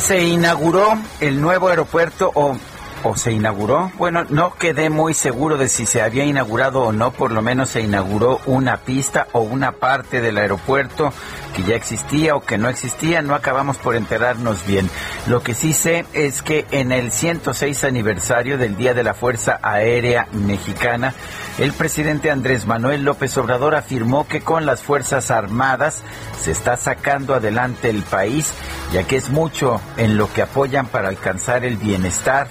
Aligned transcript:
Se 0.00 0.22
inauguró 0.22 0.96
el 1.20 1.40
nuevo 1.40 1.68
aeropuerto 1.68 2.30
o, 2.34 2.56
o 3.02 3.16
se 3.16 3.32
inauguró. 3.32 3.90
Bueno, 3.96 4.24
no 4.28 4.54
quedé 4.54 4.90
muy 4.90 5.14
seguro 5.14 5.56
de 5.56 5.68
si 5.68 5.86
se 5.86 6.02
había 6.02 6.24
inaugurado 6.24 6.82
o 6.82 6.92
no, 6.92 7.12
por 7.12 7.30
lo 7.30 7.42
menos 7.42 7.70
se 7.70 7.80
inauguró 7.80 8.40
una 8.46 8.78
pista 8.78 9.28
o 9.32 9.40
una 9.40 9.72
parte 9.72 10.20
del 10.20 10.38
aeropuerto 10.38 11.12
que 11.54 11.62
ya 11.62 11.76
existía 11.76 12.34
o 12.34 12.40
que 12.40 12.58
no 12.58 12.68
existía, 12.68 13.22
no 13.22 13.34
acabamos 13.34 13.76
por 13.78 13.96
enterarnos 13.96 14.66
bien. 14.66 14.88
Lo 15.26 15.42
que 15.42 15.54
sí 15.54 15.72
sé 15.72 16.04
es 16.12 16.42
que 16.42 16.66
en 16.70 16.92
el 16.92 17.12
106 17.12 17.84
aniversario 17.84 18.58
del 18.58 18.76
Día 18.76 18.94
de 18.94 19.04
la 19.04 19.14
Fuerza 19.14 19.58
Aérea 19.62 20.28
Mexicana, 20.32 21.14
el 21.58 21.72
presidente 21.72 22.30
Andrés 22.30 22.66
Manuel 22.66 23.02
López 23.02 23.36
Obrador 23.36 23.74
afirmó 23.74 24.28
que 24.28 24.40
con 24.40 24.66
las 24.66 24.82
Fuerzas 24.82 25.30
Armadas 25.30 26.02
se 26.40 26.52
está 26.52 26.76
sacando 26.76 27.34
adelante 27.34 27.90
el 27.90 28.02
país, 28.02 28.52
ya 28.92 29.04
que 29.04 29.16
es 29.16 29.28
mucho 29.30 29.80
en 29.96 30.16
lo 30.16 30.32
que 30.32 30.42
apoyan 30.42 30.86
para 30.86 31.08
alcanzar 31.08 31.64
el 31.64 31.76
bienestar 31.76 32.48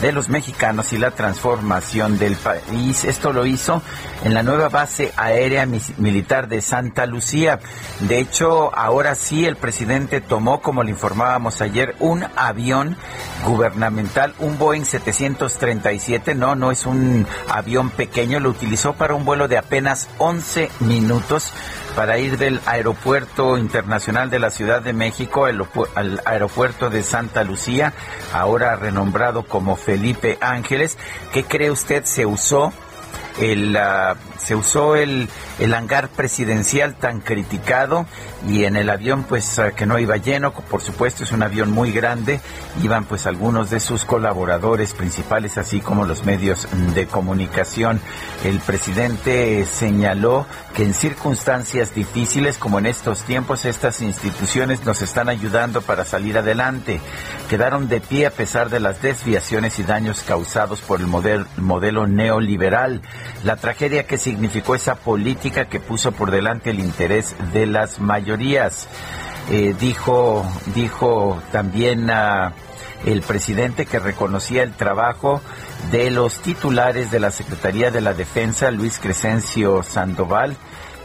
de 0.00 0.12
los 0.12 0.28
mexicanos 0.28 0.92
y 0.92 0.98
la 0.98 1.10
transformación 1.10 2.18
del 2.18 2.36
país. 2.36 3.04
Esto 3.04 3.32
lo 3.32 3.46
hizo 3.46 3.82
en 4.24 4.34
la 4.34 4.42
nueva 4.42 4.68
base 4.68 5.12
aérea 5.16 5.66
militar 5.96 6.48
de 6.48 6.60
Santa 6.60 7.06
Lucía. 7.06 7.58
De 8.00 8.18
hecho, 8.18 8.74
ahora 8.76 9.14
sí 9.14 9.44
el 9.44 9.56
presidente 9.56 10.20
tomó, 10.20 10.60
como 10.60 10.82
le 10.82 10.90
informábamos 10.90 11.60
ayer, 11.60 11.96
un 11.98 12.24
avión 12.36 12.96
gubernamental, 13.44 14.34
un 14.38 14.58
Boeing 14.58 14.84
737. 14.84 16.34
No, 16.34 16.54
no 16.54 16.70
es 16.70 16.86
un 16.86 17.26
avión 17.48 17.90
pequeño, 17.90 18.40
lo 18.40 18.50
utilizó 18.50 18.94
para 18.94 19.14
un 19.14 19.24
vuelo 19.24 19.48
de 19.48 19.58
apenas 19.58 20.08
11 20.18 20.70
minutos 20.80 21.52
para 21.98 22.16
ir 22.16 22.38
del 22.38 22.60
aeropuerto 22.64 23.58
internacional 23.58 24.30
de 24.30 24.38
la 24.38 24.50
Ciudad 24.50 24.80
de 24.80 24.92
México 24.92 25.46
al 25.46 26.22
aeropuerto 26.24 26.90
de 26.90 27.02
Santa 27.02 27.42
Lucía, 27.42 27.92
ahora 28.32 28.76
renombrado 28.76 29.42
como 29.42 29.74
Felipe 29.74 30.38
Ángeles. 30.40 30.96
¿Qué 31.32 31.42
cree 31.42 31.72
usted 31.72 32.04
se 32.04 32.24
usó? 32.24 32.72
El, 33.40 33.76
uh, 33.76 34.16
se 34.38 34.56
usó 34.56 34.96
el, 34.96 35.28
el 35.60 35.74
hangar 35.74 36.08
presidencial 36.08 36.94
tan 36.96 37.20
criticado 37.20 38.04
y 38.48 38.64
en 38.64 38.74
el 38.74 38.90
avión 38.90 39.22
pues 39.22 39.58
uh, 39.58 39.72
que 39.76 39.86
no 39.86 39.98
iba 40.00 40.16
lleno, 40.16 40.52
por 40.52 40.80
supuesto 40.80 41.22
es 41.22 41.30
un 41.30 41.44
avión 41.44 41.70
muy 41.70 41.92
grande, 41.92 42.40
iban 42.82 43.04
pues 43.04 43.26
algunos 43.28 43.70
de 43.70 43.78
sus 43.78 44.04
colaboradores 44.04 44.92
principales 44.92 45.56
así 45.56 45.80
como 45.80 46.04
los 46.04 46.24
medios 46.24 46.66
de 46.94 47.06
comunicación. 47.06 48.00
El 48.44 48.58
presidente 48.58 49.64
señaló 49.66 50.46
que 50.78 50.84
en 50.84 50.94
circunstancias 50.94 51.92
difíciles 51.92 52.56
como 52.56 52.78
en 52.78 52.86
estos 52.86 53.24
tiempos 53.24 53.64
estas 53.64 54.00
instituciones 54.00 54.84
nos 54.84 55.02
están 55.02 55.28
ayudando 55.28 55.82
para 55.82 56.04
salir 56.04 56.38
adelante. 56.38 57.00
Quedaron 57.50 57.88
de 57.88 58.00
pie 58.00 58.26
a 58.26 58.30
pesar 58.30 58.70
de 58.70 58.78
las 58.78 59.02
desviaciones 59.02 59.80
y 59.80 59.82
daños 59.82 60.22
causados 60.22 60.80
por 60.80 61.00
el 61.00 61.08
modelo, 61.08 62.06
neoliberal. 62.06 63.02
La 63.42 63.56
tragedia 63.56 64.06
que 64.06 64.18
significó 64.18 64.76
esa 64.76 64.94
política 64.94 65.64
que 65.64 65.80
puso 65.80 66.12
por 66.12 66.30
delante 66.30 66.70
el 66.70 66.78
interés 66.78 67.34
de 67.52 67.66
las 67.66 67.98
mayorías. 67.98 68.86
Eh, 69.50 69.74
dijo, 69.80 70.46
dijo 70.76 71.42
también 71.50 72.08
el 73.04 73.22
presidente 73.22 73.84
que 73.84 73.98
reconocía 73.98 74.62
el 74.62 74.74
trabajo 74.74 75.40
de 75.90 76.12
los 76.12 76.40
titulares 76.40 77.10
de 77.10 77.18
la 77.18 77.32
Secretaría 77.32 77.90
de 77.90 78.00
la 78.00 78.14
Defensa, 78.14 78.70
Luis 78.70 79.00
Crescencio 79.00 79.82
Sandoval, 79.82 80.56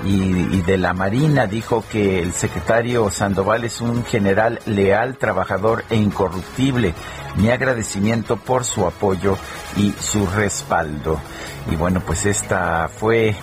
y, 0.05 0.61
de 0.61 0.77
la 0.77 0.93
Marina. 0.93 1.47
Dijo 1.47 1.83
que 1.91 2.19
el 2.19 2.33
secretario 2.33 3.09
Sandoval 3.09 3.63
es 3.63 3.81
un 3.81 4.03
general 4.05 4.59
leal, 4.65 5.17
trabajador 5.17 5.83
e 5.89 5.95
incorruptible. 5.95 6.93
Mi 7.35 7.49
agradecimiento 7.49 8.37
por 8.37 8.65
su 8.65 8.85
apoyo 8.85 9.37
y 9.77 9.91
su 9.99 10.25
respaldo. 10.27 11.19
Y 11.71 11.75
bueno, 11.75 12.01
pues 12.05 12.25
esta 12.25 12.89
fue, 12.89 13.35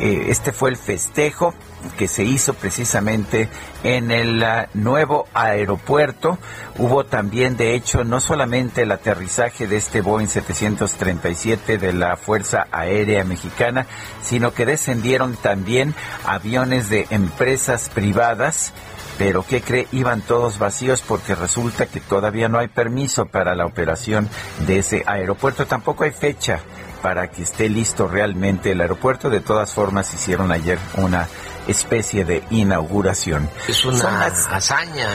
este 0.00 0.52
fue 0.52 0.70
el 0.70 0.76
festejo 0.76 1.54
que 1.98 2.08
se 2.08 2.24
hizo 2.24 2.54
precisamente 2.54 3.48
en 3.82 4.10
el 4.10 4.42
uh, 4.42 4.78
nuevo 4.78 5.26
aeropuerto. 5.34 6.38
Hubo 6.78 7.04
también, 7.04 7.56
de 7.56 7.74
hecho, 7.74 8.04
no 8.04 8.20
solamente 8.20 8.82
el 8.82 8.92
aterrizaje 8.92 9.66
de 9.66 9.76
este 9.76 10.00
Boeing 10.00 10.28
737 10.28 11.78
de 11.78 11.92
la 11.92 12.16
Fuerza 12.16 12.66
Aérea 12.72 13.24
Mexicana, 13.24 13.86
sino 14.22 14.52
que 14.52 14.66
descendieron 14.66 15.36
también 15.36 15.94
aviones 16.24 16.88
de 16.88 17.06
empresas 17.10 17.88
privadas. 17.88 18.72
Pero 19.18 19.44
¿qué 19.46 19.60
cree? 19.60 19.86
Iban 19.92 20.22
todos 20.22 20.58
vacíos 20.58 21.02
porque 21.06 21.34
resulta 21.34 21.84
que 21.84 22.00
todavía 22.00 22.48
no 22.48 22.58
hay 22.58 22.68
permiso 22.68 23.26
para 23.26 23.54
la 23.54 23.66
operación 23.66 24.30
de 24.66 24.78
ese 24.78 25.02
aeropuerto. 25.06 25.66
Tampoco 25.66 26.04
hay 26.04 26.10
fecha 26.10 26.60
para 27.02 27.30
que 27.30 27.42
esté 27.42 27.68
listo 27.68 28.06
realmente 28.06 28.72
el 28.72 28.80
aeropuerto. 28.80 29.30
De 29.30 29.40
todas 29.40 29.74
formas, 29.74 30.12
hicieron 30.14 30.52
ayer 30.52 30.78
una 30.96 31.28
especie 31.66 32.24
de 32.24 32.42
inauguración. 32.50 33.48
Es 33.68 33.84
una 33.84 34.26
hazaña. 34.26 35.08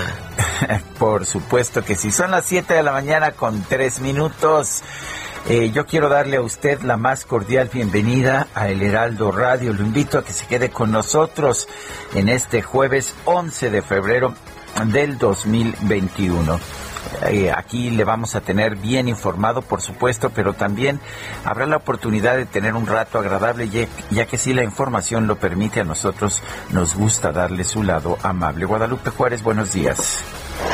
Por 0.99 1.25
supuesto 1.25 1.83
que 1.83 1.95
sí. 1.95 2.11
Son 2.11 2.31
las 2.31 2.45
7 2.45 2.73
de 2.73 2.83
la 2.83 2.91
mañana 2.91 3.31
con 3.31 3.61
3 3.63 3.99
minutos. 4.01 4.83
Eh, 5.47 5.71
yo 5.71 5.85
quiero 5.85 6.09
darle 6.09 6.37
a 6.37 6.41
usted 6.41 6.81
la 6.81 6.97
más 6.97 7.23
cordial 7.23 7.69
bienvenida 7.71 8.47
a 8.55 8.69
El 8.69 8.81
Heraldo 8.81 9.31
Radio. 9.31 9.73
Lo 9.73 9.83
invito 9.83 10.17
a 10.17 10.23
que 10.23 10.33
se 10.33 10.47
quede 10.47 10.71
con 10.71 10.91
nosotros 10.91 11.67
en 12.15 12.29
este 12.29 12.63
jueves 12.63 13.13
11 13.25 13.69
de 13.69 13.81
febrero 13.83 14.33
del 14.87 15.17
2021. 15.17 16.59
Eh, 17.27 17.51
aquí 17.55 17.89
le 17.89 18.03
vamos 18.03 18.35
a 18.35 18.41
tener 18.41 18.75
bien 18.75 19.07
informado, 19.07 19.61
por 19.61 19.81
supuesto, 19.81 20.29
pero 20.29 20.53
también 20.53 20.99
habrá 21.43 21.65
la 21.65 21.77
oportunidad 21.77 22.35
de 22.35 22.45
tener 22.45 22.73
un 22.75 22.87
rato 22.87 23.19
agradable, 23.19 23.69
ya, 23.69 23.87
ya, 24.11 24.25
que 24.25 24.37
si 24.37 24.53
la 24.53 24.63
información 24.63 25.27
lo 25.27 25.37
permite, 25.37 25.81
a 25.81 25.83
nosotros 25.83 26.41
nos 26.71 26.95
gusta 26.95 27.31
darle 27.31 27.63
su 27.63 27.83
lado 27.83 28.17
amable. 28.23 28.65
Guadalupe 28.65 29.09
Juárez, 29.09 29.43
buenos 29.43 29.73
días. 29.73 30.23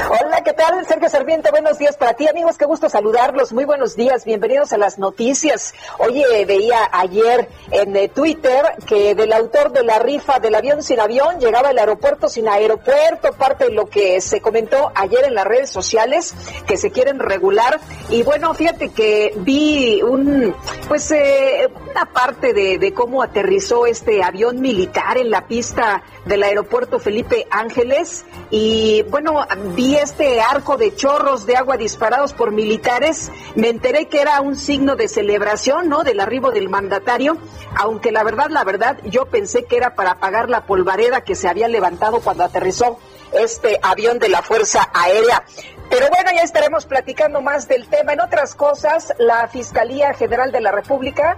Hola, 0.10 0.44
¿qué 0.44 0.54
tal? 0.54 0.86
Sergio 0.86 1.10
Sarmiento, 1.10 1.50
buenos 1.52 1.78
días 1.78 1.98
para 1.98 2.14
ti, 2.14 2.28
amigos, 2.28 2.58
qué 2.58 2.66
gusto 2.66 2.90
saludarlos. 2.90 3.54
Muy 3.54 3.66
buenos 3.66 3.96
días, 3.96 4.26
bienvenidos 4.26 4.74
a 4.74 4.78
las 4.78 5.00
noticias. 5.00 5.74
Oye, 5.98 6.46
veía 6.46 6.90
ayer 6.92 7.48
en 7.72 7.96
eh, 7.96 8.10
Twitter 8.10 8.64
que 8.86 9.16
del 9.16 9.34
autor 9.34 9.72
de 9.72 9.84
la 9.84 10.00
rifa 10.00 10.40
del 10.40 10.56
avión 10.56 10.84
sin 10.84 11.00
avión 11.00 11.40
llegaba 11.40 11.70
al 11.70 11.78
aeropuerto 11.78 12.30
sin 12.30 12.48
aeropuerto, 12.48 13.32
parte 13.34 13.66
de 13.66 13.72
lo 13.72 13.88
que 13.88 14.22
se 14.22 14.42
comentó 14.42 14.92
ayer 14.96 15.24
en 15.26 15.36
las 15.36 15.46
redes 15.46 15.70
sociales 15.70 16.34
que 16.68 16.78
se 16.78 16.92
quieren 16.92 17.20
regular. 17.20 17.80
Y 18.10 18.24
bueno, 18.24 18.54
fíjate 18.54 18.90
que 18.90 19.34
vi 19.38 20.02
un, 20.02 20.56
pues, 20.88 21.10
eh, 21.12 21.70
una 21.90 22.06
parte 22.12 22.54
de 22.54 22.94
cómo 22.94 23.24
aterrizó 23.24 23.86
este 23.86 24.22
avión 24.24 24.62
militar 24.62 25.18
en 25.18 25.30
la 25.32 25.48
pista 25.48 26.04
del 26.26 26.44
aeropuerto 26.44 27.00
Felipe 27.00 27.48
Ángeles. 27.50 28.26
Y 28.50 29.04
bueno, 29.04 29.46
vi 29.74 29.96
este 29.96 30.42
arco 30.42 30.78
de 30.78 30.96
chorros 30.96 31.46
de 31.46 31.56
agua 31.56 31.78
disparados 31.78 32.34
por 32.34 32.52
militares. 32.52 33.32
Me 33.56 33.70
enteré 33.70 34.08
que 34.08 34.22
era 34.22 34.42
un 34.42 34.56
signo 34.56 34.96
de 34.96 35.08
celebración, 35.08 35.90
¿no? 35.90 36.04
Del 36.04 36.20
arribo 36.20 36.52
del 36.52 36.70
mandatario, 36.70 37.38
aunque 37.76 38.12
la 38.12 38.24
verdad, 38.24 38.50
la 38.50 38.64
verdad, 38.64 38.98
yo 39.06 39.26
pensé 39.26 39.66
que 39.66 39.78
era 39.78 39.96
para 39.96 40.12
apagar 40.12 40.50
la 40.50 40.66
polvareda 40.66 41.22
que 41.22 41.36
se 41.36 41.48
había 41.48 41.68
levantado 41.68 42.22
cuando 42.22 42.44
aterrizó 42.44 43.00
este 43.32 43.80
avión 43.82 44.20
de 44.20 44.30
la 44.30 44.42
Fuerza 44.42 44.90
Aérea. 44.94 45.44
Pero 45.90 46.08
bueno, 46.10 46.32
ya 46.34 46.42
estaremos 46.42 46.86
platicando 46.86 47.42
más 47.42 47.68
del 47.68 47.88
tema. 47.88 48.14
En 48.14 48.22
otras 48.22 48.56
cosas, 48.56 49.14
la 49.18 49.48
Fiscalía 49.48 50.14
General 50.14 50.52
de 50.52 50.62
la 50.62 50.72
República 50.72 51.38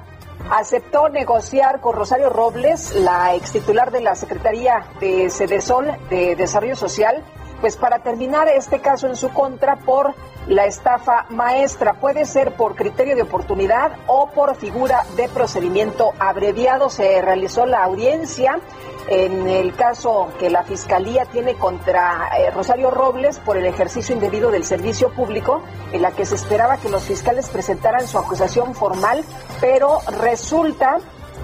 aceptó 0.52 1.10
negociar 1.10 1.80
con 1.80 1.96
Rosario 1.96 2.30
Robles, 2.30 2.94
la 2.96 3.36
ex 3.36 3.52
titular 3.52 3.92
de 3.92 4.02
la 4.02 4.16
Secretaría 4.16 4.86
de 5.00 5.30
Cedesol 5.30 5.88
de 6.10 6.36
Desarrollo 6.36 6.76
Social, 6.76 7.24
pues 7.64 7.78
para 7.78 8.00
terminar 8.00 8.50
este 8.50 8.82
caso 8.82 9.08
en 9.08 9.16
su 9.16 9.30
contra 9.30 9.78
por 9.78 10.14
la 10.48 10.66
estafa 10.66 11.28
maestra. 11.30 11.94
Puede 11.94 12.26
ser 12.26 12.56
por 12.56 12.76
criterio 12.76 13.16
de 13.16 13.22
oportunidad 13.22 13.94
o 14.06 14.28
por 14.32 14.58
figura 14.58 15.06
de 15.16 15.30
procedimiento 15.30 16.12
abreviado. 16.20 16.90
Se 16.90 17.22
realizó 17.22 17.66
la 17.66 17.86
audiencia 17.86 18.60
en 19.08 19.48
el 19.48 19.74
caso 19.78 20.28
que 20.40 20.50
la 20.50 20.64
Fiscalía 20.64 21.24
tiene 21.24 21.56
contra 21.56 22.32
eh, 22.38 22.52
Rosario 22.52 22.92
Robles 22.92 23.40
por 23.40 23.56
el 23.56 23.66
ejercicio 23.66 24.14
indebido 24.14 24.52
del 24.52 24.66
servicio 24.66 25.14
público, 25.14 25.62
en 25.94 26.02
la 26.02 26.12
que 26.12 26.26
se 26.26 26.36
esperaba 26.36 26.76
que 26.76 26.90
los 26.90 27.04
fiscales 27.04 27.48
presentaran 27.48 28.06
su 28.08 28.18
acusación 28.18 28.76
formal, 28.76 29.24
pero 29.62 30.00
resulta 30.20 30.98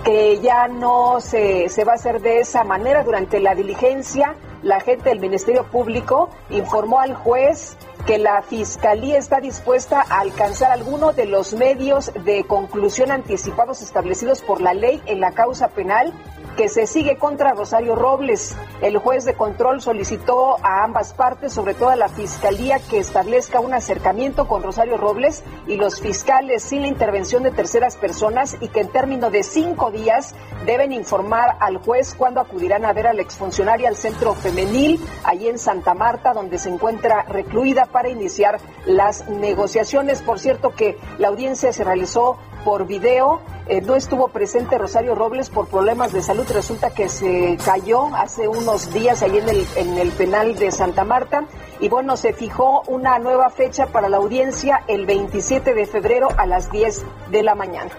que 0.03 0.41
ya 0.41 0.67
no 0.67 1.21
se, 1.21 1.69
se 1.69 1.85
va 1.85 1.93
a 1.93 1.95
hacer 1.95 2.19
de 2.19 2.41
esa 2.41 2.65
manera. 2.65 3.05
Durante 3.05 3.39
la 3.39 3.55
diligencia, 3.55 4.35
la 4.63 4.79
gente 4.79 5.09
del 5.09 5.19
Ministerio 5.19 5.63
Público 5.65 6.29
informó 6.49 6.99
al 6.99 7.15
juez 7.15 7.77
que 8.05 8.17
la 8.17 8.41
Fiscalía 8.41 9.17
está 9.17 9.39
dispuesta 9.39 10.03
a 10.09 10.19
alcanzar 10.19 10.71
alguno 10.71 11.13
de 11.13 11.25
los 11.25 11.53
medios 11.53 12.11
de 12.25 12.43
conclusión 12.45 13.11
anticipados 13.11 13.81
establecidos 13.81 14.41
por 14.41 14.61
la 14.61 14.73
ley 14.73 15.01
en 15.05 15.19
la 15.19 15.31
causa 15.31 15.69
penal 15.69 16.13
que 16.59 16.67
se 16.67 16.87
sigue 16.87 17.15
contra 17.15 17.53
Rosario 17.53 17.95
Robles. 17.95 18.53
El 18.81 18.97
juez 18.97 19.23
de 19.23 19.33
control 19.33 19.81
solicitó 19.81 20.57
a 20.61 20.83
ambas 20.83 21.13
partes, 21.13 21.53
sobre 21.53 21.73
todo 21.73 21.87
a 21.87 21.95
la 21.95 22.09
Fiscalía, 22.09 22.79
que 22.79 22.97
establezca 22.97 23.61
un 23.61 23.73
acercamiento 23.73 24.45
con 24.45 24.61
Rosario 24.61 24.97
Robles 24.97 25.41
y 25.67 25.77
los 25.77 26.01
fiscales 26.01 26.61
sin 26.61 26.81
la 26.81 26.89
intervención 26.89 27.43
de 27.43 27.51
terceras 27.51 27.95
personas 27.95 28.57
y 28.59 28.67
que 28.67 28.81
en 28.81 28.89
término 28.89 29.31
de 29.31 29.43
cinco 29.43 29.89
días 29.89 30.35
deben 30.65 30.91
informar 30.91 31.55
al 31.61 31.77
juez 31.77 32.13
cuándo 32.13 32.41
acudirán 32.41 32.83
a 32.83 32.91
ver 32.91 33.07
a 33.07 33.13
la 33.13 33.21
exfuncionaria 33.21 33.87
al 33.87 33.95
centro 33.95 34.33
femenil, 34.33 34.99
allí 35.23 35.47
en 35.47 35.59
Santa 35.59 35.93
Marta, 35.93 36.33
donde 36.33 36.57
se 36.57 36.67
encuentra 36.67 37.23
recluida 37.23 37.85
para 37.85 38.09
iniciar 38.09 38.59
las 38.85 39.29
negociaciones. 39.29 40.21
Por 40.21 40.39
cierto 40.39 40.71
que 40.71 40.97
la 41.19 41.29
audiencia 41.29 41.71
se 41.71 41.85
realizó 41.85 42.37
por 42.63 42.87
video. 42.87 43.41
Eh, 43.67 43.81
no 43.81 43.95
estuvo 43.95 44.29
presente 44.29 44.77
Rosario 44.77 45.15
Robles 45.15 45.49
por 45.49 45.67
problemas 45.67 46.11
de 46.11 46.21
salud. 46.21 46.45
Resulta 46.51 46.89
que 46.89 47.09
se 47.09 47.57
cayó 47.63 48.07
hace 48.15 48.47
unos 48.47 48.91
días 48.93 49.21
ahí 49.21 49.37
en 49.37 49.49
el, 49.49 49.67
en 49.75 49.97
el 49.97 50.11
penal 50.11 50.55
de 50.55 50.71
Santa 50.71 51.03
Marta. 51.03 51.45
Y 51.79 51.89
bueno, 51.89 52.17
se 52.17 52.33
fijó 52.33 52.81
una 52.87 53.19
nueva 53.19 53.49
fecha 53.49 53.87
para 53.87 54.09
la 54.09 54.17
audiencia 54.17 54.83
el 54.87 55.05
27 55.05 55.73
de 55.73 55.85
febrero 55.85 56.29
a 56.37 56.45
las 56.45 56.71
10 56.71 57.03
de 57.31 57.43
la 57.43 57.55
mañana. 57.55 57.91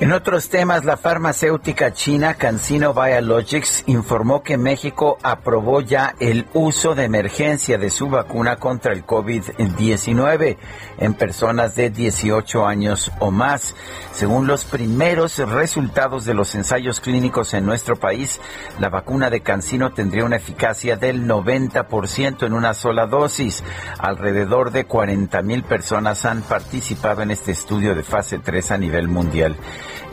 En 0.00 0.12
otros 0.12 0.48
temas, 0.48 0.84
la 0.84 0.96
farmacéutica 0.96 1.92
china 1.92 2.34
CanSino 2.34 2.94
Biologics 2.94 3.82
informó 3.86 4.44
que 4.44 4.56
México 4.56 5.18
aprobó 5.24 5.80
ya 5.80 6.14
el 6.20 6.46
uso 6.54 6.94
de 6.94 7.02
emergencia 7.02 7.78
de 7.78 7.90
su 7.90 8.08
vacuna 8.08 8.58
contra 8.58 8.92
el 8.92 9.04
COVID-19 9.04 10.56
en 10.98 11.14
personas 11.14 11.74
de 11.74 11.90
18 11.90 12.64
años 12.64 13.10
o 13.18 13.32
más. 13.32 13.74
Según 14.12 14.46
los 14.46 14.64
primeros 14.64 15.38
resultados 15.38 16.24
de 16.24 16.34
los 16.34 16.54
ensayos 16.54 17.00
clínicos 17.00 17.52
en 17.54 17.66
nuestro 17.66 17.96
país, 17.96 18.40
la 18.78 18.90
vacuna 18.90 19.30
de 19.30 19.40
CanSino 19.40 19.90
tendría 19.90 20.24
una 20.24 20.36
eficacia 20.36 20.94
del 20.94 21.26
90% 21.26 22.46
en 22.46 22.52
una 22.52 22.72
sola 22.72 23.06
dosis. 23.06 23.64
Alrededor 23.98 24.70
de 24.70 24.84
40 24.84 25.42
mil 25.42 25.64
personas 25.64 26.24
han 26.24 26.42
participado 26.42 27.22
en 27.22 27.32
este 27.32 27.50
estudio 27.50 27.96
de 27.96 28.04
fase 28.04 28.38
3 28.38 28.70
a 28.70 28.78
nivel 28.78 29.08
mundial. 29.08 29.56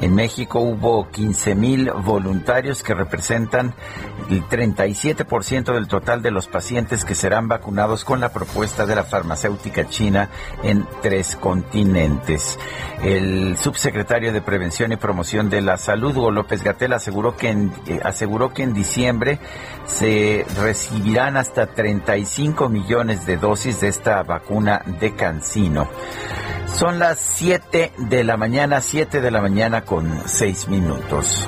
En 0.02 0.14
México 0.14 0.60
hubo 0.60 1.10
15 1.10 1.56
mil 1.56 1.92
voluntarios 1.92 2.84
que 2.84 2.94
representan 2.94 3.74
el 4.30 4.44
37% 4.44 5.74
del 5.74 5.88
total 5.88 6.22
de 6.22 6.32
los 6.32 6.48
pacientes 6.48 7.06
que 7.06 7.16
serán 7.16 7.48
vacunados 7.48 8.04
con 8.04 8.20
la 8.20 8.34
propuesta 8.34 8.86
de 8.86 8.96
la 8.96 9.04
farmacéutica 9.04 9.88
china 9.88 10.30
en 10.64 10.86
tres 11.02 11.36
continentes. 11.36 12.60
El 13.04 13.58
subsecretario 13.58 14.34
de 14.34 14.42
Prevención 14.42 14.92
y 14.92 14.98
Promoción 14.98 15.50
de 15.50 15.62
la 15.62 15.78
Salud, 15.78 16.16
Hugo 16.16 16.32
López 16.32 16.64
Gatel, 16.64 16.94
aseguró 16.94 17.38
que 17.38 17.52
eh, 17.52 18.00
aseguró 18.04 18.54
que 18.54 18.64
en 18.64 18.74
diciembre 18.74 19.40
se 19.86 20.46
recibirán 20.60 21.38
hasta 21.38 21.68
35 21.68 22.70
millones 22.70 23.26
de 23.26 23.38
dosis 23.38 23.80
de 23.80 23.88
esta 23.88 24.24
vacuna 24.24 24.82
de 25.00 25.14
Cancino. 25.16 25.88
Son 26.68 27.00
las 27.00 27.20
7 27.20 27.94
de 27.98 28.24
la 28.26 28.36
mañana, 28.36 28.82
7 28.82 29.22
de 29.22 29.32
la 29.32 29.40
mañana 29.40 29.85
con 29.86 30.22
6 30.26 30.68
minutos. 30.68 31.48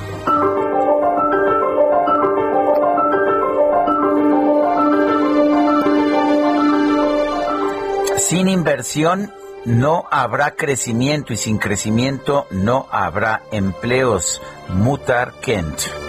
Sin 8.16 8.48
inversión 8.48 9.32
no 9.64 10.04
habrá 10.10 10.52
crecimiento 10.52 11.32
y 11.32 11.36
sin 11.36 11.58
crecimiento 11.58 12.46
no 12.50 12.86
habrá 12.90 13.42
empleos. 13.52 14.40
Mutar 14.68 15.32
Kent. 15.40 16.07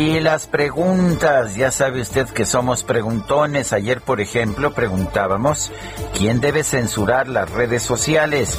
Y 0.00 0.18
las 0.18 0.46
preguntas, 0.46 1.54
ya 1.56 1.70
sabe 1.70 2.00
usted 2.00 2.26
que 2.26 2.46
somos 2.46 2.84
preguntones. 2.84 3.74
Ayer, 3.74 4.00
por 4.00 4.22
ejemplo, 4.22 4.72
preguntábamos, 4.72 5.70
¿quién 6.16 6.40
debe 6.40 6.64
censurar 6.64 7.28
las 7.28 7.50
redes 7.50 7.82
sociales? 7.82 8.56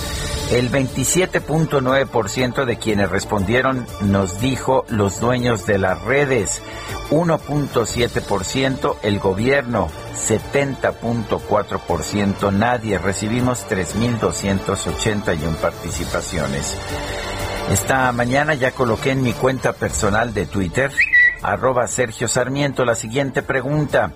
El 0.52 0.72
27.9% 0.72 2.66
de 2.66 2.78
quienes 2.78 3.10
respondieron 3.10 3.88
nos 4.02 4.40
dijo 4.40 4.86
los 4.88 5.20
dueños 5.20 5.66
de 5.66 5.80
las 5.80 6.00
redes, 6.04 6.62
1.7% 7.10 8.98
el 9.02 9.18
gobierno, 9.18 9.90
70.4% 10.28 12.54
nadie. 12.54 13.00
Recibimos 13.00 13.68
3.281 13.68 15.56
participaciones. 15.56 16.78
Esta 17.72 18.12
mañana 18.12 18.54
ya 18.54 18.74
coloqué 18.74 19.10
en 19.10 19.24
mi 19.24 19.34
cuenta 19.34 19.74
personal 19.74 20.36
de 20.36 20.46
Twitter 20.46 20.92
arroba 21.42 21.88
Sergio 21.88 22.28
Sarmiento. 22.28 22.86
La 22.86 22.96
siguiente 22.96 23.42
pregunta. 23.42 24.14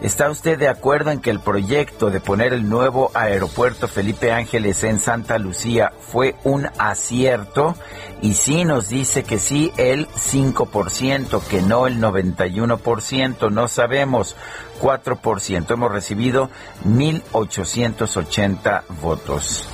¿Está 0.00 0.30
usted 0.30 0.58
de 0.58 0.68
acuerdo 0.68 1.10
en 1.10 1.20
que 1.20 1.30
el 1.30 1.40
proyecto 1.40 2.10
de 2.10 2.20
poner 2.20 2.52
el 2.52 2.68
nuevo 2.68 3.10
aeropuerto 3.14 3.88
Felipe 3.88 4.30
Ángeles 4.30 4.84
en 4.84 5.00
Santa 5.00 5.38
Lucía 5.38 5.92
fue 6.00 6.34
un 6.44 6.68
acierto? 6.78 7.74
Y 8.20 8.34
sí 8.34 8.64
nos 8.64 8.88
dice 8.88 9.24
que 9.24 9.38
sí 9.38 9.72
el 9.76 10.06
5%, 10.08 11.42
que 11.42 11.62
no 11.62 11.86
el 11.86 11.98
91%, 11.98 13.50
no 13.50 13.68
sabemos 13.68 14.36
4%. 14.80 15.70
Hemos 15.70 15.92
recibido 15.92 16.50
1.880 16.84 18.82
votos. 19.00 19.68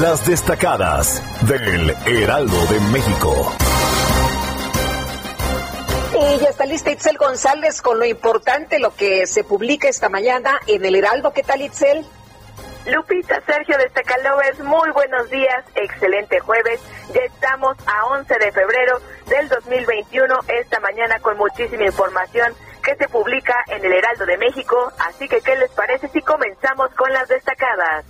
Las 0.00 0.26
destacadas 0.26 1.22
del 1.46 1.90
Heraldo 2.04 2.66
de 2.66 2.80
México. 2.90 3.52
Y 6.12 6.38
ya 6.40 6.48
está 6.48 6.66
lista 6.66 6.90
Itzel 6.90 7.16
González 7.16 7.80
con 7.80 8.00
lo 8.00 8.04
importante, 8.04 8.80
lo 8.80 8.92
que 8.96 9.28
se 9.28 9.44
publica 9.44 9.88
esta 9.88 10.08
mañana 10.08 10.58
en 10.66 10.84
el 10.84 10.96
Heraldo. 10.96 11.32
¿Qué 11.32 11.44
tal, 11.44 11.62
Itzel? 11.62 12.04
Lupita, 12.86 13.40
Sergio 13.46 13.76
es 13.78 14.58
muy 14.64 14.90
buenos 14.90 15.30
días, 15.30 15.64
excelente 15.76 16.40
jueves. 16.40 16.80
Ya 17.14 17.20
estamos 17.20 17.76
a 17.86 18.06
11 18.06 18.34
de 18.34 18.50
febrero 18.50 19.00
del 19.26 19.48
2021, 19.48 20.40
esta 20.60 20.80
mañana 20.80 21.20
con 21.20 21.36
muchísima 21.36 21.84
información 21.84 22.52
que 22.82 22.96
se 22.96 23.08
publica 23.08 23.54
en 23.68 23.84
el 23.84 23.92
Heraldo 23.92 24.26
de 24.26 24.38
México. 24.38 24.92
Así 24.98 25.28
que, 25.28 25.40
¿qué 25.40 25.54
les 25.54 25.70
parece 25.70 26.08
si 26.08 26.20
comenzamos 26.20 26.90
con 26.96 27.12
las 27.12 27.28
destacadas? 27.28 28.04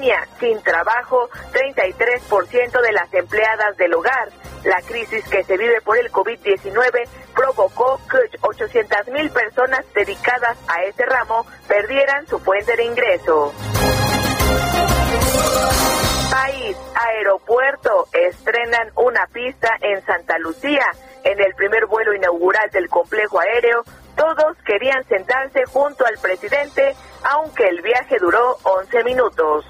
Pandemia, 0.00 0.26
sin 0.38 0.62
trabajo, 0.62 1.28
33% 1.52 2.80
de 2.80 2.92
las 2.92 3.12
empleadas 3.12 3.76
del 3.76 3.94
hogar. 3.94 4.28
La 4.64 4.80
crisis 4.82 5.24
que 5.28 5.44
se 5.44 5.56
vive 5.56 5.80
por 5.82 5.98
el 5.98 6.10
COVID-19 6.10 7.08
provocó 7.34 8.00
que 8.10 8.38
800 8.40 9.08
mil 9.08 9.30
personas 9.30 9.84
dedicadas 9.94 10.58
a 10.68 10.82
ese 10.84 11.04
ramo 11.06 11.46
perdieran 11.66 12.26
su 12.26 12.38
fuente 12.38 12.76
de 12.76 12.84
ingreso. 12.84 13.52
País, 16.30 16.76
aeropuerto, 16.94 18.06
estrenan 18.12 18.90
una 18.96 19.26
pista 19.32 19.76
en 19.80 20.04
Santa 20.04 20.38
Lucía. 20.38 20.86
En 21.24 21.40
el 21.40 21.54
primer 21.54 21.86
vuelo 21.86 22.14
inaugural 22.14 22.70
del 22.70 22.88
complejo 22.88 23.40
aéreo, 23.40 23.84
todos 24.16 24.56
querían 24.64 25.04
sentarse 25.08 25.64
junto 25.66 26.04
al 26.06 26.18
presidente, 26.18 26.94
aunque 27.22 27.68
el 27.68 27.82
viaje 27.82 28.18
duró 28.18 28.58
11 28.62 29.04
minutos. 29.04 29.64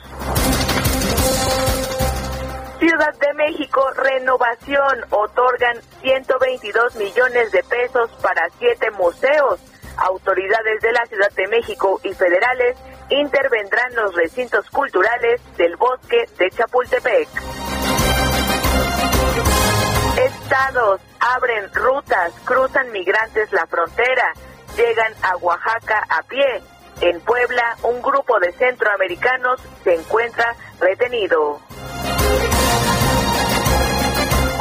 Ciudad 2.79 3.15
de 3.19 3.35
México, 3.35 3.83
renovación, 3.95 5.05
otorgan 5.11 5.77
122 6.01 6.97
millones 6.97 7.53
de 7.53 7.63
pesos 7.65 8.11
para 8.23 8.49
siete 8.59 8.91
museos. 8.93 9.61
Autoridades 9.99 10.81
de 10.81 10.93
la 10.93 11.05
Ciudad 11.07 11.31
de 11.33 11.47
México 11.49 12.01
y 12.03 12.15
federales 12.15 12.77
intervendrán 13.11 13.95
los 13.97 14.15
recintos 14.15 14.69
culturales 14.71 15.43
del 15.59 15.77
bosque 15.77 16.27
de 16.39 16.51
Chapultepec. 16.51 17.29
Estados 20.17 21.01
abren 21.21 21.73
rutas, 21.73 22.33
cruzan 22.45 22.91
migrantes 22.93 23.53
la 23.53 23.67
frontera, 23.67 24.33
llegan 24.77 25.13
a 25.23 25.37
Oaxaca 25.37 26.05
a 26.09 26.23
pie. 26.25 26.63
En 27.01 27.21
Puebla, 27.21 27.77
un 27.83 28.03
grupo 28.03 28.39
de 28.41 28.53
centroamericanos 28.53 29.61
se 29.85 29.95
encuentra 29.95 30.55
retenido. 30.81 31.61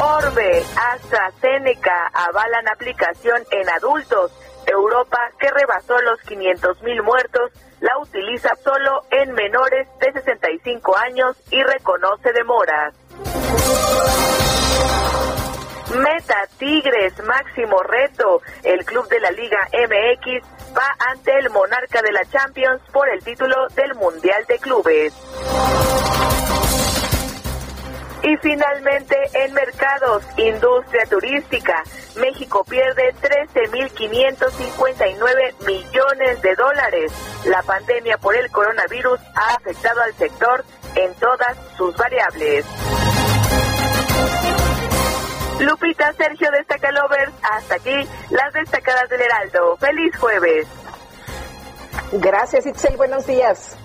Orbe, 0.00 0.64
AstraZeneca 0.92 2.10
avalan 2.14 2.68
aplicación 2.68 3.42
en 3.50 3.68
adultos. 3.68 4.32
Europa, 4.66 5.18
que 5.38 5.50
rebasó 5.50 6.00
los 6.02 6.20
500 6.22 6.82
mil 6.82 7.02
muertos, 7.02 7.50
la 7.80 7.98
utiliza 7.98 8.50
solo 8.62 9.02
en 9.10 9.32
menores 9.32 9.88
de 9.98 10.12
65 10.12 10.96
años 10.96 11.36
y 11.50 11.62
reconoce 11.62 12.32
demoras. 12.32 12.94
Meta 15.94 16.46
Tigres, 16.58 17.14
máximo 17.24 17.82
reto. 17.82 18.42
El 18.62 18.84
club 18.84 19.08
de 19.08 19.18
la 19.20 19.30
Liga 19.32 19.58
MX 19.72 20.44
va 20.76 20.94
ante 21.10 21.36
el 21.38 21.48
monarca 21.50 22.02
de 22.02 22.12
la 22.12 22.24
Champions 22.26 22.80
por 22.92 23.08
el 23.08 23.24
título 23.24 23.66
del 23.74 23.94
Mundial 23.96 24.44
de 24.46 24.58
Clubes. 24.58 25.12
Y 28.22 28.36
finalmente, 28.36 29.16
en 29.32 29.54
mercados, 29.54 30.22
industria 30.36 31.06
turística, 31.06 31.82
México 32.16 32.62
pierde 32.64 33.14
13.559 33.14 35.66
millones 35.66 36.42
de 36.42 36.54
dólares. 36.54 37.10
La 37.46 37.62
pandemia 37.62 38.18
por 38.18 38.36
el 38.36 38.50
coronavirus 38.50 39.18
ha 39.34 39.54
afectado 39.54 40.02
al 40.02 40.12
sector 40.14 40.62
en 40.96 41.14
todas 41.14 41.56
sus 41.76 41.96
variables. 41.96 42.66
Lupita, 45.60 46.12
Sergio, 46.14 46.50
Destacalovers, 46.50 47.32
hasta 47.52 47.74
aquí 47.76 48.08
las 48.30 48.52
destacadas 48.52 49.08
del 49.10 49.20
Heraldo. 49.20 49.76
Feliz 49.76 50.16
jueves. 50.16 50.66
Gracias, 52.12 52.66
Itzel. 52.66 52.96
Buenos 52.96 53.26
días. 53.26 53.76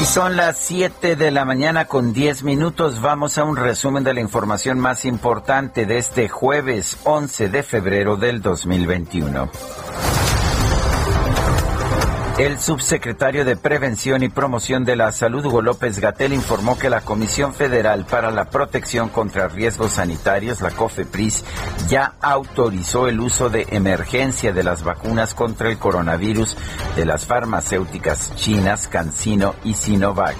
Y 0.00 0.04
son 0.06 0.36
las 0.36 0.58
7 0.58 1.16
de 1.16 1.30
la 1.30 1.44
mañana 1.44 1.86
con 1.86 2.12
10 2.12 2.42
minutos. 2.42 3.00
Vamos 3.00 3.38
a 3.38 3.44
un 3.44 3.56
resumen 3.56 4.04
de 4.04 4.14
la 4.14 4.20
información 4.20 4.78
más 4.78 5.04
importante 5.04 5.86
de 5.86 5.98
este 5.98 6.28
jueves 6.28 6.98
11 7.04 7.48
de 7.48 7.62
febrero 7.62 8.16
del 8.16 8.42
2021. 8.42 9.50
El 12.38 12.58
subsecretario 12.58 13.44
de 13.44 13.54
Prevención 13.54 14.24
y 14.24 14.28
Promoción 14.28 14.84
de 14.84 14.96
la 14.96 15.12
Salud, 15.12 15.46
Hugo 15.46 15.62
López 15.62 16.00
Gatel, 16.00 16.32
informó 16.32 16.76
que 16.76 16.90
la 16.90 17.00
Comisión 17.00 17.54
Federal 17.54 18.06
para 18.06 18.32
la 18.32 18.46
Protección 18.46 19.08
contra 19.08 19.46
Riesgos 19.46 19.92
Sanitarios, 19.92 20.60
la 20.60 20.72
COFEPRIS, 20.72 21.44
ya 21.88 22.14
autorizó 22.20 23.06
el 23.06 23.20
uso 23.20 23.50
de 23.50 23.68
emergencia 23.70 24.52
de 24.52 24.64
las 24.64 24.82
vacunas 24.82 25.32
contra 25.32 25.70
el 25.70 25.78
coronavirus 25.78 26.56
de 26.96 27.04
las 27.04 27.24
farmacéuticas 27.24 28.34
chinas 28.34 28.88
CanSino 28.88 29.54
y 29.62 29.74
Sinovac. 29.74 30.34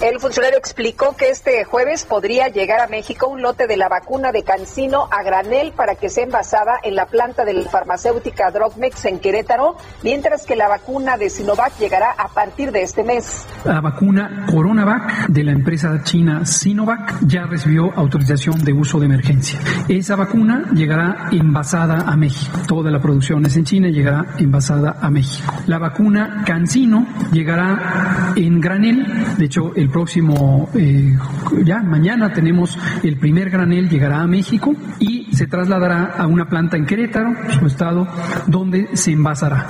El 0.00 0.20
funcionario 0.20 0.56
explicó 0.58 1.16
que 1.16 1.28
este 1.30 1.64
jueves 1.64 2.04
podría 2.04 2.46
llegar 2.46 2.78
a 2.80 2.86
México 2.86 3.26
un 3.26 3.42
lote 3.42 3.66
de 3.66 3.76
la 3.76 3.88
vacuna 3.88 4.30
de 4.30 4.44
Cancino 4.44 5.08
a 5.10 5.24
granel 5.24 5.72
para 5.72 5.96
que 5.96 6.08
sea 6.08 6.22
envasada 6.22 6.74
en 6.84 6.94
la 6.94 7.06
planta 7.06 7.44
de 7.44 7.52
la 7.52 7.68
farmacéutica 7.68 8.52
Drogmex 8.52 9.06
en 9.06 9.18
Querétaro, 9.18 9.76
mientras 10.04 10.46
que 10.46 10.54
la 10.54 10.68
vacuna 10.68 11.16
de 11.16 11.28
Sinovac 11.28 11.76
llegará 11.80 12.12
a 12.16 12.28
partir 12.28 12.70
de 12.70 12.82
este 12.82 13.02
mes. 13.02 13.44
La 13.64 13.80
vacuna 13.80 14.46
Coronavac 14.48 15.26
de 15.26 15.42
la 15.42 15.50
empresa 15.50 16.00
china 16.04 16.46
Sinovac 16.46 17.18
ya 17.26 17.46
recibió 17.46 17.92
autorización 17.96 18.62
de 18.62 18.72
uso 18.72 19.00
de 19.00 19.06
emergencia. 19.06 19.58
Esa 19.88 20.14
vacuna 20.14 20.70
llegará 20.74 21.28
envasada 21.32 22.04
a 22.08 22.16
México. 22.16 22.56
Toda 22.68 22.92
la 22.92 23.00
producción 23.00 23.44
es 23.46 23.56
en 23.56 23.64
China 23.64 23.88
y 23.88 23.94
llegará 23.94 24.26
envasada 24.38 24.96
a 25.00 25.10
México. 25.10 25.52
La 25.66 25.78
vacuna 25.78 26.44
Cancino 26.46 27.04
llegará 27.32 28.32
en 28.36 28.60
granel. 28.60 29.36
De 29.36 29.44
hecho, 29.44 29.72
el 29.74 29.87
próximo, 29.90 30.68
eh, 30.74 31.16
ya 31.64 31.82
mañana 31.82 32.32
tenemos 32.32 32.78
el 33.02 33.18
primer 33.18 33.50
granel, 33.50 33.88
llegará 33.88 34.20
a 34.20 34.26
México 34.26 34.74
y 34.98 35.34
se 35.34 35.46
trasladará 35.46 36.14
a 36.16 36.26
una 36.26 36.48
planta 36.48 36.76
en 36.76 36.86
Querétaro, 36.86 37.34
su 37.58 37.66
estado, 37.66 38.06
donde 38.46 38.96
se 38.96 39.12
envasará. 39.12 39.66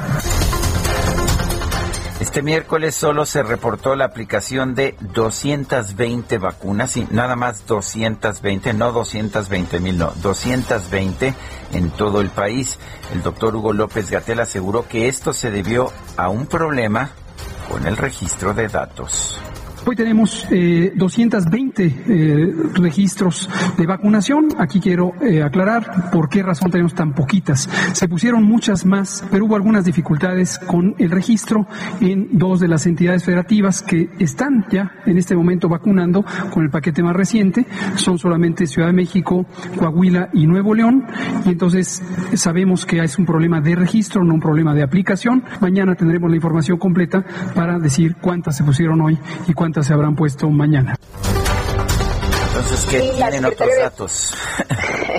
Este 2.20 2.42
miércoles 2.42 2.96
solo 2.96 3.24
se 3.24 3.44
reportó 3.44 3.94
la 3.94 4.04
aplicación 4.06 4.74
de 4.74 4.96
220 5.14 6.38
vacunas, 6.38 6.96
y 6.96 7.06
nada 7.12 7.36
más 7.36 7.64
220, 7.66 8.74
no 8.74 8.90
220 8.90 9.78
mil, 9.78 9.98
no, 9.98 10.12
220 10.20 11.34
en 11.74 11.90
todo 11.90 12.20
el 12.20 12.30
país. 12.30 12.78
El 13.14 13.22
doctor 13.22 13.54
Hugo 13.54 13.72
López 13.72 14.10
Gatel 14.10 14.40
aseguró 14.40 14.88
que 14.88 15.06
esto 15.06 15.32
se 15.32 15.52
debió 15.52 15.92
a 16.16 16.28
un 16.28 16.46
problema 16.46 17.10
con 17.70 17.86
el 17.86 17.96
registro 17.96 18.52
de 18.52 18.66
datos. 18.66 19.40
Hoy 19.86 19.96
tenemos 19.96 20.46
eh, 20.50 20.92
220 20.94 21.84
eh, 21.84 22.54
registros 22.74 23.48
de 23.76 23.86
vacunación. 23.86 24.48
Aquí 24.58 24.80
quiero 24.80 25.12
eh, 25.22 25.42
aclarar 25.42 26.10
por 26.10 26.28
qué 26.28 26.42
razón 26.42 26.70
tenemos 26.70 26.94
tan 26.94 27.14
poquitas. 27.14 27.68
Se 27.92 28.08
pusieron 28.08 28.44
muchas 28.44 28.84
más, 28.84 29.24
pero 29.30 29.46
hubo 29.46 29.56
algunas 29.56 29.84
dificultades 29.84 30.58
con 30.58 30.94
el 30.98 31.10
registro 31.10 31.66
en 32.00 32.28
dos 32.32 32.60
de 32.60 32.68
las 32.68 32.86
entidades 32.86 33.24
federativas 33.24 33.82
que 33.82 34.10
están 34.18 34.66
ya 34.70 34.92
en 35.06 35.16
este 35.16 35.34
momento 35.36 35.68
vacunando 35.68 36.24
con 36.52 36.64
el 36.64 36.70
paquete 36.70 37.02
más 37.02 37.16
reciente. 37.16 37.66
Son 37.96 38.18
solamente 38.18 38.66
Ciudad 38.66 38.88
de 38.88 38.94
México, 38.94 39.46
Coahuila 39.76 40.30
y 40.32 40.46
Nuevo 40.46 40.74
León. 40.74 41.06
Y 41.46 41.50
entonces 41.50 42.02
sabemos 42.34 42.84
que 42.84 43.02
es 43.02 43.18
un 43.18 43.26
problema 43.26 43.60
de 43.60 43.74
registro, 43.76 44.24
no 44.24 44.34
un 44.34 44.40
problema 44.40 44.74
de 44.74 44.82
aplicación. 44.82 45.44
Mañana 45.60 45.94
tendremos 45.94 46.30
la 46.30 46.36
información 46.36 46.78
completa 46.78 47.24
para 47.54 47.78
decir 47.78 48.16
cuántas 48.20 48.56
se 48.56 48.64
pusieron 48.64 49.00
hoy 49.00 49.18
y 49.46 49.52
cuántas 49.52 49.67
se 49.82 49.92
habrán 49.92 50.16
puesto 50.16 50.48
mañana. 50.48 50.96
Entonces, 52.48 52.86
¿qué 52.90 53.00
Sí, 53.00 53.10
tienen 53.16 53.44
otros 53.44 53.68
datos? 53.78 54.34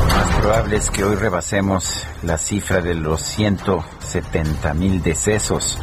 más 0.08 0.40
probable 0.40 0.76
es 0.76 0.90
que 0.90 1.04
hoy 1.04 1.14
rebasemos 1.14 2.04
la 2.24 2.36
cifra 2.36 2.80
de 2.80 2.94
los 2.94 3.22
170 4.23 4.75
mil 4.75 5.02
decesos. 5.02 5.78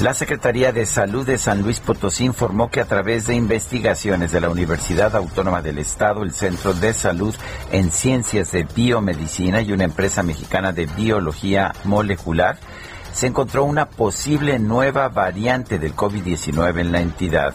La 0.00 0.14
Secretaría 0.14 0.72
de 0.72 0.86
Salud 0.86 1.26
de 1.26 1.38
San 1.38 1.62
Luis 1.62 1.80
Potosí 1.80 2.24
informó 2.24 2.70
que 2.70 2.80
a 2.80 2.84
través 2.84 3.26
de 3.26 3.34
investigaciones 3.34 4.32
de 4.32 4.40
la 4.40 4.50
Universidad 4.50 5.14
Autónoma 5.16 5.62
del 5.62 5.78
Estado, 5.78 6.22
el 6.22 6.32
Centro 6.32 6.74
de 6.74 6.92
Salud 6.92 7.34
en 7.72 7.90
Ciencias 7.90 8.52
de 8.52 8.64
Biomedicina 8.64 9.60
y 9.62 9.72
una 9.72 9.84
empresa 9.84 10.22
mexicana 10.22 10.72
de 10.72 10.86
biología 10.86 11.72
molecular, 11.84 12.58
se 13.12 13.28
encontró 13.28 13.64
una 13.64 13.88
posible 13.88 14.58
nueva 14.58 15.08
variante 15.08 15.78
del 15.78 15.94
COVID-19 15.94 16.80
en 16.80 16.92
la 16.92 17.00
entidad. 17.00 17.54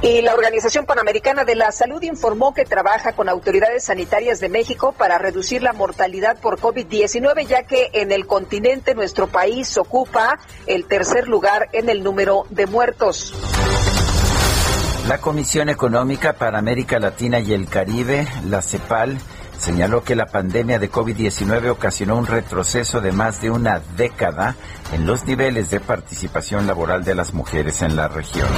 Y 0.00 0.22
la 0.22 0.32
Organización 0.32 0.86
Panamericana 0.86 1.44
de 1.44 1.56
la 1.56 1.72
Salud 1.72 2.00
informó 2.02 2.54
que 2.54 2.64
trabaja 2.64 3.14
con 3.14 3.28
autoridades 3.28 3.84
sanitarias 3.84 4.38
de 4.38 4.48
México 4.48 4.94
para 4.96 5.18
reducir 5.18 5.60
la 5.60 5.72
mortalidad 5.72 6.38
por 6.40 6.60
COVID-19, 6.60 7.46
ya 7.46 7.64
que 7.64 7.90
en 7.92 8.12
el 8.12 8.26
continente 8.26 8.94
nuestro 8.94 9.26
país 9.26 9.76
ocupa 9.76 10.38
el 10.66 10.84
tercer 10.84 11.26
lugar 11.26 11.68
en 11.72 11.88
el 11.88 12.04
número 12.04 12.46
de 12.50 12.66
muertos. 12.66 13.34
La 15.08 15.18
Comisión 15.18 15.68
Económica 15.68 16.34
para 16.34 16.58
América 16.58 17.00
Latina 17.00 17.40
y 17.40 17.52
el 17.52 17.66
Caribe, 17.66 18.28
la 18.44 18.62
CEPAL, 18.62 19.18
señaló 19.58 20.04
que 20.04 20.14
la 20.14 20.26
pandemia 20.26 20.78
de 20.78 20.92
COVID-19 20.92 21.70
ocasionó 21.70 22.16
un 22.16 22.26
retroceso 22.26 23.00
de 23.00 23.10
más 23.10 23.40
de 23.40 23.50
una 23.50 23.80
década 23.96 24.54
en 24.92 25.06
los 25.06 25.24
niveles 25.24 25.70
de 25.70 25.80
participación 25.80 26.68
laboral 26.68 27.02
de 27.02 27.16
las 27.16 27.34
mujeres 27.34 27.82
en 27.82 27.96
la 27.96 28.06
región. 28.06 28.48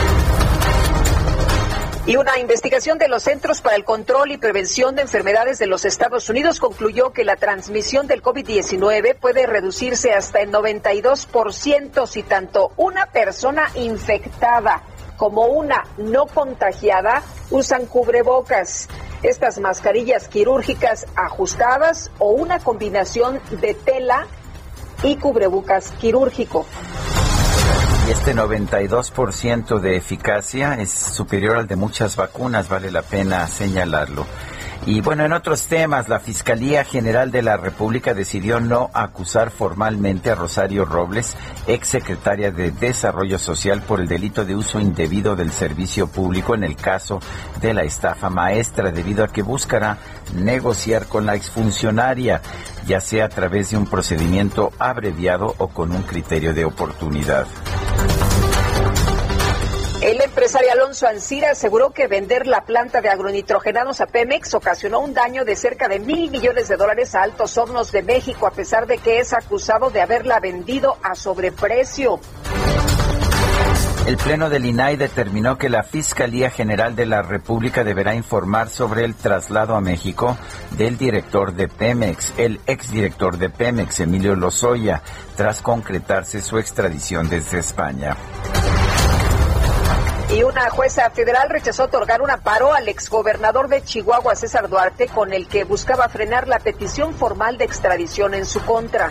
Y 2.07 2.17
una 2.17 2.39
investigación 2.39 2.97
de 2.99 3.09
los 3.09 3.25
Centros 3.25 3.61
para 3.61 3.77
el 3.77 3.85
Control 3.85 4.33
y 4.33 4.39
Prevención 4.39 4.95
de 4.95 5.03
Enfermedades 5.03 5.59
de 5.59 5.67
los 5.67 5.85
Estados 5.85 6.31
Unidos 6.31 6.59
concluyó 6.59 7.13
que 7.13 7.25
la 7.25 7.37
transmisión 7.37 8.07
del 8.07 8.23
COVID-19 8.23 9.17
puede 9.17 9.47
reducirse 9.47 10.13
hasta 10.13 10.41
el 10.41 10.51
92% 10.51 12.07
si 12.07 12.23
tanto 12.23 12.73
una 12.79 13.07
persona 13.07 13.71
infectada 13.75 14.83
como 15.19 15.45
una 15.45 15.85
no 15.99 16.25
contagiada 16.25 17.23
usan 17.51 17.85
cubrebocas, 17.85 18.89
estas 19.23 19.59
mascarillas 19.59 20.29
quirúrgicas 20.29 21.07
ajustadas 21.15 22.11
o 22.19 22.31
una 22.31 22.61
combinación 22.61 23.39
de 23.61 23.75
tela 23.75 24.27
y 25.03 25.17
cubrebocas 25.17 25.91
quirúrgico. 26.01 26.65
Este 28.11 28.35
92% 28.35 29.79
de 29.79 29.97
eficacia 29.97 30.75
es 30.75 30.91
superior 30.91 31.57
al 31.57 31.69
de 31.69 31.77
muchas 31.77 32.17
vacunas, 32.17 32.69
vale 32.69 32.91
la 32.91 33.03
pena 33.03 33.47
señalarlo. 33.47 34.27
Y 34.87 35.03
bueno, 35.03 35.25
en 35.25 35.33
otros 35.35 35.67
temas, 35.67 36.09
la 36.09 36.21
Fiscalía 36.21 36.85
General 36.85 37.31
de 37.31 37.43
la 37.43 37.59
República 37.59 38.15
decidió 38.15 38.61
no 38.61 38.91
acusar 38.95 39.51
formalmente 39.51 40.31
a 40.31 40.35
Rosario 40.35 40.87
Robles, 40.87 41.37
exsecretaria 41.67 42.51
de 42.51 42.71
Desarrollo 42.71 43.39
Social, 43.39 43.83
por 43.83 44.01
el 44.01 44.09
delito 44.09 44.45
de 44.45 44.57
uso 44.57 44.81
indebido 44.81 45.37
del 45.37 45.53
servicio 45.53 46.07
público 46.07 46.55
en 46.55 46.65
el 46.65 46.77
caso 46.77 47.21
de 47.61 47.75
la 47.75 47.83
estafa 47.83 48.31
maestra, 48.31 48.91
debido 48.91 49.23
a 49.23 49.29
que 49.29 49.43
buscará 49.43 49.99
negociar 50.35 51.07
con 51.07 51.27
la 51.27 51.35
exfuncionaria, 51.35 52.41
ya 52.87 53.01
sea 53.01 53.27
a 53.27 53.29
través 53.29 53.71
de 53.71 53.77
un 53.77 53.87
procedimiento 53.87 54.73
abreviado 54.79 55.55
o 55.59 55.69
con 55.69 55.93
un 55.93 56.03
criterio 56.03 56.55
de 56.55 56.65
oportunidad. 56.65 57.47
El 60.01 60.23
empresario 60.23 60.73
Alonso 60.73 61.07
Ancira 61.07 61.51
aseguró 61.51 61.91
que 61.91 62.07
vender 62.07 62.47
la 62.47 62.65
planta 62.65 63.03
de 63.03 63.11
agronitrogenados 63.11 64.01
a 64.01 64.07
Pemex 64.07 64.55
ocasionó 64.55 65.01
un 65.01 65.13
daño 65.13 65.45
de 65.45 65.55
cerca 65.57 65.89
de 65.89 65.99
mil 65.99 66.31
millones 66.31 66.69
de 66.69 66.79
dólares 66.79 67.15
a 67.15 67.23
Altos 67.23 67.59
Hornos 67.59 67.93
de 67.93 68.03
México, 68.03 68.47
a 68.47 68.51
pesar 68.51 68.87
de 68.87 68.97
que 68.97 69.19
es 69.19 69.35
acusado 69.35 69.91
de 69.91 70.01
haberla 70.01 70.41
vendido 70.41 70.97
a 71.03 71.15
sobreprecio. 71.15 72.19
El 74.07 74.17
Pleno 74.17 74.49
del 74.49 74.65
INAI 74.65 74.97
determinó 74.97 75.59
que 75.59 75.69
la 75.69 75.83
Fiscalía 75.83 76.51
General 76.51 76.97
de 76.97 77.05
la 77.05 77.21
República 77.21 77.85
deberá 77.85 78.15
informar 78.15 78.71
sobre 78.71 79.05
el 79.05 79.15
traslado 79.15 79.77
a 79.77 79.83
México 79.83 80.39
del 80.79 80.97
director 80.97 81.53
de 81.53 81.69
Pemex, 81.69 82.33
el 82.39 82.59
exdirector 82.67 83.37
de 83.37 83.51
Pemex, 83.51 84.01
Emilio 84.01 84.35
Lozoya, 84.35 85.03
tras 85.37 85.61
concretarse 85.61 86.41
su 86.41 86.59
extradición 86.59 87.29
desde 87.29 87.59
España. 87.59 88.17
Y 90.31 90.45
una 90.45 90.71
jueza 90.71 91.11
federal 91.11 91.51
rechazó 91.51 91.85
otorgar 91.85 92.23
un 92.23 92.31
amparo 92.31 92.73
al 92.73 92.89
exgobernador 92.89 93.69
de 93.69 93.83
Chihuahua, 93.83 94.37
César 94.37 94.69
Duarte, 94.69 95.09
con 95.09 95.33
el 95.33 95.49
que 95.49 95.65
buscaba 95.65 96.09
frenar 96.09 96.47
la 96.47 96.61
petición 96.61 97.15
formal 97.15 97.59
de 97.59 97.65
extradición 97.65 98.35
en 98.35 98.47
su 98.47 98.61
contra. 98.61 99.11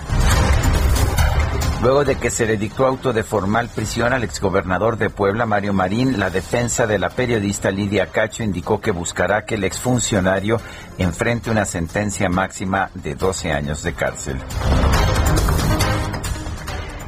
Luego 1.81 2.03
de 2.03 2.17
que 2.17 2.29
se 2.29 2.45
le 2.45 2.57
dictó 2.57 2.85
auto 2.85 3.13
de 3.13 3.23
formal 3.23 3.69
prisión 3.69 4.11
al 4.11 4.25
exgobernador 4.25 4.97
de 4.97 5.09
Puebla, 5.09 5.45
Mario 5.45 5.71
Marín, 5.73 6.19
la 6.19 6.29
defensa 6.29 6.85
de 6.85 6.99
la 6.99 7.09
periodista 7.09 7.71
Lidia 7.71 8.07
Cacho 8.07 8.43
indicó 8.43 8.81
que 8.81 8.91
buscará 8.91 9.45
que 9.45 9.55
el 9.55 9.63
exfuncionario 9.63 10.59
enfrente 10.97 11.49
una 11.49 11.63
sentencia 11.63 12.27
máxima 12.27 12.89
de 12.93 13.15
12 13.15 13.53
años 13.53 13.81
de 13.81 13.93
cárcel. 13.93 14.41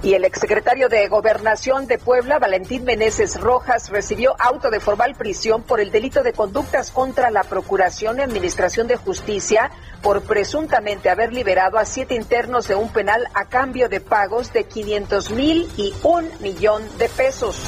Y 0.04 0.16
el 0.16 0.26
exsecretario 0.26 0.90
de 0.90 1.08
Gobernación 1.08 1.86
de 1.86 2.00
Puebla, 2.00 2.40
Valentín 2.40 2.84
Meneses 2.84 3.40
Rojas, 3.40 3.90
recibió 3.90 4.36
auto 4.40 4.72
de 4.72 4.80
formal 4.80 5.14
prisión 5.14 5.62
por 5.62 5.80
el 5.80 5.92
delito 5.92 6.24
de 6.24 6.34
conductas 6.34 6.90
contra 6.90 7.30
la 7.30 7.44
Procuración 7.44 8.18
y 8.18 8.22
Administración 8.22 8.88
de 8.88 8.96
Justicia 8.96 9.70
por 10.02 10.24
presuntamente 10.24 11.10
haber 11.10 11.32
liberado 11.32 11.78
a 11.78 11.86
siete 11.86 12.16
internos 12.16 12.68
de 12.68 12.74
un 12.74 12.90
penal 12.90 13.28
a 13.36 13.46
cambio 13.46 13.90
de 13.90 14.02
pagos 14.02 14.52
de 14.54 14.64
500 14.64 15.32
mil 15.32 15.70
y 15.78 15.94
un 16.04 16.28
millón 16.40 16.82
de 16.98 17.08
pesos. 17.08 17.62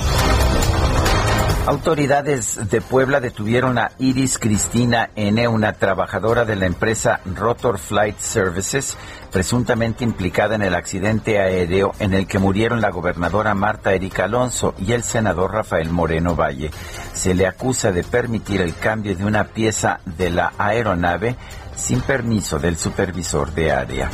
Autoridades 1.65 2.59
de 2.69 2.81
Puebla 2.81 3.21
detuvieron 3.21 3.77
a 3.77 3.91
Iris 3.97 4.37
Cristina 4.37 5.11
N., 5.15 5.47
una 5.47 5.71
trabajadora 5.71 6.43
de 6.43 6.57
la 6.57 6.65
empresa 6.65 7.21
Rotor 7.23 7.79
Flight 7.79 8.19
Services, 8.19 8.97
presuntamente 9.31 10.03
implicada 10.03 10.55
en 10.55 10.61
el 10.61 10.75
accidente 10.75 11.39
aéreo 11.39 11.93
en 11.99 12.13
el 12.13 12.27
que 12.27 12.37
murieron 12.37 12.81
la 12.81 12.91
gobernadora 12.91 13.53
Marta 13.53 13.93
Erika 13.93 14.25
Alonso 14.25 14.75
y 14.77 14.91
el 14.91 15.03
senador 15.03 15.53
Rafael 15.53 15.89
Moreno 15.89 16.35
Valle. 16.35 16.69
Se 17.13 17.33
le 17.33 17.47
acusa 17.47 17.93
de 17.93 18.03
permitir 18.03 18.59
el 18.59 18.75
cambio 18.75 19.15
de 19.15 19.23
una 19.23 19.45
pieza 19.45 20.01
de 20.05 20.31
la 20.31 20.51
aeronave 20.57 21.37
sin 21.77 22.01
permiso 22.01 22.59
del 22.59 22.77
supervisor 22.77 23.53
de 23.53 23.71
área. 23.71 24.09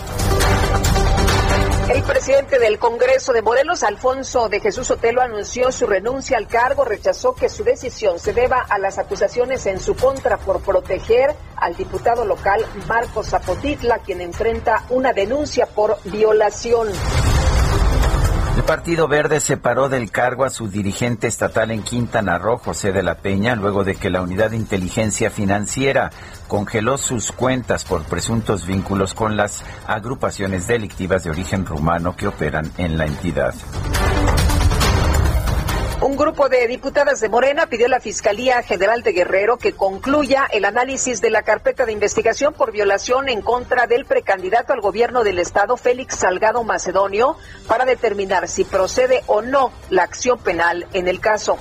El 1.89 2.04
presidente 2.04 2.60
del 2.60 2.78
Congreso 2.78 3.34
de 3.34 3.41
Morelos, 3.41 3.82
Alfonso 3.82 4.47
de 4.47 4.60
Jesús 4.60 4.91
Otelo, 4.91 5.23
anunció 5.23 5.71
su 5.71 5.88
renuncia 5.88 6.38
al 6.38 6.45
cargo, 6.45 6.86
rechazó 6.86 7.34
que 7.34 7.49
su 7.49 7.63
decisión 7.63 8.19
se 8.19 8.32
deba 8.32 8.60
a 8.60 8.78
las 8.78 8.99
acusaciones 8.99 9.65
en 9.65 9.80
su 9.80 9.95
contra 9.95 10.38
por 10.38 10.62
proteger 10.62 11.36
al 11.56 11.75
diputado 11.75 12.25
local 12.25 12.63
Marcos 12.88 13.30
Zapotitla, 13.30 13.97
quien 13.99 14.21
enfrenta 14.21 14.86
una 14.91 15.13
denuncia 15.13 15.65
por 15.65 15.97
violación. 16.04 16.89
El 18.55 18.63
Partido 18.63 19.07
Verde 19.07 19.39
separó 19.39 19.89
del 19.89 20.12
cargo 20.12 20.43
a 20.43 20.49
su 20.49 20.67
dirigente 20.67 21.27
estatal 21.27 21.71
en 21.71 21.81
Quintana 21.81 22.38
Roo, 22.38 22.57
José 22.57 22.91
de 22.91 23.03
la 23.03 23.15
Peña, 23.15 23.55
luego 23.55 23.83
de 23.83 23.95
que 23.95 24.09
la 24.09 24.21
Unidad 24.21 24.51
de 24.51 24.57
Inteligencia 24.57 25.29
Financiera 25.29 26.12
congeló 26.47 26.97
sus 26.97 27.31
cuentas 27.31 27.85
por 27.85 28.03
presuntos 28.03 28.65
vínculos 28.65 29.13
con 29.13 29.38
las 29.38 29.63
agrupaciones 29.88 30.67
delictivas 30.67 31.23
de 31.23 31.29
origen 31.29 31.65
rumano 31.65 32.15
que 32.15 32.27
operan 32.27 32.71
en 32.77 32.97
la 32.97 33.05
entidad. 33.05 33.53
Un 36.01 36.15
grupo 36.15 36.47
de 36.47 36.65
diputadas 36.67 37.19
de 37.19 37.27
Morena 37.27 37.65
pidió 37.65 37.88
a 37.88 37.89
la 37.89 37.99
Fiscalía 37.99 38.63
General 38.63 39.03
de 39.03 39.12
Guerrero 39.12 39.57
que 39.57 39.73
concluya 39.73 40.47
el 40.49 40.63
análisis 40.63 41.19
de 41.19 41.29
la 41.29 41.41
carpeta 41.41 41.85
de 41.85 41.91
investigación 41.91 42.53
por 42.53 42.71
violación 42.71 43.27
en 43.27 43.41
contra 43.41 43.85
del 43.85 44.05
precandidato 44.05 44.71
al 44.71 44.79
gobierno 44.79 45.25
del 45.25 45.39
Estado, 45.39 45.75
Félix 45.75 46.19
Salgado 46.19 46.63
Macedonio, 46.63 47.35
para 47.67 47.83
determinar 47.83 48.47
si 48.47 48.63
procede 48.63 49.23
o 49.27 49.41
no 49.41 49.73
la 49.89 50.03
acción 50.03 50.39
penal 50.39 50.88
en 50.93 51.09
el 51.09 51.19
caso. 51.19 51.57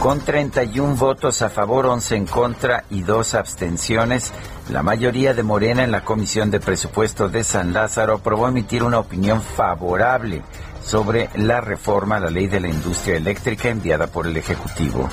Con 0.00 0.20
31 0.20 0.94
votos 0.94 1.42
a 1.42 1.50
favor, 1.50 1.84
11 1.84 2.16
en 2.16 2.26
contra 2.26 2.84
y 2.88 3.02
dos 3.02 3.34
abstenciones, 3.34 4.32
la 4.70 4.82
mayoría 4.82 5.34
de 5.34 5.42
Morena 5.42 5.84
en 5.84 5.90
la 5.90 6.04
Comisión 6.04 6.50
de 6.50 6.60
Presupuesto 6.60 7.28
de 7.28 7.44
San 7.44 7.74
Lázaro 7.74 8.14
aprobó 8.14 8.48
emitir 8.48 8.82
una 8.82 8.98
opinión 8.98 9.42
favorable 9.42 10.42
sobre 10.86 11.28
la 11.34 11.60
reforma 11.60 12.16
a 12.16 12.20
la 12.20 12.30
ley 12.30 12.46
de 12.46 12.60
la 12.60 12.68
industria 12.68 13.16
eléctrica 13.16 13.68
enviada 13.68 14.06
por 14.06 14.26
el 14.26 14.36
Ejecutivo. 14.36 15.08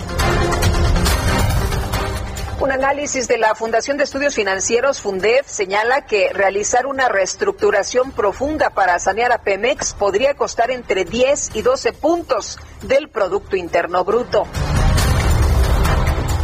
Un 2.59 2.71
análisis 2.71 3.27
de 3.27 3.37
la 3.37 3.55
Fundación 3.55 3.97
de 3.97 4.05
Estudios 4.05 4.35
Financieros, 4.35 5.01
Fundef, 5.01 5.47
señala 5.47 6.05
que 6.05 6.31
realizar 6.31 6.85
una 6.85 7.09
reestructuración 7.09 8.11
profunda 8.11 8.69
para 8.69 8.99
sanear 8.99 9.33
a 9.33 9.39
Pemex 9.39 9.93
podría 9.95 10.35
costar 10.35 10.71
entre 10.71 11.03
10 11.03 11.55
y 11.55 11.61
12 11.61 11.91
puntos 11.91 12.59
del 12.83 13.09
Producto 13.09 13.57
Interno 13.57 14.05
Bruto. 14.05 14.47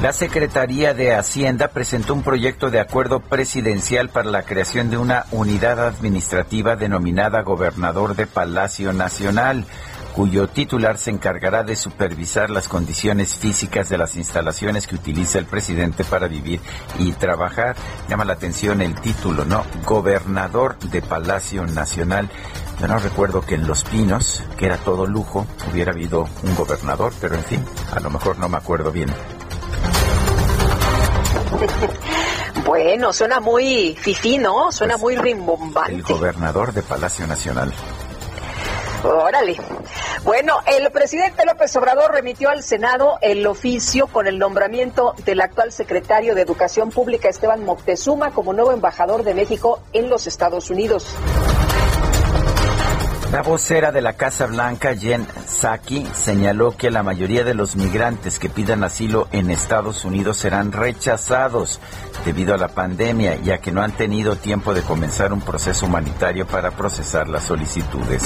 La 0.02 0.14
Secretaría 0.14 0.94
de 0.94 1.14
Hacienda 1.14 1.68
presentó 1.68 2.14
un 2.14 2.24
proyecto 2.24 2.72
de 2.72 2.80
acuerdo 2.80 3.20
presidencial 3.20 4.08
para 4.08 4.30
la 4.30 4.44
creación 4.44 4.90
de 4.90 4.98
una 4.98 5.26
unidad 5.32 5.86
administrativa 5.86 6.78
denominada 6.78 7.42
Gobernador 7.42 8.16
de 8.16 8.26
Palacio 8.26 8.94
Nacional 8.94 9.66
cuyo 10.14 10.48
titular 10.48 10.98
se 10.98 11.12
encargará 11.12 11.64
de 11.64 11.76
supervisar 11.76 12.50
las 12.50 12.68
condiciones 12.68 13.36
físicas 13.36 13.90
de 13.90 13.98
las 13.98 14.16
instalaciones 14.16 14.88
que 14.88 14.96
utiliza 14.96 15.40
el 15.40 15.46
presidente 15.46 16.04
para 16.04 16.28
vivir 16.28 16.60
y 16.98 17.12
trabajar. 17.14 17.76
Llama 18.10 18.26
la 18.26 18.34
atención 18.34 18.82
el 18.82 18.96
título, 19.00 19.46
¿no? 19.46 19.64
Gobernador 19.86 20.78
de 20.80 21.02
Palacio 21.02 21.66
Nacional. 21.68 22.30
Yo 22.80 22.88
no 22.88 23.00
recuerdo 23.00 23.42
que 23.42 23.56
en 23.56 23.68
Los 23.68 23.84
Pinos, 23.84 24.44
que 24.58 24.66
era 24.66 24.78
todo 24.78 25.06
lujo, 25.06 25.46
hubiera 25.72 25.92
habido 25.92 26.28
un 26.44 26.56
gobernador, 26.56 27.14
pero 27.22 27.36
en 27.36 27.44
fin, 27.44 27.66
a 27.94 28.00
lo 28.00 28.10
mejor 28.10 28.38
no 28.40 28.50
me 28.50 28.58
acuerdo 28.58 28.92
bien. 28.92 29.10
Bueno, 32.66 33.14
suena 33.14 33.40
muy 33.40 33.96
fifí, 34.00 34.38
¿no? 34.38 34.72
Suena 34.72 34.98
pues, 34.98 35.02
muy 35.02 35.16
rimbombante. 35.16 35.94
El 35.94 36.04
gobernador 36.04 36.74
de 36.74 36.84
Palacio 36.84 37.26
Nacional. 37.26 37.74
Órale. 39.04 39.56
Bueno, 40.24 40.58
el 40.68 40.92
presidente 40.92 41.46
López 41.46 41.76
Obrador 41.78 42.12
remitió 42.12 42.50
al 42.50 42.62
Senado 42.62 43.18
el 43.22 43.48
oficio 43.48 44.08
con 44.08 44.28
el 44.28 44.38
nombramiento 44.38 45.16
del 45.26 45.42
actual 45.42 45.72
secretario 45.72 46.36
de 46.36 46.42
Educación 46.42 46.90
Pública, 46.90 47.30
Esteban 47.30 47.64
Moctezuma, 47.64 48.32
como 48.32 48.54
nuevo 48.54 48.74
embajador 48.74 49.24
de 49.24 49.34
México 49.34 49.80
en 49.94 50.10
los 50.10 50.28
Estados 50.28 50.70
Unidos. 50.70 51.08
La 53.32 53.44
vocera 53.44 53.92
de 53.92 54.02
la 54.02 54.14
Casa 54.14 54.48
Blanca, 54.48 54.96
Jen 54.96 55.24
Psaki, 55.46 56.04
señaló 56.14 56.76
que 56.76 56.90
la 56.90 57.04
mayoría 57.04 57.44
de 57.44 57.54
los 57.54 57.76
migrantes 57.76 58.40
que 58.40 58.50
pidan 58.50 58.84
asilo 58.84 59.28
en 59.32 59.52
Estados 59.52 60.04
Unidos 60.04 60.38
serán 60.38 60.72
rechazados 60.72 61.80
debido 62.26 62.56
a 62.56 62.58
la 62.58 62.70
pandemia, 62.70 63.36
ya 63.36 63.60
que 63.60 63.72
no 63.72 63.84
han 63.84 63.92
tenido 63.92 64.36
tiempo 64.36 64.74
de 64.74 64.82
comenzar 64.82 65.32
un 65.32 65.42
proceso 65.42 65.86
humanitario 65.86 66.48
para 66.48 66.72
procesar 66.72 67.30
las 67.30 67.44
solicitudes. 67.44 68.24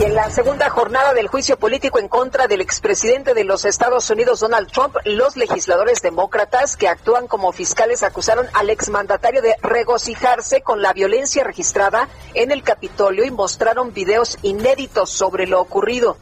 Y 0.00 0.04
en 0.04 0.14
la 0.14 0.30
segunda 0.30 0.70
jornada 0.70 1.12
del 1.12 1.28
juicio 1.28 1.58
político 1.58 1.98
en 1.98 2.08
contra 2.08 2.48
del 2.48 2.62
expresidente 2.62 3.34
de 3.34 3.44
los 3.44 3.66
Estados 3.66 4.08
Unidos, 4.08 4.40
Donald 4.40 4.72
Trump, 4.72 4.96
los 5.04 5.36
legisladores 5.36 6.00
demócratas 6.00 6.78
que 6.78 6.88
actúan 6.88 7.26
como 7.26 7.52
fiscales 7.52 8.02
acusaron 8.02 8.46
al 8.54 8.70
exmandatario 8.70 9.42
de 9.42 9.56
regocijarse 9.60 10.62
con 10.62 10.80
la 10.80 10.94
violencia 10.94 11.44
registrada 11.44 12.08
en 12.32 12.50
el 12.50 12.62
Capitolio 12.62 13.26
y 13.26 13.30
mostraron 13.30 13.92
videos 13.92 14.38
inéditos 14.40 15.10
sobre 15.10 15.46
lo 15.46 15.60
ocurrido. 15.60 16.16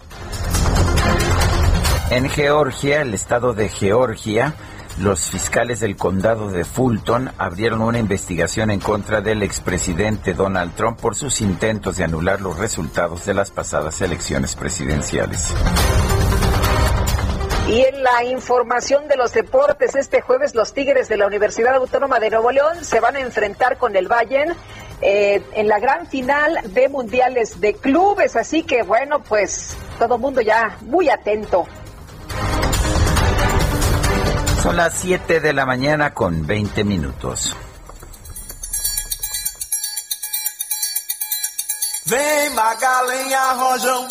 En 2.11 2.29
Georgia, 2.31 3.03
el 3.03 3.15
estado 3.15 3.55
de 3.55 3.69
Georgia, 3.69 4.57
los 5.01 5.31
fiscales 5.31 5.81
del 5.81 5.97
condado 5.97 6.51
de 6.51 6.65
Fulton 6.65 7.31
abrieron 7.39 7.83
una 7.83 7.99
investigación 7.99 8.71
en 8.71 8.81
contra 8.81 9.21
del 9.21 9.43
expresidente 9.43 10.35
Donald 10.35 10.75
Trump 10.75 11.01
por 11.01 11.15
sus 11.15 11.41
intentos 11.41 11.97
de 11.97 12.05
anular 12.05 12.41
los 12.41 12.59
resultados 12.59 13.25
de 13.25 13.35
las 13.35 13.51
pasadas 13.51 14.01
elecciones 14.01 14.57
presidenciales. 14.57 15.55
Y 17.69 17.83
en 17.83 18.03
la 18.03 18.25
información 18.25 19.09
de 19.09 19.17
los 19.17 19.33
deportes, 19.35 19.95
este 19.95 20.23
jueves 20.23 20.55
los 20.55 20.73
Tigres 20.73 21.09
de 21.09 21.19
la 21.19 21.27
Universidad 21.27 21.75
Autónoma 21.75 22.19
de 22.19 22.31
Nuevo 22.31 22.51
León 22.51 22.85
se 22.85 22.99
van 22.99 23.17
a 23.17 23.21
enfrentar 23.21 23.77
con 23.77 23.95
el 23.95 24.09
Bayern 24.09 24.55
eh, 25.03 25.43
en 25.53 25.69
la 25.69 25.79
gran 25.79 26.07
final 26.07 26.59
de 26.65 26.89
mundiales 26.89 27.61
de 27.61 27.75
clubes. 27.75 28.37
Así 28.37 28.63
que 28.63 28.83
bueno, 28.83 29.23
pues 29.23 29.77
todo 29.99 30.15
el 30.15 30.21
mundo 30.21 30.41
ya 30.41 30.79
muy 30.81 31.11
atento. 31.11 31.67
Son 34.69 34.77
las 34.77 34.93
7 35.01 35.41
de 35.41 35.55
la 35.55 35.65
mañana 35.65 36.13
con 36.13 36.47
20 36.47 36.85
minutos. 36.85 37.57
Vem 42.05 42.51
Magalenha 42.51 43.53
Rojão, 43.55 44.07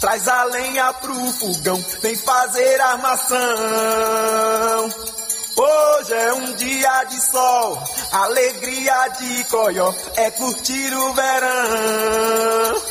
traz 0.00 0.26
a 0.26 0.42
lenha 0.46 0.92
pro 0.94 1.14
fogão, 1.14 1.80
vem 2.02 2.16
fazer 2.16 2.80
armação. 2.80 3.38
Hoje 5.56 6.12
é 6.12 6.32
um 6.32 6.54
dia 6.54 7.04
de 7.04 7.20
sol, 7.20 7.80
alegria 8.10 9.08
de 9.16 9.44
coió, 9.44 9.94
é 10.16 10.28
curtir 10.32 10.92
o 10.92 11.12
verão. 11.12 12.82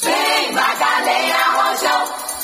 Vem 0.00 0.52
Magalenha 0.52 1.44
Rojão, 1.52 2.08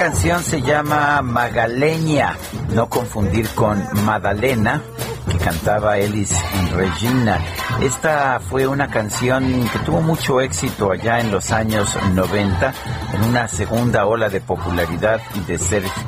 Canción 0.00 0.42
se 0.42 0.62
llama 0.62 1.20
Magaleña, 1.20 2.34
no 2.72 2.88
confundir 2.88 3.46
con 3.50 3.86
Madalena, 4.06 4.82
que 5.30 5.38
cantaba 5.38 5.98
Elis 5.98 6.34
Regina. 6.74 7.38
Esta 7.80 8.40
fue 8.40 8.66
una 8.66 8.88
canción 8.88 9.68
que 9.70 9.78
tuvo 9.80 10.02
mucho 10.02 10.40
éxito 10.40 10.92
allá 10.92 11.20
en 11.20 11.30
los 11.30 11.50
años 11.50 11.96
90, 12.14 12.74
en 13.14 13.24
una 13.24 13.48
segunda 13.48 14.06
ola 14.06 14.28
de 14.28 14.40
popularidad 14.40 15.20
de 15.46 15.58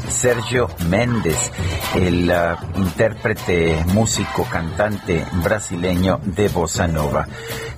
Sergio 0.09 0.69
Méndez, 0.89 1.51
el 1.95 2.31
uh, 2.31 2.79
intérprete, 2.79 3.85
músico, 3.89 4.45
cantante 4.45 5.25
brasileño 5.43 6.21
de 6.25 6.49
Bossa 6.49 6.87
Nova. 6.87 7.27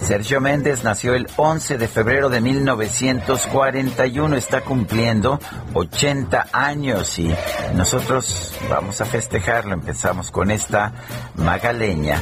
Sergio 0.00 0.40
Méndez 0.40 0.84
nació 0.84 1.14
el 1.14 1.28
11 1.36 1.78
de 1.78 1.88
febrero 1.88 2.28
de 2.28 2.40
1941, 2.40 4.36
está 4.36 4.60
cumpliendo 4.60 5.38
80 5.72 6.48
años 6.52 7.18
y 7.18 7.34
nosotros 7.74 8.54
vamos 8.68 9.00
a 9.00 9.06
festejarlo. 9.06 9.74
Empezamos 9.74 10.30
con 10.30 10.50
esta 10.50 10.92
magaleña. 11.34 12.20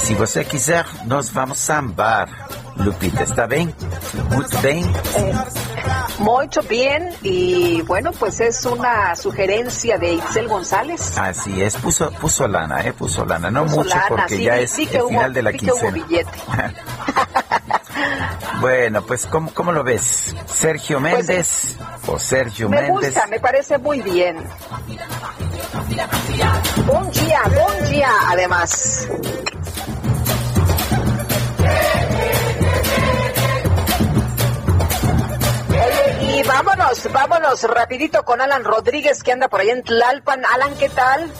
Si 0.00 0.14
você 0.14 0.44
quiser, 0.44 0.84
nos 1.06 1.32
vamos 1.32 1.58
a 1.58 1.74
sambar. 1.74 2.28
Lupita, 2.76 3.24
¿está 3.24 3.46
bien? 3.46 3.74
Muy 4.30 4.44
bien. 4.62 4.92
Eh, 5.16 5.32
mucho 6.18 6.62
bien 6.62 7.10
y 7.22 7.82
bueno, 7.82 8.10
pues 8.12 8.40
es 8.40 8.64
una 8.64 9.14
sugerencia 9.16 9.98
de 9.98 10.14
Itzel 10.14 10.48
González. 10.48 11.18
Así 11.18 11.60
es, 11.62 11.76
puso, 11.76 12.10
puso 12.12 12.46
lana, 12.46 12.80
eh, 12.82 12.92
puso 12.92 13.24
lana, 13.24 13.50
no 13.50 13.64
mucho 13.64 13.98
porque 14.08 14.42
ya 14.42 14.56
es 14.56 14.78
el 14.78 14.88
final 14.88 15.32
de 15.34 15.42
la 15.42 15.52
quincena. 15.52 16.04
bueno, 18.60 19.02
pues 19.02 19.26
¿cómo, 19.26 19.52
¿cómo 19.54 19.72
lo 19.72 19.82
ves? 19.82 20.34
¿Sergio 20.46 21.00
pues, 21.00 21.14
Méndez 21.14 21.76
o 22.06 22.18
Sergio 22.18 22.68
me 22.68 22.82
Méndez? 22.82 23.00
Me 23.00 23.06
gusta, 23.08 23.26
me 23.26 23.40
parece 23.40 23.78
muy 23.78 24.00
bien. 24.00 24.36
Buen 26.86 27.10
día, 27.10 27.42
buen 27.44 27.90
día, 27.90 28.10
además. 28.28 29.08
y 36.40 36.42
vámonos, 36.42 37.12
vámonos 37.12 37.62
rapidito 37.64 38.24
con 38.24 38.40
Alan 38.40 38.64
Rodríguez 38.64 39.22
que 39.22 39.32
anda 39.32 39.48
por 39.48 39.60
ahí 39.60 39.70
en 39.70 39.82
Tlalpan. 39.82 40.44
Alan, 40.44 40.74
¿qué 40.76 40.88
tal? 40.88 41.30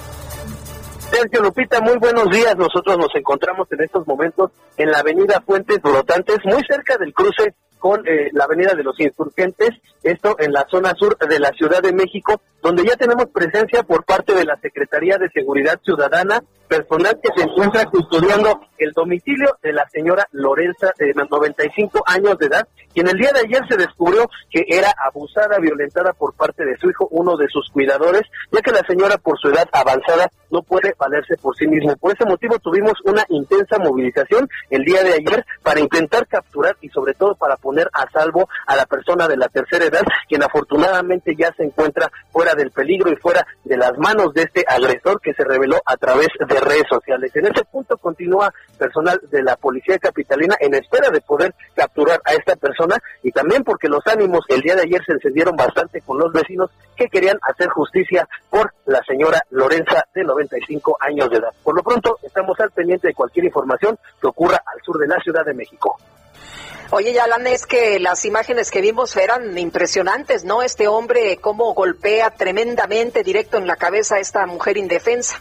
Sergio 1.10 1.42
Lupita, 1.42 1.80
muy 1.80 1.98
buenos 1.98 2.30
días. 2.30 2.56
Nosotros 2.56 2.96
nos 2.96 3.14
encontramos 3.14 3.66
en 3.72 3.82
estos 3.82 4.06
momentos 4.06 4.52
en 4.76 4.90
la 4.90 4.98
avenida 5.00 5.42
Fuentes 5.44 5.82
Brotantes, 5.82 6.38
muy 6.44 6.62
cerca 6.68 6.96
del 6.98 7.12
cruce 7.12 7.54
con 7.80 8.06
eh, 8.06 8.28
la 8.32 8.44
avenida 8.44 8.74
de 8.74 8.84
los 8.84 8.98
insurgentes, 9.00 9.70
esto 10.02 10.36
en 10.38 10.52
la 10.52 10.66
zona 10.70 10.94
sur 10.94 11.16
de 11.18 11.40
la 11.40 11.50
Ciudad 11.50 11.82
de 11.82 11.92
México, 11.92 12.40
donde 12.62 12.84
ya 12.84 12.94
tenemos 12.94 13.26
presencia 13.32 13.82
por 13.82 14.04
parte 14.04 14.34
de 14.34 14.44
la 14.44 14.56
Secretaría 14.60 15.16
de 15.16 15.30
Seguridad 15.30 15.80
Ciudadana, 15.82 16.42
personal 16.68 17.18
que 17.20 17.30
se 17.34 17.48
encuentra 17.48 17.86
custodiando 17.86 18.60
el 18.80 18.92
domicilio 18.92 19.56
de 19.62 19.72
la 19.72 19.88
señora 19.88 20.26
Lorenza, 20.32 20.92
de 20.98 21.12
95 21.14 22.02
años 22.06 22.38
de 22.38 22.46
edad, 22.46 22.66
quien 22.92 23.08
el 23.08 23.16
día 23.16 23.30
de 23.32 23.40
ayer 23.40 23.62
se 23.68 23.76
descubrió 23.76 24.28
que 24.50 24.64
era 24.68 24.92
abusada, 25.06 25.58
violentada 25.58 26.12
por 26.12 26.34
parte 26.34 26.64
de 26.64 26.76
su 26.78 26.90
hijo, 26.90 27.06
uno 27.10 27.36
de 27.36 27.46
sus 27.48 27.68
cuidadores, 27.70 28.22
ya 28.50 28.60
que 28.60 28.72
la 28.72 28.82
señora 28.86 29.16
por 29.18 29.38
su 29.38 29.48
edad 29.48 29.68
avanzada 29.72 30.28
no 30.50 30.62
puede 30.62 30.94
valerse 30.98 31.36
por 31.36 31.56
sí 31.56 31.66
misma. 31.66 31.94
Por 31.96 32.12
ese 32.12 32.24
motivo 32.24 32.58
tuvimos 32.58 32.94
una 33.04 33.24
intensa 33.28 33.78
movilización 33.78 34.48
el 34.70 34.84
día 34.84 35.02
de 35.04 35.14
ayer 35.14 35.44
para 35.62 35.80
intentar 35.80 36.26
capturar 36.26 36.76
y 36.80 36.88
sobre 36.88 37.14
todo 37.14 37.34
para 37.34 37.56
poner 37.56 37.88
a 37.92 38.10
salvo 38.10 38.48
a 38.66 38.74
la 38.76 38.86
persona 38.86 39.28
de 39.28 39.36
la 39.36 39.48
tercera 39.48 39.84
edad, 39.84 40.02
quien 40.28 40.42
afortunadamente 40.42 41.34
ya 41.36 41.52
se 41.56 41.64
encuentra 41.64 42.10
fuera 42.32 42.54
del 42.54 42.70
peligro 42.70 43.12
y 43.12 43.16
fuera 43.16 43.46
de 43.64 43.76
las 43.76 43.96
manos 43.98 44.34
de 44.34 44.42
este 44.42 44.64
agresor 44.66 45.20
que 45.20 45.34
se 45.34 45.44
reveló 45.44 45.80
a 45.84 45.96
través 45.96 46.28
de 46.38 46.60
redes 46.60 46.84
sociales. 46.88 47.30
En 47.36 47.46
ese 47.46 47.64
punto 47.64 47.96
continúa 47.98 48.52
personal 48.78 49.20
de 49.30 49.42
la 49.42 49.56
Policía 49.56 49.98
Capitalina 49.98 50.56
en 50.61 50.74
espera 50.74 51.11
de 51.11 51.20
poder 51.20 51.54
capturar 51.74 52.20
a 52.24 52.33
esta 52.33 52.56
persona 52.56 52.96
y 53.22 53.30
también 53.33 53.64
porque 53.64 53.88
los 53.88 54.06
ánimos 54.06 54.44
el 54.48 54.61
día 54.61 54.76
de 54.76 54.83
ayer 54.83 55.02
se 55.04 55.12
encendieron 55.12 55.56
bastante 55.56 56.00
con 56.00 56.18
los 56.18 56.33
vecinos 56.33 56.70
que 56.96 57.09
querían 57.09 57.38
hacer 57.42 57.68
justicia 57.68 58.28
por 58.48 58.72
la 58.87 59.00
señora 59.06 59.40
Lorenza 59.50 60.04
de 60.14 60.24
95 60.24 60.96
años 61.00 61.30
de 61.30 61.37
edad. 61.37 61.50
Por 61.62 61.76
lo 61.76 61.83
pronto, 61.83 62.18
estamos 62.22 62.59
al 62.61 62.70
pendiente 62.70 63.09
de 63.09 63.14
cualquier 63.14 63.46
información 63.46 63.98
que 64.20 64.26
ocurra 64.26 64.62
al 64.66 64.83
sur 64.83 64.98
de 64.98 65.06
la 65.06 65.18
Ciudad 65.20 65.44
de 65.44 65.54
México. 65.54 65.96
Oye, 66.92 67.12
Yalan, 67.12 67.46
es 67.46 67.66
que 67.66 68.00
las 68.00 68.24
imágenes 68.24 68.72
que 68.72 68.80
vimos 68.80 69.16
eran 69.16 69.56
impresionantes, 69.56 70.44
¿no? 70.44 70.61
Este 70.61 70.88
hombre 70.88 71.37
cómo 71.40 71.72
golpea 71.72 72.33
tremendamente 72.33 73.22
directo 73.22 73.59
en 73.59 73.68
la 73.68 73.76
cabeza 73.76 74.16
a 74.16 74.18
esta 74.18 74.44
mujer 74.46 74.76
indefensa. 74.76 75.40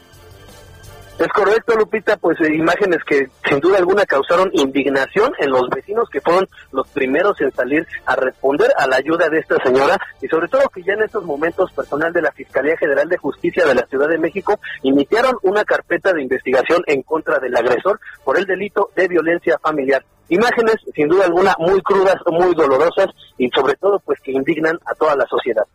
Es 1.19 1.27
correcto, 1.33 1.75
Lupita, 1.75 2.15
pues 2.15 2.39
eh, 2.39 2.55
imágenes 2.55 2.99
que 3.05 3.27
sin 3.49 3.59
duda 3.59 3.77
alguna 3.77 4.05
causaron 4.05 4.49
indignación 4.53 5.33
en 5.39 5.51
los 5.51 5.69
vecinos 5.69 6.07
que 6.09 6.21
fueron 6.21 6.47
los 6.71 6.87
primeros 6.87 7.39
en 7.41 7.51
salir 7.51 7.85
a 8.05 8.15
responder 8.15 8.71
a 8.77 8.87
la 8.87 8.95
ayuda 8.95 9.27
de 9.27 9.39
esta 9.39 9.57
señora 9.61 9.99
y 10.21 10.29
sobre 10.29 10.47
todo 10.47 10.69
que 10.69 10.81
ya 10.81 10.93
en 10.93 11.03
estos 11.03 11.25
momentos 11.25 11.73
personal 11.73 12.13
de 12.13 12.21
la 12.21 12.31
Fiscalía 12.31 12.77
General 12.77 13.09
de 13.09 13.17
Justicia 13.17 13.65
de 13.65 13.75
la 13.75 13.85
Ciudad 13.87 14.07
de 14.07 14.17
México 14.17 14.61
iniciaron 14.81 15.35
una 15.41 15.65
carpeta 15.65 16.13
de 16.13 16.21
investigación 16.21 16.83
en 16.87 17.01
contra 17.01 17.37
del 17.39 17.57
agresor 17.57 17.99
por 18.23 18.37
el 18.39 18.45
delito 18.45 18.89
de 18.95 19.09
violencia 19.09 19.59
familiar. 19.61 20.05
Imágenes 20.29 20.77
sin 20.95 21.09
duda 21.09 21.25
alguna 21.25 21.53
muy 21.59 21.81
crudas, 21.81 22.15
muy 22.27 22.55
dolorosas 22.55 23.07
y 23.37 23.49
sobre 23.49 23.73
todo 23.73 23.99
pues 23.99 24.21
que 24.21 24.31
indignan 24.31 24.79
a 24.85 24.95
toda 24.95 25.17
la 25.17 25.25
sociedad. 25.25 25.65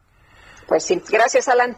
Pues 0.66 0.84
sí, 0.84 1.02
gracias 1.10 1.48
Alan. 1.48 1.76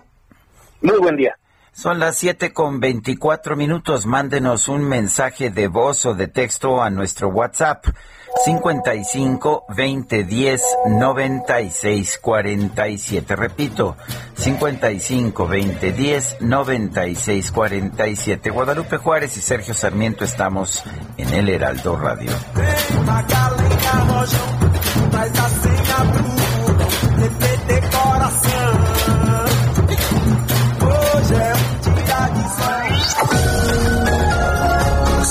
Muy 0.83 0.99
buen 0.99 1.17
día. 1.17 1.37
Son 1.77 1.99
las 1.99 2.17
siete 2.17 2.55
con 2.55 2.81
veinticuatro 2.81 3.55
minutos. 3.55 4.07
Mándenos 4.07 4.69
un 4.69 4.83
mensaje 4.83 5.51
de 5.51 5.69
voz 5.69 6.07
o 6.07 6.15
de 6.15 6.27
texto 6.27 6.83
a 6.83 6.89
nuestro 6.89 7.29
WhatsApp 7.29 7.85
55 8.47 9.67
20 9.77 10.25
10 10.25 10.63
96 10.89 12.19
47. 12.23 13.37
Repito, 13.37 13.95
55 14.37 15.47
20 15.47 15.93
10 15.93 16.37
96 16.41 17.53
47. 17.53 18.51
Guadalupe 18.51 18.97
Juárez 18.97 19.37
y 19.37 19.43
Sergio 19.43 19.75
Sarmiento 19.75 20.25
estamos 20.25 20.83
en 21.19 21.29
el 21.35 21.47
Heraldo 21.51 21.99
Radio. 21.99 22.31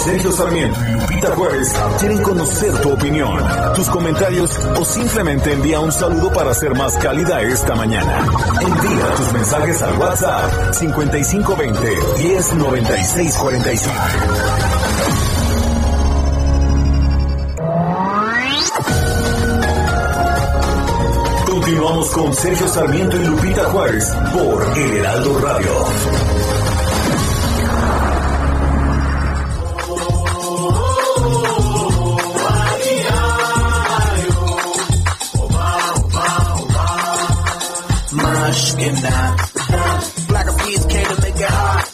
Sergio 0.06 0.32
Sarmiento 0.34 0.80
y 0.88 0.92
Lupita 0.92 1.36
Juárez 1.36 1.74
quieren 2.00 2.22
conocer 2.22 2.72
tu 2.80 2.92
opinión, 2.92 3.40
tus 3.76 3.90
comentarios 3.90 4.52
o 4.80 4.86
simplemente 4.86 5.52
envía 5.52 5.80
un 5.80 5.92
saludo 5.92 6.32
para 6.32 6.54
ser 6.54 6.76
más 6.76 6.96
cálida 6.98 7.42
esta 7.42 7.74
mañana. 7.74 8.20
Envía 8.62 9.16
tus 9.18 9.34
mensajes 9.34 9.82
al 9.82 9.98
WhatsApp 9.98 10.74
5520 10.74 11.98
109647. 12.22 13.96
Continuamos 21.48 22.12
con 22.12 22.32
Sergio 22.36 22.68
Sarmiento 22.68 23.18
y 23.18 23.26
Lupita 23.26 23.64
Juárez 23.72 24.14
por 24.36 24.78
El 24.78 24.98
Heraldo 24.98 25.40
Radio. 25.40 26.45
Now. 38.94 39.36
Black 40.28 40.48
of 40.48 40.58
peas 40.60 40.86
came 40.86 41.06
to 41.06 41.22
make 41.22 41.36
it 41.36 41.50
hot. 41.50 41.86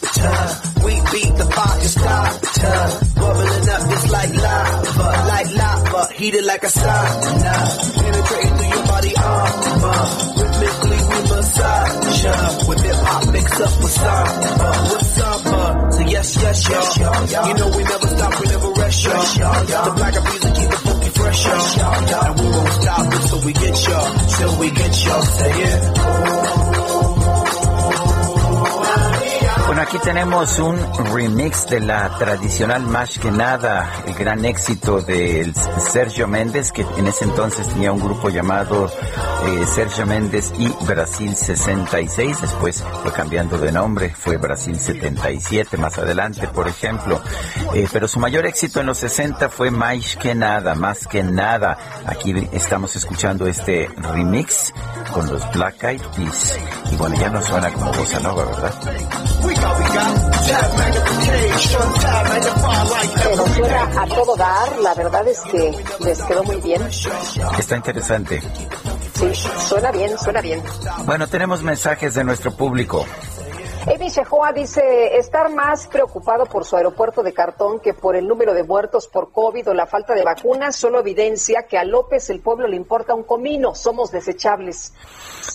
We 0.84 0.92
beat 1.12 1.34
the 1.36 1.46
fire 1.56 1.88
start. 1.88 2.42
Bubbling 3.16 3.68
up 3.68 3.82
just 3.90 4.10
like 4.10 4.34
lava, 4.34 5.08
like 5.28 5.50
lava, 5.54 6.12
heated 6.14 6.44
like 6.44 6.62
a 6.62 6.66
sauna. 6.66 7.54
Penetrating 8.02 8.54
through 8.56 8.68
your 8.68 8.86
body 8.86 9.12
armor. 9.16 10.00
Rhythmically 10.42 11.00
we 11.08 11.18
massage. 11.30 12.68
With 12.68 12.80
hip 12.82 12.96
hop 12.96 13.32
mixed 13.32 13.60
up 13.60 13.82
with 13.82 13.92
samba, 13.92 14.70
with 14.92 15.06
samba. 15.16 15.92
So 15.92 16.00
yes, 16.00 16.36
yes, 16.42 16.68
y'all. 16.68 17.48
You 17.48 17.54
know 17.54 17.68
we 17.76 17.82
never 17.84 18.08
stop, 18.08 18.40
we 18.40 18.46
never 18.46 18.70
rest, 18.72 19.04
y'all. 19.04 19.64
The 19.64 19.92
black 19.96 20.14
of 20.16 20.24
peas 20.26 20.44
keep 20.58 20.70
the 20.70 20.91
y'all. 21.30 22.24
And 22.26 22.40
we 22.40 22.46
won't 22.48 22.68
stop 22.68 23.12
until 23.12 23.40
we 23.46 23.52
get 23.52 23.86
y'all, 23.86 24.28
till 24.38 24.58
we 24.58 24.70
get 24.70 25.04
y'all. 25.04 25.22
Say 25.22 25.50
it. 25.62 27.21
Bueno, 29.72 29.88
aquí 29.88 29.98
tenemos 30.00 30.58
un 30.58 30.78
remix 31.14 31.66
de 31.66 31.80
la 31.80 32.18
tradicional 32.18 32.82
Más 32.82 33.18
que 33.18 33.30
nada, 33.30 33.90
el 34.06 34.12
gran 34.12 34.44
éxito 34.44 35.00
de 35.00 35.50
Sergio 35.90 36.28
Méndez, 36.28 36.72
que 36.72 36.82
en 36.98 37.06
ese 37.06 37.24
entonces 37.24 37.66
tenía 37.68 37.90
un 37.90 37.98
grupo 37.98 38.28
llamado 38.28 38.92
eh, 39.46 39.66
Sergio 39.74 40.04
Méndez 40.04 40.52
y 40.58 40.68
Brasil 40.84 41.34
66, 41.34 42.42
después 42.42 42.84
fue 43.02 43.12
cambiando 43.12 43.56
de 43.56 43.72
nombre, 43.72 44.10
fue 44.10 44.36
Brasil 44.36 44.78
77 44.78 45.78
más 45.78 45.96
adelante, 45.96 46.48
por 46.48 46.68
ejemplo. 46.68 47.22
Eh, 47.72 47.88
pero 47.90 48.06
su 48.06 48.20
mayor 48.20 48.44
éxito 48.44 48.80
en 48.80 48.86
los 48.86 48.98
60 48.98 49.48
fue 49.48 49.70
Más 49.70 50.16
que 50.16 50.34
nada, 50.34 50.74
más 50.74 51.06
que 51.06 51.22
nada. 51.22 51.78
Aquí 52.04 52.34
estamos 52.52 52.94
escuchando 52.94 53.46
este 53.46 53.88
remix 53.96 54.72
con 55.14 55.26
los 55.32 55.50
Black 55.52 55.82
Eyed 55.82 56.02
Peas. 56.14 56.58
Y 56.90 56.96
bueno, 56.96 57.16
ya 57.18 57.30
no 57.30 57.40
suena 57.40 57.72
como 57.72 57.90
bossa 57.92 58.20
nova, 58.20 58.44
¿verdad? 58.44 58.74
Pero 63.22 63.46
suena 63.46 64.02
a 64.02 64.06
todo 64.06 64.36
dar, 64.36 64.78
la 64.80 64.94
verdad 64.94 65.26
es 65.28 65.40
que 65.40 65.84
les 66.00 66.22
quedó 66.22 66.44
muy 66.44 66.56
bien. 66.60 66.82
Está 67.58 67.76
interesante. 67.76 68.42
Sí, 69.14 69.32
suena 69.68 69.92
bien, 69.92 70.18
suena 70.18 70.40
bien. 70.40 70.62
Bueno, 71.04 71.26
tenemos 71.26 71.62
mensajes 71.62 72.14
de 72.14 72.24
nuestro 72.24 72.52
público. 72.52 73.06
Emi 73.84 74.10
Shehoa 74.10 74.52
dice 74.52 75.16
estar 75.16 75.52
más 75.52 75.88
preocupado 75.88 76.46
por 76.46 76.64
su 76.64 76.76
aeropuerto 76.76 77.24
de 77.24 77.32
cartón 77.32 77.80
que 77.80 77.94
por 77.94 78.14
el 78.14 78.28
número 78.28 78.54
de 78.54 78.62
muertos 78.62 79.08
por 79.08 79.32
COVID 79.32 79.70
o 79.70 79.74
la 79.74 79.86
falta 79.86 80.14
de 80.14 80.22
vacunas, 80.22 80.76
solo 80.76 81.00
evidencia 81.00 81.66
que 81.68 81.78
a 81.78 81.84
López 81.84 82.30
el 82.30 82.40
pueblo 82.40 82.68
le 82.68 82.76
importa 82.76 83.12
un 83.12 83.24
comino, 83.24 83.74
somos 83.74 84.12
desechables. 84.12 84.94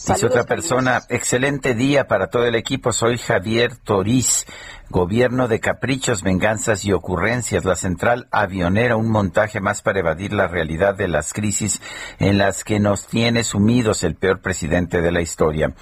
Dice 0.07 0.25
otra 0.25 0.43
persona, 0.43 1.03
excelente 1.07 1.73
día 1.73 2.07
para 2.07 2.27
todo 2.27 2.43
el 2.43 2.55
equipo, 2.55 2.91
soy 2.91 3.17
Javier 3.17 3.77
Toriz. 3.77 4.45
Gobierno 4.89 5.49
de 5.49 5.59
caprichos, 5.59 6.23
venganzas 6.23 6.85
y 6.85 6.93
ocurrencias. 6.93 7.65
La 7.65 7.75
central 7.75 8.29
avionera, 8.31 8.95
un 8.95 9.11
montaje 9.11 9.59
más 9.59 9.81
para 9.81 9.99
evadir 9.99 10.31
la 10.31 10.47
realidad 10.47 10.95
de 10.95 11.09
las 11.09 11.33
crisis 11.33 11.81
en 12.19 12.37
las 12.37 12.63
que 12.63 12.79
nos 12.79 13.05
tiene 13.05 13.43
sumidos 13.43 14.05
el 14.05 14.15
peor 14.15 14.39
presidente 14.39 15.01
de 15.01 15.11
la 15.11 15.19
historia. 15.19 15.73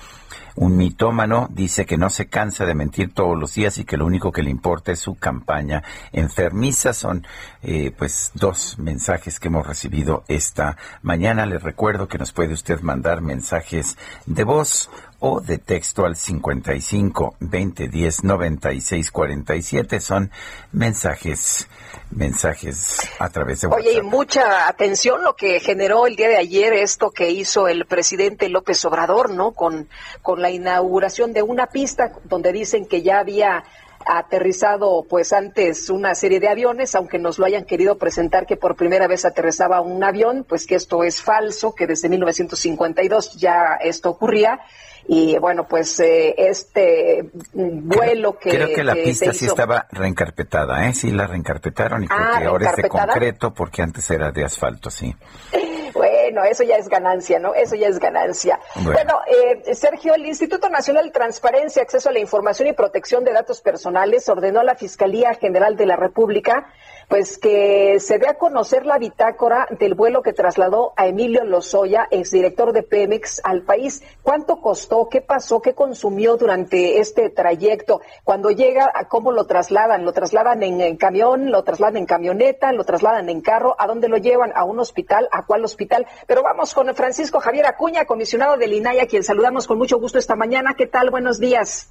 Un 0.55 0.77
mitómano 0.77 1.49
dice 1.51 1.85
que 1.85 1.97
no 1.97 2.09
se 2.09 2.27
cansa 2.27 2.65
de 2.65 2.73
mentir 2.73 3.13
todos 3.13 3.37
los 3.37 3.53
días 3.53 3.77
y 3.77 3.83
que 3.83 3.97
lo 3.97 4.05
único 4.05 4.31
que 4.31 4.41
le 4.41 4.49
importa 4.49 4.93
es 4.93 4.99
su 4.99 5.15
campaña 5.15 5.83
enfermiza. 6.13 6.93
Son 6.93 7.27
eh, 7.61 7.91
pues 7.97 8.31
dos 8.35 8.79
mensajes 8.79 9.39
que 9.39 9.49
hemos 9.49 9.67
recibido 9.67 10.23
esta 10.29 10.77
mañana. 11.01 11.45
Les 11.45 11.61
recuerdo 11.61 12.07
que 12.07 12.17
nos 12.17 12.31
puede 12.31 12.53
usted 12.53 12.79
mandar 12.81 13.19
mensajes 13.19 13.97
de 14.25 14.43
voz 14.45 14.89
o 15.19 15.39
de 15.39 15.57
texto 15.57 16.05
al 16.05 16.15
55 16.15 17.35
20 17.39 17.87
10 17.87 18.23
96 18.23 19.11
47. 19.11 19.99
Son 19.99 20.31
mensajes, 20.71 21.67
mensajes 22.11 22.99
a 23.19 23.29
través 23.29 23.61
de 23.61 23.67
WhatsApp. 23.67 23.85
Oye, 23.85 23.97
y 23.99 24.01
mucha 24.01 24.67
atención 24.67 25.23
lo 25.23 25.35
que 25.35 25.59
generó 25.59 26.07
el 26.07 26.15
día 26.15 26.29
de 26.29 26.37
ayer 26.37 26.73
esto 26.73 27.11
que 27.11 27.29
hizo 27.29 27.67
el 27.67 27.85
presidente 27.85 28.49
López 28.49 28.83
Obrador, 28.85 29.31
¿no? 29.31 29.51
Con, 29.51 29.87
con 30.21 30.41
la 30.41 30.51
inauguración 30.51 31.33
de 31.33 31.41
una 31.41 31.67
pista 31.67 32.11
donde 32.25 32.51
dicen 32.51 32.85
que 32.85 33.01
ya 33.01 33.19
había 33.19 33.63
aterrizado 34.05 35.05
pues 35.09 35.33
antes 35.33 35.89
una 35.89 36.15
serie 36.15 36.39
de 36.39 36.49
aviones, 36.49 36.95
aunque 36.95 37.19
nos 37.19 37.39
lo 37.39 37.45
hayan 37.45 37.65
querido 37.65 37.97
presentar 37.97 38.45
que 38.45 38.57
por 38.57 38.75
primera 38.75 39.07
vez 39.07 39.25
aterrizaba 39.25 39.81
un 39.81 40.03
avión, 40.03 40.45
pues 40.47 40.65
que 40.65 40.75
esto 40.75 41.03
es 41.03 41.21
falso, 41.21 41.73
que 41.73 41.87
desde 41.87 42.09
1952 42.09 43.33
ya 43.37 43.77
esto 43.81 44.09
ocurría 44.09 44.61
y 45.07 45.37
bueno, 45.37 45.67
pues 45.67 45.99
eh, 45.99 46.33
este 46.37 47.29
vuelo 47.53 48.39
que... 48.39 48.49
Creo 48.49 48.73
que 48.73 48.83
la 48.83 48.95
pista 48.95 49.33
sí 49.33 49.45
estaba 49.45 49.85
reencarpetada, 49.91 50.87
¿eh? 50.87 50.93
Sí, 50.93 51.11
la 51.11 51.27
reencarpetaron 51.27 52.03
y 52.03 52.07
creo 52.07 52.19
ah, 52.19 52.39
que 52.39 52.45
ahora 52.45 52.69
es 52.71 52.75
de 52.77 52.89
concreto 52.89 53.53
porque 53.53 53.83
antes 53.83 54.09
era 54.09 54.31
de 54.31 54.43
asfalto, 54.43 54.89
sí. 54.89 55.15
Bueno, 55.95 56.43
eso 56.43 56.63
ya 56.63 56.75
es 56.75 56.89
ganancia, 56.89 57.39
¿no? 57.39 57.53
Eso 57.53 57.75
ya 57.75 57.87
es 57.87 57.99
ganancia. 57.99 58.59
Bueno, 58.83 59.21
eh, 59.27 59.73
Sergio, 59.73 60.13
el 60.13 60.25
Instituto 60.25 60.69
Nacional 60.69 61.05
de 61.05 61.11
Transparencia, 61.11 61.81
Acceso 61.81 62.09
a 62.09 62.11
la 62.11 62.19
Información 62.19 62.67
y 62.67 62.73
Protección 62.73 63.23
de 63.23 63.31
Datos 63.31 63.61
Personales 63.61 64.27
ordenó 64.27 64.59
a 64.59 64.65
la 64.65 64.75
Fiscalía 64.75 65.33
General 65.35 65.77
de 65.77 65.85
la 65.85 65.95
República 65.95 66.67
pues 67.07 67.37
que 67.37 67.99
se 67.99 68.17
dé 68.17 68.27
a 68.27 68.35
conocer 68.35 68.85
la 68.85 68.97
bitácora 68.97 69.67
del 69.79 69.93
vuelo 69.93 70.21
que 70.21 70.33
trasladó 70.33 70.93
a 70.95 71.07
Emilio 71.07 71.43
Lozoya, 71.43 72.07
exdirector 72.11 72.73
de 72.73 72.83
Pemex, 72.83 73.41
al 73.43 73.61
país. 73.61 74.03
¿Cuánto 74.23 74.61
costó? 74.61 75.07
¿Qué 75.09 75.21
pasó? 75.21 75.61
¿Qué 75.61 75.73
consumió 75.73 76.37
durante 76.37 76.99
este 76.99 77.29
trayecto? 77.29 78.01
Cuando 78.23 78.51
llega, 78.51 78.91
¿cómo 79.09 79.31
lo 79.31 79.45
trasladan? 79.45 80.05
¿Lo 80.05 80.13
trasladan 80.13 80.63
en, 80.63 80.97
camión? 80.97 81.51
¿Lo 81.51 81.63
trasladan 81.63 81.97
en 81.97 82.05
camioneta? 82.05 82.71
¿Lo 82.71 82.83
trasladan 82.83 83.29
en 83.29 83.41
carro? 83.41 83.75
¿A 83.77 83.87
dónde 83.87 84.07
lo 84.07 84.17
llevan? 84.17 84.51
¿A 84.55 84.63
un 84.63 84.79
hospital? 84.79 85.27
¿A 85.31 85.45
cuál 85.45 85.63
hospital? 85.63 86.07
Pero 86.27 86.43
vamos 86.43 86.73
con 86.73 86.93
Francisco 86.95 87.39
Javier 87.39 87.65
Acuña, 87.65 88.05
comisionado 88.05 88.57
del 88.57 88.73
INAI, 88.73 89.07
quien 89.07 89.23
saludamos 89.23 89.67
con 89.67 89.77
mucho 89.77 89.99
gusto 89.99 90.19
esta 90.19 90.35
mañana. 90.35 90.73
¿Qué 90.75 90.87
tal? 90.87 91.09
Buenos 91.09 91.39
días. 91.39 91.89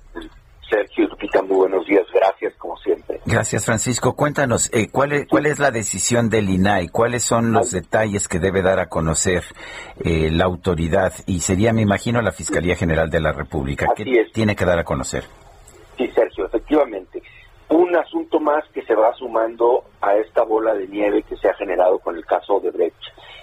Sergio 0.69 1.07
Lupita, 1.09 1.43
muy 1.43 1.57
buenos 1.57 1.87
días, 1.87 2.07
gracias 2.13 2.55
como 2.55 2.77
siempre. 2.79 3.21
Gracias 3.27 3.65
Francisco, 3.65 4.15
cuéntanos, 4.15 4.71
eh, 4.73 4.89
¿cuál, 4.91 5.13
es, 5.13 5.29
¿cuál 5.29 5.47
es 5.47 5.59
la 5.59 5.71
decisión 5.71 6.29
del 6.31 6.49
INAI? 6.49 6.89
¿Cuáles 6.89 7.25
son 7.25 7.53
los 7.53 7.71
detalles 7.71 8.29
que 8.29 8.39
debe 8.39 8.63
dar 8.63 8.81
a 8.81 8.89
conocer 8.89 9.45
eh, 10.05 10.31
la 10.31 10.45
autoridad? 10.45 11.13
Y 11.27 11.41
sería, 11.41 11.73
me 11.73 11.83
imagino, 11.83 12.21
la 12.23 12.33
Fiscalía 12.33 12.77
General 12.77 13.11
de 13.11 13.21
la 13.21 13.33
República. 13.33 13.87
¿Qué 13.97 14.27
tiene 14.33 14.57
que 14.57 14.65
dar 14.65 14.79
a 14.79 14.85
conocer? 14.85 15.25
Sí, 15.97 16.09
Sergio, 16.15 16.47
efectivamente. 16.47 17.23
Un 17.69 17.97
asunto 17.97 18.41
más 18.41 18.65
que 18.73 18.83
se 18.83 18.95
va 18.95 19.13
sumando 19.15 19.85
a 20.01 20.15
esta 20.17 20.43
bola 20.43 20.75
de 20.75 20.87
nieve 20.89 21.23
que 21.23 21.37
se 21.37 21.49
ha 21.49 21.55
generado 21.55 21.99
con 21.99 22.17
el 22.17 22.25
caso 22.25 22.61
de 22.61 22.71
Brecht 22.71 23.03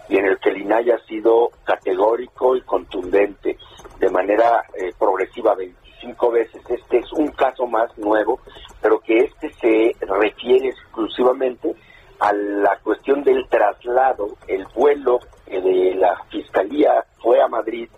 y 0.09 0.17
en 0.17 0.25
el 0.25 0.37
que 0.39 0.49
el 0.49 0.61
INAI 0.61 0.91
ha 0.91 0.99
sido 1.05 1.49
categórico 1.63 2.55
y 2.55 2.61
contundente 2.61 3.57
de 3.99 4.09
manera 4.09 4.63
eh, 4.77 4.91
progresiva 4.97 5.55
cinco 6.01 6.31
veces. 6.31 6.61
Este 6.69 6.97
es 6.97 7.13
un 7.13 7.27
caso 7.29 7.65
más 7.67 7.95
nuevo, 7.97 8.39
pero 8.81 8.99
que 8.99 9.17
este 9.19 9.53
se 9.53 9.95
refiere 10.05 10.69
exclusivamente 10.69 11.73
a 12.19 12.33
la 12.33 12.77
cuestión 12.83 13.23
del 13.23 13.47
traslado, 13.49 14.27
el 14.47 14.65
vuelo 14.75 15.19
de 15.47 15.95
la 15.95 16.15
Fiscalía 16.29 17.03
fue 17.19 17.41
a 17.41 17.47
Madrid, 17.47 17.89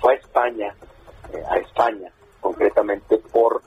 fue 0.00 0.14
a 0.14 0.16
España, 0.16 0.74
eh, 1.32 1.42
a 1.48 1.58
España 1.58 2.10
concretamente 2.40 3.18
por, 3.32 3.62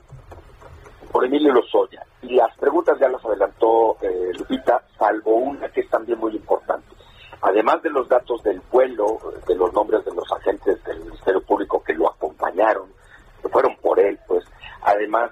por 1.10 1.24
Emilio 1.24 1.52
Lozoya. 1.52 2.04
Y 2.22 2.34
las 2.34 2.54
preguntas 2.58 2.98
ya 3.00 3.08
las 3.08 3.24
adelantó 3.24 3.96
eh, 4.02 4.32
Lupita, 4.38 4.82
salvo 4.98 5.36
una 5.36 5.68
que 5.70 5.80
es 5.80 5.88
también 5.88 6.18
muy 6.18 6.36
importante. 6.36 6.94
Además 7.40 7.82
de 7.82 7.90
los 7.90 8.06
datos 8.08 8.42
del 8.42 8.60
vuelo, 8.70 9.18
de 9.46 9.54
los 9.54 9.72
nombres 9.72 10.04
de 10.04 10.14
los 10.14 10.30
agentes 10.30 10.82
del 10.84 11.00
Ministerio 11.04 11.40
Público 11.42 11.82
que 11.82 11.94
lo 11.94 12.10
acompañaron, 12.10 12.90
fueron 13.48 13.76
por 13.76 13.98
él, 14.00 14.18
pues, 14.26 14.44
además 14.82 15.30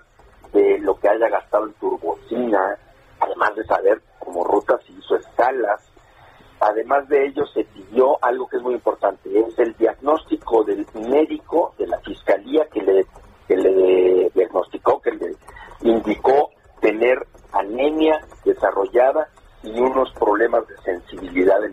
de 0.53 0.79
lo 0.79 0.99
que 0.99 1.09
haya 1.09 1.29
gastado 1.29 1.67
en 1.67 1.73
turbocina, 1.75 2.79
además 3.21 3.55
de 3.57 3.65
saber 3.65 4.01
cómo 4.19 4.45
rutas 4.45 4.81
hizo 4.89 5.17
escalas, 5.17 5.81
además 6.61 7.09
de 7.09 7.27
ello 7.27 7.45
se 7.47 7.65
pidió 7.65 8.23
algo 8.23 8.49
que 8.49 8.57
es 8.57 8.63
muy 8.63 8.75
importante, 8.75 9.29
es 9.39 9.59
el 9.59 9.75
diagnóstico 9.77 10.65
del 10.65 10.87
médico 10.95 11.75
de 11.79 11.87
la 11.87 11.99
fiscalía 12.01 12.67
que 12.73 12.83
le, 12.83 13.07
que 13.49 13.57
le 13.57 14.31
diagnosticó, 14.35 15.01
que 15.01 15.13
le 15.13 15.37
indicó 15.83 16.51
tener 16.81 17.19
anemia 17.53 18.21
desarrollada 18.45 19.29
y 19.63 19.81
unos 19.81 20.13
problemas 20.13 20.67
de 20.69 20.77
sensibilidad 20.79 21.65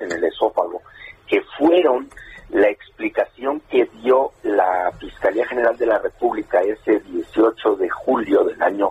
en 0.00 0.12
el 0.12 0.24
esófago, 0.24 0.82
que 1.26 1.40
fueron 1.58 2.08
la 2.52 2.68
explicación 2.68 3.60
que 3.70 3.88
dio 4.02 4.32
la 4.42 4.92
Fiscalía 4.98 5.46
General 5.46 5.76
de 5.76 5.86
la 5.86 5.98
República 5.98 6.60
ese 6.60 7.00
18 7.00 7.76
de 7.76 7.88
julio 7.88 8.44
del 8.44 8.60
año 8.62 8.90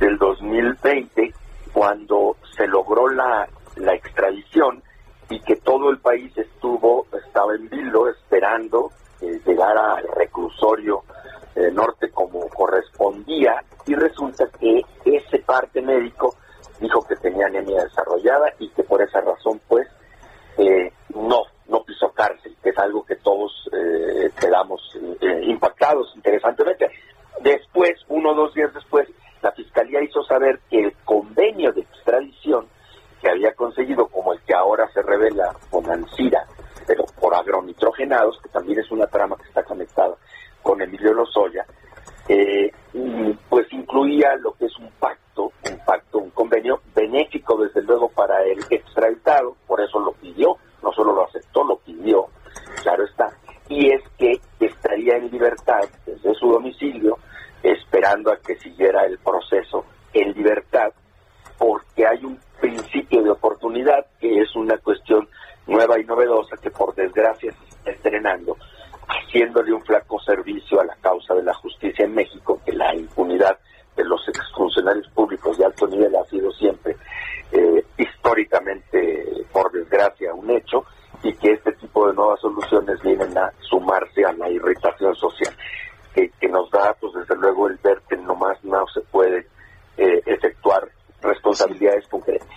del 0.00 0.18
2020, 0.18 1.32
cuando 1.72 2.36
se 2.56 2.66
logró 2.66 3.08
la, 3.08 3.48
la 3.76 3.94
extradición 3.94 4.82
y 5.28 5.40
que 5.40 5.56
todo 5.56 5.90
el 5.90 5.98
país 5.98 6.36
estuvo, 6.36 7.06
estaba 7.26 7.54
en 7.54 7.68
vilo 7.68 8.08
esperando 8.08 8.90
que 9.20 9.38
llegara 9.46 9.94
al 9.94 10.08
reclusorio 10.16 11.04
eh, 11.54 11.70
norte 11.72 12.10
como 12.10 12.48
correspondía 12.48 13.62
y 13.86 13.94
resulta 13.94 14.48
que 14.58 14.82
ese 15.04 15.38
parte 15.40 15.80
médico 15.82 16.34
dijo 16.80 17.06
que 17.06 17.16
tenía 17.16 17.46
anemia 17.46 17.84
desarrollada 17.84 18.52
y 18.58 18.68
que 18.70 18.82
por 18.82 19.02
esa 19.02 19.20
razón 19.20 19.60
pues 19.68 19.86
eh, 20.58 20.92
no 21.14 21.42
no 21.70 21.82
pisó 21.84 22.10
cárcel, 22.10 22.56
que 22.62 22.70
es 22.70 22.78
algo 22.78 23.04
que 23.04 23.16
todos 23.16 23.52
eh, 23.72 24.30
quedamos 24.38 24.80
eh, 25.20 25.40
impactados 25.44 26.12
interesantemente. 26.16 26.90
Después, 27.40 27.92
uno 28.08 28.32
o 28.32 28.34
dos 28.34 28.54
días 28.54 28.74
después, 28.74 29.08
la 29.40 29.52
Fiscalía 29.52 30.02
hizo 30.02 30.22
saber 30.24 30.60
que 30.68 30.80
el 30.80 30.92
convenio 31.04 31.72
de 31.72 31.82
extradición 31.82 32.66
que 33.22 33.30
había 33.30 33.54
conseguido, 33.54 34.06
como 34.08 34.32
el 34.32 34.40
que 34.42 34.54
ahora 34.54 34.88
se 34.92 35.02
revela 35.02 35.54
con 35.70 35.88
Ancira, 35.90 36.46
pero 36.86 37.04
por 37.20 37.34
agronitrogenados, 37.34 38.40
que 38.42 38.48
también 38.48 38.80
es 38.80 38.90
una 38.90 39.06
trama 39.06 39.36
que 39.36 39.48
está 39.48 39.62
conectada 39.62 40.16
con 40.62 40.80
Emilio 40.82 41.14
Lozoya, 41.14 41.64
eh, 42.28 42.70
pues 43.48 43.72
incluía 43.72 44.36
lo 44.36 44.52
que 44.52 44.66
es 44.66 44.76
un 44.78 44.90
pacto, 44.98 45.52
un 45.70 45.78
pacto, 45.84 46.18
un 46.18 46.30
convenio 46.30 46.80
benéfico 46.94 47.56
desde 47.56 47.82
luego 47.82 48.08
para 48.08 48.42
el 48.44 48.58
extraditado, 48.70 49.56
por 49.66 49.80
eso 49.80 49.98
lo 50.00 50.12
pidió, 50.12 50.56
no 50.82 50.92
solo 50.92 51.12
lo 51.12 51.26
aceptó, 51.26 51.64
lo 51.64 51.76
pidió, 51.76 52.26
claro 52.82 53.04
está, 53.04 53.28
y 53.68 53.90
es 53.90 54.02
que 54.18 54.40
estaría 54.58 55.16
en 55.16 55.30
libertad 55.30 55.88
desde 56.06 56.34
su 56.34 56.50
domicilio, 56.50 57.18
esperando 57.62 58.32
a 58.32 58.36
que 58.38 58.56
siguiera 58.56 59.04
el 59.06 59.18
proceso 59.18 59.84
en 60.12 60.32
libertad, 60.32 60.92
porque 61.58 62.06
hay 62.06 62.24
un 62.24 62.38
principio 62.60 63.22
de 63.22 63.30
oportunidad 63.30 64.06
que 64.18 64.40
es 64.40 64.54
una 64.56 64.76
cuestión 64.78 65.28
nueva 65.66 65.98
y 66.00 66.04
novedosa 66.04 66.56
que 66.56 66.70
por 66.70 66.94
desgracia 66.94 67.52
se 67.52 67.68
está 67.68 67.90
estrenando, 67.90 68.56
haciéndole 69.08 69.72
un 69.72 69.82
flaco 69.82 70.18
servicio 70.20 70.80
a 70.80 70.84
la 70.84 70.96
causa 70.96 71.34
de 71.34 71.42
la 71.42 71.54
justicia 71.54 72.04
en 72.04 72.14
México, 72.14 72.60
que 72.64 72.72
la 72.72 72.94
impunidad 72.94 73.58
los 74.04 74.26
exfuncionarios 74.28 75.08
públicos 75.08 75.56
de 75.58 75.64
alto 75.64 75.86
nivel 75.86 76.14
ha 76.16 76.24
sido 76.26 76.50
siempre 76.52 76.96
eh, 77.52 77.84
históricamente, 77.98 79.44
por 79.52 79.70
desgracia, 79.72 80.34
un 80.34 80.50
hecho 80.50 80.84
y 81.22 81.32
que 81.34 81.52
este 81.52 81.72
tipo 81.72 82.06
de 82.06 82.14
nuevas 82.14 82.40
soluciones 82.40 83.00
vienen 83.02 83.36
a 83.36 83.52
sumarse 83.60 84.24
a 84.24 84.32
la 84.32 84.48
irritación 84.48 85.14
social 85.16 85.54
que, 86.14 86.48
nos 86.48 86.70
da, 86.70 86.94
pues 87.00 87.12
desde 87.14 87.36
luego, 87.36 87.68
el 87.68 87.76
ver 87.78 88.02
que 88.08 88.16
nomás 88.16 88.62
no 88.64 88.84
se 88.92 89.00
puede 89.02 89.46
eh, 89.96 90.22
efectuar 90.26 90.88
responsabilidades 91.22 92.06
concretas. 92.08 92.48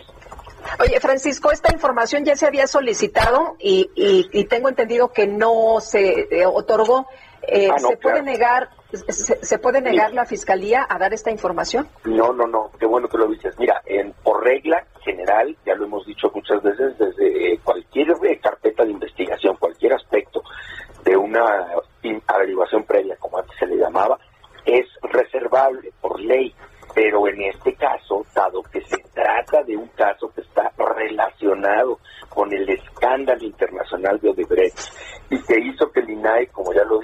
Oye, 0.79 0.99
Francisco, 0.99 1.51
esta 1.51 1.71
información 1.71 2.25
ya 2.25 2.35
se 2.35 2.47
había 2.47 2.67
solicitado 2.67 3.55
y, 3.59 3.91
y, 3.95 4.45
tengo 4.45 4.69
entendido 4.69 5.11
que 5.11 5.27
no 5.27 5.79
se 5.81 6.27
eh, 6.31 6.45
otorgó. 6.45 7.07
Eh, 7.47 7.69
ah, 7.71 7.77
¿Se 7.77 7.97
puede 7.97 8.21
negar 8.21 8.69
¿Se, 8.93 9.57
puede 9.57 9.81
negar 9.81 10.13
la 10.13 10.25
fiscalía 10.25 10.85
a 10.87 10.99
dar 10.99 11.13
esta 11.13 11.31
información? 11.31 11.87
No, 12.05 12.31
no, 12.31 12.45
no. 12.45 12.69
Qué 12.79 12.85
bueno 12.85 13.07
que 13.07 13.17
lo 13.17 13.27
dices. 13.27 13.57
Mira, 13.57 13.81
en, 13.85 14.13
por 14.23 14.43
regla 14.43 14.85
general, 15.01 15.57
ya 15.65 15.73
lo 15.73 15.85
hemos 15.85 16.05
dicho 16.05 16.31
muchas 16.33 16.61
veces, 16.61 16.95
desde 16.99 17.57
cualquier 17.63 18.11
eh, 18.23 18.39
carpeta 18.39 18.85
de 18.85 18.91
investigación, 18.91 19.57
cualquier 19.57 19.93
aspecto 19.93 20.43
de 21.03 21.17
una 21.17 21.41
averiguación 22.27 22.83
previa, 22.83 23.15
como 23.17 23.39
antes 23.39 23.57
se 23.57 23.65
le 23.65 23.77
llamaba, 23.77 24.19
es 24.63 24.85
reservable 25.01 25.91
por 25.99 26.19
ley. 26.19 26.53
Pero 26.93 27.27
en 27.27 27.41
este 27.41 27.73
caso, 27.73 28.23
dado 28.35 28.61
que 28.61 28.81
se 28.81 28.97
trata 29.11 29.63
de 29.63 29.75
un 29.75 29.87
caso 29.87 30.31
que 30.35 30.41
está 30.41 30.71
relacionado 30.77 31.97
con 32.29 32.53
el 32.53 32.69
escándalo 32.69 33.43
internacional 33.43 34.19
de 34.19 34.29
Odebrecht 34.29 34.77
y 35.31 35.41
que 35.41 35.59
hizo 35.59 35.91
que 35.91 36.01
el 36.01 36.11
INAI, 36.11 36.47
como 36.47 36.71
ya 36.71 36.83
lo 36.83 36.99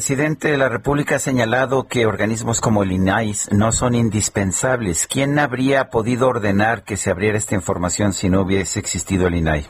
presidente 0.00 0.50
de 0.50 0.56
la 0.56 0.70
República 0.70 1.16
ha 1.16 1.18
señalado 1.18 1.86
que 1.86 2.06
organismos 2.06 2.62
como 2.62 2.82
el 2.82 2.90
INAIS 2.90 3.52
no 3.52 3.70
son 3.70 3.94
indispensables. 3.94 5.06
¿Quién 5.06 5.38
habría 5.38 5.90
podido 5.90 6.26
ordenar 6.26 6.84
que 6.84 6.96
se 6.96 7.10
abriera 7.10 7.36
esta 7.36 7.54
información 7.54 8.14
si 8.14 8.30
no 8.30 8.40
hubiese 8.40 8.80
existido 8.80 9.26
el 9.26 9.34
INAI? 9.34 9.66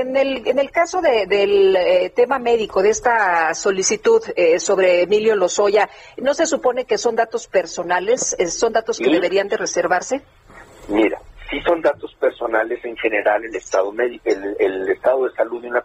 en 0.00 0.16
el, 0.16 0.46
en 0.46 0.58
el 0.58 0.70
caso 0.70 1.00
de, 1.00 1.26
del 1.26 1.76
eh, 1.76 2.10
tema 2.14 2.38
médico, 2.38 2.82
de 2.82 2.90
esta 2.90 3.54
solicitud 3.54 4.22
eh, 4.34 4.58
sobre 4.58 5.02
Emilio 5.02 5.34
Lozoya, 5.36 5.88
¿no 6.18 6.34
se 6.34 6.46
supone 6.46 6.84
que 6.84 6.98
son 6.98 7.16
datos 7.16 7.48
personales? 7.48 8.36
Eh, 8.38 8.48
¿Son 8.48 8.72
datos 8.72 8.98
que 8.98 9.10
deberían 9.10 9.48
de 9.48 9.56
reservarse? 9.56 10.22
Mira, 10.88 11.20
sí 11.50 11.60
son 11.62 11.80
datos 11.80 12.14
personales 12.20 12.84
en 12.84 12.96
general 12.96 13.44
el 13.44 13.54
estado, 13.54 13.92
el, 13.98 14.56
el 14.58 14.88
estado 14.88 15.24
de 15.24 15.34
salud 15.34 15.62
de 15.62 15.68
una 15.68 15.75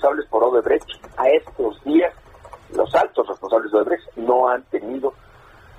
responsables 0.00 0.26
por 0.28 0.44
Odebrecht 0.44 0.88
a 1.18 1.28
estos 1.28 1.84
días, 1.84 2.14
los 2.74 2.94
altos 2.94 3.26
responsables 3.28 3.70
de 3.70 3.78
Odebrecht 3.78 4.16
no 4.16 4.48
han 4.48 4.62
tenido 4.64 5.12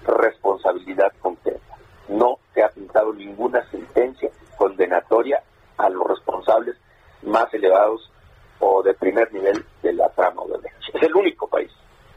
responsabilidad 0.05 1.11
concreta. 1.22 1.76
No 2.07 2.38
se 2.53 2.63
ha 2.63 2.69
pintado 2.69 3.13
ninguna 3.13 3.67
sentencia 3.72 4.30
condenatoria 4.57 5.41
a 5.78 5.89
los 5.89 6.07
responsables 6.07 6.76
más 7.24 7.51
elevados 7.53 8.11
o 8.59 8.84
de 8.84 8.93
primer 8.93 9.34
nivel 9.34 9.65
de 9.82 9.93
la 9.93 10.09
trama 10.09 10.43
Odebrecht. 10.43 10.78
Es 10.93 11.01
el 11.01 11.15
único 11.15 11.47
país. 11.47 11.72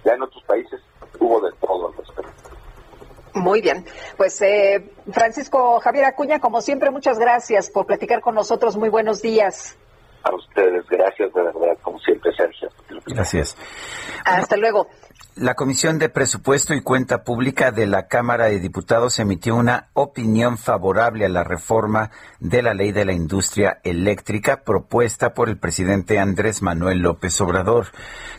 Ya 0.05 0.13
en 0.13 0.23
otros 0.23 0.43
países 0.45 0.81
hubo 1.19 1.41
de 1.41 1.53
todo 1.53 1.89
al 1.89 1.95
respecto. 1.95 2.33
Muy 3.33 3.63
bien. 3.63 3.87
Pues 4.19 4.41
eh, 4.43 4.93
Francisco 5.11 5.81
Javier 5.81 6.05
Acuña, 6.05 6.39
como 6.39 6.61
siempre, 6.61 6.91
muchas 6.91 7.19
gracias 7.19 7.71
por 7.71 7.87
platicar 7.87 8.21
con 8.21 8.35
nosotros. 8.35 8.77
Muy 8.77 8.91
buenos 8.91 9.23
días. 9.23 9.79
Hasta 14.25 14.57
luego. 14.57 14.89
La 15.37 15.55
Comisión 15.55 15.99
de 15.99 16.09
Presupuesto 16.09 16.75
y 16.75 16.81
Cuenta 16.81 17.25
Pública 17.25 17.73
de 17.73 17.89
la 17.89 18.07
Cámara 18.07 18.45
de 18.45 18.61
Diputados 18.61 19.19
emitió 19.19 19.57
una 19.57 19.89
opinión 19.93 20.59
favorable 20.59 21.25
a 21.25 21.29
la 21.29 21.43
reforma 21.43 22.13
de 22.39 22.63
la 22.63 22.73
ley 22.73 22.93
de 22.93 23.05
la 23.05 23.15
industria 23.15 23.81
eléctrica 23.83 24.63
propuesta 24.63 25.35
por 25.35 25.49
el 25.49 25.59
presidente 25.59 26.21
Andrés 26.21 26.63
Manuel 26.63 27.01
López 27.01 27.41
Obrador. 27.41 27.87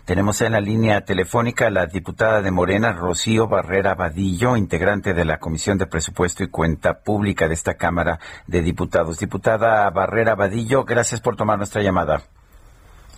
Tenemos 0.06 0.40
en 0.40 0.54
la 0.54 0.62
línea 0.62 1.04
telefónica 1.04 1.68
a 1.68 1.72
la 1.72 1.86
diputada 1.86 2.42
de 2.42 2.52
Morena, 2.52 2.94
Rocío 2.94 3.50
Barrera 3.50 3.94
Vadillo, 3.94 4.56
integrante 4.56 5.14
de 5.14 5.26
la 5.26 5.40
Comisión 5.40 5.78
de 5.78 5.88
Presupuesto 5.88 6.46
y 6.46 6.48
Cuenta 6.48 7.02
Pública 7.02 7.50
de 7.50 7.56
esta 7.56 7.74
Cámara 7.74 8.22
de 8.48 8.62
Diputados. 8.62 9.20
Diputada 9.20 9.90
Barrera 9.90 10.36
Vadillo, 10.36 10.86
gracias 10.86 11.20
por 11.20 11.36
tomar 11.36 11.58
nuestra 11.58 11.82
llamada. 11.82 12.24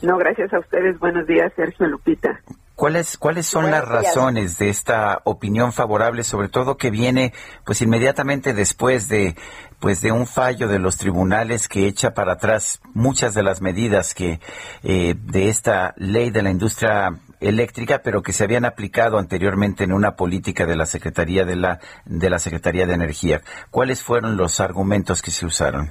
No, 0.01 0.17
gracias 0.17 0.53
a 0.53 0.59
ustedes. 0.59 0.99
Buenos 0.99 1.27
días, 1.27 1.51
Sergio 1.55 1.87
Lupita. 1.87 2.39
¿Cuáles, 2.75 3.17
¿Cuáles 3.17 3.47
son 3.47 3.71
las 3.71 3.83
razones 3.87 4.59
de 4.59 4.69
esta 4.69 5.21
opinión 5.23 5.73
favorable, 5.73 6.23
sobre 6.23 6.47
todo 6.47 6.77
que 6.77 6.91
viene 6.91 7.33
pues 7.65 7.81
inmediatamente 7.81 8.53
después 8.53 9.09
de 9.09 9.35
pues 9.79 10.01
de 10.01 10.11
un 10.11 10.27
fallo 10.27 10.67
de 10.67 10.77
los 10.77 10.97
tribunales 10.97 11.67
que 11.67 11.87
echa 11.87 12.13
para 12.13 12.33
atrás 12.33 12.79
muchas 12.93 13.33
de 13.33 13.41
las 13.41 13.61
medidas 13.61 14.13
que 14.13 14.39
eh, 14.83 15.15
de 15.17 15.49
esta 15.49 15.95
ley 15.97 16.29
de 16.29 16.43
la 16.43 16.51
industria 16.51 17.17
eléctrica, 17.39 18.01
pero 18.03 18.21
que 18.21 18.31
se 18.31 18.43
habían 18.43 18.65
aplicado 18.65 19.17
anteriormente 19.17 19.83
en 19.83 19.91
una 19.91 20.15
política 20.15 20.67
de 20.67 20.75
la 20.75 20.85
Secretaría 20.85 21.45
de 21.45 21.55
la 21.55 21.79
de 22.05 22.29
la 22.29 22.37
Secretaría 22.37 22.85
de 22.85 22.93
Energía? 22.93 23.41
¿Cuáles 23.71 24.03
fueron 24.03 24.37
los 24.37 24.59
argumentos 24.59 25.23
que 25.23 25.31
se 25.31 25.47
usaron? 25.47 25.89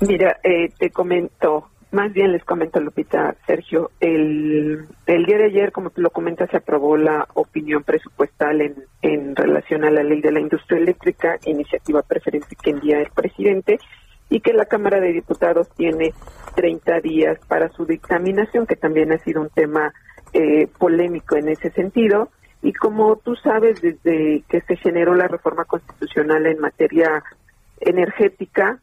Mira, 0.00 0.38
eh, 0.42 0.70
te 0.78 0.90
comento 0.90 1.68
más 1.94 2.12
bien 2.12 2.32
les 2.32 2.44
comento, 2.44 2.80
Lupita, 2.80 3.34
Sergio, 3.46 3.90
el, 4.00 4.86
el 5.06 5.24
día 5.24 5.38
de 5.38 5.44
ayer, 5.44 5.72
como 5.72 5.90
lo 5.94 6.10
comentas, 6.10 6.50
se 6.50 6.56
aprobó 6.56 6.96
la 6.96 7.26
opinión 7.34 7.82
presupuestal 7.84 8.60
en, 8.60 8.74
en 9.00 9.36
relación 9.36 9.84
a 9.84 9.90
la 9.90 10.02
ley 10.02 10.20
de 10.20 10.32
la 10.32 10.40
industria 10.40 10.78
eléctrica, 10.78 11.38
iniciativa 11.46 12.02
preferente 12.02 12.56
que 12.60 12.70
envía 12.70 13.00
el 13.00 13.10
presidente, 13.10 13.78
y 14.28 14.40
que 14.40 14.52
la 14.52 14.64
Cámara 14.64 15.00
de 15.00 15.12
Diputados 15.12 15.68
tiene 15.76 16.12
30 16.56 17.00
días 17.00 17.38
para 17.46 17.68
su 17.70 17.86
dictaminación, 17.86 18.66
que 18.66 18.76
también 18.76 19.12
ha 19.12 19.18
sido 19.18 19.40
un 19.40 19.50
tema 19.50 19.92
eh, 20.32 20.66
polémico 20.78 21.36
en 21.36 21.48
ese 21.48 21.70
sentido. 21.70 22.30
Y 22.62 22.72
como 22.72 23.16
tú 23.16 23.36
sabes, 23.36 23.80
desde 23.80 24.42
que 24.48 24.60
se 24.62 24.76
generó 24.76 25.14
la 25.14 25.28
reforma 25.28 25.64
constitucional 25.64 26.46
en 26.46 26.58
materia 26.58 27.22
energética, 27.80 28.80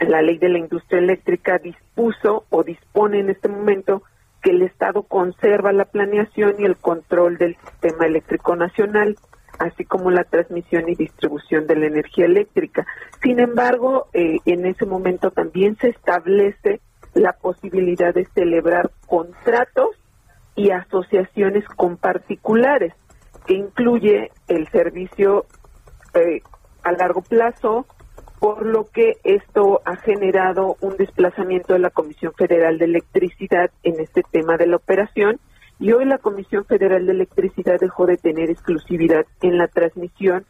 la 0.00 0.22
ley 0.22 0.38
de 0.38 0.48
la 0.48 0.58
industria 0.58 0.98
eléctrica 0.98 1.58
dispuso 1.58 2.44
o 2.50 2.62
dispone 2.62 3.20
en 3.20 3.30
este 3.30 3.48
momento 3.48 4.02
que 4.42 4.50
el 4.50 4.62
Estado 4.62 5.02
conserva 5.02 5.72
la 5.72 5.84
planeación 5.84 6.56
y 6.58 6.64
el 6.64 6.76
control 6.76 7.36
del 7.36 7.56
sistema 7.56 8.06
eléctrico 8.06 8.56
nacional, 8.56 9.16
así 9.58 9.84
como 9.84 10.10
la 10.10 10.24
transmisión 10.24 10.88
y 10.88 10.94
distribución 10.94 11.66
de 11.66 11.76
la 11.76 11.86
energía 11.86 12.24
eléctrica. 12.24 12.86
Sin 13.22 13.38
embargo, 13.40 14.08
eh, 14.14 14.38
en 14.46 14.64
ese 14.64 14.86
momento 14.86 15.30
también 15.30 15.76
se 15.76 15.88
establece 15.88 16.80
la 17.12 17.32
posibilidad 17.34 18.14
de 18.14 18.26
celebrar 18.34 18.90
contratos 19.06 19.90
y 20.54 20.70
asociaciones 20.70 21.64
con 21.76 21.96
particulares, 21.96 22.94
que 23.46 23.54
incluye 23.54 24.30
el 24.48 24.68
servicio 24.68 25.46
eh, 26.14 26.40
a 26.82 26.92
largo 26.92 27.22
plazo, 27.22 27.86
por 28.40 28.64
lo 28.64 28.86
que 28.86 29.18
esto 29.22 29.82
ha 29.84 29.96
generado 29.96 30.76
un 30.80 30.96
desplazamiento 30.96 31.74
de 31.74 31.78
la 31.78 31.90
Comisión 31.90 32.32
Federal 32.32 32.78
de 32.78 32.86
Electricidad 32.86 33.70
en 33.82 34.00
este 34.00 34.22
tema 34.32 34.56
de 34.56 34.66
la 34.66 34.76
operación 34.76 35.38
y 35.78 35.92
hoy 35.92 36.06
la 36.06 36.16
Comisión 36.16 36.64
Federal 36.64 37.04
de 37.04 37.12
Electricidad 37.12 37.78
dejó 37.78 38.06
de 38.06 38.16
tener 38.16 38.50
exclusividad 38.50 39.26
en 39.42 39.58
la 39.58 39.68
transmisión 39.68 40.46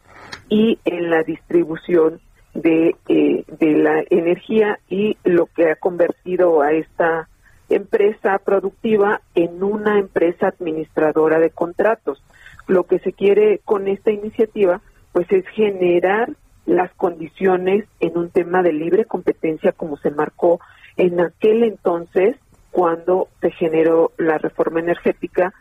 y 0.47 0.79
en 0.85 1.09
la 1.09 1.23
distribución 1.23 2.21
de, 2.53 2.95
eh, 3.09 3.43
de 3.59 3.71
la 3.73 4.03
energía 4.09 4.79
y 4.89 5.17
lo 5.25 5.47
que 5.47 5.71
ha 5.71 5.75
convertido 5.75 6.61
a 6.61 6.71
esta 6.71 7.27
empresa 7.69 8.39
productiva 8.39 9.21
en 9.35 9.63
una 9.63 9.99
empresa 9.99 10.47
administradora 10.47 11.39
de 11.39 11.49
contratos. 11.49 12.23
Lo 12.67 12.83
que 12.83 12.99
se 12.99 13.11
quiere 13.11 13.59
con 13.65 13.89
esta 13.89 14.11
iniciativa 14.11 14.81
pues 15.11 15.29
es 15.31 15.45
generar 15.49 16.29
las 16.65 16.91
condiciones 16.93 17.85
en 17.99 18.17
un 18.17 18.29
tema 18.29 18.61
de 18.61 18.73
libre 18.73 19.05
competencia 19.05 19.71
como 19.71 19.97
se 19.97 20.11
marcó 20.11 20.59
en 20.97 21.19
aquel 21.19 21.63
entonces 21.63 22.35
cuando 22.71 23.27
se 23.41 23.51
generó 23.51 24.11
la 24.17 24.37
reforma 24.37 24.79
energética, 24.79 25.53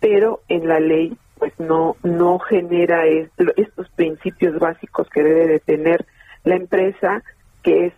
pero 0.00 0.40
en 0.48 0.68
la 0.68 0.80
ley 0.80 1.16
pues 1.38 1.52
no 1.58 1.96
no 2.02 2.38
genera 2.40 3.06
estos 3.06 3.88
principios 3.90 4.58
básicos 4.58 5.08
que 5.08 5.22
debe 5.22 5.46
de 5.46 5.60
tener 5.60 6.04
la 6.44 6.56
empresa, 6.56 7.22
que 7.62 7.86
es 7.86 7.92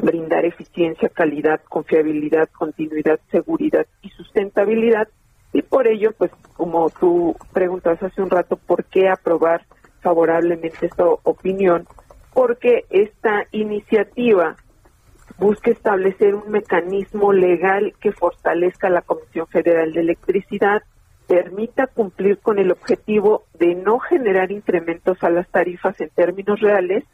brindar 0.00 0.44
eficiencia, 0.44 1.08
calidad, 1.08 1.60
confiabilidad, 1.68 2.48
continuidad, 2.50 3.20
seguridad 3.30 3.86
y 4.02 4.10
sustentabilidad. 4.10 5.08
Y 5.52 5.62
por 5.62 5.88
ello, 5.88 6.12
pues 6.16 6.30
como 6.54 6.90
tú 6.90 7.36
preguntas 7.52 8.00
hace 8.02 8.22
un 8.22 8.30
rato, 8.30 8.56
¿por 8.56 8.84
qué 8.84 9.08
aprobar 9.08 9.62
favorablemente 10.00 10.86
esta 10.86 11.04
opinión 11.04 11.86
porque 12.32 12.84
esta 12.90 13.46
iniciativa 13.52 14.56
busca 15.38 15.70
establecer 15.70 16.34
un 16.34 16.50
mecanismo 16.50 17.32
legal 17.32 17.94
que 18.00 18.12
fortalezca 18.12 18.90
la 18.90 19.02
Comisión 19.02 19.46
Federal 19.46 19.92
de 19.92 20.00
Electricidad, 20.00 20.82
permita 21.26 21.86
cumplir 21.86 22.38
con 22.38 22.58
el 22.58 22.70
objetivo 22.70 23.44
de 23.58 23.74
no 23.74 23.98
generar 24.00 24.50
incrementos 24.50 25.22
a 25.22 25.30
las 25.30 25.48
tarifas 25.48 25.98
en 26.00 26.10
términos 26.10 26.60
reales 26.60 27.04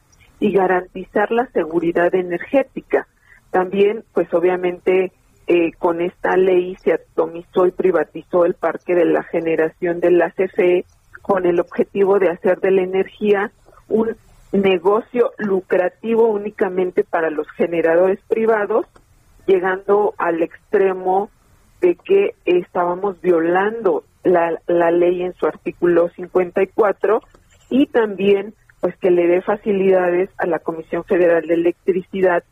y 0.40 0.52
garantizar 0.52 1.30
la 1.30 1.46
seguridad 1.48 2.14
energética. 2.14 3.06
También, 3.50 4.04
pues 4.12 4.32
obviamente, 4.34 5.12
eh, 5.46 5.72
con 5.78 6.00
esta 6.00 6.36
ley 6.36 6.76
se 6.82 6.94
atomizó 6.94 7.66
y 7.66 7.70
privatizó 7.70 8.44
el 8.44 8.54
parque 8.54 8.94
de 8.94 9.04
la 9.04 9.22
generación 9.22 10.00
de 10.00 10.10
la 10.10 10.30
CFE 10.30 10.84
con 11.26 11.44
el 11.44 11.58
objetivo 11.58 12.20
de 12.20 12.30
hacer 12.30 12.60
de 12.60 12.70
la 12.70 12.82
energía 12.82 13.50
un 13.88 14.16
negocio 14.52 15.32
lucrativo 15.38 16.28
únicamente 16.28 17.02
para 17.02 17.30
los 17.30 17.50
generadores 17.56 18.20
privados, 18.28 18.86
llegando 19.44 20.14
al 20.18 20.40
extremo 20.40 21.28
de 21.80 21.96
que 21.96 22.36
estábamos 22.44 23.20
violando 23.20 24.04
la, 24.22 24.56
la 24.68 24.92
ley 24.92 25.22
en 25.22 25.34
su 25.34 25.46
artículo 25.46 26.10
54 26.10 27.20
y 27.70 27.86
también 27.86 28.54
pues 28.80 28.96
que 28.98 29.10
le 29.10 29.26
dé 29.26 29.42
facilidades 29.42 30.30
a 30.38 30.46
la 30.46 30.60
Comisión 30.60 31.02
Federal 31.02 31.44
de 31.44 31.54
Electricidad 31.54 32.44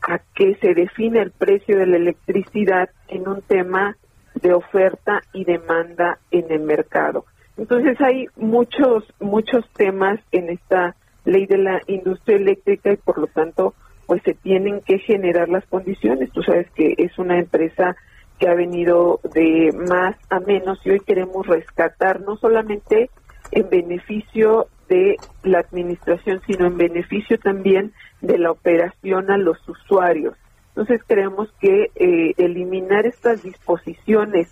a 0.00 0.20
que 0.36 0.54
se 0.60 0.74
define 0.74 1.22
el 1.22 1.32
precio 1.32 1.76
de 1.76 1.86
la 1.86 1.96
electricidad 1.96 2.88
en 3.08 3.26
un 3.26 3.42
tema 3.42 3.96
de 4.40 4.54
oferta 4.54 5.22
y 5.32 5.44
demanda 5.44 6.20
en 6.30 6.52
el 6.52 6.60
mercado. 6.60 7.24
Entonces 7.56 8.00
hay 8.00 8.26
muchos, 8.36 9.04
muchos 9.20 9.68
temas 9.74 10.20
en 10.32 10.50
esta 10.50 10.96
ley 11.24 11.46
de 11.46 11.58
la 11.58 11.80
industria 11.86 12.36
eléctrica 12.36 12.92
y 12.92 12.96
por 12.96 13.18
lo 13.18 13.26
tanto 13.28 13.74
pues 14.06 14.22
se 14.24 14.34
tienen 14.34 14.80
que 14.80 14.98
generar 14.98 15.48
las 15.48 15.64
condiciones. 15.66 16.30
Tú 16.32 16.42
sabes 16.42 16.70
que 16.72 16.94
es 16.98 17.18
una 17.18 17.38
empresa 17.38 17.96
que 18.38 18.48
ha 18.48 18.54
venido 18.54 19.20
de 19.34 19.70
más 19.88 20.16
a 20.28 20.40
menos 20.40 20.80
y 20.84 20.90
hoy 20.90 21.00
queremos 21.00 21.46
rescatar 21.46 22.20
no 22.20 22.36
solamente 22.36 23.10
en 23.52 23.70
beneficio 23.70 24.66
de 24.88 25.16
la 25.42 25.60
administración, 25.60 26.40
sino 26.46 26.66
en 26.66 26.76
beneficio 26.76 27.38
también 27.38 27.92
de 28.20 28.38
la 28.38 28.50
operación 28.50 29.30
a 29.30 29.38
los 29.38 29.56
usuarios. 29.68 30.34
Entonces 30.68 31.02
creemos 31.06 31.52
que 31.60 31.90
eh, 31.94 32.34
eliminar 32.38 33.06
estas 33.06 33.42
disposiciones 33.42 34.48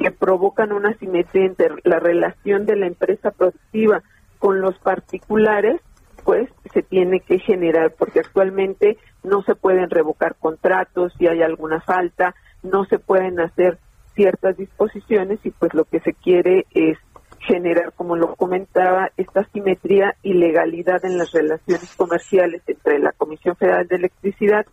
que 0.00 0.10
provocan 0.10 0.72
una 0.72 0.94
simetría 0.94 1.44
entre 1.44 1.68
la 1.84 2.00
relación 2.00 2.64
de 2.64 2.74
la 2.74 2.86
empresa 2.86 3.30
productiva 3.30 4.02
con 4.38 4.62
los 4.62 4.78
particulares, 4.78 5.82
pues 6.24 6.48
se 6.72 6.82
tiene 6.82 7.20
que 7.20 7.38
generar, 7.38 7.92
porque 7.98 8.20
actualmente 8.20 8.96
no 9.22 9.42
se 9.42 9.54
pueden 9.54 9.90
revocar 9.90 10.36
contratos 10.36 11.12
si 11.18 11.26
hay 11.26 11.42
alguna 11.42 11.82
falta, 11.82 12.34
no 12.62 12.86
se 12.86 12.98
pueden 12.98 13.40
hacer 13.40 13.78
ciertas 14.14 14.56
disposiciones 14.56 15.38
y 15.44 15.50
pues 15.50 15.74
lo 15.74 15.84
que 15.84 16.00
se 16.00 16.14
quiere 16.14 16.66
es 16.70 16.96
generar, 17.40 17.92
como 17.94 18.16
lo 18.16 18.36
comentaba, 18.36 19.10
esta 19.18 19.44
simetría 19.52 20.16
y 20.22 20.32
legalidad 20.32 21.04
en 21.04 21.18
las 21.18 21.32
relaciones 21.32 21.94
comerciales 21.94 22.62
entre 22.66 22.98
la 22.98 23.12
Comisión 23.12 23.54
Federal 23.56 23.86
de 23.86 23.96
Electricidad 23.96 24.64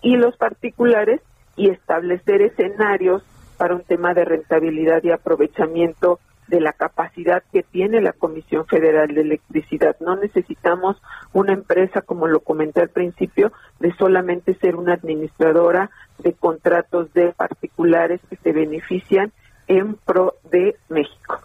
y 0.00 0.16
los 0.16 0.36
particulares 0.36 1.20
y 1.56 1.70
establecer 1.70 2.42
escenarios 2.42 3.24
para 3.56 3.74
un 3.74 3.82
tema 3.82 4.14
de 4.14 4.24
rentabilidad 4.24 5.02
y 5.02 5.10
aprovechamiento 5.10 6.20
de 6.48 6.60
la 6.60 6.72
capacidad 6.72 7.42
que 7.52 7.62
tiene 7.62 8.00
la 8.00 8.12
Comisión 8.12 8.66
Federal 8.66 9.08
de 9.08 9.20
Electricidad. 9.20 9.96
No 10.00 10.16
necesitamos 10.16 10.96
una 11.32 11.52
empresa, 11.52 12.02
como 12.02 12.28
lo 12.28 12.40
comenté 12.40 12.80
al 12.80 12.88
principio, 12.88 13.52
de 13.80 13.92
solamente 13.96 14.54
ser 14.54 14.76
una 14.76 14.94
administradora 14.94 15.90
de 16.18 16.32
contratos 16.32 17.12
de 17.14 17.32
particulares 17.32 18.20
que 18.30 18.36
se 18.36 18.52
benefician 18.52 19.32
en 19.66 19.94
pro 19.94 20.34
de 20.50 20.76
México. 20.88 21.40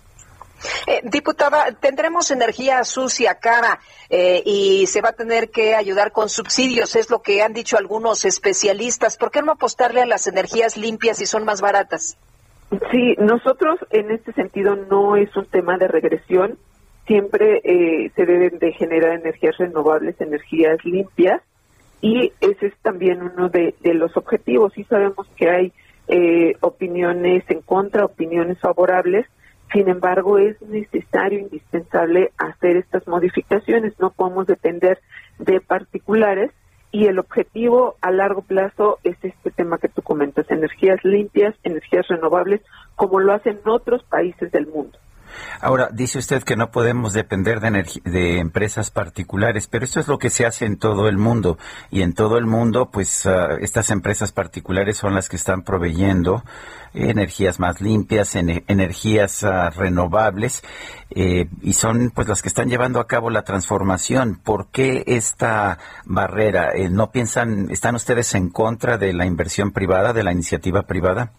Eh, 0.87 1.01
diputada, 1.03 1.71
tendremos 1.79 2.31
energía 2.31 2.83
sucia, 2.83 3.35
cara, 3.35 3.79
eh, 4.09 4.41
y 4.45 4.87
se 4.87 5.01
va 5.01 5.09
a 5.09 5.13
tener 5.13 5.49
que 5.49 5.75
ayudar 5.75 6.11
con 6.11 6.29
subsidios, 6.29 6.95
es 6.95 7.09
lo 7.09 7.21
que 7.21 7.41
han 7.41 7.53
dicho 7.53 7.77
algunos 7.77 8.25
especialistas. 8.25 9.17
¿Por 9.17 9.31
qué 9.31 9.41
no 9.41 9.53
apostarle 9.53 10.01
a 10.01 10.05
las 10.05 10.27
energías 10.27 10.77
limpias 10.77 11.17
si 11.17 11.25
son 11.25 11.45
más 11.45 11.61
baratas? 11.61 12.17
Sí, 12.91 13.15
nosotros 13.17 13.79
en 13.89 14.11
este 14.11 14.31
sentido 14.33 14.75
no 14.75 15.17
es 15.17 15.35
un 15.35 15.45
tema 15.45 15.77
de 15.77 15.87
regresión, 15.87 16.57
siempre 17.05 17.61
eh, 17.63 18.11
se 18.15 18.25
deben 18.25 18.59
de 18.59 18.71
generar 18.71 19.19
energías 19.19 19.57
renovables, 19.57 20.19
energías 20.21 20.83
limpias, 20.85 21.41
y 22.01 22.31
ese 22.39 22.67
es 22.67 22.73
también 22.81 23.21
uno 23.21 23.49
de, 23.49 23.75
los 23.83 24.15
objetivos. 24.17 24.77
Y 24.77 24.83
sabemos 24.85 25.27
que 25.35 25.49
hay 25.49 25.73
eh, 26.07 26.55
opiniones 26.61 27.43
en 27.49 27.61
contra, 27.61 28.05
opiniones 28.05 28.59
favorables, 28.59 29.27
sin 29.71 29.89
embargo 29.89 30.37
es 30.37 30.61
necesario, 30.61 31.39
indispensable 31.39 32.31
hacer 32.37 32.77
estas 32.77 33.07
modificaciones, 33.07 33.93
no 33.99 34.11
podemos 34.11 34.47
depender 34.47 34.99
de 35.39 35.61
particulares 35.61 36.51
y 36.91 37.05
el 37.07 37.19
objetivo 37.19 37.95
a 38.01 38.11
largo 38.11 38.41
plazo 38.41 38.99
es 39.03 39.15
este 39.23 39.51
tema 39.51 39.77
que 39.77 39.87
tú 39.87 40.01
comentas, 40.01 40.49
energías 40.51 41.03
limpias, 41.03 41.55
energías 41.63 42.07
renovables, 42.09 42.61
como 42.95 43.19
lo 43.19 43.33
hacen 43.33 43.59
otros 43.65 44.03
países 44.03 44.51
del 44.51 44.67
mundo. 44.67 44.97
Ahora, 45.59 45.89
dice 45.91 46.19
usted 46.19 46.43
que 46.43 46.55
no 46.55 46.71
podemos 46.71 47.13
depender 47.13 47.59
de, 47.59 47.85
de, 48.03 48.39
empresas 48.39 48.91
particulares, 48.91 49.67
pero 49.67 49.85
esto 49.85 49.99
es 49.99 50.07
lo 50.07 50.17
que 50.17 50.29
se 50.29 50.45
hace 50.45 50.65
en 50.65 50.77
todo 50.77 51.07
el 51.07 51.17
mundo. 51.17 51.57
Y 51.89 52.01
en 52.01 52.13
todo 52.13 52.37
el 52.37 52.45
mundo, 52.45 52.89
pues 52.91 53.25
ah, 53.25 53.57
estas 53.59 53.91
empresas 53.91 54.31
particulares 54.31 54.97
son 54.97 55.13
las 55.13 55.29
que 55.29 55.35
están 55.35 55.63
proveyendo 55.63 56.43
energías 56.93 57.59
más 57.59 57.79
limpias, 57.79 58.35
energías 58.35 59.43
ah, 59.43 59.69
renovables, 59.69 60.63
eh, 61.11 61.47
y 61.61 61.73
son 61.73 62.11
pues 62.13 62.27
las 62.27 62.41
que 62.41 62.49
están 62.49 62.69
llevando 62.69 62.99
a 62.99 63.07
cabo 63.07 63.29
la 63.29 63.43
transformación. 63.43 64.39
¿Por 64.43 64.67
qué 64.67 65.03
esta 65.07 65.77
barrera? 66.05 66.71
Eh, 66.73 66.89
¿No 66.89 67.11
piensan, 67.11 67.69
están 67.71 67.95
ustedes 67.95 68.33
en 68.35 68.49
contra 68.49 68.97
de 68.97 69.13
la 69.13 69.25
inversión 69.25 69.71
privada, 69.71 70.13
de 70.13 70.23
la 70.23 70.31
iniciativa 70.31 70.83
privada? 70.83 71.31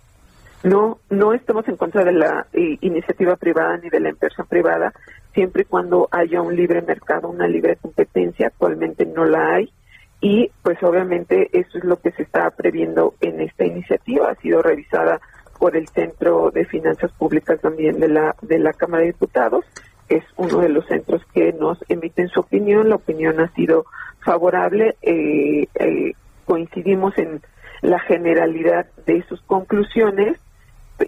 No, 0.65 0.99
no 1.11 1.35
estamos 1.35 1.67
en 1.67 1.77
contra 1.77 2.05
de 2.05 2.13
la 2.13 2.47
eh, 2.53 2.79
iniciativa 2.81 3.37
privada 3.37 3.79
ni 3.79 3.91
de 3.91 3.99
la 3.99 4.11
inversión 4.11 4.47
privada, 4.47 4.93
siempre 5.35 5.63
y 5.63 5.65
cuando 5.65 6.09
haya 6.13 6.41
un 6.41 6.55
libre 6.55 6.83
mercado, 6.83 7.29
una 7.29 7.49
libre 7.49 7.77
competencia, 7.77 8.47
actualmente 8.47 9.05
no 9.05 9.25
la 9.25 9.55
hay, 9.55 9.73
y 10.21 10.51
pues 10.63 10.81
obviamente 10.85 11.49
eso 11.53 11.79
es 11.79 11.85
lo 11.85 12.01
que 12.01 12.13
se 12.13 12.23
está 12.23 12.49
previendo 12.51 13.15
en 13.21 13.41
esta 13.41 13.65
iniciativa, 13.65 14.31
ha 14.31 14.37
sido 14.37 14.63
revisada 14.63 15.21
por 15.59 15.77
el 15.77 15.89
Centro 15.89 16.53
de 16.53 16.65
Finanzas 16.65 17.11
Públicas 17.13 17.61
también 17.61 17.99
de 17.99 18.09
la, 18.09 18.37
de 18.41 18.61
la 18.61 18.73
Cámara 18.73 19.01
de 19.01 19.13
Diputados, 19.13 19.65
es 20.09 20.23
uno 20.37 20.59
de 20.59 20.69
los 20.69 20.87
centros 20.87 21.23
que 21.35 21.53
nos 21.55 21.79
emiten 21.89 22.29
su 22.29 22.41
opinión, 22.41 22.89
la 22.89 22.97
opinión 22.97 23.41
ha 23.41 23.53
sido 23.55 23.87
favorable, 24.21 24.97
eh, 25.03 25.67
eh, 25.75 26.13
coincidimos 26.45 27.19
en 27.19 27.41
la 27.81 27.99
generalidad 27.99 28.87
de 29.07 29.23
sus 29.25 29.41
conclusiones, 29.43 30.39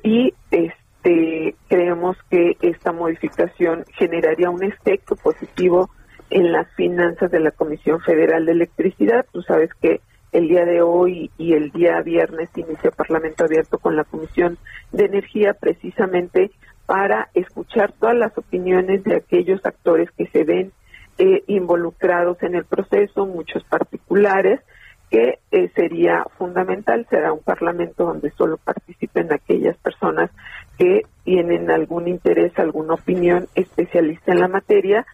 y 0.03 0.35
este 0.51 1.55
creemos 1.69 2.17
que 2.31 2.57
esta 2.63 2.93
modificación 2.93 3.85
generaría 3.95 4.51
un 4.51 4.63
efecto 4.63 5.17
positivo 5.17 5.91
en 6.31 6.51
las 6.51 6.67
finanzas 6.75 7.31
de 7.31 7.41
la 7.41 7.51
Comisión 7.51 8.01
Federal 8.01 8.47
de 8.47 8.53
Electricidad. 8.53 9.27
Tú 9.31 9.43
sabes 9.43 9.71
que 9.81 10.01
el 10.33 10.49
día 10.49 10.65
de 10.65 10.83
hoy 10.83 11.31
y 11.39 11.53
el 11.53 11.71
día 11.71 12.01
viernes 12.01 12.49
inicia 12.57 12.91
Parlamento 12.91 13.45
Abierto 13.45 13.79
con 13.79 13.97
la 13.97 14.05
Comisión 14.05 14.59
de 14.93 15.05
Energía 15.05 15.55
precisamente 15.55 16.51
para 16.87 17.29
escuchar 17.35 17.93
todas 17.93 18.17
las 18.17 18.37
opiniones 18.37 19.05
de 19.05 19.17
aquellos 19.17 19.65
actores 19.65 20.11
que 20.13 20.27
se 20.27 20.45
ven 20.45 20.73
eh, 21.19 21.45
involucrados 21.47 22.43
en 22.43 22.57
el 22.57 22.65
proceso, 22.65 23.27
muchos 23.27 23.63
particulares, 23.65 24.61
que 25.15 25.39
eh, 25.53 25.71
sería 25.77 26.25
fundamental, 26.39 27.07
será 27.09 27.33
un 27.33 27.39
parlamento 27.39 28.05
donde 28.05 28.33
solo 28.33 28.57
participen 28.57 29.33
aquellas 29.33 29.77
personas 29.77 30.29
que 30.77 31.03
tienen 31.23 31.71
algún 31.71 32.09
interés, 32.09 32.53
alguna 32.59 32.95
opinión 32.95 33.47
especialista 33.55 34.33
en 34.33 34.41
la 34.41 34.49
materia 34.49 35.07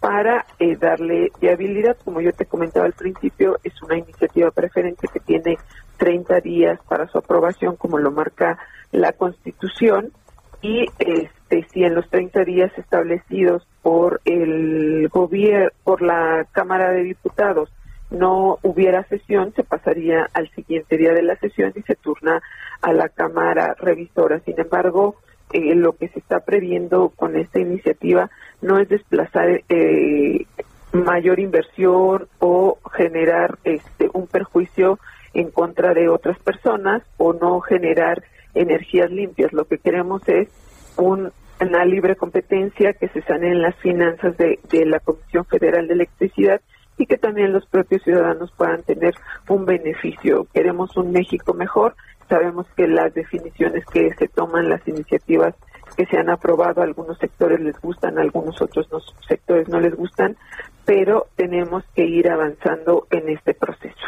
para 0.00 0.44
eh, 0.58 0.76
darle 0.76 1.32
viabilidad. 1.40 1.96
Como 2.04 2.20
yo 2.20 2.34
te 2.34 2.44
comentaba 2.44 2.84
al 2.84 2.92
principio, 2.92 3.58
es 3.64 3.72
una 3.82 3.96
iniciativa 3.96 4.50
preferente 4.50 5.08
que 5.10 5.20
tiene 5.20 5.56
30 5.96 6.40
días 6.42 6.78
para 6.86 7.08
su 7.08 7.16
aprobación, 7.16 7.76
como 7.76 7.96
lo 7.96 8.10
marca 8.10 8.58
la 8.92 9.12
Constitución, 9.12 10.12
y 10.60 10.84
este, 10.98 11.66
si 11.72 11.84
en 11.84 11.94
los 11.94 12.06
30 12.10 12.44
días 12.44 12.70
establecidos 12.76 13.66
por 13.80 14.20
el 14.26 15.08
gobierno, 15.08 15.70
por 15.84 16.02
la 16.02 16.46
Cámara 16.52 16.90
de 16.90 17.04
Diputados, 17.04 17.70
no 18.10 18.58
hubiera 18.62 19.04
sesión, 19.04 19.52
se 19.54 19.64
pasaría 19.64 20.28
al 20.32 20.48
siguiente 20.50 20.96
día 20.96 21.12
de 21.12 21.22
la 21.22 21.36
sesión 21.36 21.72
y 21.76 21.82
se 21.82 21.94
turna 21.94 22.42
a 22.80 22.92
la 22.92 23.08
Cámara 23.08 23.74
Revisora. 23.78 24.40
Sin 24.40 24.58
embargo, 24.58 25.16
eh, 25.52 25.74
lo 25.74 25.92
que 25.92 26.08
se 26.08 26.18
está 26.18 26.40
previendo 26.40 27.10
con 27.10 27.36
esta 27.36 27.60
iniciativa 27.60 28.30
no 28.62 28.78
es 28.78 28.88
desplazar 28.88 29.62
eh, 29.68 30.46
mayor 30.92 31.38
inversión 31.38 32.28
o 32.38 32.78
generar 32.92 33.58
este, 33.64 34.10
un 34.12 34.26
perjuicio 34.26 34.98
en 35.34 35.50
contra 35.50 35.92
de 35.92 36.08
otras 36.08 36.38
personas 36.38 37.02
o 37.18 37.34
no 37.34 37.60
generar 37.60 38.22
energías 38.54 39.10
limpias. 39.10 39.52
Lo 39.52 39.66
que 39.66 39.78
queremos 39.78 40.26
es 40.28 40.48
un, 40.96 41.30
una 41.60 41.84
libre 41.84 42.16
competencia 42.16 42.94
que 42.94 43.08
se 43.08 43.20
sane 43.22 43.48
en 43.48 43.60
las 43.60 43.76
finanzas 43.76 44.34
de 44.38 44.86
la 44.86 45.00
Comisión 45.00 45.44
Federal 45.44 45.86
de 45.86 45.94
Electricidad 45.94 46.60
y 46.98 47.06
que 47.06 47.16
también 47.16 47.52
los 47.52 47.64
propios 47.66 48.02
ciudadanos 48.02 48.52
puedan 48.56 48.82
tener 48.82 49.14
un 49.48 49.64
beneficio. 49.64 50.46
Queremos 50.52 50.96
un 50.96 51.12
México 51.12 51.54
mejor. 51.54 51.94
Sabemos 52.28 52.66
que 52.76 52.86
las 52.86 53.14
definiciones 53.14 53.84
que 53.86 54.12
se 54.18 54.28
toman, 54.28 54.68
las 54.68 54.86
iniciativas 54.86 55.54
que 55.96 56.06
se 56.06 56.18
han 56.18 56.28
aprobado, 56.28 56.82
algunos 56.82 57.18
sectores 57.18 57.60
les 57.60 57.80
gustan, 57.80 58.18
algunos 58.18 58.60
otros 58.60 58.88
sectores 59.26 59.68
no 59.68 59.80
les 59.80 59.94
gustan, 59.94 60.36
pero 60.84 61.26
tenemos 61.36 61.84
que 61.94 62.04
ir 62.04 62.30
avanzando 62.30 63.06
en 63.10 63.28
este 63.30 63.54
proceso. 63.54 64.06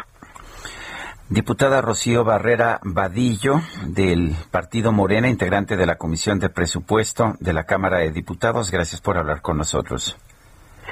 Diputada 1.29 1.81
Rocío 1.81 2.25
Barrera 2.25 2.81
Vadillo, 2.83 3.61
del 3.87 4.35
Partido 4.51 4.91
Morena, 4.91 5.29
integrante 5.29 5.77
de 5.77 5.85
la 5.85 5.95
Comisión 5.95 6.39
de 6.39 6.49
Presupuesto 6.49 7.35
de 7.39 7.53
la 7.53 7.63
Cámara 7.63 7.99
de 7.99 8.11
Diputados, 8.11 8.69
gracias 8.69 8.99
por 8.99 9.17
hablar 9.17 9.41
con 9.41 9.57
nosotros. 9.57 10.17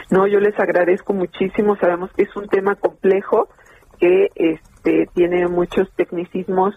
No, 0.09 0.27
yo 0.27 0.39
les 0.39 0.59
agradezco 0.59 1.13
muchísimo. 1.13 1.75
Sabemos 1.77 2.11
que 2.13 2.23
es 2.23 2.35
un 2.35 2.47
tema 2.47 2.75
complejo, 2.75 3.47
que 3.99 4.29
este, 4.35 5.07
tiene 5.13 5.47
muchos 5.47 5.91
tecnicismos, 5.95 6.75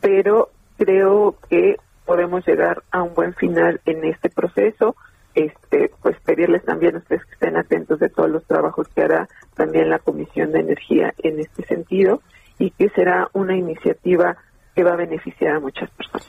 pero 0.00 0.50
creo 0.76 1.36
que 1.48 1.76
podemos 2.04 2.46
llegar 2.46 2.82
a 2.90 3.02
un 3.02 3.14
buen 3.14 3.34
final 3.34 3.80
en 3.84 4.04
este 4.04 4.28
proceso. 4.28 4.96
Este, 5.34 5.90
pues 6.00 6.16
pedirles 6.20 6.64
también 6.64 6.94
a 6.94 6.98
ustedes 6.98 7.24
que 7.24 7.32
estén 7.32 7.56
atentos 7.56 7.98
de 7.98 8.08
todos 8.08 8.30
los 8.30 8.44
trabajos 8.44 8.86
que 8.94 9.02
hará 9.02 9.28
también 9.54 9.90
la 9.90 9.98
Comisión 9.98 10.52
de 10.52 10.60
Energía 10.60 11.12
en 11.18 11.40
este 11.40 11.64
sentido 11.66 12.22
y 12.58 12.70
que 12.70 12.88
será 12.90 13.28
una 13.32 13.56
iniciativa 13.56 14.36
que 14.76 14.84
va 14.84 14.92
a 14.92 14.96
beneficiar 14.96 15.56
a 15.56 15.60
muchas 15.60 15.90
personas. 15.90 16.26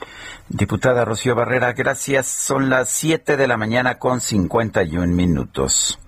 Diputada 0.48 1.04
Rocío 1.04 1.34
Barrera, 1.34 1.72
gracias. 1.72 2.26
Son 2.26 2.68
las 2.68 2.90
7 2.90 3.36
de 3.36 3.46
la 3.46 3.56
mañana 3.56 3.98
con 3.98 4.20
51 4.20 5.06
minutos. 5.12 6.00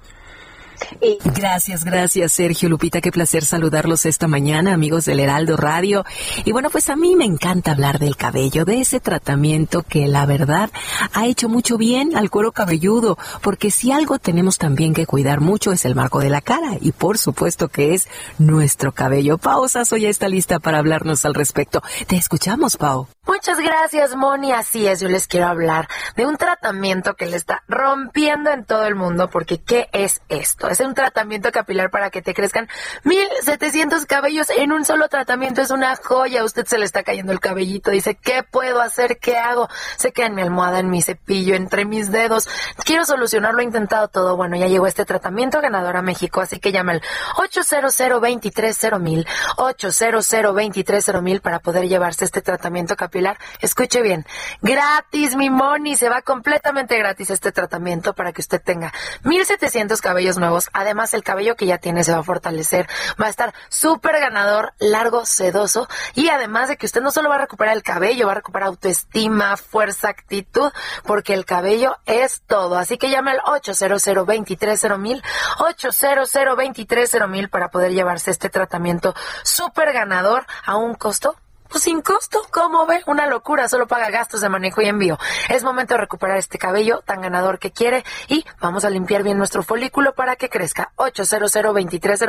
Gracias, 1.35 1.85
gracias 1.85 2.33
Sergio 2.33 2.68
Lupita, 2.68 3.01
qué 3.01 3.11
placer 3.11 3.45
saludarlos 3.45 4.07
esta 4.07 4.29
mañana, 4.29 4.74
amigos 4.74 5.05
del 5.05 5.20
Heraldo 5.20 5.57
Radio. 5.57 6.05
Y 6.45 6.53
bueno, 6.53 6.70
pues 6.70 6.89
a 6.89 6.97
mí 6.97 7.16
me 7.16 7.24
encanta 7.24 7.72
hablar 7.72 7.99
del 7.99 8.16
cabello, 8.16 8.64
de 8.64 8.81
ese 8.81 9.01
tratamiento 9.01 9.83
que 9.83 10.09
la 10.09 10.26
verdad 10.26 10.70
ha 11.12 11.26
hecho 11.26 11.49
mucho 11.49 11.79
bien 11.79 12.16
al 12.16 12.31
cuero 12.31 12.53
cabelludo, 12.53 13.18
porque 13.43 13.70
si 13.70 13.93
algo 13.93 14.18
tenemos 14.18 14.59
también 14.59 14.95
que 14.95 15.07
cuidar 15.07 15.41
mucho 15.41 15.72
es 15.72 15.85
el 15.85 15.95
marco 15.95 16.20
de 16.20 16.31
la 16.31 16.41
cara 16.41 16.76
y 16.81 16.93
por 16.93 17.18
supuesto 17.18 17.68
que 17.68 17.95
es 17.95 18.09
nuestro 18.39 18.93
cabello. 18.93 19.39
Pausa, 19.39 19.85
soy 19.85 20.03
ya 20.03 20.09
está 20.09 20.29
lista 20.29 20.59
para 20.59 20.79
hablarnos 20.79 21.24
al 21.24 21.35
respecto. 21.35 21.83
Te 22.07 22.16
escuchamos, 22.16 22.76
Pau. 22.76 23.09
Muchas 23.26 23.59
gracias, 23.59 24.16
Moni. 24.16 24.53
Así 24.53 24.87
es, 24.87 25.01
yo 25.01 25.09
les 25.09 25.26
quiero 25.26 25.47
hablar 25.47 25.87
de 26.16 26.24
un 26.24 26.37
tratamiento 26.37 27.14
que 27.14 27.26
le 27.26 27.37
está 27.37 27.62
rompiendo 27.68 28.51
en 28.51 28.64
todo 28.64 28.87
el 28.87 28.95
mundo, 28.95 29.29
porque 29.29 29.59
¿qué 29.59 29.89
es 29.93 30.22
esto? 30.29 30.68
Es 30.71 30.81
un 30.81 30.95
tratamiento 30.95 31.51
capilar 31.53 31.91
para 31.91 32.11
que 32.11 32.23
te 32.23 32.35
crezcan 32.35 32.69
1700 33.05 34.07
cabellos 34.07 34.51
en 34.51 34.73
un 34.73 34.85
solo 34.85 35.09
tratamiento. 35.09 35.62
Es 35.62 35.71
una 35.71 35.97
joya. 35.97 36.45
Usted 36.45 36.66
se 36.66 36.79
le 36.79 36.85
está 36.85 37.03
cayendo 37.03 37.33
el 37.33 37.41
cabellito. 37.41 37.91
Dice, 37.91 38.14
¿qué 38.16 38.43
puedo 38.43 38.81
hacer? 38.81 39.19
¿Qué 39.19 39.37
hago? 39.37 39.69
Se 39.97 40.12
queda 40.12 40.27
en 40.27 40.35
mi 40.35 40.43
almohada, 40.43 40.79
en 40.79 40.91
mi 40.91 41.03
cepillo, 41.03 41.55
entre 41.55 41.85
mis 41.85 42.11
dedos. 42.11 42.49
Quiero 42.85 43.05
solucionarlo. 43.05 43.61
He 43.61 43.64
intentado 43.64 44.09
todo. 44.09 44.37
Bueno, 44.37 44.57
ya 44.57 44.66
llegó 44.66 44.87
este 44.87 45.05
tratamiento 45.05 45.61
ganador 45.61 45.97
a 45.97 46.03
México. 46.03 46.41
Así 46.41 46.59
que 46.59 46.73
llama 46.73 46.93
al 46.93 47.03
800 47.37 47.97
230 47.97 48.99
mil 48.99 49.27
800 49.57 50.29
230 50.29 51.21
mil 51.21 51.41
para 51.41 51.61
poder 51.61 51.89
llevarse 51.89 52.25
este 52.25 52.43
tratamiento 52.43 52.97
capilar. 52.97 53.39
Escuche 53.61 54.03
bien. 54.03 54.27
Gratis, 54.62 55.37
mi 55.37 55.51
money. 55.51 55.97
Se 55.97 56.09
va 56.09 56.23
completamente 56.23 56.99
gratis 56.99 57.31
este 57.31 57.53
tratamiento 57.53 58.14
para 58.14 58.33
que 58.33 58.41
usted 58.41 58.61
tenga 58.62 58.93
1700 59.25 60.01
cabellos 60.01 60.39
nuevos. 60.39 60.57
Además, 60.72 61.14
el 61.14 61.22
cabello 61.22 61.56
que 61.56 61.66
ya 61.66 61.78
tiene 61.78 62.04
se 62.04 62.12
va 62.12 62.18
a 62.18 62.24
fortalecer. 62.24 62.88
Va 63.20 63.26
a 63.26 63.30
estar 63.30 63.54
súper 63.68 64.20
ganador, 64.20 64.72
largo, 64.78 65.26
sedoso. 65.26 65.88
Y 66.14 66.28
además 66.28 66.68
de 66.68 66.76
que 66.76 66.86
usted 66.86 67.00
no 67.00 67.11
solo 67.11 67.28
va 67.28 67.36
a 67.36 67.38
recuperar 67.38 67.76
el 67.76 67.82
cabello, 67.82 68.26
va 68.26 68.32
a 68.32 68.36
recuperar 68.36 68.68
autoestima, 68.68 69.56
fuerza, 69.56 70.09
actitud, 70.09 70.72
porque 71.04 71.34
el 71.34 71.44
cabello 71.44 71.96
es 72.06 72.42
todo. 72.46 72.76
Así 72.78 72.98
que 72.98 73.11
llame 73.11 73.32
al 73.32 73.40
800 73.44 74.04
230 74.04 74.98
mil 74.98 75.22
800 75.59 76.32
230 76.32 77.26
mil 77.26 77.48
para 77.48 77.70
poder 77.70 77.92
llevarse 77.92 78.30
este 78.30 78.48
tratamiento 78.48 79.14
súper 79.42 79.92
ganador 79.92 80.46
a 80.64 80.76
un 80.76 80.94
costo 80.94 81.36
pues 81.69 81.85
sin 81.85 82.01
costo, 82.01 82.41
¿cómo 82.51 82.87
ve? 82.87 83.03
Una 83.07 83.27
locura, 83.27 83.69
solo 83.69 83.87
paga 83.87 84.11
gastos 84.11 84.41
de 84.41 84.49
manejo 84.49 84.83
y 84.83 84.87
envío. 84.87 85.19
Es 85.49 85.64
momento 85.64 85.95
de 85.95 86.01
recuperar 86.01 86.39
este 86.39 86.59
cabello 86.59 87.03
tan 87.05 87.21
ganador 87.21 87.59
que 87.59 87.71
quiere 87.71 88.05
y 88.29 88.45
vamos 88.61 88.85
a 88.85 88.91
limpiar 88.91 89.23
bien 89.23 89.39
nuestro 89.39 89.62
folículo 89.62 90.14
para 90.14 90.37
que 90.37 90.49
crezca. 90.49 90.93
800 90.97 91.53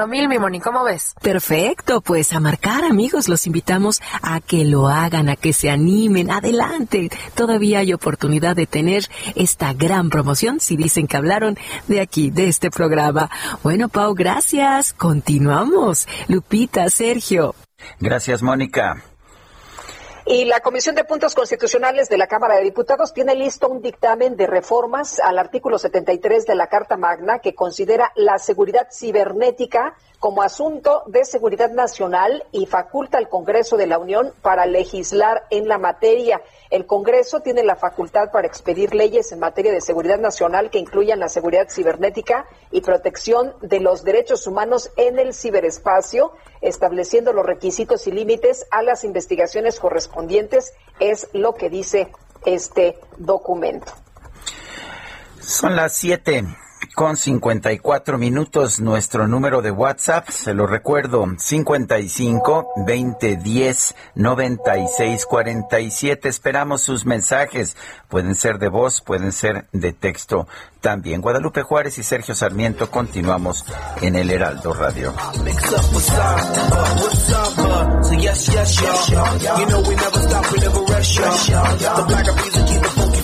mil, 0.08 0.28
mi 0.28 0.40
Moni, 0.40 0.60
¿cómo 0.60 0.84
ves? 0.84 1.16
Perfecto, 1.22 2.02
pues 2.02 2.34
a 2.34 2.40
marcar 2.40 2.84
amigos, 2.84 3.28
los 3.28 3.48
invitamos 3.48 4.02
a 4.22 4.42
que 4.42 4.66
lo 4.66 4.88
hagan, 4.88 5.30
a 5.30 5.36
que 5.36 5.54
se 5.54 5.70
animen, 5.70 6.32
adelante. 6.32 7.10
Todavía 7.36 7.80
hay 7.80 7.94
oportunidad 7.94 8.56
de 8.56 8.68
tener 8.68 9.10
esta 9.36 9.74
gran 9.74 10.10
promoción 10.10 10.60
si 10.60 10.76
dicen 10.76 11.08
que 11.08 11.18
hablaron 11.18 11.58
de 11.88 12.02
aquí, 12.02 12.32
de 12.32 12.48
este 12.48 12.70
programa. 12.72 13.30
Bueno, 13.64 13.90
Pau, 13.90 14.14
gracias. 14.14 14.94
Continuamos. 14.94 16.08
Lupita, 16.28 16.90
Sergio. 16.90 17.56
Gracias, 18.00 18.42
Mónica. 18.42 19.04
Y 20.32 20.46
la 20.46 20.60
Comisión 20.60 20.94
de 20.94 21.06
Puntos 21.06 21.34
Constitucionales 21.34 22.08
de 22.08 22.20
la 22.20 22.28
Cámara 22.28 22.58
de 22.58 22.62
Diputados 22.62 23.16
tiene 23.16 23.34
listo 23.34 23.68
un 23.68 23.82
dictamen 23.82 24.36
de 24.36 24.46
reformas 24.46 25.20
al 25.20 25.40
artículo 25.40 25.80
73 25.80 26.46
de 26.46 26.54
la 26.54 26.68
Carta 26.68 26.98
Magna 26.98 27.40
que 27.40 27.56
considera 27.56 28.12
la 28.14 28.38
seguridad 28.38 28.90
cibernética 28.92 29.96
como 30.20 30.44
asunto 30.44 31.02
de 31.08 31.26
seguridad 31.26 31.72
nacional 31.72 32.44
y 32.52 32.68
faculta 32.68 33.18
al 33.18 33.28
Congreso 33.28 33.76
de 33.76 33.88
la 33.88 33.98
Unión 33.98 34.32
para 34.44 34.68
legislar 34.68 35.48
en 35.50 35.68
la 35.68 35.80
materia. 35.80 36.44
El 36.70 36.86
Congreso 36.86 37.40
tiene 37.40 37.64
la 37.64 37.76
facultad 37.76 38.30
para 38.32 38.46
expedir 38.46 38.94
leyes 38.94 39.32
en 39.32 39.40
materia 39.40 39.72
de 39.72 39.82
seguridad 39.82 40.20
nacional 40.20 40.70
que 40.70 40.78
incluyan 40.78 41.20
la 41.20 41.28
seguridad 41.28 41.68
cibernética 41.68 42.46
y 42.70 42.82
protección 42.82 43.56
de 43.62 43.80
los 43.80 44.04
derechos 44.04 44.46
humanos 44.46 44.92
en 44.96 45.18
el 45.18 45.34
ciberespacio, 45.34 46.32
estableciendo 46.62 47.34
los 47.34 47.46
requisitos 47.46 48.06
y 48.06 48.12
límites 48.12 48.68
a 48.70 48.84
las 48.84 49.04
investigaciones 49.04 49.80
correspondientes, 49.80 50.74
es 51.00 51.28
lo 51.34 51.56
que 51.56 51.72
dice 51.72 52.12
este 52.46 53.00
documento. 53.18 53.92
Son 55.40 55.76
las 55.76 55.94
siete 55.94 56.44
con 56.96 57.18
54 57.18 58.18
minutos 58.18 58.80
nuestro 58.80 59.28
número 59.28 59.62
de 59.62 59.72
WhatsApp, 59.72 60.30
se 60.30 60.54
lo 60.54 60.68
recuerdo, 60.68 61.26
55 61.38 62.68
20 62.86 63.38
10 63.38 63.96
96 64.16 65.26
47. 65.26 66.30
Esperamos 66.30 66.82
sus 66.82 67.06
mensajes, 67.06 67.78
pueden 68.08 68.36
ser 68.36 68.60
de 68.60 68.70
voz, 68.70 69.02
pueden 69.02 69.32
ser 69.32 69.68
de 69.72 69.94
texto 69.94 70.48
también. 70.82 71.22
Guadalupe 71.22 71.64
Juárez 71.64 71.98
y 71.98 72.04
Sergio 72.04 72.36
Sarmiento 72.36 72.90
continuamos 72.90 73.66
en 74.02 74.16
el 74.16 74.30
Heraldo 74.32 74.74
Radio. 74.74 75.14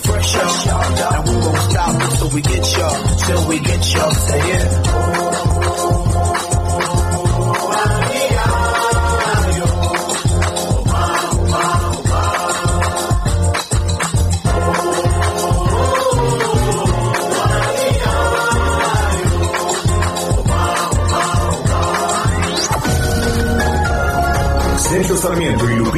pressure. 0.06 0.38
And 0.38 1.28
we 1.28 1.36
won't 1.36 1.58
stop 1.70 2.18
till 2.18 2.30
we 2.30 2.40
get 2.42 2.64
you, 2.76 2.88
till 3.26 3.48
we 3.48 3.58
get 3.60 3.94
you. 3.94 4.14
Say 4.26 4.40
it. 4.52 4.86
Centro 24.78 25.16
Sarmiento 25.16 25.66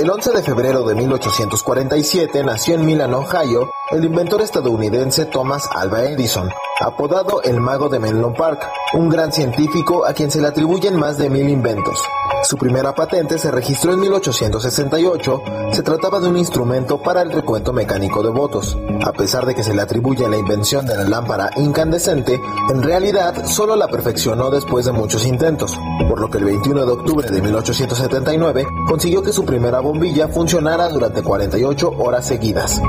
El 0.00 0.08
11 0.08 0.32
de 0.32 0.42
febrero 0.42 0.82
de 0.82 0.94
1847 0.94 2.42
nació 2.42 2.74
en 2.74 2.86
Milan, 2.86 3.12
Ohio, 3.12 3.68
el 3.90 4.02
inventor 4.02 4.40
estadounidense 4.40 5.26
Thomas 5.26 5.68
Alva 5.74 6.04
Edison, 6.04 6.48
apodado 6.80 7.42
el 7.42 7.60
mago 7.60 7.90
de 7.90 7.98
Menlo 7.98 8.32
Park, 8.32 8.66
un 8.94 9.10
gran 9.10 9.30
científico 9.30 10.06
a 10.06 10.14
quien 10.14 10.30
se 10.30 10.40
le 10.40 10.46
atribuyen 10.46 10.96
más 10.96 11.18
de 11.18 11.28
mil 11.28 11.50
inventos. 11.50 12.02
Su 12.42 12.56
primera 12.56 12.94
patente 12.94 13.38
se 13.38 13.50
registró 13.50 13.92
en 13.92 14.00
1868, 14.00 15.42
se 15.72 15.82
trataba 15.82 16.20
de 16.20 16.28
un 16.28 16.36
instrumento 16.36 17.00
para 17.00 17.22
el 17.22 17.30
recuento 17.30 17.72
mecánico 17.72 18.22
de 18.22 18.30
votos. 18.30 18.78
A 19.04 19.12
pesar 19.12 19.44
de 19.44 19.54
que 19.54 19.62
se 19.62 19.74
le 19.74 19.82
atribuye 19.82 20.28
la 20.28 20.38
invención 20.38 20.86
de 20.86 20.96
la 20.96 21.04
lámpara 21.04 21.50
incandescente, 21.56 22.40
en 22.70 22.82
realidad 22.82 23.44
solo 23.46 23.76
la 23.76 23.88
perfeccionó 23.88 24.50
después 24.50 24.86
de 24.86 24.92
muchos 24.92 25.26
intentos, 25.26 25.78
por 26.08 26.20
lo 26.20 26.30
que 26.30 26.38
el 26.38 26.44
21 26.44 26.86
de 26.86 26.92
octubre 26.92 27.30
de 27.30 27.42
1879 27.42 28.66
consiguió 28.88 29.22
que 29.22 29.32
su 29.32 29.44
primera 29.44 29.80
bombilla 29.80 30.28
funcionara 30.28 30.88
durante 30.88 31.22
48 31.22 31.90
horas 31.98 32.26
seguidas. 32.26 32.80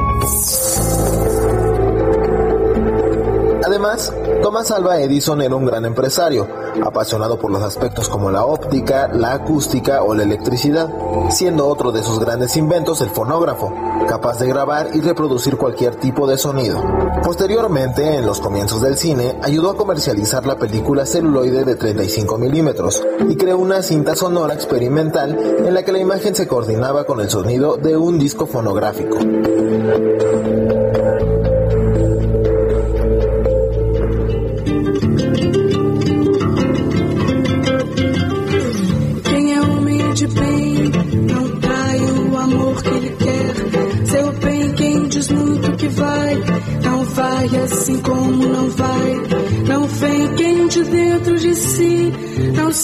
Además, 3.71 4.13
Thomas 4.41 4.69
Alva 4.69 4.99
Edison 4.99 5.41
era 5.41 5.55
un 5.55 5.65
gran 5.65 5.85
empresario, 5.85 6.45
apasionado 6.83 7.39
por 7.39 7.51
los 7.51 7.63
aspectos 7.63 8.09
como 8.09 8.29
la 8.29 8.43
óptica, 8.43 9.07
la 9.07 9.31
acústica 9.31 10.03
o 10.03 10.13
la 10.13 10.23
electricidad, 10.23 10.89
siendo 11.29 11.69
otro 11.69 11.93
de 11.93 12.03
sus 12.03 12.19
grandes 12.19 12.57
inventos 12.57 12.99
el 12.99 13.11
fonógrafo, 13.11 13.73
capaz 14.09 14.39
de 14.39 14.47
grabar 14.47 14.89
y 14.93 14.99
reproducir 14.99 15.55
cualquier 15.55 15.95
tipo 15.95 16.27
de 16.27 16.37
sonido. 16.37 16.83
Posteriormente, 17.23 18.17
en 18.17 18.25
los 18.25 18.41
comienzos 18.41 18.81
del 18.81 18.97
cine, 18.97 19.39
ayudó 19.41 19.69
a 19.69 19.77
comercializar 19.77 20.45
la 20.45 20.57
película 20.57 21.05
celuloide 21.05 21.63
de 21.63 21.77
35 21.77 22.37
milímetros 22.37 23.01
y 23.29 23.37
creó 23.37 23.57
una 23.57 23.81
cinta 23.83 24.17
sonora 24.17 24.53
experimental 24.53 25.39
en 25.65 25.73
la 25.73 25.85
que 25.85 25.93
la 25.93 25.99
imagen 25.99 26.35
se 26.35 26.45
coordinaba 26.45 27.05
con 27.05 27.21
el 27.21 27.29
sonido 27.29 27.77
de 27.77 27.95
un 27.95 28.19
disco 28.19 28.47
fonográfico. 28.47 29.17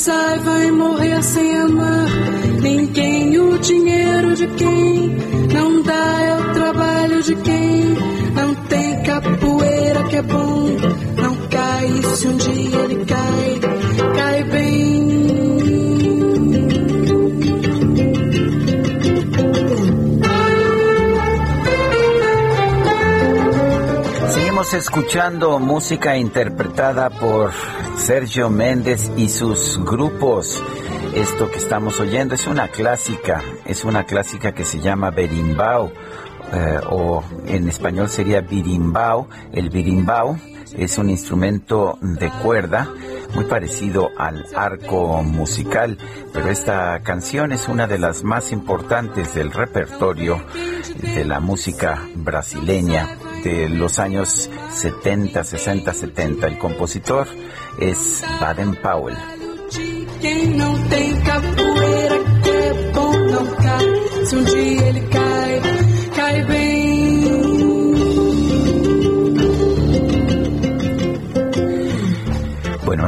Sai, 0.07 0.39
vai 0.39 0.71
morrer 0.71 1.21
sem 1.21 1.57
amar. 1.59 2.07
Ninguém, 2.61 3.37
o 3.39 3.59
dinheiro 3.59 4.35
de 4.35 4.47
quem 4.59 5.17
não 5.53 5.81
dá 5.83 6.21
é 6.21 6.33
o 6.39 6.53
trabalho 6.53 7.21
de 7.21 7.35
quem 7.35 7.95
não 8.33 8.55
tem 8.71 9.03
capoeira 9.03 10.03
que 10.09 10.15
é 10.15 10.21
bom. 10.21 10.65
cai, 11.51 12.15
se 12.15 12.27
um 12.27 12.37
dia 12.37 12.79
ele 12.85 13.05
cai, 13.05 13.49
cai 14.17 14.43
bem. 14.45 14.87
Seguimos 24.33 24.73
escuchando 24.73 25.59
música 25.59 26.17
interpretada 26.17 27.09
por 27.09 27.51
Sergio 28.07 28.49
Méndez 28.49 29.11
y 29.17 29.27
sus 29.27 29.77
grupos. 29.83 30.63
Esto 31.13 31.51
que 31.51 31.57
estamos 31.57 31.99
oyendo 31.99 32.35
es 32.35 32.47
una 32.47 32.69
clásica, 32.69 33.43
es 33.65 33.83
una 33.83 34.05
clásica 34.05 34.53
que 34.53 34.63
se 34.63 34.79
llama 34.79 35.11
Berimbau, 35.11 35.91
eh, 36.53 36.79
o 36.89 37.21
en 37.47 37.67
español 37.67 38.07
sería 38.07 38.39
birimbau. 38.39 39.27
El 39.51 39.69
birimbau 39.69 40.37
es 40.77 40.97
un 40.97 41.09
instrumento 41.09 41.99
de 42.01 42.31
cuerda 42.41 42.89
muy 43.35 43.43
parecido 43.43 44.09
al 44.17 44.45
arco 44.55 45.21
musical, 45.21 45.97
pero 46.31 46.49
esta 46.49 47.01
canción 47.03 47.51
es 47.51 47.67
una 47.67 47.87
de 47.87 47.99
las 47.99 48.23
más 48.23 48.53
importantes 48.53 49.35
del 49.35 49.51
repertorio 49.51 50.41
de 51.13 51.25
la 51.25 51.41
música 51.41 52.01
brasileña 52.15 53.17
de 53.43 53.69
los 53.69 53.99
años 53.99 54.49
70, 54.71 55.43
60, 55.43 55.93
70. 55.93 56.47
El 56.47 56.57
compositor 56.57 57.27
es 57.79 58.23
Baden 58.39 58.75
Powell. 58.81 59.17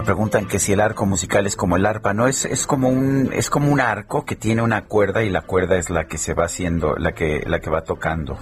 Preguntan 0.10 0.48
que 0.48 0.58
si 0.58 0.74
el 0.74 0.80
arco 0.80 1.06
musical 1.06 1.46
es 1.46 1.56
como 1.56 1.76
el 1.76 1.86
arpa, 1.86 2.16
no 2.16 2.28
es 2.28 2.44
es 2.44 2.66
como 2.66 2.90
un 2.90 3.30
es 3.32 3.52
como 3.52 3.72
un 3.72 3.80
arco 3.80 4.26
que 4.26 4.36
tiene 4.36 4.64
una 4.64 4.86
cuerda 4.86 5.22
y 5.22 5.30
la 5.30 5.42
cuerda 5.42 5.78
es 5.78 5.92
la 5.92 6.06
que 6.06 6.18
se 6.18 6.34
va 6.34 6.46
haciendo, 6.46 6.96
la 6.96 7.12
que 7.12 7.44
la 7.46 7.60
que 7.60 7.70
va 7.70 7.84
tocando. 7.84 8.36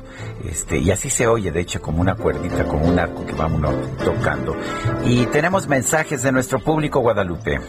Este, 0.50 0.78
y 0.78 0.92
así 0.92 1.10
se 1.10 1.28
oye, 1.28 1.52
de 1.52 1.60
hecho, 1.60 1.82
como 1.82 2.00
una 2.00 2.16
cuerdita, 2.16 2.64
como 2.64 2.88
un 2.88 2.98
arco 2.98 3.26
que 3.26 3.34
va 3.34 3.48
uno 3.48 3.74
tocando. 4.02 4.56
Y 5.04 5.26
tenemos 5.26 5.68
mensajes 5.68 6.24
de 6.24 6.32
nuestro 6.32 6.62
público 6.62 7.02
Guadalupe. 7.02 7.60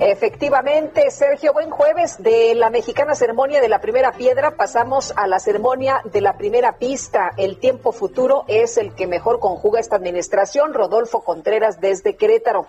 Efectivamente, 0.00 1.10
Sergio, 1.10 1.52
buen 1.52 1.68
jueves. 1.68 2.22
De 2.22 2.54
la 2.54 2.70
mexicana 2.70 3.14
ceremonia 3.14 3.60
de 3.60 3.68
la 3.68 3.82
primera 3.82 4.12
piedra 4.12 4.52
pasamos 4.56 5.12
a 5.14 5.26
la 5.26 5.38
ceremonia 5.38 6.00
de 6.10 6.22
la 6.22 6.38
primera 6.38 6.78
pista. 6.78 7.32
El 7.36 7.58
tiempo 7.58 7.92
futuro 7.92 8.44
es 8.48 8.78
el 8.78 8.94
que 8.94 9.06
mejor 9.06 9.40
conjuga 9.40 9.78
esta 9.78 9.96
administración. 9.96 10.72
Rodolfo 10.72 11.22
Contreras 11.22 11.82
desde 11.82 12.16
Querétaro. 12.16 12.66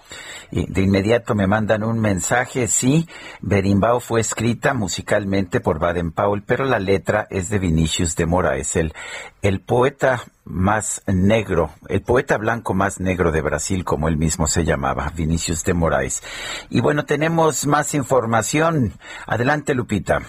Y 0.52 0.70
de 0.70 0.82
inmediato 0.82 1.34
me 1.34 1.48
mandan 1.48 1.86
un 1.86 2.02
mensaje, 2.02 2.68
sí, 2.68 3.08
Berimbau 3.40 4.02
fue 4.02 4.20
escrita 4.20 4.74
musicalmente 4.74 5.62
por 5.62 5.80
Baden 5.80 6.12
Powell, 6.12 6.44
pero 6.46 6.66
la 6.66 6.80
letra 6.80 7.28
es 7.30 7.50
de 7.50 7.60
Vinicius 7.60 8.18
de 8.18 8.26
Moraes, 8.26 8.76
el, 8.76 8.94
el 9.42 9.62
poeta 9.62 10.22
más 10.44 11.02
negro, 11.08 11.72
el 11.88 12.02
poeta 12.02 12.38
blanco 12.38 12.74
más 12.74 13.00
negro 13.00 13.32
de 13.32 13.42
Brasil, 13.42 13.84
como 13.84 14.08
él 14.08 14.18
mismo 14.18 14.48
se 14.48 14.64
llamaba, 14.64 15.12
Vinicius 15.16 15.64
de 15.64 15.74
Moraes. 15.74 16.24
Y 16.70 16.82
bueno, 16.82 17.06
tenemos 17.06 17.66
más 17.68 17.94
información. 17.94 18.94
Adelante, 19.28 19.74
Lupita. 19.74 20.22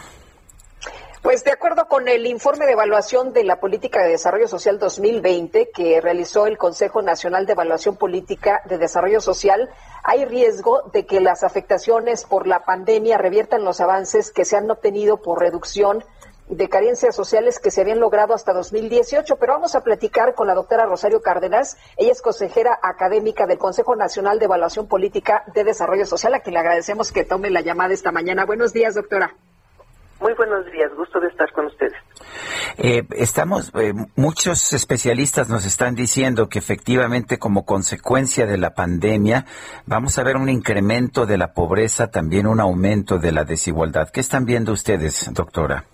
Pues 1.23 1.45
de 1.45 1.53
acuerdo 1.53 1.87
con 1.87 2.09
el 2.09 2.27
informe 2.27 2.67
de 2.67 2.73
evaluación 2.73 3.33
de 3.33 3.45
la 3.45 3.61
Política 3.61 4.03
de 4.03 4.11
Desarrollo 4.11 4.49
Social 4.49 4.81
2020 4.81 5.71
que 5.73 6.01
realizó 6.01 6.49
el 6.49 6.59
Consejo 6.59 7.01
Nacional 7.01 7.47
de 7.47 7.53
Evaluación 7.53 7.97
Política 7.97 8.61
de 8.65 8.77
Desarrollo 8.77 9.21
Social, 9.21 9.71
hay 10.03 10.25
riesgo 10.25 10.83
de 10.93 11.07
que 11.07 11.21
las 11.21 11.45
afectaciones 11.45 12.25
por 12.25 12.49
la 12.49 12.65
pandemia 12.65 13.19
reviertan 13.19 13.63
los 13.63 13.81
avances 13.81 14.33
que 14.33 14.45
se 14.45 14.57
han 14.57 14.69
obtenido 14.69 15.23
por 15.23 15.39
reducción 15.39 16.05
de 16.53 16.69
carencias 16.69 17.17
sociales 17.17 17.59
que 17.59 17.71
se 17.71 17.81
habían 17.81 17.99
logrado 17.99 18.35
hasta 18.35 18.53
2018, 18.53 19.37
pero 19.37 19.55
vamos 19.55 19.75
a 19.75 19.83
platicar 19.83 20.35
con 20.35 20.47
la 20.47 20.55
doctora 20.55 20.85
Rosario 20.85 21.23
Cárdenas. 21.23 21.79
Ella 21.97 22.13
es 22.13 22.21
consejera 22.21 22.79
académica 22.83 23.47
del 23.47 23.59
Consejo 23.59 23.97
Nacional 23.97 24.39
de 24.39 24.45
Evaluación 24.45 24.87
Política 24.87 25.45
de 25.55 25.65
Desarrollo 25.65 26.05
Social, 26.05 26.35
a 26.35 26.41
quien 26.41 26.55
le 26.55 26.61
agradecemos 26.61 27.11
que 27.11 27.25
tome 27.25 27.51
la 27.51 27.63
llamada 27.63 27.95
esta 27.95 28.13
mañana. 28.13 28.45
Buenos 28.45 28.75
días, 28.75 28.95
doctora. 28.95 29.35
Muy 30.21 30.35
buenos 30.35 30.65
días, 30.71 30.93
gusto 30.95 31.19
de 31.19 31.29
estar 31.29 31.51
con 31.53 31.67
ustedes. 31.67 31.95
Eh, 32.77 33.03
estamos, 33.17 33.73
eh, 33.75 33.93
muchos 34.15 34.73
especialistas 34.73 35.49
nos 35.49 35.65
están 35.67 35.95
diciendo 35.95 36.49
que 36.49 36.59
efectivamente 36.59 37.39
como 37.39 37.65
consecuencia 37.65 38.47
de 38.47 38.57
la 38.57 38.75
pandemia 38.75 39.47
vamos 39.85 40.19
a 40.19 40.23
ver 40.23 40.37
un 40.37 40.49
incremento 40.49 41.27
de 41.27 41.39
la 41.39 41.55
pobreza, 41.55 42.11
también 42.11 42.47
un 42.47 42.61
aumento 42.61 43.19
de 43.19 43.33
la 43.33 43.45
desigualdad. 43.45 44.11
¿Qué 44.11 44.21
están 44.21 44.45
viendo 44.45 44.73
ustedes, 44.73 45.29
doctora? 45.33 45.87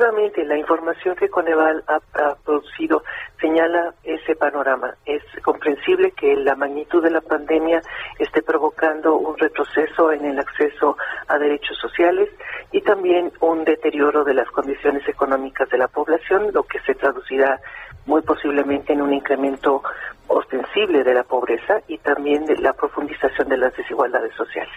Efectivamente, 0.00 0.46
la 0.46 0.56
información 0.56 1.14
que 1.14 1.28
Coneval 1.28 1.84
ha, 1.86 1.96
ha, 2.14 2.34
producido 2.36 3.02
señala 3.38 3.92
ese 4.02 4.34
panorama. 4.34 4.94
Es 5.04 5.22
comprensible 5.42 6.12
que 6.12 6.36
la 6.36 6.54
magnitud 6.54 7.02
de 7.02 7.10
la 7.10 7.20
pandemia 7.20 7.82
esté 8.18 8.40
provocando 8.40 9.16
un 9.16 9.36
retroceso 9.36 10.10
en 10.10 10.24
el 10.24 10.38
acceso 10.38 10.96
a 11.28 11.36
derechos 11.36 11.76
sociales 11.76 12.30
y 12.72 12.80
también 12.80 13.30
un 13.40 13.62
deterioro 13.64 14.24
de 14.24 14.32
las 14.32 14.50
condiciones 14.50 15.06
económicas 15.06 15.68
de 15.68 15.76
la 15.76 15.88
población, 15.88 16.50
lo 16.54 16.62
que 16.62 16.80
se 16.80 16.94
traducirá 16.94 17.60
muy 18.06 18.22
posiblemente 18.22 18.94
en 18.94 19.02
un 19.02 19.12
incremento 19.12 19.82
ostensible 20.28 21.04
de 21.04 21.12
la 21.12 21.24
pobreza 21.24 21.82
y 21.88 21.98
también 21.98 22.46
de 22.46 22.56
la 22.56 22.72
profundización 22.72 23.50
de 23.50 23.58
las 23.58 23.76
desigualdades 23.76 24.32
sociales. 24.34 24.72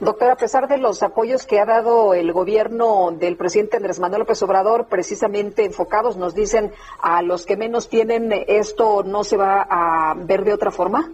Doctora, 0.00 0.34
a 0.34 0.36
pesar 0.36 0.68
de 0.68 0.78
los 0.78 1.02
apoyos 1.02 1.46
que 1.46 1.60
ha 1.60 1.64
dado 1.64 2.14
el 2.14 2.32
gobierno 2.32 3.10
del 3.12 3.36
presidente 3.36 3.76
Andrés 3.76 3.98
Manuel 3.98 4.20
López 4.20 4.42
Obrador, 4.42 4.86
precisamente 4.88 5.64
enfocados, 5.64 6.16
nos 6.16 6.34
dicen, 6.34 6.72
a 7.00 7.22
los 7.22 7.46
que 7.46 7.56
menos 7.56 7.88
tienen, 7.88 8.32
¿esto 8.46 9.02
no 9.04 9.24
se 9.24 9.36
va 9.36 9.66
a 9.68 10.14
ver 10.14 10.44
de 10.44 10.52
otra 10.52 10.70
forma? 10.70 11.10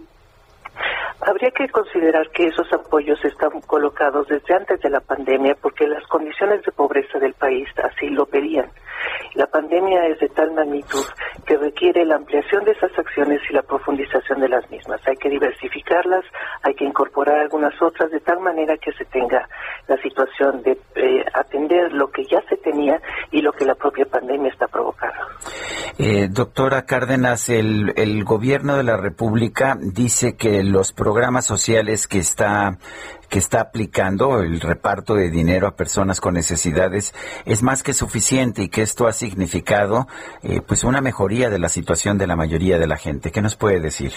Habría 1.21 1.49
que 1.51 1.69
considerar 1.69 2.29
que 2.29 2.47
esos 2.47 2.71
apoyos 2.71 3.23
están 3.23 3.61
colocados 3.61 4.27
desde 4.27 4.53
antes 4.53 4.79
de 4.81 4.89
la 4.89 4.99
pandemia 4.99 5.55
porque 5.59 5.87
las 5.87 6.05
condiciones 6.07 6.61
de 6.63 6.71
pobreza 6.71 7.17
del 7.17 7.33
país 7.33 7.67
así 7.83 8.09
lo 8.09 8.25
pedían. 8.25 8.69
La 9.35 9.47
pandemia 9.47 10.07
es 10.07 10.19
de 10.19 10.29
tal 10.29 10.53
magnitud 10.53 11.03
que 11.45 11.57
requiere 11.57 12.05
la 12.05 12.15
ampliación 12.15 12.63
de 12.63 12.71
esas 12.71 12.91
acciones 12.97 13.41
y 13.49 13.53
la 13.53 13.61
profundización 13.61 14.39
de 14.39 14.49
las 14.49 14.69
mismas. 14.69 15.01
Hay 15.07 15.15
que 15.17 15.29
diversificarlas, 15.29 16.23
hay 16.63 16.73
que 16.75 16.85
incorporar 16.85 17.39
algunas 17.39 17.73
otras 17.81 18.11
de 18.11 18.19
tal 18.19 18.39
manera 18.39 18.77
que 18.77 18.91
se 18.93 19.05
tenga 19.05 19.47
la 19.87 19.97
situación 19.97 20.63
de 20.63 20.71
eh, 20.95 21.25
atender 21.33 21.91
lo 21.93 22.09
que 22.09 22.23
ya 22.25 22.41
se 22.49 22.57
tenía 22.57 23.01
y 23.31 23.41
lo 23.41 23.51
que 23.51 23.65
la 23.65 23.75
propia 23.75 24.05
pandemia 24.05 24.51
está 24.51 24.67
provocando. 24.67 25.19
Eh, 25.97 26.27
doctora 26.29 26.85
Cárdenas, 26.85 27.49
el, 27.49 27.93
el 27.95 28.23
gobierno 28.23 28.77
de 28.77 28.83
la 28.83 28.97
República 28.97 29.77
dice 29.79 30.35
que 30.35 30.63
los 30.63 30.91
programas 30.91 31.45
sociales 31.45 32.07
que 32.07 32.17
está 32.17 32.77
que 33.35 33.39
está 33.39 33.59
aplicando 33.59 34.39
el 34.39 34.61
reparto 34.61 35.13
de 35.13 35.29
dinero 35.29 35.67
a 35.67 35.75
personas 35.75 36.21
con 36.21 36.35
necesidades 36.35 37.13
es 37.43 37.63
más 37.63 37.83
que 37.83 37.93
suficiente 37.93 38.63
y 38.63 38.69
que 38.69 38.81
esto 38.81 39.07
ha 39.07 39.11
significado 39.11 40.07
eh, 40.41 40.61
pues 40.65 40.85
una 40.85 41.01
mejoría 41.01 41.49
de 41.49 41.59
la 41.59 41.67
situación 41.67 42.17
de 42.17 42.27
la 42.27 42.37
mayoría 42.37 42.79
de 42.79 42.87
la 42.87 42.95
gente. 42.95 43.33
¿Qué 43.33 43.41
nos 43.41 43.57
puede 43.57 43.81
decir? 43.81 44.13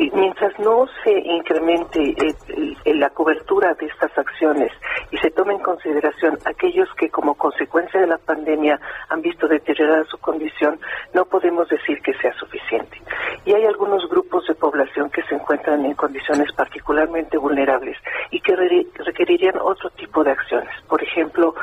Y 0.00 0.10
mientras 0.12 0.58
no 0.58 0.86
se 1.04 1.10
incremente 1.10 2.00
eh, 2.00 2.94
la 2.94 3.10
cobertura 3.10 3.74
de 3.74 3.84
estas 3.84 4.16
acciones 4.16 4.72
y 5.10 5.18
se 5.18 5.30
tome 5.30 5.52
en 5.52 5.60
consideración 5.60 6.38
aquellos 6.46 6.88
que 6.94 7.10
como 7.10 7.34
consecuencia 7.34 8.00
de 8.00 8.06
la 8.06 8.16
pandemia 8.16 8.80
han 9.10 9.20
visto 9.20 9.46
deteriorada 9.46 10.04
su 10.04 10.16
condición, 10.16 10.80
no 11.12 11.26
podemos 11.26 11.68
decir 11.68 12.00
que 12.00 12.14
sea 12.14 12.32
suficiente. 12.32 12.96
Y 13.44 13.52
hay 13.52 13.66
algunos 13.66 14.08
grupos 14.08 14.46
de 14.46 14.54
población 14.54 15.10
que 15.10 15.22
se 15.24 15.34
encuentran 15.34 15.84
en 15.84 15.92
condiciones 15.92 16.50
particularmente 16.56 17.36
vulnerables 17.36 17.98
y 18.30 18.40
que 18.40 18.56
re 18.56 18.86
requerirían 19.04 19.58
otro 19.60 19.90
tipo 19.90 20.24
de 20.24 20.30
acciones. 20.30 20.72
Por 20.88 21.02
ejemplo, 21.02 21.54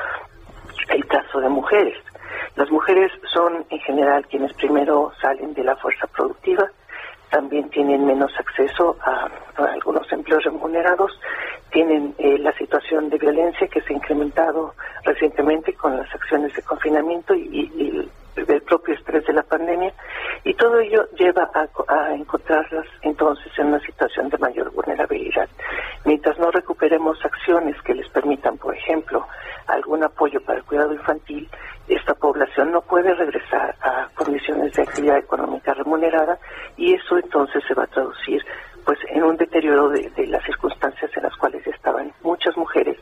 el 0.89 1.07
caso 1.07 1.39
de 1.39 1.49
mujeres. 1.49 1.97
Las 2.55 2.69
mujeres 2.69 3.11
son 3.33 3.65
en 3.71 3.79
general 3.79 4.27
quienes 4.27 4.53
primero 4.53 5.11
salen 5.19 5.55
de 5.55 5.63
la 5.63 5.75
fuerza 5.77 6.05
productiva, 6.05 6.69
también 7.29 7.69
tienen 7.69 8.05
menos 8.05 8.31
acceso 8.37 8.97
a, 9.01 9.29
algunos 9.57 10.11
empleos 10.11 10.43
remunerados, 10.43 11.19
tienen 11.71 12.13
eh, 12.17 12.37
la 12.39 12.51
situación 12.53 13.09
de 13.09 13.17
violencia 13.17 13.67
que 13.67 13.81
se 13.81 13.93
ha 13.93 13.97
incrementado 13.97 14.73
recientemente 15.03 15.73
con 15.73 15.97
las 15.97 16.13
acciones 16.13 16.53
de 16.55 16.61
confinamiento 16.61 17.33
y, 17.33 18.09
el 18.35 18.61
propio 18.61 18.93
estrés 18.93 19.25
de 19.25 19.33
la 19.33 19.41
pandemia 19.41 19.91
y 20.43 20.53
todo 20.53 20.79
ello 20.79 21.07
lleva 21.17 21.49
a, 21.53 22.13
encontrarlas 22.13 22.85
entonces 23.01 23.51
en 23.57 23.67
una 23.67 23.79
situación 23.79 24.29
de 24.29 24.37
mayor 24.37 24.71
vulnerabilidad. 24.71 25.49
Mientras 26.05 26.37
no 26.37 26.51
recuperemos 26.51 27.17
acciones 27.25 27.75
que 27.81 27.95
les 27.95 28.07
permitan, 28.09 28.57
por 28.59 28.75
ejemplo, 28.75 29.25
algún 29.65 30.03
apoyo 30.03 30.39
para 30.41 30.59
el 30.59 30.65
cuidado 30.65 30.93
infantil, 30.93 31.49
esta 31.87 32.13
población 32.13 32.71
no 32.71 32.81
puede 32.81 33.13
regresar 33.13 33.75
a 33.81 34.09
condiciones 34.13 34.73
de 34.73 34.83
actividad 34.83 35.17
económica 35.17 35.73
remunerada 35.73 36.37
y 36.75 36.93
eso 36.93 37.17
entonces 37.17 37.63
deterioro 39.37 39.89
de, 39.89 40.27
las 40.27 40.43
circunstancias 40.45 41.11
en 41.15 41.23
las 41.23 41.35
cuales 41.37 41.65
estaban 41.67 42.11
muchas 42.21 42.55
mujeres 42.57 42.97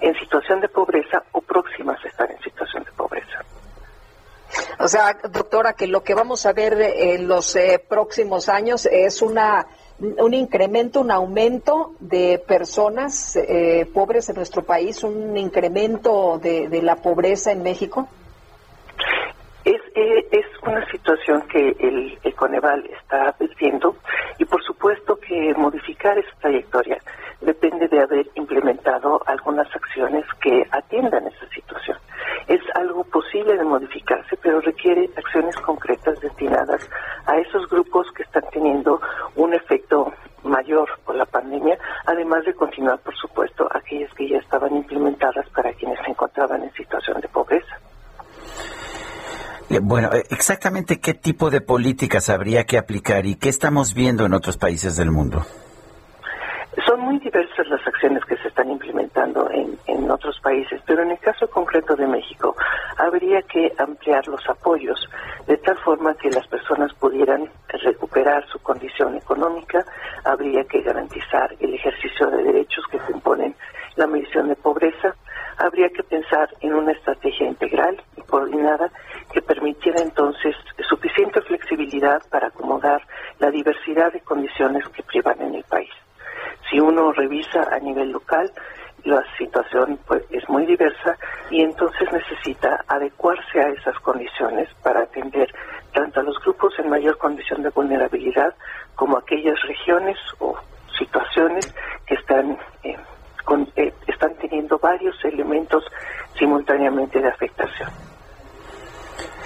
en 0.00 0.14
situación 0.18 0.60
de 0.60 0.68
pobreza 0.68 1.22
o 1.32 1.40
próximas 1.40 2.02
a 2.04 2.08
estar 2.08 2.30
en 2.30 2.38
situación 2.40 2.84
de 2.84 2.92
pobreza. 2.92 3.44
O 4.78 4.88
sea, 4.88 5.16
doctora, 5.30 5.72
que 5.72 5.86
lo 5.86 6.02
que 6.02 6.14
vamos 6.14 6.46
a 6.46 6.52
ver 6.52 6.74
en 6.80 7.26
los 7.26 7.56
eh, 7.56 7.82
próximos 7.88 8.48
años 8.48 8.86
es 8.86 9.22
una 9.22 9.66
un 10.00 10.34
incremento, 10.34 11.00
un 11.00 11.12
aumento 11.12 11.94
de 12.00 12.42
personas 12.44 13.36
eh, 13.36 13.88
pobres 13.94 14.28
en 14.28 14.34
nuestro 14.34 14.64
país, 14.64 15.04
un 15.04 15.36
incremento 15.36 16.40
de 16.42 16.82
la 16.82 16.96
pobreza 16.96 17.52
en 17.52 17.62
México. 17.62 18.08
Es, 19.64 19.80
eh, 19.94 20.28
es 20.30 20.46
una 20.62 20.84
situación 20.90 21.40
que 21.48 21.70
el, 21.80 22.18
el 22.22 22.34
Coneval 22.34 22.84
está 23.00 23.28
advirtiendo 23.30 23.96
y 24.38 24.44
por 24.44 24.62
supuesto 24.62 25.16
que 25.16 25.54
modificar 25.54 26.18
esa 26.18 26.36
trayectoria 26.40 26.98
depende 27.40 27.88
de 27.88 28.00
haber 28.00 28.26
implementado 28.34 29.22
algunas 29.26 29.66
acciones 29.74 30.24
que 30.42 30.66
atiendan 30.70 31.26
esa 31.26 31.48
situación. 31.48 31.96
Es 32.48 32.60
algo 32.74 33.04
posible 33.04 33.56
de 33.56 33.64
modificarse, 33.64 34.36
pero 34.36 34.60
requiere 34.60 35.08
acciones 35.16 35.56
concretas 35.56 36.20
destinadas 36.20 36.80
a 37.26 37.38
esos 37.38 37.66
grupos 37.68 38.06
que 38.12 38.22
están 38.22 38.44
teniendo 38.52 39.00
un 39.36 39.54
efecto 39.54 40.12
mayor 40.42 40.88
por 41.06 41.14
la 41.14 41.24
pandemia, 41.24 41.78
además 42.06 42.44
de 42.44 42.52
continuar, 42.52 42.98
por 42.98 43.16
supuesto, 43.16 43.66
aquellas 43.72 44.12
que 44.12 44.28
ya 44.28 44.38
estaban 44.38 44.76
implementadas 44.76 45.48
para 45.50 45.72
quienes 45.72 45.98
se 46.04 46.10
encontraban 46.10 46.62
en 46.62 46.72
situación 46.72 47.20
de 47.20 47.28
pobreza. 47.28 47.78
Eh, 49.70 49.80
Bueno, 49.82 50.10
eh, 50.12 50.24
exactamente 50.30 51.00
qué 51.00 51.14
tipo 51.14 51.50
de 51.50 51.60
políticas 51.60 52.28
habría 52.30 52.64
que 52.64 52.78
aplicar 52.78 53.26
y 53.26 53.36
qué 53.36 53.48
estamos 53.48 53.94
viendo 53.94 54.24
en 54.24 54.34
otros 54.34 54.56
países 54.56 54.96
del 54.96 55.10
mundo. 55.10 55.44
Son 56.86 57.00
muy 57.00 57.18
diversas 57.18 57.66
las 57.68 57.86
acciones 57.86 58.24
que 58.24 58.36
se 58.36 58.48
están 58.48 58.70
implementando 58.70 59.48
en, 59.50 59.78
en 59.86 60.10
otros 60.10 60.38
países, 60.40 60.80
pero 60.86 61.02
en 61.02 61.12
el 61.12 61.18
caso 61.18 61.48
concreto 61.48 61.96
de 61.96 62.06
México 62.06 62.56
habría 62.98 63.42
que 63.42 63.72
ampliar 63.78 64.26
los 64.28 64.40
apoyos 64.48 64.98
de 65.46 65.56
tal 65.58 65.78
forma 65.78 66.14
que 66.14 66.30
las 66.30 66.46
personas 66.48 66.92
pudieran 66.94 67.48
recuperar 67.68 68.46
su 68.48 68.58
condición 68.60 69.16
económica, 69.16 69.84
habría 70.24 70.64
que 70.64 70.82
garantizar 70.82 71.54
el 71.60 71.74
ejercicio 71.74 72.28
de 72.30 72.42
derechos 72.42 72.84
que 72.90 72.98
componen 72.98 73.54
la 73.96 74.06
medición 74.06 74.48
de 74.48 74.56
pobreza, 74.56 75.14
habría 75.58 75.88
que 75.90 76.02
pensar 76.02 76.48
en 76.60 76.74
una 76.74 76.92
estrategia 76.92 77.46
integral 77.46 78.02
coordinada 78.24 78.90
que 79.32 79.42
permitiera 79.42 80.00
entonces 80.02 80.54
suficiente 80.88 81.40
flexibilidad 81.42 82.22
para 82.30 82.48
acomodar 82.48 83.02
la 83.38 83.50
diversidad 83.50 84.12
de 84.12 84.20
condiciones 84.20 84.84
que 84.88 85.02
privan 85.02 85.40
en 85.40 85.54
el 85.54 85.64
país. 85.64 85.90
Si 86.70 86.80
uno 86.80 87.12
revisa 87.12 87.68
a 87.70 87.78
nivel 87.78 88.10
local, 88.10 88.50
la 89.04 89.22
situación 89.36 89.98
pues, 90.06 90.22
es 90.30 90.48
muy 90.48 90.64
diversa 90.66 91.16
y 91.50 91.62
entonces 91.62 92.10
necesita 92.12 92.84
adecuarse 92.88 93.60
a 93.60 93.68
esas 93.68 93.98
condiciones 94.00 94.68
para 94.82 95.02
atender 95.02 95.52
tanto 95.92 96.20
a 96.20 96.22
los 96.22 96.38
grupos 96.40 96.78
en 96.78 96.88
mayor 96.88 97.18
condición 97.18 97.62
de 97.62 97.70
vulnerabilidad 97.70 98.54
como 98.94 99.16
a 99.16 99.20
aquellas 99.20 99.60
regiones 99.62 100.18
o 100.38 100.56
situaciones 100.98 101.66
que 102.06 102.14
están 102.14 102.58
eh, 102.82 102.96
con- 103.44 103.68
eh, 103.76 103.92
están 104.06 104.34
teniendo 104.36 104.78
varios 104.78 105.22
elementos 105.24 105.84
simultáneamente 106.38 107.20
de 107.20 107.28
afectación. 107.28 107.90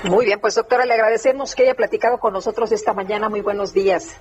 Muy 0.05 0.25
bien, 0.27 0.41
pues 0.41 0.55
doctora, 0.55 0.85
le 0.85 0.95
agradecemos 0.95 1.55
que 1.55 1.65
haya 1.65 1.75
platicado 1.75 2.19
con 2.19 2.33
nosotros 2.33 2.71
esta 2.73 2.93
mañana. 2.93 3.29
Muy 3.29 3.41
buenos 3.41 3.73
días. 3.73 4.17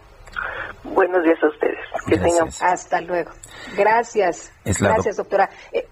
Buenos 0.83 1.23
días 1.23 1.37
a 1.43 1.47
ustedes. 1.47 1.77
Que 2.07 2.17
tengan 2.17 2.49
Hasta 2.61 3.01
luego. 3.01 3.31
Gracias. 3.75 4.51
Es 4.65 4.81
la 4.81 4.89
Gracias, 4.93 5.17
doctora. 5.17 5.49
Eh, 5.71 5.87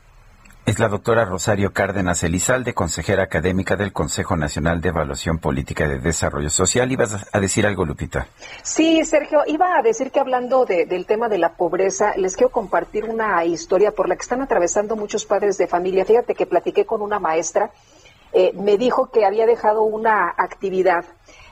Es 0.66 0.80
la 0.80 0.88
doctora 0.88 1.26
Rosario 1.26 1.72
Cárdenas 1.74 2.24
Elizalde, 2.24 2.74
consejera 2.74 3.22
académica 3.24 3.76
del 3.76 3.94
Consejo 3.94 4.36
Nacional 4.36 4.82
de 4.82 4.90
Evaluación 4.90 5.38
Política 5.38 5.88
de 5.88 6.00
Desarrollo 6.00 6.50
Social. 6.50 6.92
¿Ibas 6.92 7.28
a 7.32 7.40
decir 7.40 7.68
algo, 7.68 7.86
Lupita? 7.86 8.28
Sí, 8.64 9.06
Sergio, 9.06 9.44
iba 9.46 9.78
a 9.78 9.84
decir 9.84 10.10
que 10.10 10.20
hablando 10.20 10.66
de- 10.66 10.88
del 10.88 11.06
tema 11.06 11.30
de 11.30 11.38
la 11.38 11.50
pobreza, 11.54 12.14
les 12.18 12.36
quiero 12.36 12.50
compartir 12.52 13.06
una 13.06 13.46
historia 13.46 13.92
por 13.92 14.10
la 14.10 14.16
que 14.16 14.24
están 14.24 14.42
atravesando 14.42 14.96
muchos 14.96 15.24
padres 15.26 15.60
de 15.60 15.68
familia. 15.68 16.04
Fíjate 16.04 16.34
que 16.34 16.48
platiqué 16.48 16.84
con 16.86 17.04
una 17.04 17.20
maestra, 17.20 17.70
eh, 18.36 18.52
me 18.54 18.78
dijo 18.78 19.12
que 19.12 19.26
había 19.26 19.46
dejado 19.46 19.84
una 19.84 20.28
actividad 20.38 21.06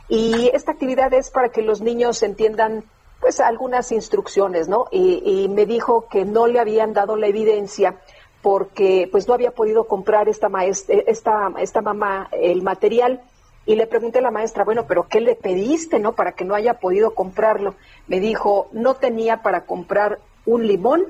y 0.09 0.49
esta 0.53 0.73
actividad 0.73 1.13
es 1.13 1.31
para 1.31 1.47
que 1.49 1.61
los 1.61 1.81
niños 1.81 2.21
entiendan 2.23 2.83
pues 3.21 3.39
algunas 3.39 3.93
instrucciones, 3.93 4.67
¿no? 4.67 4.87
Y, 4.91 5.23
y 5.25 5.47
me 5.47 5.65
dijo 5.65 6.09
que 6.09 6.25
no 6.25 6.45
le 6.45 6.59
habían 6.59 6.91
dado 6.91 7.15
la 7.15 7.27
evidencia 7.27 7.95
porque 8.41 9.07
pues 9.09 9.29
no 9.29 9.33
había 9.33 9.51
podido 9.51 9.85
comprar 9.87 10.27
esta 10.27 10.49
maestra, 10.49 10.97
esta, 11.07 11.53
esta 11.57 11.81
mamá 11.81 12.27
el 12.33 12.61
material 12.61 13.21
y 13.65 13.75
le 13.75 13.87
pregunté 13.87 14.19
a 14.19 14.21
la 14.21 14.31
maestra, 14.31 14.65
bueno, 14.65 14.85
pero 14.85 15.07
¿qué 15.07 15.21
le 15.21 15.35
pediste, 15.35 15.99
no? 15.99 16.11
Para 16.11 16.33
que 16.33 16.43
no 16.43 16.53
haya 16.53 16.73
podido 16.73 17.15
comprarlo. 17.15 17.75
Me 18.07 18.19
dijo, 18.19 18.67
no 18.73 18.95
tenía 18.95 19.41
para 19.41 19.65
comprar 19.65 20.19
un 20.45 20.67
limón 20.67 21.05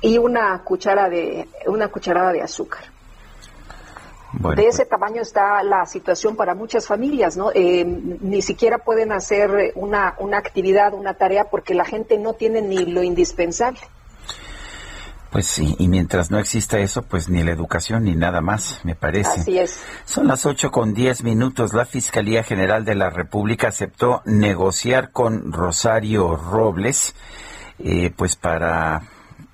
y 0.00 0.18
una 0.18 0.60
cuchara 0.64 1.08
de, 1.08 1.48
una 1.66 1.86
cucharada 1.88 2.32
de 2.32 2.42
azúcar. 2.42 2.93
Bueno, 4.40 4.60
de 4.60 4.68
ese 4.68 4.84
tamaño 4.86 5.22
está 5.22 5.62
la 5.62 5.86
situación 5.86 6.36
para 6.36 6.54
muchas 6.54 6.86
familias, 6.86 7.36
¿no? 7.36 7.50
Eh, 7.54 7.84
ni 7.84 8.42
siquiera 8.42 8.78
pueden 8.78 9.12
hacer 9.12 9.72
una, 9.74 10.14
una 10.18 10.38
actividad, 10.38 10.94
una 10.94 11.14
tarea, 11.14 11.44
porque 11.50 11.74
la 11.74 11.84
gente 11.84 12.18
no 12.18 12.34
tiene 12.34 12.62
ni 12.62 12.84
lo 12.84 13.02
indispensable. 13.02 13.80
Pues 15.34 15.46
sí, 15.46 15.74
y 15.80 15.88
mientras 15.88 16.30
no 16.30 16.38
exista 16.38 16.78
eso, 16.78 17.02
pues 17.02 17.28
ni 17.28 17.42
la 17.42 17.50
educación 17.50 18.04
ni 18.04 18.14
nada 18.14 18.40
más, 18.40 18.78
me 18.84 18.94
parece. 18.94 19.40
Así 19.40 19.58
es. 19.58 19.80
Son 20.04 20.28
las 20.28 20.46
ocho 20.46 20.70
con 20.70 20.94
diez 20.94 21.24
minutos. 21.24 21.72
La 21.74 21.86
Fiscalía 21.86 22.44
General 22.44 22.84
de 22.84 22.94
la 22.94 23.10
República 23.10 23.66
aceptó 23.66 24.22
negociar 24.26 25.10
con 25.10 25.50
Rosario 25.50 26.36
Robles, 26.36 27.16
eh, 27.80 28.12
pues 28.14 28.36
para 28.36 29.02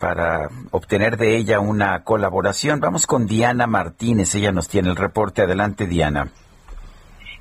para 0.00 0.48
obtener 0.70 1.18
de 1.18 1.36
ella 1.36 1.60
una 1.60 2.02
colaboración. 2.02 2.80
Vamos 2.80 3.06
con 3.06 3.26
Diana 3.26 3.66
Martínez. 3.66 4.34
Ella 4.34 4.50
nos 4.50 4.68
tiene 4.68 4.88
el 4.88 4.96
reporte. 4.96 5.42
Adelante, 5.42 5.86
Diana. 5.86 6.32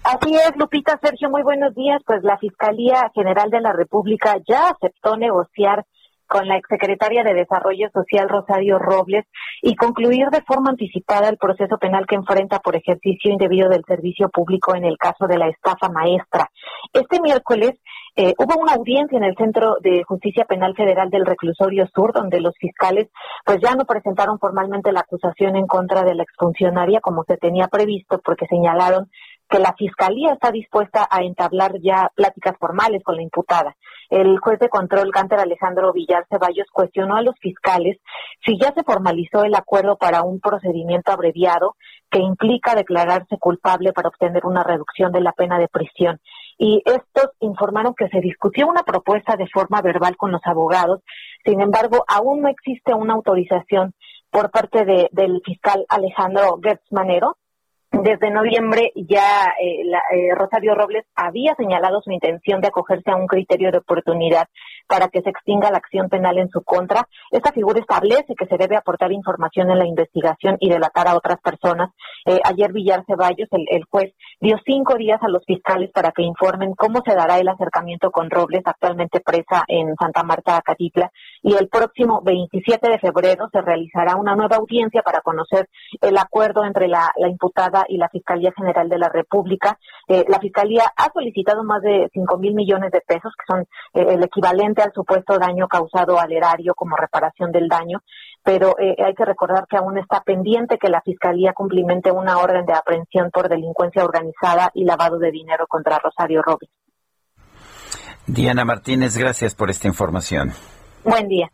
Así 0.04 0.36
es, 0.36 0.52
Lupita, 0.58 1.00
Sergio, 1.02 1.30
muy 1.30 1.42
buenos 1.42 1.74
días. 1.74 2.02
Pues 2.06 2.24
la 2.24 2.38
Fiscalía 2.38 3.10
General 3.16 3.50
de 3.50 3.62
la 3.62 3.74
República 3.74 4.36
ya 4.48 4.70
aceptó 4.70 5.16
negociar 5.16 5.86
con 6.30 6.48
la 6.48 6.58
exsecretaria 6.58 7.24
de 7.24 7.34
Desarrollo 7.34 7.90
Social, 7.92 8.30
Rosario 8.30 8.78
Robles, 8.78 9.26
y 9.62 9.76
concluir 9.76 10.28
de 10.30 10.44
forma 10.44 10.70
anticipada 10.70 11.28
el 11.28 11.38
proceso 11.38 11.78
penal 11.78 12.06
que 12.06 12.16
enfrenta 12.16 12.60
por 12.60 12.76
ejercicio 12.76 13.32
indebido 13.32 13.68
del 13.68 13.84
servicio 13.86 14.30
público 14.30 14.76
en 14.76 14.86
el 14.86 14.98
caso 14.98 15.28
de 15.28 15.38
la 15.38 15.50
estafa 15.50 15.90
maestra. 15.90 16.50
Este 16.94 17.20
miércoles 17.20 17.72
eh, 18.16 18.34
hubo 18.38 18.62
una 18.62 18.74
audiencia 18.74 19.18
en 19.18 19.24
el 19.24 19.36
Centro 19.36 19.78
de 19.82 20.04
Justicia 20.04 20.46
Penal 20.46 20.76
Federal 20.76 21.10
del 21.10 21.26
Reclusorio 21.26 21.88
Sur, 21.94 22.14
donde 22.14 22.42
los 22.42 22.54
fiscales 22.58 23.08
pues 23.46 23.60
ya 23.62 23.76
no 23.76 23.86
presentaron 23.86 24.40
formalmente 24.40 24.92
la 24.92 25.02
acusación 25.02 25.56
en 25.56 25.68
contra 25.68 26.04
de 26.04 26.16
la 26.16 26.24
exfuncionaria 26.24 27.02
como 27.02 27.24
se 27.24 27.38
tenía 27.38 27.68
previsto, 27.68 28.20
porque 28.24 28.46
señalaron 28.48 29.10
que 29.50 29.60
la 29.60 29.74
Fiscalía 29.74 30.34
está 30.34 30.52
dispuesta 30.52 31.08
a 31.10 31.24
entablar 31.24 31.74
ya 31.82 32.12
pláticas 32.16 32.56
formales 32.60 33.04
con 33.04 33.16
la 33.16 33.24
imputada. 33.24 33.76
El 34.10 34.40
juez 34.40 34.60
de 34.60 34.70
control, 34.70 35.12
Gánter 35.12 35.40
Alejandro 35.40 35.92
Villar 35.92 36.26
Ceballos, 36.30 36.68
cuestionó 36.72 37.16
a 37.16 37.22
los 37.22 37.36
fiscales 37.40 37.98
si 38.46 38.58
ya 38.60 38.74
se 38.74 38.84
formalizó 38.84 39.44
el 39.44 39.56
acuerdo 39.56 39.98
para 39.98 40.22
un 40.22 40.40
procedimiento 40.40 41.12
abreviado 41.12 41.76
que 42.10 42.20
implica 42.20 42.76
declararse 42.76 43.38
culpable 43.38 43.92
para 43.94 44.10
obtener 44.10 44.46
una 44.46 44.64
reducción 44.64 45.12
de 45.12 45.22
la 45.22 45.32
pena 45.32 45.60
de 45.60 45.68
prisión. 45.68 46.20
Y 46.58 46.82
estos 46.86 47.32
informaron 47.40 47.94
que 47.96 48.10
se 48.10 48.20
discutió 48.20 48.68
una 48.68 48.84
propuesta 48.84 49.36
de 49.36 49.48
forma 49.48 49.82
verbal 49.82 50.18
con 50.18 50.32
los 50.32 50.42
abogados. 50.44 51.02
Sin 51.46 51.62
embargo, 51.62 52.04
aún 52.08 52.42
no 52.42 52.50
existe 52.50 52.94
una 52.94 53.14
autorización 53.14 53.94
por 54.30 54.52
parte 54.52 54.86
de, 54.86 55.10
del 55.12 55.42
fiscal 55.44 55.86
Alejandro 55.90 56.60
Gertz 56.62 56.84
Manero 56.92 57.38
desde 57.92 58.30
noviembre 58.30 58.92
ya 58.96 59.54
eh, 59.60 59.84
la, 59.86 60.00
eh, 60.12 60.36
Rosario 60.36 60.76
Robles 60.76 61.06
había 61.16 61.56
señalado 61.56 62.02
su 62.02 62.12
intención 62.12 62.62
de 62.62 62.68
acogerse 62.68 63.10
a 63.12 63.16
un 63.16 63.28
criterio 63.28 63.72
de 63.72 63.80
oportunidad 63.80 64.48
para 64.88 65.10
que 65.10 65.22
se 65.22 65.30
extinga 65.30 65.72
la 65.72 65.78
acción 65.78 66.08
penal 66.10 66.38
en 66.38 66.50
su 66.50 66.64
contra. 66.64 67.08
Esta 67.32 67.52
figura 67.52 67.80
establece 67.80 68.36
que 68.36 68.46
se 68.46 68.58
debe 68.58 68.76
aportar 68.76 69.12
información 69.12 69.70
en 69.72 69.80
la 69.80 69.86
investigación 69.86 70.58
y 70.60 70.70
delatar 70.70 71.08
a 71.08 71.16
otras 71.16 71.40
personas. 71.42 71.92
Eh, 72.26 72.40
ayer 72.44 72.72
Villar 72.72 73.04
Ceballos, 73.06 73.50
el, 73.52 73.84
juez, 73.86 74.14
dio 74.40 74.58
cinco 74.66 74.96
días 74.96 75.22
a 75.22 75.30
los 75.30 75.44
fiscales 75.46 75.92
para 75.92 76.12
que 76.12 76.24
informen 76.24 76.74
cómo 76.76 77.02
se 77.06 77.16
dará 77.16 77.40
el 77.40 77.48
acercamiento 77.48 78.12
con 78.12 78.30
Robles, 78.30 78.64
actualmente 78.66 79.20
presa 79.20 79.64
en 79.68 79.96
Santa 79.96 80.24
Marta, 80.24 80.58
Acatitla, 80.58 81.12
y 81.42 81.56
el 81.56 81.70
próximo 81.70 82.22
27 82.24 82.90
de 82.90 83.00
febrero 83.00 83.50
se 83.52 83.62
realizará 83.62 84.16
una 84.16 84.36
nueva 84.36 84.58
audiencia 84.58 85.02
para 85.02 85.22
conocer 85.22 85.68
el 86.02 86.18
acuerdo 86.18 86.64
entre 86.66 86.88
la 86.88 87.12
imputada 87.28 87.79
Y 87.88 87.98
la 87.98 88.10
Fiscalía 88.10 88.52
General 88.56 88.88
de 88.90 88.98
la 88.98 89.10
República. 89.10 89.78
Eh, 90.08 90.26
la 90.28 90.40
Fiscalía 90.40 90.92
ha 90.96 91.12
solicitado 91.12 91.64
más 91.64 91.82
de 91.82 92.10
5 92.14 92.38
mil 92.38 92.54
millones 92.54 92.92
de 92.92 93.02
pesos, 93.02 93.34
que 93.38 93.46
son 93.48 93.62
eh, 93.94 94.14
el 94.16 94.24
equivalente 94.24 94.82
al 94.82 94.94
supuesto 94.94 95.38
daño 95.38 95.68
causado 95.68 96.20
al 96.20 96.32
erario 96.32 96.74
como 96.76 96.96
reparación 96.96 97.52
del 97.52 97.68
daño, 97.68 98.02
pero 98.44 98.76
eh, 98.80 98.96
hay 99.04 99.14
que 99.14 99.26
recordar 99.26 99.66
que 99.68 99.78
aún 99.78 99.98
está 99.98 100.22
pendiente 100.22 100.78
que 100.78 100.90
la 100.90 101.02
Fiscalía 101.02 101.54
cumplimente 101.54 102.12
una 102.12 102.38
orden 102.40 102.66
de 102.66 102.74
aprehensión 102.74 103.30
por 103.32 103.50
delincuencia 103.50 104.04
organizada 104.04 104.72
y 104.74 104.84
lavado 104.84 105.20
de 105.20 105.32
dinero 105.32 105.68
contra 105.68 106.00
Rosario 106.00 106.42
Robles. 106.42 106.70
Diana 108.26 108.64
Martínez, 108.64 109.18
gracias 109.18 109.56
por 109.56 109.70
esta 109.70 109.88
información. 109.88 110.52
Buen 111.04 111.28
día. 111.28 111.50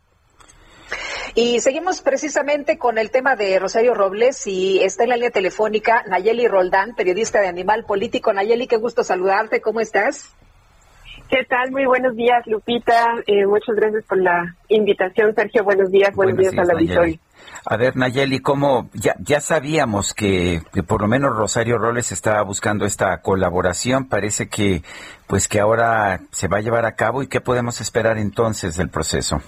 Y 1.34 1.60
seguimos 1.60 2.00
precisamente 2.00 2.78
con 2.78 2.98
el 2.98 3.10
tema 3.10 3.36
de 3.36 3.58
Rosario 3.58 3.94
Robles 3.94 4.46
y 4.46 4.80
está 4.82 5.04
en 5.04 5.10
la 5.10 5.16
línea 5.16 5.30
telefónica 5.30 6.04
Nayeli 6.08 6.48
Roldán, 6.48 6.94
periodista 6.94 7.40
de 7.40 7.48
Animal 7.48 7.84
Político. 7.84 8.32
Nayeli, 8.32 8.66
qué 8.66 8.76
gusto 8.76 9.04
saludarte. 9.04 9.60
¿Cómo 9.60 9.80
estás? 9.80 10.34
¿Qué 11.28 11.44
tal? 11.48 11.72
Muy 11.72 11.84
buenos 11.86 12.14
días, 12.14 12.46
Lupita. 12.46 13.14
Eh, 13.26 13.46
muchas 13.46 13.74
gracias 13.74 14.04
por 14.04 14.18
la 14.18 14.54
invitación, 14.68 15.34
Sergio. 15.34 15.64
Buenos 15.64 15.90
días, 15.90 16.14
buenos, 16.14 16.38
días, 16.38 16.56
a 16.56 16.64
la 16.64 16.74
Nayeli. 16.74 17.20
A 17.64 17.76
ver, 17.76 17.96
Nayeli, 17.96 18.38
¿cómo? 18.38 18.88
Ya, 18.94 19.16
ya 19.18 19.40
sabíamos 19.40 20.14
que, 20.14 20.62
que, 20.72 20.84
por 20.84 21.00
lo 21.00 21.08
menos 21.08 21.34
Rosario 21.34 21.78
Robles 21.78 22.12
estaba 22.12 22.42
buscando 22.42 22.84
esta 22.86 23.20
colaboración. 23.22 24.08
Parece 24.08 24.48
que, 24.48 24.82
pues 25.26 25.48
que 25.48 25.58
ahora 25.58 26.20
se 26.30 26.46
va 26.46 26.58
a 26.58 26.60
llevar 26.60 26.84
a 26.84 26.94
cabo. 26.94 27.24
¿Y 27.24 27.26
qué 27.26 27.40
podemos 27.40 27.80
esperar 27.80 28.18
entonces 28.18 28.76
del 28.76 28.88
proceso? 28.88 29.42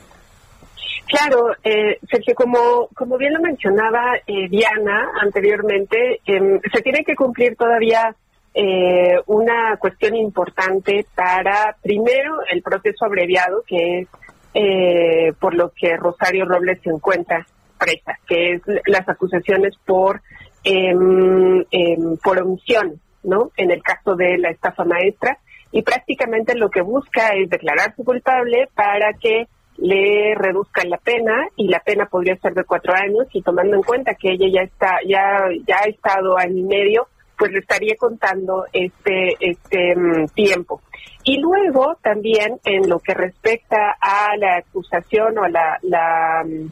Claro, 1.08 1.52
eh, 1.64 1.98
Sergio, 2.10 2.34
como, 2.34 2.88
como 2.94 3.16
bien 3.16 3.32
lo 3.32 3.40
mencionaba 3.40 4.16
eh, 4.26 4.46
Diana 4.50 5.10
anteriormente, 5.22 6.20
eh, 6.26 6.60
se 6.70 6.82
tiene 6.82 7.02
que 7.02 7.16
cumplir 7.16 7.56
todavía 7.56 8.14
eh, 8.52 9.14
una 9.26 9.78
cuestión 9.78 10.16
importante 10.16 11.06
para, 11.14 11.76
primero, 11.82 12.40
el 12.50 12.60
proceso 12.60 13.06
abreviado, 13.06 13.62
que 13.66 14.00
es 14.00 14.08
eh, 14.52 15.32
por 15.40 15.54
lo 15.54 15.72
que 15.72 15.96
Rosario 15.96 16.44
Robles 16.44 16.80
se 16.82 16.90
encuentra 16.90 17.46
presa, 17.78 18.18
que 18.26 18.54
es 18.54 18.62
las 18.86 19.08
acusaciones 19.08 19.74
por, 19.86 20.20
em, 20.64 21.64
em, 21.70 22.16
por 22.22 22.38
omisión, 22.42 23.00
¿no? 23.22 23.50
En 23.56 23.70
el 23.70 23.82
caso 23.82 24.14
de 24.14 24.36
la 24.36 24.50
estafa 24.50 24.84
maestra, 24.84 25.38
y 25.70 25.82
prácticamente 25.82 26.54
lo 26.54 26.68
que 26.68 26.82
busca 26.82 27.28
es 27.28 27.48
declararse 27.48 28.04
culpable 28.04 28.68
para 28.74 29.12
que 29.14 29.46
le 29.78 30.34
reduzcan 30.34 30.90
la 30.90 30.98
pena 30.98 31.48
y 31.56 31.68
la 31.68 31.80
pena 31.80 32.06
podría 32.06 32.36
ser 32.36 32.52
de 32.54 32.64
cuatro 32.64 32.94
años 32.94 33.26
y 33.32 33.42
tomando 33.42 33.76
en 33.76 33.82
cuenta 33.82 34.14
que 34.14 34.32
ella 34.32 34.46
ya 34.52 34.62
está 34.62 34.98
ya 35.06 35.48
ya 35.66 35.78
ha 35.78 35.88
estado 35.88 36.36
año 36.36 36.58
y 36.58 36.62
medio 36.64 37.08
pues 37.38 37.52
le 37.52 37.60
estaría 37.60 37.94
contando 37.96 38.64
este, 38.72 39.36
este 39.38 39.94
mm, 39.94 40.26
tiempo. 40.34 40.82
Y 41.22 41.40
luego 41.40 41.96
también 42.02 42.58
en 42.64 42.88
lo 42.88 42.98
que 42.98 43.14
respecta 43.14 43.96
a 44.00 44.36
la 44.36 44.56
acusación 44.56 45.38
o 45.38 45.44
a 45.44 45.48
la, 45.48 46.44
mm, 46.44 46.66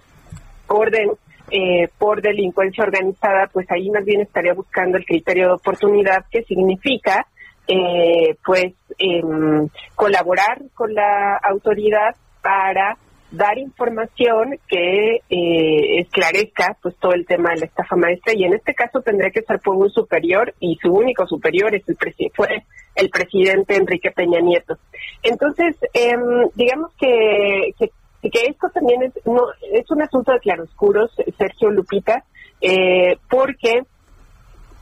orden 0.66 1.12
eh, 1.52 1.88
por 1.96 2.20
delincuencia 2.20 2.82
organizada, 2.82 3.48
pues 3.52 3.70
ahí 3.70 3.88
más 3.90 4.04
bien 4.04 4.22
estaría 4.22 4.52
buscando 4.52 4.98
el 4.98 5.04
criterio 5.04 5.46
de 5.46 5.54
oportunidad, 5.54 6.24
que 6.28 6.42
significa 6.42 7.24
eh, 7.68 8.36
pues 8.44 8.74
em, 8.98 9.68
colaborar 9.94 10.62
con 10.74 10.92
la 10.92 11.36
autoridad 11.36 12.16
para 12.46 12.96
dar 13.32 13.58
información 13.58 14.56
que 14.68 15.16
eh, 15.28 16.00
esclarezca 16.00 16.76
pues 16.80 16.94
todo 17.00 17.12
el 17.12 17.26
tema 17.26 17.50
de 17.50 17.60
la 17.60 17.66
estafa 17.66 17.96
maestra 17.96 18.34
y 18.36 18.44
en 18.44 18.54
este 18.54 18.72
caso 18.72 19.00
tendría 19.00 19.32
que 19.32 19.42
ser 19.42 19.58
por 19.58 19.74
un 19.74 19.90
superior 19.90 20.54
y 20.60 20.78
su 20.80 20.92
único 20.92 21.26
superior 21.26 21.74
es 21.74 21.82
el 21.88 21.96
fue 22.36 22.62
el 22.94 23.10
presidente 23.10 23.74
Enrique 23.74 24.12
Peña 24.12 24.38
Nieto. 24.38 24.78
Entonces, 25.24 25.76
em, 25.92 26.48
digamos 26.54 26.92
que, 27.00 27.74
que, 27.80 27.90
esto 28.48 28.70
también 28.72 29.02
es, 29.02 29.12
no, 29.26 29.42
es 29.72 29.90
un 29.90 30.02
asunto 30.02 30.30
de 30.30 30.38
claroscuros, 30.38 31.10
Sergio 31.36 31.70
Lupita, 31.70 32.22
eh, 32.60 33.18
porque 33.28 33.82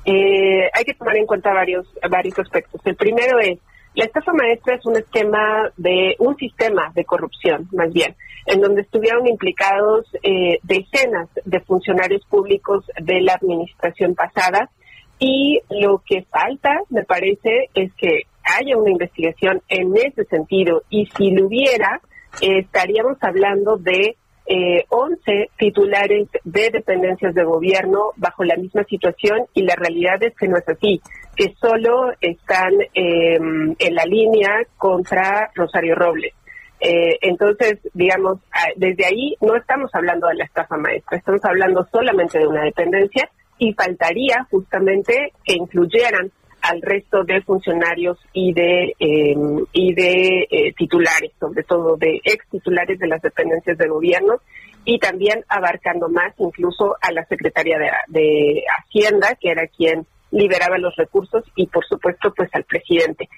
eh, 0.05 0.71
hay 0.71 0.85
que 0.85 0.95
tomar 0.95 1.17
en 1.17 1.27
cuenta 1.27 1.55
varios, 1.55 1.87
varios 2.11 2.39
aspectos. 2.39 2.83
El 2.85 2.97
primero 2.97 3.39
es, 3.39 3.59
la 3.95 4.05
estafa 4.05 4.33
maestra 4.33 4.75
es 4.75 4.85
un 4.87 4.97
esquema 4.97 5.71
de 5.77 6.17
un 6.19 6.37
sistema 6.37 6.91
de 6.95 7.05
corrupción, 7.05 7.69
más 7.73 7.93
bien, 7.93 8.17
en 8.47 8.61
donde 8.61 8.83
estuvieron 8.83 9.27
implicados 9.27 10.07
eh, 10.23 10.59
decenas 10.63 11.29
de 11.45 11.61
funcionarios 11.61 12.25
públicos 12.27 12.85
de 13.01 13.21
la 13.21 13.35
administración 13.35 14.15
pasada. 14.15 14.71
Y 15.19 15.61
lo 15.71 16.03
que 16.05 16.23
falta, 16.25 16.81
me 16.91 17.05
parece, 17.05 17.71
es 17.75 17.93
que 17.95 18.23
haya 18.43 18.77
una 18.77 18.91
investigación 18.91 19.63
en 19.69 19.97
ese 19.97 20.25
sentido. 20.25 20.83
Y 20.91 21.07
si 21.17 21.31
lo 21.31 21.47
hubiera, 21.47 22.01
estaríamos 22.41 23.17
hablando 23.21 23.77
de 23.77 24.17
eh, 24.47 24.85
11 24.89 25.51
titulares 25.57 26.29
de 26.45 26.71
dependencias 26.71 27.35
de 27.35 27.45
gobierno 27.45 28.13
bajo 28.17 28.45
la 28.45 28.57
misma 28.57 28.85
situación 28.85 29.47
y 29.55 29.63
la 29.63 29.75
realidad 29.75 30.23
es 30.23 30.35
que 30.37 30.49
no 30.49 30.59
es 30.59 30.69
así, 30.69 31.01
que 31.35 31.55
solo 31.61 32.13
están 32.21 32.73
em, 32.93 33.75
en 33.79 33.95
la 33.95 34.05
línea 34.05 34.51
contra 34.77 35.51
Rosario 35.55 35.95
Robles. 35.95 36.35
Eh, 36.81 37.17
entonces, 37.23 37.79
digamos, 37.95 38.41
desde 38.77 39.07
ahí 39.07 39.35
no 39.41 39.57
estamos 39.57 39.91
hablando 39.95 40.27
de 40.29 40.35
la 40.35 40.45
estafa 40.45 40.77
maestra, 40.77 41.17
estamos 41.17 41.45
hablando 41.45 41.87
solamente 41.91 42.39
de 42.39 42.47
una 42.47 42.65
dependencia 42.65 43.31
y 43.59 43.73
faltaría 43.73 44.47
justamente 44.51 45.33
que 45.45 45.55
incluyeran 45.55 46.31
al 46.65 46.81
resto 46.81 47.25
de 47.25 47.43
funcionarios 47.43 48.19
y 48.33 48.55
de 48.55 48.95
em, 48.99 49.67
y 49.73 49.95
de 49.95 50.49
eh, 50.51 50.73
titulares, 50.77 51.33
sobre 51.39 51.63
todo 51.63 51.97
de 51.97 52.21
ex 52.25 52.49
titulares 52.49 52.99
de 52.99 53.07
las 53.07 53.21
dependencias 53.21 53.77
de 53.77 53.89
gobierno 53.89 54.41
y 54.87 54.99
también 54.99 55.45
abarcando 55.49 56.09
más 56.09 56.33
incluso 56.39 56.97
a 57.01 57.13
la 57.13 57.25
Secretaría 57.27 57.79
de, 58.09 58.63
Hacienda, 58.79 59.37
que 59.41 59.51
era 59.51 59.67
quien 59.67 60.07
liberaba 60.31 60.79
los 60.79 60.97
recursos 60.97 61.45
y 61.55 61.67
por 61.67 61.85
supuesto 61.87 62.33
pues 62.35 62.49
al 62.55 62.65
presidente. 62.65 63.29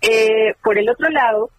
Eh, 0.00 0.54
por 0.62 0.78
el 0.78 0.88
otro 0.88 1.08
lado, 1.10 1.50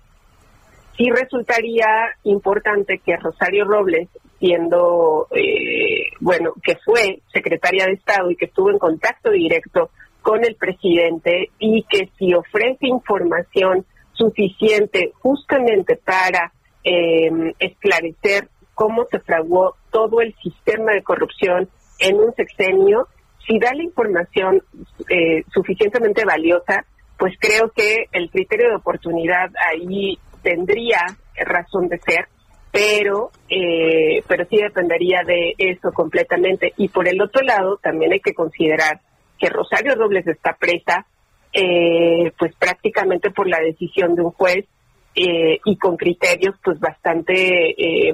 sí 0.96 1.10
resultaría 1.10 1.88
importante 2.24 3.00
que 3.06 3.18
Rosario 3.18 3.66
Robles, 3.66 4.08
siendo, 4.40 5.28
eh, 5.32 6.10
bueno, 6.22 6.54
que 6.64 6.78
fue 6.86 7.22
secretaria 7.34 7.86
de 7.86 7.94
Estado 7.94 8.32
y 8.32 8.36
que 8.38 8.46
estuvo 8.46 8.70
en 8.70 8.80
contacto 8.80 9.32
directo 9.32 9.92
con 10.28 10.44
el 10.44 10.56
presidente 10.56 11.52
y 11.58 11.84
que 11.84 12.10
si 12.20 12.34
ofrece 12.34 12.86
información 12.86 13.86
suficiente 14.12 15.14
justamente 15.22 15.96
para 15.96 16.52
eh, 16.84 17.54
esclarecer 17.60 18.50
cómo 18.74 19.06
se 19.10 19.22
fraguó 19.22 19.78
todo 19.90 20.20
el 20.20 20.36
sistema 20.44 20.92
de 20.92 21.02
corrupción 21.02 21.70
en 22.00 22.18
un 22.18 22.34
sexenio, 22.34 23.08
si 23.48 23.58
da 23.58 23.74
la 23.74 23.84
información 23.84 24.62
eh, 25.10 25.46
suficientemente 25.54 26.26
valiosa, 26.26 26.84
pues 27.18 27.34
creo 27.40 27.72
que 27.74 28.08
el 28.12 28.30
criterio 28.30 28.68
de 28.68 28.76
oportunidad 28.76 29.50
ahí 29.66 30.20
tendría 30.44 31.06
razón 31.38 31.88
de 31.88 32.00
ser, 32.00 32.28
pero 32.74 33.32
eh, 33.48 34.22
pero 34.28 34.46
sí 34.50 34.58
dependería 34.58 35.22
de 35.26 35.56
eso 35.58 35.94
completamente. 35.94 36.74
Y 36.76 36.90
por 36.90 37.08
el 37.08 37.22
otro 37.22 37.42
lado, 37.44 37.78
también 37.78 38.12
hay 38.12 38.20
que 38.20 38.34
considerar 38.34 39.00
que 39.38 39.50
Rosario 39.50 39.96
Robles 39.96 40.28
está 40.28 40.54
presa, 40.54 41.06
eh, 41.54 42.32
pues 42.38 42.54
prácticamente 42.56 43.32
por 43.32 43.48
la 43.48 43.60
decisión 43.60 44.16
de 44.16 44.22
un 44.22 44.32
juez 44.32 44.66
eh, 45.16 45.60
y 45.66 45.78
con 45.78 45.98
criterios 45.98 46.56
pues 46.64 46.80
bastante 46.80 47.70
eh, 47.72 48.14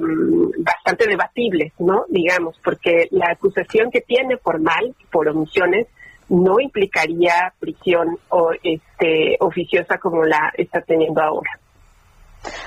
bastante 0.58 1.06
debatibles, 1.06 1.72
¿no? 1.78 2.04
Digamos, 2.08 2.58
porque 2.64 3.08
la 3.10 3.32
acusación 3.32 3.90
que 3.90 4.00
tiene 4.00 4.36
formal 4.38 4.94
por 5.10 5.28
omisiones 5.28 5.86
no 6.28 6.58
implicaría 6.58 7.52
prisión 7.58 8.18
o 8.30 8.52
este 8.62 9.36
oficiosa 9.40 9.98
como 9.98 10.24
la 10.24 10.52
está 10.56 10.80
teniendo 10.80 11.20
ahora. 11.20 11.50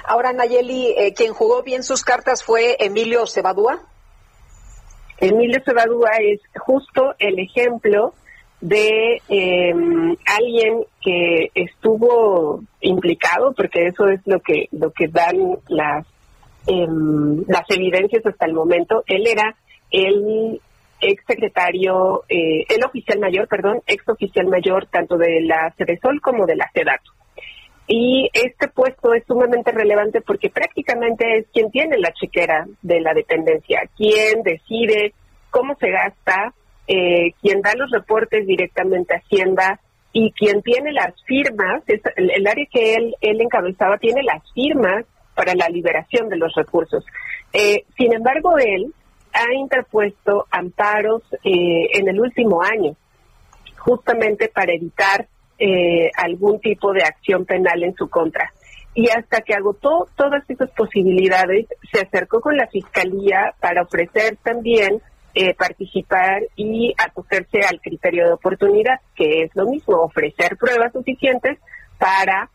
Ahora, 0.05 0.33
Nayeli, 0.33 0.93
quien 1.15 1.33
jugó 1.33 1.63
bien 1.63 1.83
sus 1.83 2.03
cartas 2.03 2.43
fue 2.43 2.77
Emilio 2.79 3.25
Cebadúa. 3.25 3.79
Emilio 5.19 5.59
Cebadúa 5.65 6.11
es 6.19 6.39
justo 6.55 7.15
el 7.17 7.39
ejemplo 7.39 8.13
de 8.61 9.21
em, 9.29 10.15
alguien 10.25 10.83
que 11.01 11.51
estuvo 11.53 12.63
implicado, 12.81 13.53
porque 13.53 13.87
eso 13.87 14.07
es 14.07 14.19
lo 14.25 14.39
que 14.39 14.67
lo 14.71 14.91
que 14.91 15.07
dan 15.07 15.57
las 15.67 16.05
em, 16.65 17.43
las 17.47 17.69
evidencias 17.69 18.25
hasta 18.25 18.45
el 18.45 18.53
momento. 18.53 19.03
Él 19.05 19.27
era 19.27 19.55
el 19.91 20.59
ex 20.99 21.23
secretario, 21.25 22.23
eh, 22.29 22.65
el 22.69 22.83
oficial 22.83 23.19
mayor, 23.19 23.47
perdón, 23.47 23.81
ex 23.85 24.07
oficial 24.09 24.47
mayor 24.47 24.87
tanto 24.87 25.17
de 25.17 25.41
la 25.41 25.73
Cedesol 25.77 26.19
como 26.21 26.45
de 26.45 26.55
la 26.55 26.69
CEDATO. 26.73 27.11
Y 27.87 28.29
este 28.33 28.67
puesto 28.67 29.13
es 29.13 29.23
sumamente 29.25 29.71
relevante 29.71 30.21
porque 30.21 30.49
prácticamente 30.49 31.37
es 31.37 31.45
quien 31.53 31.71
tiene 31.71 31.97
la 31.97 32.11
chequera 32.11 32.67
de 32.81 32.99
la 32.99 33.13
dependencia, 33.13 33.87
quien 33.95 34.43
decide 34.43 35.13
cómo 35.51 35.75
se 35.79 35.89
gasta 35.89 36.53
eh, 36.87 37.33
quien 37.41 37.61
da 37.61 37.73
los 37.75 37.91
reportes 37.91 38.47
directamente 38.47 39.13
a 39.13 39.17
Hacienda 39.17 39.79
y 40.13 40.31
quien 40.31 40.61
tiene 40.61 40.91
las 40.93 41.13
firmas, 41.25 41.83
el, 41.87 42.47
área 42.47 42.65
que 42.71 42.95
él, 42.95 43.15
él 43.21 43.41
encabezaba 43.41 43.97
tiene 43.97 44.23
las 44.23 44.41
firmas 44.53 45.05
para 45.35 45.53
la 45.53 45.69
liberación 45.69 46.29
de 46.29 46.37
los 46.37 46.53
recursos. 46.55 47.05
Eh, 47.53 47.83
sin 47.95 48.13
embargo, 48.13 48.57
él 48.57 48.93
ha 49.33 49.53
interpuesto 49.53 50.47
amparos 50.49 51.21
eh, 51.43 51.87
en 51.93 52.07
el 52.07 52.19
último 52.19 52.63
año, 52.63 52.95
justamente 53.77 54.49
para 54.49 54.73
evitar 54.73 55.27
eh, 55.59 56.09
algún 56.15 56.59
tipo 56.59 56.93
de 56.93 57.03
acción 57.03 57.45
penal 57.45 57.83
en 57.83 57.93
su 57.95 58.09
contra. 58.09 58.51
Y 58.95 59.09
hasta 59.09 59.41
que 59.41 59.53
agotó 59.53 60.07
todas 60.15 60.43
esas 60.49 60.71
posibilidades, 60.71 61.67
se 61.91 62.01
acercó 62.01 62.41
con 62.41 62.57
la 62.57 62.67
fiscalía 62.67 63.53
para 63.59 63.83
ofrecer 63.83 64.37
también 64.43 65.01
eh, 65.37 65.53
participar 65.53 66.41
y 66.55 66.93
acogerse 66.97 67.59
al 67.59 67.79
criterio 67.79 68.25
de 68.25 68.33
oportunidad, 68.33 68.99
que 69.15 69.43
es 69.43 69.51
lo 69.55 69.65
mismo, 69.67 69.97
ofrecer 69.97 70.57
pruebas 70.57 70.91
suficientes 70.93 71.59
para, 71.99 72.49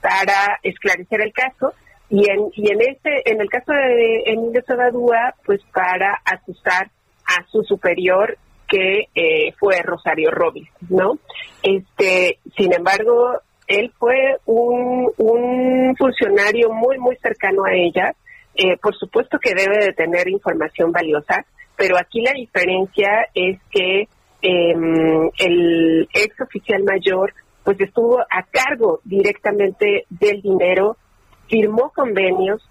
para 0.00 0.58
esclarecer 0.62 1.20
el 1.20 1.32
caso 1.32 1.74
y 2.08 2.30
en, 2.30 2.50
y 2.54 2.70
en 2.70 2.80
ese, 2.80 3.22
en 3.24 3.40
el 3.40 3.48
caso 3.48 3.72
de 3.72 4.22
Emilio 4.26 4.62
Sabadúa, 4.66 5.34
pues 5.44 5.60
para 5.72 6.20
acusar 6.24 6.90
a 7.26 7.44
su 7.50 7.62
superior 7.64 8.38
que 8.68 9.08
eh, 9.14 9.52
fue 9.58 9.80
Rosario 9.82 10.30
Robles, 10.30 10.68
¿no? 10.88 11.18
Este, 11.62 12.38
sin 12.56 12.72
embargo, 12.72 13.40
él 13.66 13.92
fue 13.98 14.36
un, 14.46 15.10
un 15.16 15.96
funcionario 15.96 16.72
muy, 16.72 16.98
muy 16.98 17.16
cercano 17.16 17.64
a 17.64 17.72
ella. 17.72 18.14
Eh, 18.56 18.76
por 18.80 18.96
supuesto 18.96 19.38
que 19.38 19.54
debe 19.54 19.84
de 19.84 19.92
tener 19.92 20.28
información 20.28 20.90
valiosa, 20.90 21.44
pero 21.76 21.98
aquí 21.98 22.22
la 22.22 22.32
diferencia 22.32 23.28
es 23.34 23.58
que 23.70 24.08
em, 24.42 25.30
el 25.38 26.08
ex 26.14 26.40
oficial 26.40 26.82
mayor 26.84 27.34
pues 27.64 27.80
estuvo 27.80 28.20
a 28.20 28.42
cargo 28.50 29.00
directamente 29.04 30.06
del 30.08 30.40
dinero 30.40 30.96
firmó 31.48 31.92
convenios, 31.94 32.62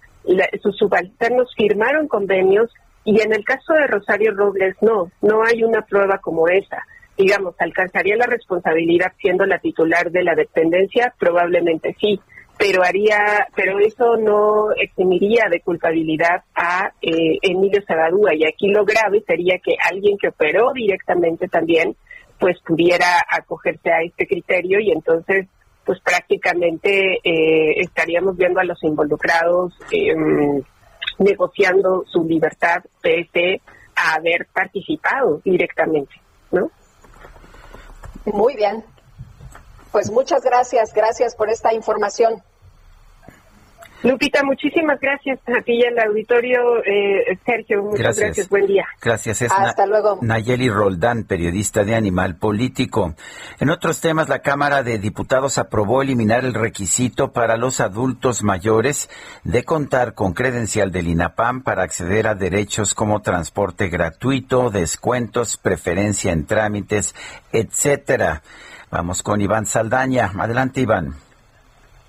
sus 0.62 0.76
subalternos 0.76 1.54
firmaron 1.54 2.08
convenios 2.08 2.72
y 3.04 3.20
en 3.20 3.32
el 3.32 3.44
caso 3.44 3.74
de 3.74 3.86
Rosario 3.86 4.32
Robles 4.32 4.74
no, 4.80 5.10
no 5.22 5.44
hay 5.44 5.62
una 5.62 5.82
prueba 5.82 6.18
como 6.18 6.48
esa. 6.48 6.82
Digamos, 7.16 7.54
¿alcanzaría 7.58 8.16
la 8.16 8.26
responsabilidad 8.26 9.12
siendo 9.20 9.46
la 9.46 9.58
titular 9.58 10.10
de 10.10 10.24
la 10.24 10.34
dependencia? 10.34 11.14
Probablemente 11.18 11.94
sí, 12.00 12.20
pero 12.58 12.82
haría, 12.82 13.48
pero 13.54 13.78
eso 13.78 14.16
no 14.16 14.72
eximiría 14.72 15.44
de 15.50 15.60
culpabilidad 15.60 16.42
a 16.54 16.92
eh, 17.02 17.38
Emilio 17.42 17.82
Zagadúa 17.86 18.34
y 18.34 18.44
aquí 18.44 18.68
lo 18.68 18.84
grave 18.84 19.22
sería 19.26 19.58
que 19.58 19.76
alguien 19.82 20.16
que 20.18 20.28
operó 20.28 20.72
directamente 20.72 21.48
también 21.48 21.96
pues 22.38 22.58
pudiera 22.66 23.24
acogerse 23.28 23.90
a 23.90 24.02
este 24.02 24.26
criterio 24.26 24.80
y 24.80 24.90
entonces 24.90 25.46
pues 25.84 26.00
prácticamente 26.00 27.20
eh, 27.22 27.80
estaríamos 27.80 28.36
viendo 28.36 28.60
a 28.60 28.64
los 28.64 28.82
involucrados 28.82 29.74
em, 29.90 30.62
negociando 31.18 32.04
su 32.06 32.24
libertad 32.24 32.82
pese 33.00 33.60
a 33.94 34.14
haber 34.14 34.46
participado 34.52 35.40
directamente, 35.44 36.14
¿no? 36.50 36.70
Muy 38.26 38.56
bien. 38.56 38.84
Pues 39.92 40.10
muchas 40.10 40.42
gracias, 40.42 40.92
gracias 40.92 41.34
por 41.34 41.48
esta 41.48 41.72
información. 41.72 42.42
Lupita, 44.02 44.44
muchísimas 44.44 45.00
gracias 45.00 45.40
a 45.46 45.62
ti 45.62 45.80
y 45.80 45.84
al 45.84 45.98
auditorio. 45.98 46.78
Eh, 46.84 47.38
Sergio, 47.44 47.82
muchas 47.82 48.16
gracias. 48.16 48.48
Buen 48.48 48.66
día. 48.66 48.86
Gracias. 49.00 49.42
Es 49.42 49.50
Hasta 49.50 49.86
luego. 49.86 50.18
Nayeli 50.20 50.68
Roldán, 50.68 51.24
periodista 51.24 51.82
de 51.82 51.96
Animal 51.96 52.36
Político. 52.36 53.14
En 53.58 53.70
otros 53.70 54.00
temas, 54.00 54.28
la 54.28 54.40
Cámara 54.40 54.82
de 54.82 54.98
Diputados 54.98 55.58
aprobó 55.58 56.02
eliminar 56.02 56.44
el 56.44 56.54
requisito 56.54 57.32
para 57.32 57.56
los 57.56 57.80
adultos 57.80 58.42
mayores 58.42 59.08
de 59.44 59.64
contar 59.64 60.14
con 60.14 60.34
credencial 60.34 60.92
del 60.92 61.08
INAPAM 61.08 61.62
para 61.62 61.82
acceder 61.82 62.28
a 62.28 62.34
derechos 62.34 62.94
como 62.94 63.22
transporte 63.22 63.88
gratuito, 63.88 64.70
descuentos, 64.70 65.56
preferencia 65.56 66.32
en 66.32 66.46
trámites, 66.46 67.14
etcétera. 67.50 68.42
Vamos 68.90 69.22
con 69.22 69.40
Iván 69.40 69.66
Saldaña. 69.66 70.32
Adelante, 70.38 70.80
Iván. 70.80 71.14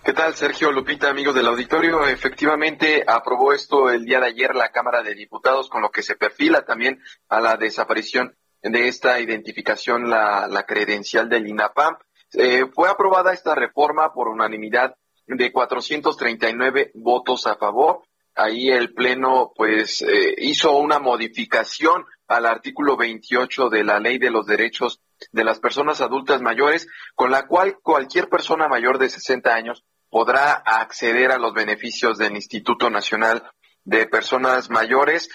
¿Qué 0.04 0.14
tal, 0.14 0.36
Sergio 0.36 0.72
Lupita, 0.72 1.10
amigos 1.10 1.36
del 1.36 1.48
auditorio? 1.48 2.08
Efectivamente, 2.08 3.04
aprobó 3.06 3.52
esto 3.52 3.90
el 3.90 4.06
día 4.06 4.20
de 4.20 4.28
ayer 4.28 4.56
la 4.56 4.72
Cámara 4.72 5.04
de 5.04 5.16
Diputados, 5.16 5.70
con 5.70 5.82
lo 5.82 5.90
que 5.90 6.02
se 6.02 6.16
perfila 6.16 6.64
también 6.64 7.02
a 7.28 7.42
la 7.42 7.58
desaparición 7.58 8.36
de 8.62 8.88
esta 8.88 9.20
identificación, 9.20 10.10
la, 10.10 10.48
la 10.48 10.64
credencial 10.64 11.28
del 11.28 11.48
INAPAM. 11.48 11.98
Eh, 12.34 12.66
fue 12.74 12.90
aprobada 12.90 13.34
esta 13.34 13.56
reforma 13.56 14.14
por 14.14 14.28
unanimidad 14.28 14.96
de 15.26 15.52
439 15.52 16.92
votos 16.94 17.48
a 17.48 17.56
favor. 17.56 18.04
Ahí 18.36 18.70
el 18.70 18.94
Pleno, 18.94 19.52
pues, 19.56 20.04
eh, 20.04 20.36
hizo 20.38 20.78
una 20.78 21.00
modificación 21.00 22.06
al 22.28 22.46
artículo 22.46 22.96
28 22.96 23.70
de 23.70 23.84
la 23.84 24.00
Ley 24.00 24.20
de 24.20 24.30
los 24.30 24.46
Derechos 24.46 25.02
de 25.32 25.44
las 25.44 25.60
Personas 25.60 26.02
Adultas 26.02 26.42
Mayores, 26.42 26.88
con 27.16 27.32
la 27.32 27.48
cual 27.48 27.78
cualquier 27.82 28.30
persona 28.30 28.68
mayor 28.68 28.98
de 28.98 29.10
60 29.10 29.54
años 29.54 29.84
podrá 30.10 30.54
acceder 30.54 31.32
a 31.32 31.38
los 31.38 31.54
beneficios 31.54 32.18
del 32.18 32.36
Instituto 32.36 32.90
Nacional 32.90 33.44
de 33.84 34.06
Personas 34.06 34.70
Mayores 34.70 35.30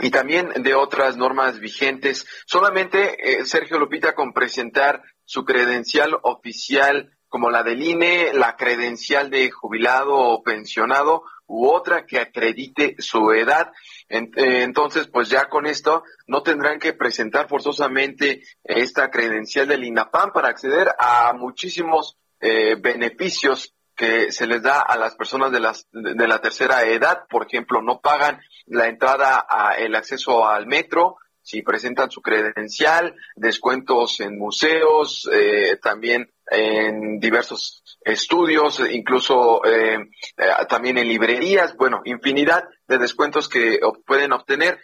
y 0.00 0.10
también 0.10 0.50
de 0.56 0.74
otras 0.74 1.16
normas 1.16 1.58
vigentes. 1.58 2.26
Solamente, 2.46 3.40
eh, 3.40 3.46
Sergio 3.46 3.78
Lupita, 3.78 4.14
con 4.14 4.32
presentar 4.32 5.02
su 5.24 5.44
credencial 5.44 6.16
oficial 6.22 7.16
como 7.28 7.50
la 7.50 7.62
del 7.62 7.82
INE, 7.82 8.32
la 8.32 8.56
credencial 8.56 9.30
de 9.30 9.50
jubilado 9.50 10.14
o 10.14 10.42
pensionado 10.42 11.24
u 11.46 11.66
otra 11.68 12.06
que 12.06 12.18
acredite 12.18 12.96
su 12.98 13.32
edad. 13.32 13.72
Eh, 14.08 14.28
entonces, 14.62 15.06
pues 15.08 15.28
ya 15.28 15.48
con 15.48 15.66
esto 15.66 16.04
no 16.26 16.42
tendrán 16.42 16.78
que 16.78 16.92
presentar 16.92 17.48
forzosamente 17.48 18.42
esta 18.64 19.10
credencial 19.10 19.68
del 19.68 19.84
INAPAM 19.84 20.32
para 20.32 20.48
acceder 20.48 20.88
a 20.98 21.32
muchísimos 21.32 22.18
eh, 22.40 22.76
beneficios 22.78 23.74
que 23.94 24.30
se 24.30 24.46
les 24.46 24.62
da 24.62 24.80
a 24.80 24.98
las 24.98 25.16
personas 25.16 25.50
de, 25.50 25.60
las, 25.60 25.88
de 25.90 26.28
la 26.28 26.40
tercera 26.40 26.84
edad, 26.84 27.24
por 27.30 27.46
ejemplo, 27.46 27.80
no 27.80 28.00
pagan 28.00 28.40
la 28.66 28.88
entrada, 28.88 29.46
a 29.48 29.72
el 29.74 29.94
acceso 29.94 30.46
al 30.46 30.66
metro, 30.66 31.16
si 31.40 31.62
presentan 31.62 32.10
su 32.10 32.20
credencial, 32.20 33.14
descuentos 33.36 34.20
en 34.20 34.36
museos, 34.36 35.30
eh, 35.32 35.78
también 35.80 36.30
en 36.48 37.18
diversos 37.18 37.82
estudios, 38.00 38.80
incluso 38.90 39.64
eh, 39.64 39.98
eh, 40.36 40.50
también 40.68 40.98
en 40.98 41.08
librerías, 41.08 41.74
bueno, 41.76 42.02
infinidad 42.04 42.64
de 42.86 42.98
descuentos 42.98 43.48
que 43.48 43.80
pueden 44.06 44.32
obtener. 44.32 44.80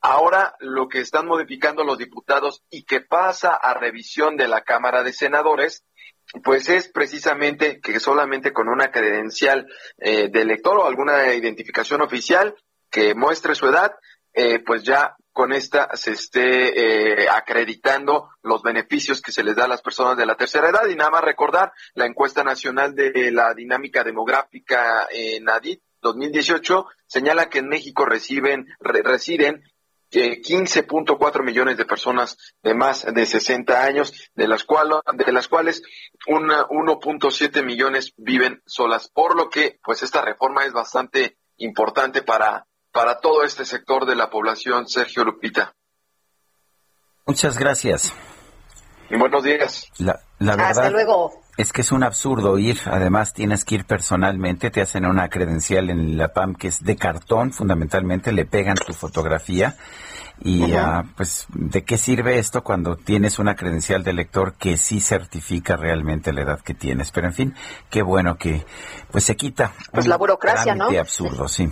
Ahora 0.00 0.56
lo 0.58 0.88
que 0.88 1.00
están 1.00 1.26
modificando 1.26 1.84
los 1.84 1.98
diputados 1.98 2.64
y 2.70 2.84
que 2.84 3.00
pasa 3.00 3.54
a 3.54 3.74
revisión 3.74 4.36
de 4.36 4.48
la 4.48 4.62
Cámara 4.62 5.02
de 5.02 5.12
Senadores 5.12 5.84
pues 6.42 6.68
es 6.68 6.88
precisamente 6.88 7.80
que 7.80 8.00
solamente 8.00 8.52
con 8.52 8.68
una 8.68 8.90
credencial 8.90 9.66
eh, 9.98 10.28
de 10.28 10.40
elector 10.40 10.78
o 10.78 10.86
alguna 10.86 11.34
identificación 11.34 12.00
oficial 12.02 12.56
que 12.90 13.14
muestre 13.14 13.54
su 13.54 13.66
edad, 13.66 13.92
eh, 14.32 14.60
pues 14.60 14.82
ya 14.82 15.16
con 15.34 15.52
esta 15.52 15.90
se 15.96 16.12
esté 16.12 17.22
eh, 17.22 17.28
acreditando 17.28 18.30
los 18.42 18.62
beneficios 18.62 19.20
que 19.20 19.32
se 19.32 19.42
les 19.42 19.56
da 19.56 19.64
a 19.64 19.68
las 19.68 19.82
personas 19.82 20.16
de 20.16 20.24
la 20.24 20.36
tercera 20.36 20.70
edad. 20.70 20.86
Y 20.88 20.94
nada 20.94 21.10
más 21.10 21.24
recordar 21.24 21.72
la 21.94 22.06
encuesta 22.06 22.42
nacional 22.42 22.94
de 22.94 23.30
la 23.32 23.52
dinámica 23.52 24.02
demográfica 24.04 25.06
en 25.10 25.48
ADIT 25.50 25.82
2018 26.00 26.86
señala 27.06 27.48
que 27.48 27.58
en 27.58 27.68
México 27.68 28.04
reciben, 28.04 28.66
residen 28.80 29.64
15.4 30.12 31.42
millones 31.42 31.76
de 31.76 31.84
personas 31.84 32.36
de 32.62 32.74
más 32.74 33.04
de 33.12 33.26
60 33.26 33.84
años, 33.84 34.30
de 34.34 34.46
las, 34.46 34.62
cuales 34.64 35.00
de 35.12 35.32
las 35.32 35.48
cuales 35.48 35.82
1.7 36.26 37.64
millones 37.64 38.12
viven 38.16 38.62
solas, 38.66 39.08
por 39.08 39.36
lo 39.36 39.48
que 39.48 39.80
pues 39.82 40.02
esta 40.02 40.22
reforma 40.22 40.64
es 40.64 40.72
bastante 40.72 41.38
importante 41.56 42.22
para, 42.22 42.66
para 42.94 43.18
todo 43.18 43.42
este 43.42 43.64
sector 43.64 44.06
de 44.06 44.14
la 44.14 44.30
población, 44.30 44.86
Sergio 44.86 45.24
Lupita. 45.24 45.74
Muchas 47.26 47.58
gracias. 47.58 48.14
Y 49.10 49.16
buenos 49.16 49.42
días. 49.42 49.90
La, 49.98 50.20
verdad 50.38 50.70
Hasta 50.70 50.90
luego. 50.90 51.32
Es 51.56 51.72
que 51.72 51.80
es 51.80 51.90
un 51.90 52.04
absurdo 52.04 52.56
ir, 52.56 52.78
además 52.86 53.32
tienes 53.32 53.64
que 53.64 53.76
ir 53.76 53.84
personalmente, 53.84 54.70
te 54.70 54.80
hacen 54.80 55.06
una 55.06 55.28
credencial 55.28 55.90
en 55.90 56.16
la 56.16 56.32
PAM 56.32 56.54
que 56.54 56.68
es 56.68 56.84
de 56.84 56.96
cartón, 56.96 57.52
fundamentalmente 57.52 58.32
le 58.32 58.44
pegan 58.44 58.76
tu 58.76 58.92
fotografía 58.92 59.76
y 60.40 60.72
ah, 60.74 61.04
pues, 61.16 61.46
¿de 61.52 61.84
qué 61.84 61.96
sirve 61.96 62.38
esto 62.38 62.64
cuando 62.64 62.96
tienes 62.96 63.38
una 63.38 63.54
credencial 63.54 64.02
de 64.02 64.12
lector 64.12 64.54
que 64.54 64.76
sí 64.76 65.00
certifica 65.00 65.76
realmente 65.76 66.32
la 66.32 66.42
edad 66.42 66.60
que 66.60 66.74
tienes? 66.74 67.10
Pero 67.12 67.28
en 67.28 67.34
fin, 67.34 67.54
qué 67.90 68.02
bueno 68.02 68.36
que 68.36 68.64
pues 69.10 69.24
se 69.24 69.36
quita. 69.36 69.72
Pues 69.92 70.06
la 70.06 70.16
burocracia, 70.16 70.74
¿no? 70.74 70.88
absurdo, 70.88 71.46
sí. 71.48 71.70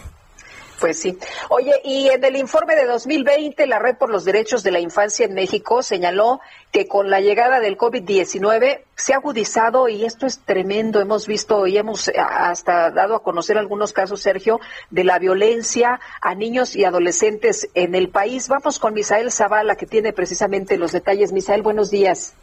Pues 0.82 0.98
sí. 0.98 1.16
Oye, 1.48 1.80
y 1.84 2.08
en 2.08 2.24
el 2.24 2.34
informe 2.34 2.74
de 2.74 2.86
2020, 2.86 3.68
la 3.68 3.78
Red 3.78 3.98
por 3.98 4.10
los 4.10 4.24
Derechos 4.24 4.64
de 4.64 4.72
la 4.72 4.80
Infancia 4.80 5.24
en 5.24 5.32
México 5.32 5.80
señaló 5.80 6.40
que 6.72 6.88
con 6.88 7.08
la 7.08 7.20
llegada 7.20 7.60
del 7.60 7.78
COVID-19 7.78 8.80
se 8.96 9.12
ha 9.12 9.18
agudizado 9.18 9.88
y 9.88 10.04
esto 10.04 10.26
es 10.26 10.40
tremendo. 10.40 11.00
Hemos 11.00 11.28
visto 11.28 11.68
y 11.68 11.78
hemos 11.78 12.10
hasta 12.16 12.90
dado 12.90 13.14
a 13.14 13.22
conocer 13.22 13.58
algunos 13.58 13.92
casos, 13.92 14.22
Sergio, 14.22 14.58
de 14.90 15.04
la 15.04 15.20
violencia 15.20 16.00
a 16.20 16.34
niños 16.34 16.74
y 16.74 16.84
adolescentes 16.84 17.68
en 17.74 17.94
el 17.94 18.08
país. 18.08 18.48
Vamos 18.48 18.80
con 18.80 18.92
Misael 18.92 19.30
Zavala, 19.30 19.76
que 19.76 19.86
tiene 19.86 20.12
precisamente 20.12 20.78
los 20.78 20.90
detalles. 20.90 21.30
Misael, 21.30 21.62
buenos 21.62 21.92
días. 21.92 22.34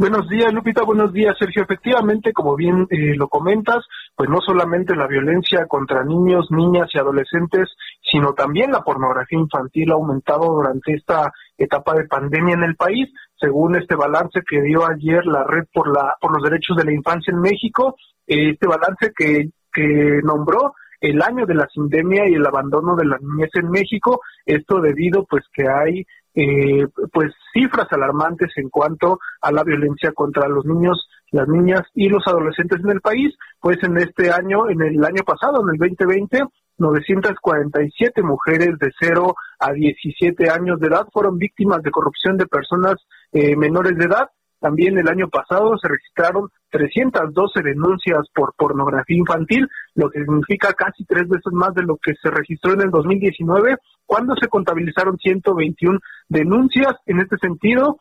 Buenos 0.00 0.30
días, 0.30 0.50
Lupita. 0.54 0.82
Buenos 0.82 1.12
días, 1.12 1.36
Sergio. 1.38 1.62
Efectivamente, 1.62 2.32
como 2.32 2.56
bien 2.56 2.86
eh, 2.88 3.14
lo 3.16 3.28
comentas, 3.28 3.84
pues 4.16 4.30
no 4.30 4.38
solamente 4.40 4.96
la 4.96 5.06
violencia 5.06 5.66
contra 5.66 6.02
niños, 6.04 6.46
niñas 6.48 6.88
y 6.94 6.98
adolescentes, 6.98 7.68
sino 8.10 8.32
también 8.32 8.72
la 8.72 8.80
pornografía 8.80 9.38
infantil 9.38 9.90
ha 9.90 9.96
aumentado 9.96 10.54
durante 10.54 10.94
esta 10.94 11.30
etapa 11.58 11.92
de 11.92 12.06
pandemia 12.06 12.54
en 12.54 12.62
el 12.62 12.76
país, 12.76 13.10
según 13.38 13.76
este 13.76 13.94
balance 13.94 14.40
que 14.48 14.62
dio 14.62 14.88
ayer 14.88 15.26
la 15.26 15.44
Red 15.44 15.66
por 15.70 15.94
la 15.94 16.14
por 16.18 16.32
los 16.32 16.42
Derechos 16.48 16.78
de 16.78 16.84
la 16.84 16.94
Infancia 16.94 17.34
en 17.34 17.42
México. 17.42 17.94
Eh, 18.26 18.52
este 18.52 18.68
balance 18.68 19.12
que 19.14 19.50
que 19.70 20.20
nombró 20.24 20.72
el 21.02 21.20
año 21.20 21.44
de 21.44 21.56
la 21.56 21.68
sindemia 21.68 22.26
y 22.26 22.36
el 22.36 22.46
abandono 22.46 22.96
de 22.96 23.04
la 23.04 23.18
niñez 23.18 23.50
en 23.52 23.70
México, 23.70 24.22
esto 24.46 24.80
debido 24.80 25.26
pues 25.26 25.44
que 25.52 25.68
hay 25.68 26.06
eh, 26.34 26.86
pues 27.12 27.32
cifras 27.52 27.88
alarmantes 27.90 28.50
en 28.56 28.68
cuanto 28.68 29.18
a 29.40 29.52
la 29.52 29.64
violencia 29.64 30.12
contra 30.12 30.48
los 30.48 30.64
niños, 30.64 31.08
las 31.30 31.48
niñas 31.48 31.82
y 31.94 32.08
los 32.08 32.26
adolescentes 32.26 32.80
en 32.82 32.90
el 32.90 33.00
país. 33.00 33.34
Pues 33.60 33.78
en 33.82 33.98
este 33.98 34.30
año, 34.30 34.68
en 34.68 34.82
el 34.82 35.04
año 35.04 35.22
pasado, 35.24 35.62
en 35.62 35.74
el 35.74 35.78
2020, 35.78 36.40
947 36.78 38.22
mujeres 38.22 38.78
de 38.78 38.90
0 38.98 39.34
a 39.58 39.72
17 39.72 40.50
años 40.50 40.80
de 40.80 40.88
edad 40.88 41.06
fueron 41.12 41.38
víctimas 41.38 41.82
de 41.82 41.90
corrupción 41.90 42.36
de 42.36 42.46
personas 42.46 42.96
eh, 43.32 43.54
menores 43.56 43.96
de 43.96 44.06
edad. 44.06 44.28
También 44.60 44.98
el 44.98 45.08
año 45.08 45.28
pasado 45.28 45.76
se 45.78 45.88
registraron 45.88 46.50
312 46.70 47.62
denuncias 47.62 48.26
por 48.34 48.54
pornografía 48.54 49.16
infantil, 49.16 49.66
lo 49.94 50.10
que 50.10 50.20
significa 50.20 50.74
casi 50.74 51.04
tres 51.04 51.26
veces 51.28 51.52
más 51.52 51.74
de 51.74 51.82
lo 51.82 51.96
que 51.96 52.14
se 52.22 52.30
registró 52.30 52.74
en 52.74 52.82
el 52.82 52.90
2019, 52.90 53.76
cuando 54.04 54.34
se 54.36 54.48
contabilizaron 54.48 55.16
121 55.16 55.98
denuncias. 56.28 56.94
En 57.06 57.20
este 57.20 57.38
sentido, 57.38 57.98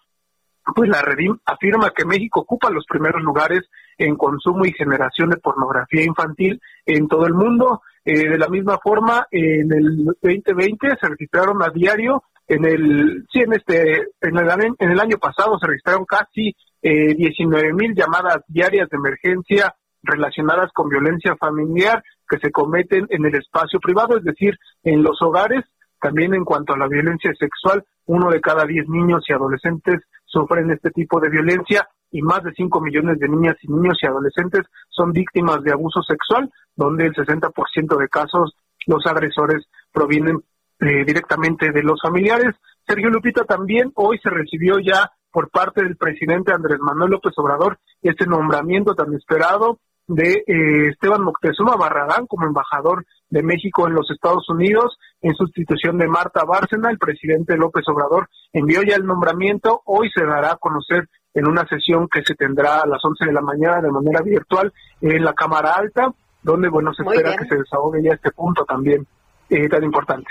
pues 0.75 0.89
la 0.89 1.01
Redim 1.01 1.37
afirma 1.45 1.91
que 1.95 2.05
México 2.05 2.41
ocupa 2.41 2.69
los 2.69 2.85
primeros 2.85 3.21
lugares 3.23 3.61
en 3.97 4.15
consumo 4.15 4.65
y 4.65 4.73
generación 4.73 5.29
de 5.29 5.37
pornografía 5.37 6.03
infantil 6.03 6.61
en 6.85 7.07
todo 7.07 7.25
el 7.25 7.33
mundo. 7.33 7.81
Eh, 8.05 8.29
de 8.29 8.37
la 8.37 8.47
misma 8.47 8.79
forma, 8.81 9.27
en 9.31 9.71
el 9.71 10.05
2020 10.21 10.97
se 10.99 11.07
registraron 11.07 11.61
a 11.61 11.69
diario 11.69 12.23
en 12.49 12.65
el 12.65 13.25
sí 13.31 13.39
en 13.39 13.53
este 13.53 14.07
en 14.21 14.37
el, 14.37 14.75
en 14.79 14.91
el 14.91 14.99
año 14.99 15.17
pasado 15.17 15.57
se 15.59 15.67
registraron 15.67 16.05
casi 16.05 16.55
eh, 16.81 17.13
19 17.15 17.73
mil 17.73 17.93
llamadas 17.95 18.43
diarias 18.47 18.89
de 18.89 18.97
emergencia 18.97 19.75
relacionadas 20.01 20.71
con 20.73 20.89
violencia 20.89 21.35
familiar 21.35 22.03
que 22.27 22.39
se 22.39 22.51
cometen 22.51 23.05
en 23.09 23.25
el 23.25 23.35
espacio 23.35 23.79
privado, 23.79 24.17
es 24.17 24.23
decir, 24.23 24.57
en 24.83 25.03
los 25.03 25.21
hogares. 25.21 25.65
También 26.01 26.33
en 26.33 26.45
cuanto 26.45 26.73
a 26.73 26.77
la 26.77 26.87
violencia 26.87 27.31
sexual, 27.37 27.83
uno 28.05 28.29
de 28.29 28.39
cada 28.39 28.65
diez 28.65 28.87
niños 28.87 29.25
y 29.27 29.33
adolescentes 29.33 30.01
sufren 30.25 30.71
este 30.71 30.91
tipo 30.91 31.19
de 31.19 31.29
violencia 31.29 31.87
y 32.11 32.21
más 32.21 32.41
de 32.43 32.53
5 32.53 32.79
millones 32.81 33.19
de 33.19 33.27
niñas 33.27 33.57
y 33.61 33.67
niños 33.67 33.99
y 34.01 34.07
adolescentes 34.07 34.61
son 34.89 35.11
víctimas 35.11 35.61
de 35.63 35.73
abuso 35.73 36.01
sexual, 36.03 36.49
donde 36.75 37.07
el 37.07 37.13
60% 37.13 37.97
de 37.97 38.07
casos 38.07 38.55
los 38.87 39.05
agresores 39.05 39.65
provienen 39.91 40.41
eh, 40.81 41.03
directamente 41.05 41.71
de 41.71 41.83
los 41.83 42.01
familiares. 42.01 42.55
Sergio 42.87 43.09
Lupita 43.09 43.43
también 43.43 43.91
hoy 43.95 44.17
se 44.19 44.29
recibió 44.29 44.79
ya 44.79 45.11
por 45.31 45.49
parte 45.49 45.83
del 45.83 45.95
presidente 45.95 46.53
Andrés 46.53 46.79
Manuel 46.79 47.11
López 47.11 47.33
Obrador 47.37 47.77
este 48.01 48.25
nombramiento 48.25 48.95
tan 48.95 49.13
esperado 49.13 49.79
de 50.07 50.43
eh, 50.47 50.87
Esteban 50.89 51.21
Moctezuma 51.21 51.75
Barragán 51.75 52.25
como 52.25 52.47
embajador 52.47 53.05
de 53.29 53.43
México 53.43 53.87
en 53.87 53.93
los 53.93 54.09
Estados 54.09 54.49
Unidos 54.49 54.97
en 55.21 55.35
sustitución 55.35 55.97
de 55.99 56.07
Marta 56.07 56.43
Bárcena. 56.45 56.89
El 56.89 56.97
presidente 56.97 57.57
López 57.57 57.83
Obrador 57.87 58.27
envió 58.51 58.81
ya 58.81 58.95
el 58.95 59.05
nombramiento. 59.05 59.81
Hoy 59.85 60.09
se 60.15 60.25
dará 60.25 60.53
a 60.53 60.57
conocer 60.57 61.07
en 61.35 61.47
una 61.47 61.67
sesión 61.67 62.07
que 62.07 62.23
se 62.23 62.33
tendrá 62.33 62.81
a 62.81 62.87
las 62.87 63.03
11 63.03 63.25
de 63.25 63.33
la 63.33 63.41
mañana 63.41 63.81
de 63.81 63.91
manera 63.91 64.21
virtual 64.21 64.73
en 65.01 65.23
la 65.23 65.33
Cámara 65.33 65.73
Alta, 65.73 66.11
donde 66.41 66.69
bueno 66.69 66.91
se 66.93 67.03
espera 67.03 67.35
que 67.35 67.45
se 67.45 67.57
desahogue 67.57 68.01
ya 68.01 68.13
este 68.13 68.31
punto 68.31 68.65
también 68.65 69.05
eh, 69.49 69.69
tan 69.69 69.83
importante. 69.83 70.29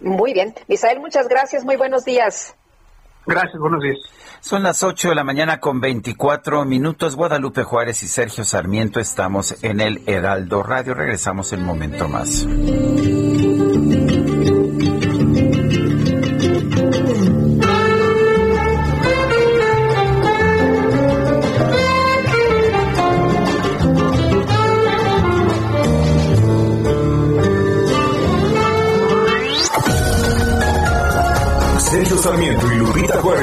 Muy 0.00 0.32
bien. 0.32 0.54
Misael, 0.68 1.00
muchas 1.00 1.28
gracias. 1.28 1.64
Muy 1.64 1.76
buenos 1.76 2.04
días. 2.04 2.54
Gracias, 3.26 3.58
buenos 3.58 3.82
días. 3.82 3.98
Son 4.40 4.62
las 4.62 4.82
8 4.82 5.08
de 5.08 5.14
la 5.14 5.24
mañana 5.24 5.58
con 5.58 5.80
24 5.80 6.66
minutos. 6.66 7.16
Guadalupe 7.16 7.62
Juárez 7.62 8.02
y 8.02 8.08
Sergio 8.08 8.44
Sarmiento 8.44 9.00
estamos 9.00 9.64
en 9.64 9.80
el 9.80 10.02
Heraldo 10.06 10.62
Radio. 10.62 10.92
Regresamos 10.92 11.52
en 11.54 11.60
un 11.60 11.66
momento 11.66 12.08
más. 12.08 12.46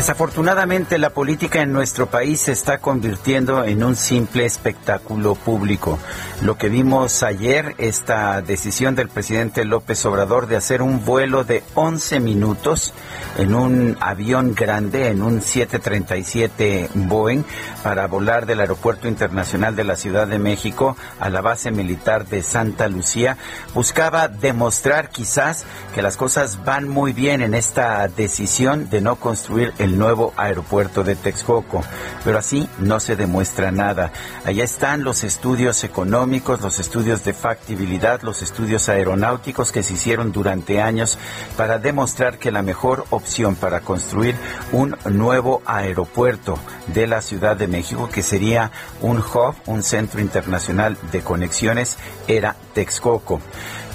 Desafortunadamente 0.00 0.96
la 0.96 1.10
política 1.10 1.60
en 1.60 1.74
nuestro 1.74 2.06
país 2.06 2.40
se 2.40 2.52
está 2.52 2.78
convirtiendo 2.78 3.66
en 3.66 3.84
un 3.84 3.96
simple 3.96 4.46
espectáculo 4.46 5.34
público. 5.34 5.98
Lo 6.40 6.56
que 6.56 6.70
vimos 6.70 7.22
ayer, 7.22 7.74
esta 7.76 8.40
decisión 8.40 8.94
del 8.94 9.10
presidente 9.10 9.66
López 9.66 10.02
Obrador 10.06 10.46
de 10.46 10.56
hacer 10.56 10.80
un 10.80 11.04
vuelo 11.04 11.44
de 11.44 11.62
11 11.74 12.18
minutos 12.18 12.94
en 13.36 13.54
un 13.54 13.98
avión 14.00 14.54
grande, 14.54 15.08
en 15.08 15.20
un 15.20 15.42
737 15.42 16.88
Boeing, 16.94 17.42
para 17.82 18.06
volar 18.06 18.46
del 18.46 18.60
Aeropuerto 18.60 19.06
Internacional 19.06 19.76
de 19.76 19.84
la 19.84 19.96
Ciudad 19.96 20.26
de 20.26 20.38
México 20.38 20.96
a 21.18 21.28
la 21.28 21.42
base 21.42 21.72
militar 21.72 22.26
de 22.26 22.42
Santa 22.42 22.88
Lucía, 22.88 23.36
buscaba 23.74 24.28
demostrar 24.28 25.10
quizás 25.10 25.66
que 25.94 26.00
las 26.00 26.16
cosas 26.16 26.64
van 26.64 26.88
muy 26.88 27.12
bien 27.12 27.42
en 27.42 27.52
esta 27.52 28.08
decisión 28.08 28.88
de 28.88 29.02
no 29.02 29.16
construir 29.16 29.74
el 29.78 29.89
nuevo 29.98 30.32
aeropuerto 30.36 31.04
de 31.04 31.16
Texcoco. 31.16 31.82
Pero 32.24 32.38
así 32.38 32.68
no 32.78 33.00
se 33.00 33.16
demuestra 33.16 33.70
nada. 33.70 34.12
Allá 34.44 34.64
están 34.64 35.04
los 35.04 35.24
estudios 35.24 35.84
económicos, 35.84 36.60
los 36.60 36.78
estudios 36.78 37.24
de 37.24 37.32
factibilidad, 37.32 38.22
los 38.22 38.42
estudios 38.42 38.88
aeronáuticos 38.88 39.72
que 39.72 39.82
se 39.82 39.94
hicieron 39.94 40.32
durante 40.32 40.80
años 40.80 41.18
para 41.56 41.78
demostrar 41.78 42.38
que 42.38 42.50
la 42.50 42.62
mejor 42.62 43.04
opción 43.10 43.56
para 43.56 43.80
construir 43.80 44.34
un 44.72 44.96
nuevo 45.04 45.62
aeropuerto 45.66 46.58
de 46.88 47.06
la 47.06 47.22
Ciudad 47.22 47.56
de 47.56 47.68
México, 47.68 48.08
que 48.08 48.22
sería 48.22 48.70
un 49.00 49.18
hub, 49.18 49.54
un 49.66 49.82
centro 49.82 50.20
internacional 50.20 50.96
de 51.12 51.22
conexiones, 51.22 51.96
era 52.26 52.56
Texcoco. 52.74 53.40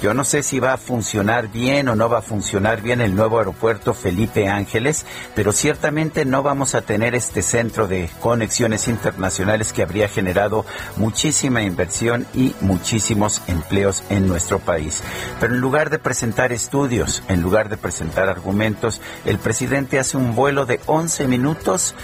Yo 0.02 0.12
no 0.12 0.24
sé 0.24 0.42
si 0.42 0.60
va 0.60 0.74
a 0.74 0.76
funcionar 0.76 1.48
bien 1.48 1.88
o 1.88 1.96
no 1.96 2.10
va 2.10 2.18
a 2.18 2.22
funcionar 2.22 2.82
bien 2.82 3.00
el 3.00 3.14
nuevo 3.14 3.38
aeropuerto 3.38 3.94
Felipe 3.94 4.46
Ángeles, 4.46 5.06
pero 5.34 5.52
ciertamente 5.52 6.26
no 6.26 6.42
vamos 6.42 6.74
a 6.74 6.82
tener 6.82 7.14
este 7.14 7.40
centro 7.40 7.88
de 7.88 8.10
conexiones 8.20 8.88
internacionales 8.88 9.72
que 9.72 9.82
habría 9.82 10.08
generado 10.08 10.66
muchísima 10.96 11.62
inversión 11.62 12.26
y 12.34 12.54
muchísimos 12.60 13.40
empleos 13.46 14.02
en 14.10 14.28
nuestro 14.28 14.58
país. 14.58 15.02
Pero 15.40 15.54
en 15.54 15.60
lugar 15.60 15.88
de 15.88 15.98
presentar 15.98 16.52
estudios, 16.52 17.22
en 17.28 17.40
lugar 17.40 17.70
de 17.70 17.78
presentar 17.78 18.28
argumentos, 18.28 19.00
el 19.24 19.38
presidente 19.38 19.98
hace 19.98 20.18
un 20.18 20.34
vuelo 20.36 20.66
de 20.66 20.78
11 20.86 21.26
minutos 21.26 21.94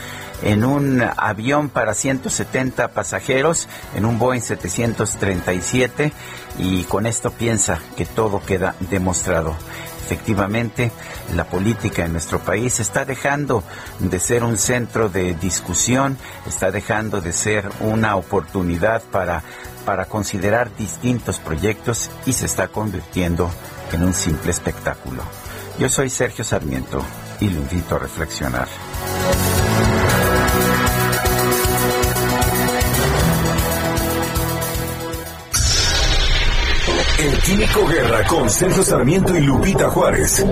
en 0.43 0.65
un 0.65 1.03
avión 1.17 1.69
para 1.69 1.95
170 1.95 2.89
pasajeros, 2.89 3.69
en 3.95 4.05
un 4.05 4.19
Boeing 4.19 4.41
737, 4.41 6.13
y 6.59 6.85
con 6.85 7.07
esto 7.07 7.31
piensa 7.31 7.81
que 7.97 8.07
todo 8.07 8.43
queda 8.45 8.75
demostrado 8.91 9.57
efectivamente 10.13 10.91
la 11.35 11.45
política 11.45 12.05
en 12.05 12.13
nuestro 12.13 12.39
país 12.41 12.81
está 12.81 13.05
dejando 13.05 13.65
de 13.99 14.21
ser 14.21 14.45
un 14.45 14.59
centro 14.59 15.09
de 15.09 15.35
discusión, 15.35 16.19
está 16.47 16.71
dejando 16.71 17.21
de 17.21 17.33
ser 17.33 17.71
una 17.81 18.17
oportunidad 18.17 19.03
para, 19.03 19.43
para 19.87 20.05
considerar 20.07 20.75
distintos 20.77 21.39
proyectos 21.39 22.11
y 22.27 22.35
se 22.35 22.47
está 22.47 22.69
convirtiendo 22.69 23.51
en 23.93 24.05
un 24.05 24.13
simple 24.13 24.51
espectáculo. 24.51 25.23
Yo 25.79 25.89
soy 25.89 26.11
Sergio 26.11 26.45
Sarmiento 26.45 27.03
y 27.41 27.49
lo 27.49 27.59
invito 27.59 27.97
a 27.97 28.01
reflexionar. 28.01 28.69
El 37.23 37.39
Químico 37.39 37.87
Guerra 37.87 38.27
con 38.27 38.51
Sergio 38.51 38.83
Sarmiento 38.83 39.37
y 39.37 39.43
Lupita 39.43 39.89
Juárez. 39.91 40.45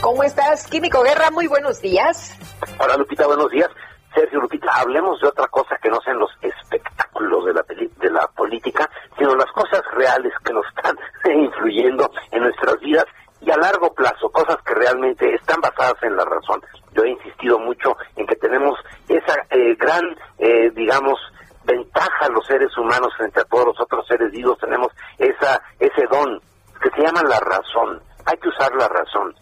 ¿Cómo 0.00 0.22
estás, 0.22 0.68
Químico 0.68 1.02
Guerra? 1.02 1.32
Muy 1.32 1.48
buenos 1.48 1.80
días. 1.80 2.38
Hola, 2.78 2.96
Lupita, 2.96 3.26
buenos 3.26 3.50
días. 3.50 3.68
Sergio 4.14 4.40
Lupita, 4.40 4.70
hablemos 4.76 5.20
de 5.20 5.26
otra 5.26 5.48
cosa 5.48 5.76
que 5.82 5.88
no 5.88 6.00
sean 6.02 6.20
los 6.20 6.30
espectáculos 6.40 7.46
de 7.46 7.52
la, 7.52 7.64
de 7.66 8.10
la 8.12 8.28
política, 8.28 8.88
sino 9.18 9.34
las 9.34 9.50
cosas 9.50 9.82
reales 9.92 10.32
que 10.44 10.52
nos 10.52 10.64
están 10.68 10.96
influyendo 11.34 12.08
en 12.30 12.42
nuestras 12.44 12.78
vidas 12.78 13.06
y 13.40 13.50
a 13.50 13.56
largo 13.56 13.92
plazo, 13.92 14.30
cosas 14.30 14.58
que 14.64 14.74
realmente 14.74 15.34
están 15.34 15.60
basadas 15.62 16.00
en 16.04 16.14
la 16.14 16.24
razón. 16.24 16.62
Yo 16.92 17.02
he 17.02 17.10
insistido 17.10 17.58
mucho 17.58 17.96
en 18.14 18.24
que 18.24 18.36
tenemos 18.36 18.78
esa 19.08 19.34
eh, 19.50 19.74
gran, 19.74 20.04
eh, 20.38 20.70
digamos, 20.76 21.18
ventaja 21.64 22.28
los 22.28 22.46
seres 22.46 22.76
humanos 22.76 23.12
frente 23.16 23.40
a 23.40 23.44
todos 23.44 23.66
los 23.66 23.80
otros 23.80 24.06
seres 24.06 24.30
vivos, 24.30 24.58
tenemos 24.58 24.88
esa, 25.18 25.60
ese 25.78 26.06
don 26.10 26.40
que 26.82 26.90
se 26.90 27.02
llama 27.02 27.22
la 27.22 27.40
razón. 27.40 28.00
Hay 28.26 28.36
que 28.38 28.48
usar 28.48 28.74
la 28.74 28.88
razón. 28.88 29.34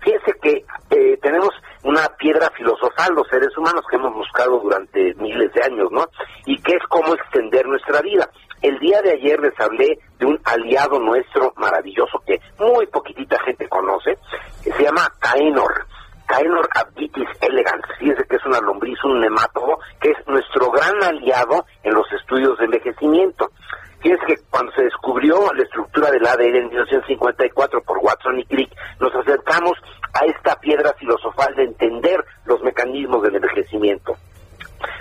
Fíjense 0.00 0.32
que 0.40 0.64
eh, 0.90 1.18
tenemos 1.20 1.50
una 1.84 2.06
piedra 2.18 2.50
filosofal 2.56 3.14
los 3.14 3.28
seres 3.28 3.56
humanos 3.56 3.82
que 3.90 3.96
hemos 3.96 4.14
buscado 4.14 4.58
durante 4.60 5.14
miles 5.14 5.52
de 5.52 5.62
años, 5.62 5.90
¿no? 5.90 6.04
Y 6.46 6.60
que 6.62 6.76
es 6.76 6.82
cómo 6.88 7.14
extender 7.14 7.66
nuestra 7.66 8.00
vida. 8.00 8.28
El 8.62 8.78
día 8.78 9.00
de 9.02 9.12
ayer 9.12 9.38
les 9.40 9.58
hablé 9.60 9.98
de 10.18 10.26
un 10.26 10.40
aliado 10.44 10.98
nuestro 10.98 11.52
maravilloso 11.56 12.20
que 12.26 12.40
muy 12.58 12.86
poquitita 12.86 13.38
gente 13.44 13.68
conoce, 13.68 14.18
que 14.64 14.72
se 14.72 14.82
llama 14.82 15.08
Caenor. 15.20 15.86
Caenor 16.28 16.68
abditis 16.74 17.26
elegans, 17.40 17.84
fíjense 17.98 18.22
que 18.28 18.36
es 18.36 18.44
una 18.44 18.60
lombriz, 18.60 19.02
un 19.02 19.18
nemátodo, 19.18 19.78
que 19.98 20.10
es 20.10 20.26
nuestro 20.26 20.70
gran 20.70 21.02
aliado 21.02 21.64
en 21.82 21.94
los 21.94 22.04
estudios 22.12 22.58
de 22.58 22.66
envejecimiento. 22.66 23.50
Fíjense 24.00 24.26
que 24.26 24.34
cuando 24.50 24.70
se 24.72 24.84
descubrió 24.84 25.50
la 25.54 25.62
estructura 25.62 26.10
del 26.10 26.26
ADN 26.26 26.56
en 26.56 26.68
1954 26.68 27.82
por 27.82 27.98
Watson 27.98 28.38
y 28.40 28.44
Crick, 28.44 28.70
nos 29.00 29.14
acercamos 29.14 29.72
a 30.12 30.26
esta 30.26 30.56
piedra 30.60 30.92
filosofal 30.98 31.54
de 31.54 31.64
entender 31.64 32.22
los 32.44 32.62
mecanismos 32.62 33.22
del 33.22 33.36
envejecimiento. 33.36 34.14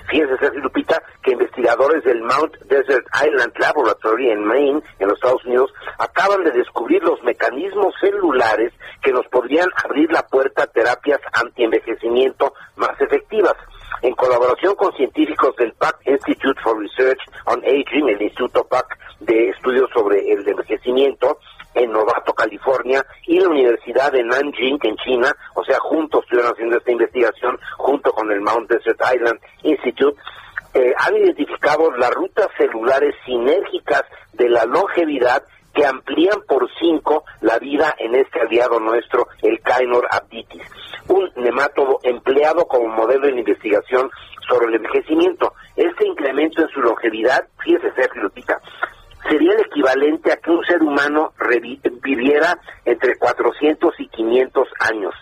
Fíjense, 0.09 0.37
Sergio 0.37 0.61
Lupita, 0.61 1.01
que 1.21 1.31
investigadores 1.31 2.03
del 2.03 2.21
Mount 2.21 2.55
Desert 2.65 3.05
Island 3.25 3.53
Laboratory 3.57 4.31
en 4.31 4.43
Maine, 4.43 4.81
en 4.99 5.07
los 5.07 5.17
Estados 5.17 5.43
Unidos, 5.45 5.73
acaban 5.97 6.43
de 6.43 6.51
descubrir 6.51 7.03
los 7.03 7.21
mecanismos 7.23 7.93
celulares 7.99 8.73
que 9.01 9.11
nos 9.11 9.27
podrían 9.27 9.67
abrir 9.83 10.11
la 10.11 10.25
puerta 10.27 10.63
a 10.63 10.67
terapias 10.67 11.19
antienvejecimiento 11.33 12.53
más 12.75 12.99
efectivas. 13.01 13.53
En 14.01 14.13
colaboración 14.13 14.75
con 14.75 14.93
científicos 14.93 15.55
del 15.55 15.73
PAC 15.73 15.97
Institute 16.05 16.59
for 16.61 16.77
Research 16.79 17.19
on 17.45 17.63
Aging, 17.65 18.09
el 18.09 18.21
Instituto 18.21 18.63
PAC 18.65 18.97
de 19.21 19.49
Estudios 19.49 19.89
sobre 19.93 20.19
el 20.31 20.47
Envejecimiento, 20.47 21.39
en 21.77 21.91
Novato, 21.91 22.33
California, 22.33 23.05
y 23.25 23.39
la 23.39 23.49
Universidad 23.49 24.11
de 24.11 24.23
Nanjing, 24.23 24.79
en 24.83 24.95
China, 24.97 25.35
o 25.55 25.63
sea, 25.63 25.79
juntos 25.79 26.23
estuvieron 26.23 26.51
haciendo 26.53 26.77
esta 26.77 26.91
investigación, 26.91 27.59
junto 27.77 28.11
con 28.11 28.31
el 28.31 28.41
Mount 28.41 28.69
Desert 28.69 28.99
Island 29.13 29.39
Institute, 29.63 30.19
eh, 30.73 30.93
han 30.97 31.15
identificado 31.15 31.91
las 31.91 32.11
rutas 32.11 32.47
celulares 32.57 33.15
sinérgicas 33.25 34.03
de 34.33 34.49
la 34.49 34.65
longevidad 34.65 35.43
que 35.73 35.85
amplían 35.85 36.41
por 36.47 36.67
cinco 36.79 37.23
la 37.41 37.59
vida 37.59 37.93
en 37.99 38.15
este 38.15 38.41
aliado 38.41 38.79
nuestro, 38.79 39.27
el 39.43 39.59
Cainor 39.61 40.07
abditis, 40.09 40.63
un 41.07 41.31
nemátodo 41.35 41.99
empleado 42.03 42.65
como 42.65 42.87
modelo 42.87 43.27
de 43.27 43.39
investigación 43.39 44.09
sobre 44.47 44.67
el 44.67 44.75
envejecimiento. 44.75 45.53
Este 45.75 46.07
incremento 46.07 46.63
en 46.63 46.69
su 46.69 46.81
longevidad, 46.81 47.47
fíjese 47.63 47.93
Sergio 47.95 48.23
sería 49.29 49.53
el 49.53 49.61
equivalente 49.61 50.31
a 50.31 50.37
que 50.37 50.51
un 50.51 50.63
ser 50.65 50.81
humano 50.81 51.33
viviera 52.01 52.57
entre 52.85 53.17
400 53.17 53.93
y 53.99 54.07
500 54.07 54.67
años. 54.91 55.13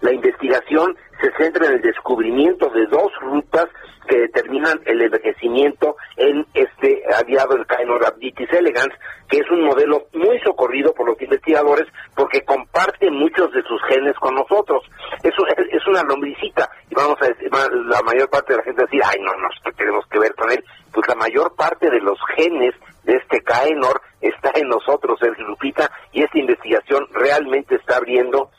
La 0.00 0.12
investigación 0.12 0.96
se 1.20 1.30
centra 1.36 1.66
en 1.66 1.74
el 1.74 1.82
descubrimiento 1.82 2.70
de 2.70 2.86
dos 2.86 3.12
rutas 3.20 3.66
que 4.08 4.18
determinan 4.18 4.80
el 4.86 5.02
envejecimiento 5.02 5.96
en 6.16 6.44
este 6.54 7.02
aliado 7.14 7.56
el 7.56 7.66
Caenorhabditis 7.66 8.50
elegans, 8.52 8.92
que 9.28 9.38
es 9.38 9.50
un 9.50 9.62
modelo 9.62 10.06
muy 10.14 10.40
socorrido 10.40 10.92
por 10.94 11.06
los 11.06 11.20
investigadores 11.20 11.86
porque 12.16 12.42
comparte 12.42 13.10
muchos 13.10 13.52
de 13.52 13.62
sus 13.62 13.80
genes 13.88 14.16
con 14.16 14.34
nosotros. 14.34 14.82
Es, 15.22 15.34
es 15.70 15.86
una 15.86 16.02
lombricita 16.02 16.68
y 16.90 16.94
vamos 16.94 17.16
a 17.20 17.26
la 17.50 18.02
mayor 18.02 18.28
parte 18.30 18.52
de 18.52 18.58
la 18.58 18.64
gente 18.64 18.82
decir, 18.82 19.00
ay 19.04 19.20
no, 19.20 19.32
no, 19.36 19.48
¿qué 19.64 19.72
tenemos 19.72 20.04
que 20.06 20.18
ver 20.18 20.34
con 20.34 20.50
él? 20.50 20.64
Pues 20.92 21.06
la 21.08 21.14
mayor 21.14 21.54
parte 21.54 21.90
de 21.90 22.00
los 22.00 22.18
genes 22.36 22.74
de 23.04 23.16
este 23.16 23.42
Caenor 23.42 24.00
está 24.20 24.50
en 24.54 24.68
nosotros, 24.68 25.18
Sergio 25.20 25.46
Lupita, 25.46 25.90
y 26.12 26.22
esta 26.22 26.38
investigación 26.38 27.06
realmente 27.12 27.76
está 27.76 27.96
abriendo 27.96 28.50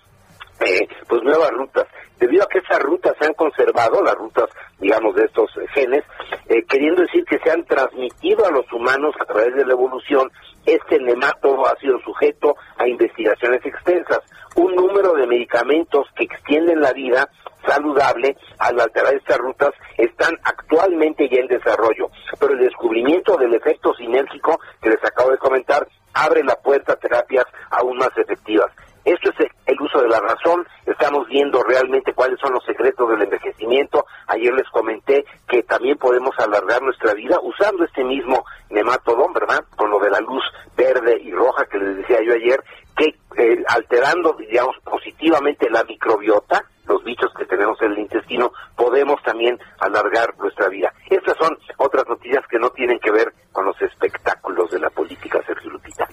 eh, 0.59 0.87
pues 1.07 1.23
nuevas 1.23 1.51
rutas. 1.51 1.87
Debido 2.19 2.43
a 2.43 2.47
que 2.47 2.59
esas 2.59 2.79
rutas 2.79 3.13
se 3.19 3.25
han 3.25 3.33
conservado, 3.33 4.03
las 4.03 4.13
rutas, 4.13 4.45
digamos, 4.79 5.15
de 5.15 5.25
estos 5.25 5.49
genes, 5.73 6.03
eh, 6.47 6.63
queriendo 6.69 7.01
decir 7.01 7.25
que 7.25 7.39
se 7.39 7.49
han 7.49 7.65
transmitido 7.65 8.45
a 8.45 8.51
los 8.51 8.71
humanos 8.71 9.15
a 9.19 9.25
través 9.25 9.55
de 9.55 9.65
la 9.65 9.73
evolución, 9.73 10.29
este 10.65 10.99
nemátodo 10.99 11.65
ha 11.65 11.75
sido 11.77 11.99
sujeto 12.01 12.55
a 12.77 12.87
investigaciones 12.87 13.65
extensas. 13.65 14.19
Un 14.55 14.75
número 14.75 15.13
de 15.13 15.25
medicamentos 15.25 16.07
que 16.15 16.25
extienden 16.25 16.81
la 16.81 16.93
vida 16.93 17.27
saludable 17.65 18.37
al 18.59 18.79
alterar 18.79 19.13
estas 19.15 19.37
rutas 19.37 19.71
están 19.97 20.35
actualmente 20.43 21.29
ya 21.29 21.39
en 21.41 21.47
desarrollo, 21.47 22.09
pero 22.39 22.53
el 22.53 22.59
descubrimiento 22.59 23.37
del 23.37 23.53
efecto 23.53 23.93
sinérgico 23.93 24.59
que 24.81 24.89
les 24.89 25.03
acabo 25.03 25.31
de 25.31 25.37
comentar 25.37 25.87
abre 26.13 26.43
la 26.43 26.55
puerta 26.55 26.93
a 26.93 26.97
terapias 26.97 27.45
aún 27.69 27.97
más 27.97 28.09
efectivas. 28.17 28.71
Esto 29.03 29.31
es 29.31 29.49
el 29.65 29.81
uso 29.81 29.99
de 30.01 30.09
la 30.09 30.19
razón, 30.19 30.67
estamos 30.85 31.27
viendo 31.27 31.63
realmente 31.63 32.13
cuáles 32.13 32.39
son 32.39 32.53
los 32.53 32.63
secretos 32.65 33.09
del 33.09 33.23
envejecimiento. 33.23 34.05
Ayer 34.27 34.53
les 34.53 34.69
comenté 34.69 35.25
que 35.47 35.63
también 35.63 35.97
podemos 35.97 36.37
alargar 36.37 36.83
nuestra 36.83 37.15
vida 37.15 37.39
usando 37.41 37.83
este 37.83 38.03
mismo 38.03 38.45
nematodón, 38.69 39.33
¿verdad? 39.33 39.63
Con 39.75 39.89
lo 39.89 39.99
de 39.99 40.11
la 40.11 40.19
luz 40.19 40.43
verde 40.77 41.19
y 41.19 41.31
roja 41.31 41.65
que 41.65 41.79
les 41.79 41.97
decía 41.97 42.21
yo 42.23 42.33
ayer, 42.33 42.63
que 42.95 43.15
eh, 43.37 43.63
alterando, 43.67 44.33
digamos, 44.33 44.75
positivamente 44.83 45.67
la 45.71 45.83
microbiota, 45.83 46.63
bichos 47.11 47.31
que 47.37 47.45
tenemos 47.45 47.77
en 47.81 47.91
el 47.91 47.99
intestino, 47.99 48.51
podemos 48.75 49.21
también 49.23 49.59
alargar 49.79 50.33
nuestra 50.39 50.69
vida. 50.69 50.93
Estas 51.09 51.35
son 51.37 51.57
otras 51.77 52.05
noticias 52.07 52.43
que 52.49 52.57
no 52.57 52.69
tienen 52.69 52.99
que 52.99 53.11
ver 53.11 53.33
con 53.51 53.65
los 53.65 53.79
espectáculos 53.81 54.71
de 54.71 54.79
la 54.79 54.89
política, 54.89 55.39
Sergio 55.45 55.71
Lupita. 55.71 56.07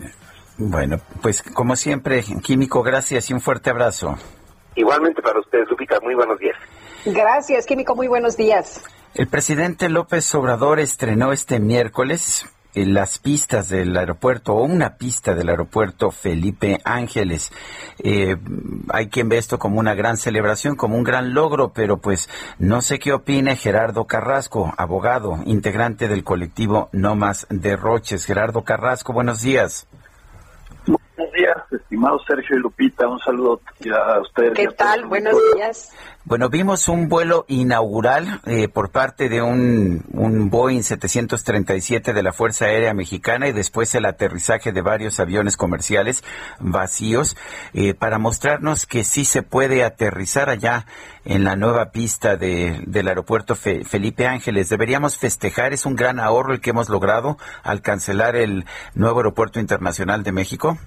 Bueno, 0.59 0.97
pues 1.23 1.43
como 1.43 1.77
siempre, 1.77 2.25
Químico, 2.43 2.83
gracias 2.83 3.31
y 3.31 3.33
un 3.33 3.41
fuerte 3.41 3.71
abrazo. 3.71 4.17
Igualmente 4.75 5.23
para 5.23 5.39
ustedes, 5.39 5.69
Lupita, 5.71 6.01
muy 6.01 6.15
buenos 6.15 6.39
días. 6.39 6.57
Gracias, 7.05 7.67
Químico, 7.67 7.95
muy 7.95 8.09
buenos 8.09 8.37
días. 8.37 8.85
El 9.15 9.29
presidente 9.29 9.89
López 9.89 10.35
Obrador 10.35 10.81
estrenó 10.81 11.33
este 11.33 11.61
miércoles 11.61 12.45
las 12.75 13.19
pistas 13.19 13.69
del 13.69 13.97
aeropuerto 13.97 14.55
o 14.55 14.65
una 14.65 14.97
pista 14.97 15.35
del 15.35 15.49
aeropuerto 15.49 16.11
Felipe 16.11 16.81
Ángeles. 16.85 17.51
Eh, 17.99 18.37
hay 18.91 19.09
quien 19.09 19.29
ve 19.29 19.39
esto 19.39 19.59
como 19.59 19.81
una 19.81 19.95
gran 19.95 20.17
celebración, 20.17 20.77
como 20.77 20.97
un 20.97 21.05
gran 21.05 21.35
logro, 21.35 21.73
pero 21.73 21.99
pues 21.99 22.29
no 22.59 22.83
sé 22.83 22.99
qué 22.99 23.13
opina 23.13 23.57
Gerardo 23.57 24.07
Carrasco, 24.07 24.73
abogado, 24.77 25.41
integrante 25.47 26.09
del 26.09 26.25
colectivo 26.25 26.89
No 26.93 27.17
Más 27.17 27.47
Derroches. 27.51 28.25
Gerardo 28.25 28.63
Carrasco, 28.63 29.13
buenos 29.13 29.43
días. 29.43 29.87
Buenos 31.19 31.35
días, 31.35 31.57
estimados 31.73 32.23
Sergio 32.29 32.57
y 32.57 32.61
Lupita. 32.61 33.09
Un 33.09 33.19
saludo 33.19 33.61
a 33.93 34.21
ustedes. 34.21 34.53
¿Qué 34.55 34.69
tal? 34.69 35.05
Buenos 35.07 35.35
días. 35.53 35.93
Bueno, 36.25 36.49
vimos 36.49 36.89
un 36.89 37.09
vuelo 37.09 37.45
inaugural 37.49 38.41
eh, 38.47 38.69
por 38.69 38.91
parte 38.91 39.29
de 39.29 39.43
un, 39.43 40.05
un 40.13 40.49
Boeing 40.49 40.83
737 40.83 42.13
de 42.13 42.23
la 42.23 42.33
Fuerza 42.33 42.67
Aérea 42.67 42.95
Mexicana 42.95 43.49
y 43.49 43.53
después 43.53 43.93
el 43.97 44.05
aterrizaje 44.05 44.71
de 44.71 44.81
varios 44.81 45.19
aviones 45.19 45.57
comerciales 45.57 46.23
vacíos 46.61 47.37
eh, 47.73 47.95
para 47.95 48.19
mostrarnos 48.19 48.87
que 48.87 49.03
sí 49.03 49.25
se 49.25 49.43
puede 49.43 49.83
aterrizar 49.83 50.49
allá 50.49 50.87
en 51.25 51.43
la 51.43 51.57
nueva 51.57 51.91
pista 51.91 52.37
de, 52.37 52.81
del 52.87 53.09
aeropuerto 53.09 53.57
Felipe 53.57 54.29
Ángeles. 54.29 54.69
Deberíamos 54.69 55.19
festejar, 55.19 55.73
es 55.73 55.85
un 55.85 55.97
gran 55.97 56.21
ahorro 56.21 56.53
el 56.53 56.61
que 56.61 56.71
hemos 56.71 56.89
logrado 56.89 57.39
al 57.65 57.83
cancelar 57.83 58.37
el 58.37 58.67
nuevo 58.95 59.19
aeropuerto 59.19 59.59
internacional 59.59 60.23
de 60.23 60.31
México. 60.31 60.79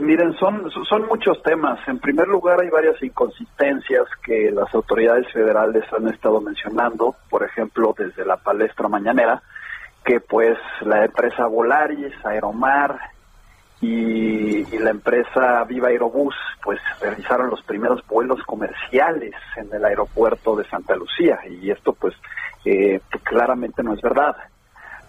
Pues 0.00 0.08
miren, 0.08 0.32
son, 0.38 0.70
son 0.88 1.06
muchos 1.08 1.42
temas. 1.42 1.78
En 1.86 1.98
primer 1.98 2.26
lugar, 2.26 2.58
hay 2.58 2.70
varias 2.70 3.02
inconsistencias 3.02 4.06
que 4.24 4.50
las 4.50 4.74
autoridades 4.74 5.30
federales 5.30 5.84
han 5.92 6.08
estado 6.08 6.40
mencionando, 6.40 7.16
por 7.28 7.44
ejemplo, 7.44 7.94
desde 7.98 8.24
la 8.24 8.38
palestra 8.38 8.88
mañanera, 8.88 9.42
que 10.02 10.20
pues 10.20 10.56
la 10.80 11.04
empresa 11.04 11.46
Volaris, 11.48 12.14
Aeromar 12.24 12.98
y, 13.82 14.64
la 14.78 14.88
empresa 14.88 15.64
Viva 15.64 15.88
Aerobús 15.88 16.34
pues 16.62 16.80
realizaron 17.02 17.50
los 17.50 17.62
primeros 17.64 18.00
vuelos 18.06 18.42
comerciales 18.46 19.34
en 19.56 19.68
el 19.70 19.84
aeropuerto 19.84 20.56
de 20.56 20.64
Santa 20.70 20.96
Lucía 20.96 21.40
y 21.46 21.70
esto 21.70 21.92
pues 21.92 22.14
eh, 22.64 23.02
claramente 23.22 23.82
no 23.82 23.92
es 23.92 24.00
verdad. 24.00 24.34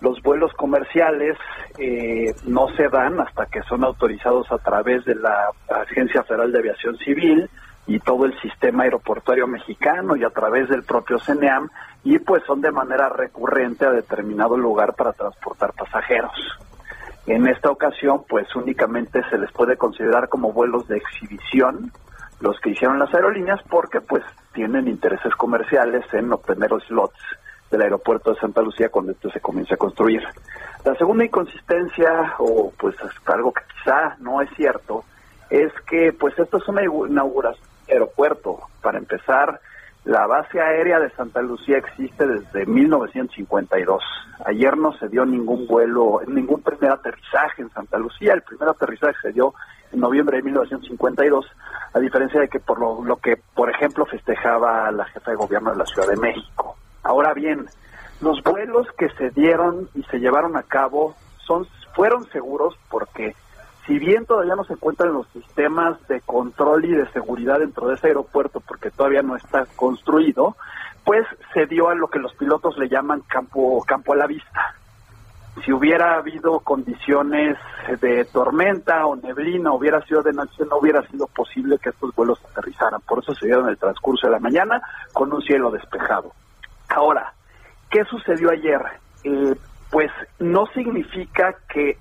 Los 0.01 0.19
vuelos 0.23 0.51
comerciales 0.53 1.37
eh, 1.77 2.33
no 2.45 2.67
se 2.75 2.89
dan 2.89 3.19
hasta 3.19 3.45
que 3.45 3.61
son 3.63 3.83
autorizados 3.83 4.51
a 4.51 4.57
través 4.57 5.05
de 5.05 5.13
la 5.13 5.51
Agencia 5.69 6.23
Federal 6.23 6.51
de 6.51 6.57
Aviación 6.57 6.97
Civil 6.97 7.47
y 7.85 7.99
todo 7.99 8.25
el 8.25 8.39
sistema 8.41 8.83
aeroportuario 8.83 9.45
mexicano 9.47 10.15
y 10.15 10.23
a 10.23 10.31
través 10.31 10.69
del 10.69 10.83
propio 10.83 11.19
CENEAM 11.19 11.69
y 12.03 12.17
pues 12.17 12.43
son 12.47 12.61
de 12.61 12.71
manera 12.71 13.09
recurrente 13.09 13.85
a 13.85 13.91
determinado 13.91 14.57
lugar 14.57 14.95
para 14.95 15.13
transportar 15.13 15.73
pasajeros. 15.73 16.31
En 17.27 17.47
esta 17.47 17.69
ocasión 17.69 18.23
pues 18.27 18.47
únicamente 18.55 19.21
se 19.29 19.37
les 19.37 19.51
puede 19.51 19.77
considerar 19.77 20.29
como 20.29 20.51
vuelos 20.51 20.87
de 20.87 20.97
exhibición 20.97 21.91
los 22.39 22.59
que 22.59 22.71
hicieron 22.71 22.97
las 22.97 23.13
aerolíneas 23.13 23.59
porque 23.69 24.01
pues 24.01 24.23
tienen 24.53 24.87
intereses 24.87 25.33
comerciales 25.35 26.03
en 26.11 26.33
obtener 26.33 26.71
los 26.71 26.83
slots 26.85 27.21
del 27.71 27.81
aeropuerto 27.81 28.33
de 28.33 28.39
Santa 28.39 28.61
Lucía 28.61 28.89
cuando 28.89 29.13
esto 29.13 29.29
se 29.31 29.39
comience 29.39 29.73
a 29.73 29.77
construir. 29.77 30.21
La 30.83 30.93
segunda 30.95 31.23
inconsistencia, 31.23 32.35
o 32.39 32.71
pues 32.77 32.95
algo 33.25 33.53
que 33.53 33.61
quizá 33.73 34.17
no 34.19 34.41
es 34.41 34.49
cierto, 34.55 35.05
es 35.49 35.71
que 35.89 36.13
pues 36.13 36.37
esto 36.37 36.57
es 36.57 36.67
una 36.67 36.83
inauguración 36.83 37.65
aeropuerto. 37.89 38.59
Para 38.81 38.97
empezar, 38.97 39.59
la 40.05 40.25
base 40.25 40.59
aérea 40.59 40.99
de 40.99 41.11
Santa 41.11 41.41
Lucía 41.41 41.77
existe 41.77 42.25
desde 42.25 42.65
1952. 42.65 44.03
Ayer 44.45 44.75
no 44.77 44.93
se 44.93 45.07
dio 45.09 45.25
ningún 45.25 45.67
vuelo, 45.67 46.21
ningún 46.27 46.61
primer 46.61 46.91
aterrizaje 46.91 47.61
en 47.61 47.69
Santa 47.69 47.97
Lucía. 47.97 48.33
El 48.33 48.41
primer 48.41 48.69
aterrizaje 48.69 49.15
se 49.21 49.31
dio 49.31 49.53
en 49.91 49.99
noviembre 49.99 50.37
de 50.37 50.43
1952, 50.43 51.45
a 51.93 51.99
diferencia 51.99 52.39
de 52.39 52.47
que 52.47 52.59
por 52.59 52.79
lo 52.79 53.15
que, 53.17 53.35
por 53.53 53.69
ejemplo, 53.69 54.05
festejaba 54.05 54.89
la 54.91 55.05
jefa 55.05 55.31
de 55.31 55.37
gobierno 55.37 55.71
de 55.71 55.77
la 55.77 55.85
Ciudad 55.85 56.07
de 56.07 56.17
México. 56.17 56.77
Ahora 57.03 57.33
bien, 57.33 57.67
los 58.21 58.41
vuelos 58.43 58.87
que 58.97 59.09
se 59.09 59.29
dieron 59.31 59.89
y 59.95 60.03
se 60.03 60.19
llevaron 60.19 60.55
a 60.55 60.63
cabo 60.63 61.15
son 61.45 61.67
fueron 61.95 62.25
seguros 62.29 62.77
porque 62.89 63.35
si 63.85 63.97
bien 63.99 64.25
todavía 64.25 64.55
no 64.55 64.63
se 64.63 64.73
encuentran 64.73 65.13
los 65.13 65.27
sistemas 65.29 65.97
de 66.07 66.21
control 66.21 66.85
y 66.85 66.91
de 66.91 67.11
seguridad 67.11 67.59
dentro 67.59 67.87
de 67.87 67.95
ese 67.95 68.07
aeropuerto 68.07 68.61
porque 68.61 68.91
todavía 68.91 69.21
no 69.21 69.35
está 69.35 69.65
construido, 69.75 70.55
pues 71.03 71.25
se 71.53 71.65
dio 71.65 71.89
a 71.89 71.95
lo 71.95 72.07
que 72.07 72.19
los 72.19 72.33
pilotos 72.35 72.77
le 72.77 72.87
llaman 72.87 73.21
campo 73.21 73.83
campo 73.85 74.13
a 74.13 74.17
la 74.17 74.27
vista. 74.27 74.75
Si 75.65 75.73
hubiera 75.73 76.15
habido 76.15 76.59
condiciones 76.61 77.57
de 77.99 78.23
tormenta 78.25 79.05
o 79.05 79.17
neblina, 79.17 79.73
hubiera 79.73 80.01
sido 80.05 80.21
de 80.21 80.31
noche, 80.31 80.63
no 80.69 80.77
hubiera 80.77 81.05
sido 81.07 81.27
posible 81.27 81.77
que 81.77 81.89
estos 81.89 82.15
vuelos 82.15 82.39
aterrizaran. 82.51 83.01
Por 83.01 83.19
eso 83.19 83.33
se 83.33 83.47
dieron 83.47 83.67
el 83.67 83.77
transcurso 83.77 84.27
de 84.27 84.33
la 84.33 84.39
mañana 84.39 84.81
con 85.11 85.33
un 85.33 85.41
cielo 85.41 85.69
despejado. 85.69 86.31
Ahora, 86.95 87.33
¿qué 87.89 88.03
sucedió 88.05 88.49
ayer? 88.51 88.81
Eh, 89.23 89.55
pues 89.89 90.11
no 90.39 90.65
significa 90.67 91.55
que 91.69 91.97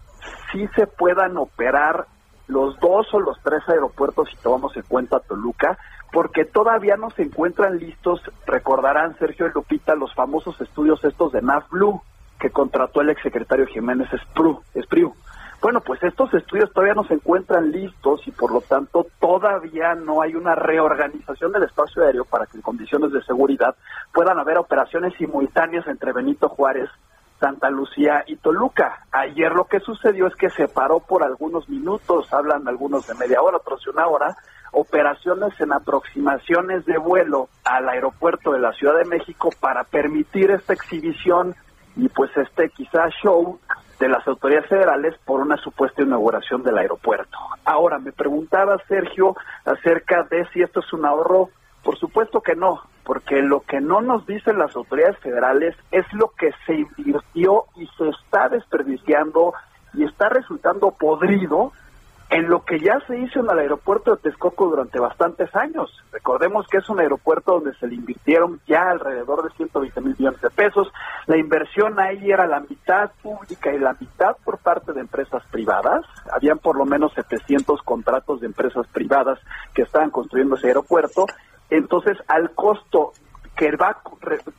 sí 0.51 0.69
se 0.77 0.87
puedan 0.87 1.37
operar 1.37 2.07
los 2.47 2.79
dos 2.81 3.07
o 3.15 3.21
los 3.21 3.39
tres 3.43 3.63
aeropuertos 3.69 4.29
si 4.29 4.37
tomamos 4.43 4.77
en 4.77 4.83
cuenta 4.83 5.21
Toluca, 5.21 5.79
porque 6.13 6.45
todavía 6.45 6.97
no 6.97 7.11
se 7.11 7.23
encuentran 7.23 7.79
listos, 7.79 8.21
recordarán 8.47 9.17
Sergio 9.19 9.47
y 9.47 9.53
Lupita, 9.55 9.95
los 9.95 10.13
famosos 10.15 10.61
estudios 10.61 11.03
estos 11.05 11.33
de 11.33 11.43
NAFBLU 11.43 12.03
que 12.41 12.51
contrató 12.51 13.03
el 13.03 13.11
exsecretario 13.11 13.67
Jiménez 13.67 14.09
Espriu. 14.75 15.15
Bueno, 15.61 15.83
pues 15.83 16.03
estos 16.03 16.33
estudios 16.33 16.73
todavía 16.73 16.95
no 16.95 17.05
se 17.05 17.15
encuentran 17.15 17.71
listos 17.71 18.27
y 18.27 18.31
por 18.31 18.51
lo 18.51 18.63
tanto 18.63 19.07
todavía 19.21 19.95
no 19.95 20.23
hay 20.23 20.35
una 20.35 20.55
reorganización 20.55 21.53
del 21.53 21.65
espacio 21.65 22.03
aéreo 22.03 22.25
para 22.25 22.47
que 22.47 22.57
en 22.57 22.63
condiciones 22.63 23.13
de 23.13 23.23
seguridad 23.25 23.77
puedan 24.13 24.39
haber 24.39 24.57
operaciones 24.57 25.13
simultáneas 25.19 25.87
entre 25.87 26.15
Benito 26.15 26.49
Juárez, 26.49 26.89
Santa 27.39 27.69
Lucía 27.69 28.25
y 28.27 28.37
Toluca. 28.37 29.07
Ayer 29.13 29.53
lo 29.53 29.65
que 29.65 29.81
sucedió 29.81 30.29
es 30.29 30.35
que 30.35 30.49
se 30.49 30.67
paró 30.67 31.01
por 31.01 31.23
algunos 31.23 31.69
minutos, 31.69 32.33
hablan 32.33 32.67
algunos 32.67 33.07
de 33.07 33.15
media 33.17 33.43
hora, 33.43 33.59
otros 33.59 33.83
de 33.85 33.91
una 33.91 34.07
hora, 34.07 34.37
operaciones 34.73 35.53
en 35.61 35.73
aproximaciones 35.73 36.87
de 36.87 36.97
vuelo 36.97 37.51
al 37.65 37.87
aeropuerto 37.87 38.53
de 38.53 38.61
la 38.61 38.73
Ciudad 38.73 38.97
de 38.97 39.05
México 39.05 39.51
para 39.61 39.85
permitir 39.85 40.51
esta 40.53 40.73
exhibición 40.73 41.55
y 41.97 42.09
pues 42.09 42.31
este 42.37 42.71
quizás 42.71 43.13
show 43.23 43.59
de 44.01 44.09
las 44.09 44.27
autoridades 44.27 44.69
federales 44.69 45.15
por 45.27 45.41
una 45.41 45.59
supuesta 45.59 46.03
inauguración 46.03 46.63
del 46.63 46.79
aeropuerto. 46.79 47.39
Ahora, 47.65 47.99
me 47.99 48.13
preguntaba 48.13 48.83
Sergio 48.89 49.37
acerca 49.65 50.27
de 50.31 50.47
si 50.53 50.63
esto 50.63 50.81
es 50.81 50.93
un 50.93 51.05
ahorro. 51.05 51.51
Por 51.85 51.99
supuesto 51.99 52.41
que 52.41 52.57
no, 52.57 52.83
porque 53.05 53.43
lo 53.43 53.61
que 53.61 53.81
no 53.81 54.01
nos 54.01 54.27
dicen 54.27 54.59
las 54.59 54.75
autoridades 54.75 55.19
federales 55.19 55.77
es 55.91 56.05
lo 56.13 56.29
que 56.29 56.51
se 56.67 56.75
invirtió 56.75 57.67
y 57.77 57.87
se 57.99 58.09
está 58.09 58.49
desperdiciando 58.49 59.53
y 59.93 60.05
está 60.05 60.29
resultando 60.29 60.93
podrido 60.93 61.73
en 62.31 62.49
lo 62.49 62.65
que 62.65 62.79
ya 62.79 63.01
se 63.09 63.19
hizo 63.19 63.41
en 63.41 63.51
el 63.51 63.59
aeropuerto 63.59 64.13
de 64.13 64.23
Texcoco 64.23 64.69
durante 64.69 65.01
bastantes 65.01 65.55
años. 65.57 65.91
Recordemos 66.13 66.65
que 66.69 66.79
es 66.79 66.89
un 66.89 67.01
aeropuerto 67.01 67.55
donde 67.55 67.75
se 67.75 67.89
le 67.89 67.97
invirtieron 67.97 68.61
ya 68.69 68.89
alrededor 68.89 69.43
de 69.43 69.57
120 69.57 70.01
mil 70.01 70.15
millones 70.17 70.41
de 70.41 70.51
pesos. 70.51 70.93
La 71.27 71.37
inversión 71.37 71.99
ahí 71.99 72.31
era 72.31 72.47
la 72.47 72.61
mitad 72.61 73.11
pública 73.21 73.73
y 73.73 73.81
la 73.81 73.97
mitad 73.99 74.37
por 74.45 74.59
parte 74.59 74.93
de 74.93 75.01
empresas 75.01 75.43
privadas. 75.51 76.05
Habían 76.33 76.59
por 76.59 76.77
lo 76.77 76.85
menos 76.85 77.13
700 77.15 77.83
contratos 77.83 78.41
de 78.41 78.47
empresas 78.47 78.87
privadas 78.93 79.41
que 79.75 79.83
estaban 79.83 80.11
construyendo 80.11 80.55
ese 80.55 80.69
aeropuerto. 80.69 81.27
Entonces, 81.69 82.17
al 82.29 82.53
costo 82.53 83.13
que, 83.61 83.77
va, 83.77 83.95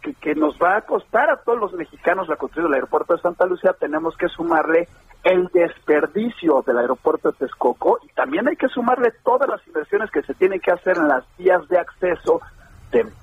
que, 0.03 0.13
que 0.13 0.35
nos 0.35 0.59
va 0.59 0.77
a 0.77 0.81
costar 0.81 1.31
a 1.31 1.37
todos 1.37 1.59
los 1.59 1.73
mexicanos 1.73 2.29
la 2.29 2.35
construcción 2.35 2.65
del 2.65 2.75
aeropuerto 2.75 3.15
de 3.15 3.21
Santa 3.21 3.47
Lucía, 3.47 3.73
tenemos 3.73 4.15
que 4.15 4.27
sumarle 4.27 4.87
el 5.23 5.47
desperdicio 5.47 6.63
del 6.67 6.77
aeropuerto 6.77 7.31
de 7.31 7.37
Texcoco 7.39 7.97
y 8.03 8.09
también 8.09 8.47
hay 8.47 8.55
que 8.55 8.67
sumarle 8.67 9.11
todas 9.23 9.49
las 9.49 9.65
inversiones 9.65 10.11
que 10.11 10.21
se 10.21 10.35
tienen 10.35 10.59
que 10.59 10.69
hacer 10.69 10.97
en 10.97 11.07
las 11.07 11.23
vías 11.35 11.67
de 11.67 11.79
acceso 11.79 12.41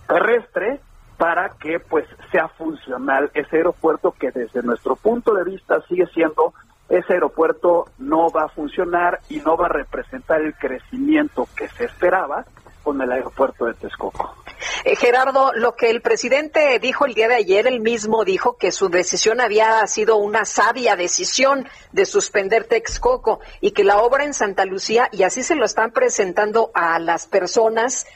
terrestre 0.09 0.81
para 1.17 1.51
que 1.51 1.79
pues 1.79 2.09
sea 2.33 2.49
funcional 2.49 3.31
ese 3.35 3.59
aeropuerto 3.59 4.11
que 4.19 4.33
desde 4.33 4.65
nuestro 4.65 4.97
punto 4.97 5.33
de 5.33 5.45
vista 5.45 5.81
sigue 5.83 6.07
siendo 6.07 6.55
ese 6.89 7.13
aeropuerto 7.13 7.85
no 7.99 8.31
va 8.31 8.47
a 8.47 8.49
funcionar 8.49 9.21
y 9.29 9.39
no 9.41 9.57
va 9.57 9.67
a 9.67 9.73
representar 9.73 10.41
el 10.41 10.57
crecimiento 10.57 11.47
que 11.57 11.69
se 11.69 11.85
esperaba 11.85 12.47
con 12.83 13.01
el 13.01 13.11
aeropuerto 13.13 13.67
de 13.67 13.75
Texcoco. 13.75 14.35
Eh, 14.85 14.97
Gerardo, 14.97 15.53
lo 15.55 15.75
que 15.75 15.91
el 15.91 16.01
presidente 16.01 16.79
dijo 16.79 17.07
el 17.07 17.15
día 17.15 17.29
de 17.29 17.37
ayer, 17.37 17.67
él 17.67 17.81
mismo 17.81 18.25
dijo 18.25 18.57
que 18.57 18.73
su 18.73 18.89
decisión 18.89 19.41
había 19.41 19.87
sido 19.87 20.17
una 20.17 20.45
sabia 20.45 20.97
decisión 20.97 21.69
de 21.93 22.07
suspender 22.07 22.65
Texcoco 22.65 23.41
y 23.61 23.73
que 23.73 23.85
la 23.85 23.99
obra 23.99 24.25
en 24.25 24.35
Santa 24.35 24.65
Lucía, 24.65 25.09
y 25.13 25.23
así 25.23 25.43
se 25.43 25.55
lo 25.55 25.65
están 25.65 25.93
presentando 25.93 26.71
a 26.75 26.99
las 26.99 27.27
personas, 27.27 28.07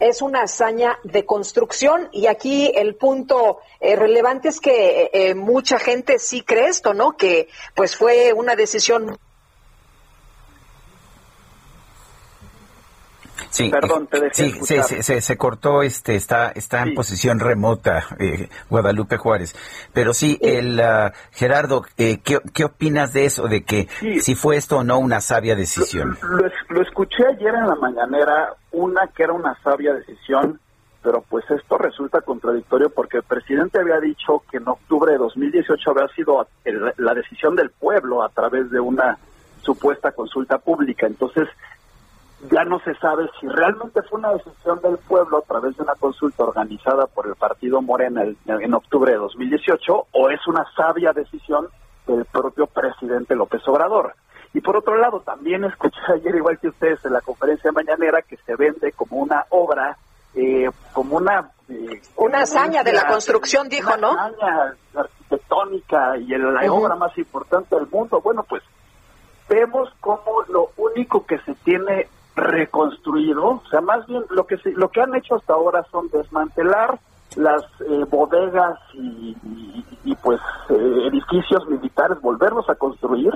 es 0.00 0.22
una 0.22 0.42
hazaña 0.42 0.98
de 1.04 1.26
construcción 1.26 2.08
y 2.10 2.26
aquí 2.26 2.72
el 2.74 2.94
punto 2.94 3.58
eh, 3.80 3.96
relevante 3.96 4.48
es 4.48 4.58
que 4.58 5.10
eh, 5.12 5.34
mucha 5.34 5.78
gente 5.78 6.18
sí 6.18 6.42
cree 6.42 6.68
esto, 6.68 6.94
¿no? 6.94 7.16
Que 7.16 7.48
pues 7.74 7.96
fue 7.96 8.32
una 8.32 8.56
decisión 8.56 9.18
Sí, 13.50 13.68
Perdón, 13.68 14.06
te 14.06 14.20
dejé 14.20 14.34
sí, 14.34 14.52
sí, 14.62 15.02
se, 15.02 15.20
se 15.20 15.36
cortó, 15.36 15.82
este, 15.82 16.14
está, 16.14 16.50
está 16.50 16.82
en 16.82 16.94
posición 16.94 17.40
remota, 17.40 18.04
eh, 18.20 18.48
Guadalupe 18.68 19.16
Juárez. 19.16 19.56
Pero 19.92 20.14
sí, 20.14 20.38
el 20.40 20.78
ah, 20.80 21.12
Gerardo, 21.32 21.84
eh, 21.98 22.20
¿qué, 22.22 22.38
¿qué 22.54 22.64
opinas 22.64 23.12
de 23.12 23.24
eso, 23.24 23.48
de 23.48 23.64
que 23.64 23.88
si 24.20 24.34
fue 24.36 24.56
esto 24.56 24.78
o 24.78 24.84
no 24.84 24.98
una 25.00 25.20
sabia 25.20 25.56
decisión? 25.56 26.16
Lo, 26.22 26.46
es- 26.46 26.52
lo 26.68 26.80
escuché 26.82 27.26
ayer 27.26 27.52
en 27.54 27.66
la 27.66 27.74
mañanera, 27.74 28.54
una 28.70 29.08
que 29.08 29.24
era 29.24 29.32
una 29.32 29.56
sabia 29.64 29.94
decisión, 29.94 30.60
pero 31.02 31.24
pues 31.28 31.44
esto 31.50 31.76
resulta 31.76 32.20
contradictorio 32.20 32.90
porque 32.90 33.16
el 33.16 33.22
presidente 33.24 33.80
había 33.80 33.98
dicho 33.98 34.44
que 34.50 34.58
en 34.58 34.68
octubre 34.68 35.10
de 35.12 35.18
2018 35.18 35.90
había 35.90 36.06
sido 36.14 36.46
el- 36.64 36.92
la 36.98 37.14
decisión 37.14 37.56
del 37.56 37.70
pueblo 37.70 38.22
a 38.22 38.28
través 38.28 38.70
de 38.70 38.78
una 38.78 39.18
supuesta 39.62 40.12
consulta 40.12 40.58
pública. 40.58 41.06
Entonces, 41.06 41.48
ya 42.50 42.64
no 42.64 42.78
se 42.80 42.94
sabe 42.94 43.28
si 43.40 43.46
realmente 43.48 44.02
fue 44.02 44.18
una 44.18 44.32
decisión 44.32 44.80
del 44.80 44.96
pueblo 44.98 45.38
a 45.38 45.42
través 45.42 45.76
de 45.76 45.82
una 45.82 45.94
consulta 45.94 46.44
organizada 46.44 47.06
por 47.06 47.26
el 47.26 47.34
partido 47.34 47.82
Morena 47.82 48.22
el- 48.22 48.36
en 48.46 48.74
octubre 48.74 49.12
de 49.12 49.18
2018 49.18 50.06
o 50.12 50.30
es 50.30 50.46
una 50.46 50.64
sabia 50.74 51.12
decisión 51.12 51.68
del 52.06 52.24
propio 52.24 52.66
presidente 52.66 53.34
López 53.36 53.60
Obrador. 53.68 54.14
Y 54.54 54.60
por 54.60 54.76
otro 54.76 54.96
lado, 54.96 55.20
también 55.20 55.64
escuché 55.64 55.98
ayer, 56.14 56.34
igual 56.34 56.58
que 56.58 56.68
ustedes, 56.68 57.04
en 57.04 57.12
la 57.12 57.20
conferencia 57.20 57.70
mañanera, 57.72 58.22
que 58.22 58.36
se 58.38 58.56
vende 58.56 58.90
como 58.92 59.18
una 59.18 59.44
obra, 59.50 59.96
eh, 60.34 60.68
como 60.92 61.18
una... 61.18 61.50
eh, 61.68 62.00
Una 62.16 62.40
hazaña 62.40 62.82
de 62.82 62.92
la 62.92 63.02
una- 63.02 63.10
construcción, 63.12 63.68
dijo, 63.68 63.96
¿no? 63.96 64.10
Una 64.12 64.24
hazaña 64.26 64.74
arquitectónica 64.96 66.16
y 66.18 66.32
el- 66.32 66.52
la 66.54 66.72
obra 66.72 66.96
más 66.96 67.16
importante 67.18 67.76
del 67.76 67.86
mundo. 67.88 68.20
Bueno, 68.20 68.42
pues 68.48 68.62
vemos 69.48 69.88
como 70.00 70.42
lo 70.48 70.70
único 70.76 71.24
que 71.26 71.38
se 71.40 71.54
tiene 71.56 72.08
reconstruido, 72.36 73.44
o 73.46 73.62
sea, 73.70 73.80
más 73.80 74.06
bien 74.06 74.22
lo 74.30 74.46
que 74.46 74.56
lo 74.76 74.88
que 74.88 75.00
han 75.02 75.14
hecho 75.14 75.36
hasta 75.36 75.52
ahora 75.54 75.84
son 75.90 76.08
desmantelar 76.08 76.98
las 77.36 77.62
eh, 77.88 78.04
bodegas 78.10 78.78
y, 78.94 79.36
y- 79.44 79.84
y, 80.04 80.14
pues 80.16 80.40
eh, 80.70 81.06
edificios 81.08 81.68
militares, 81.68 82.20
volverlos 82.20 82.68
a 82.70 82.74
construir, 82.74 83.32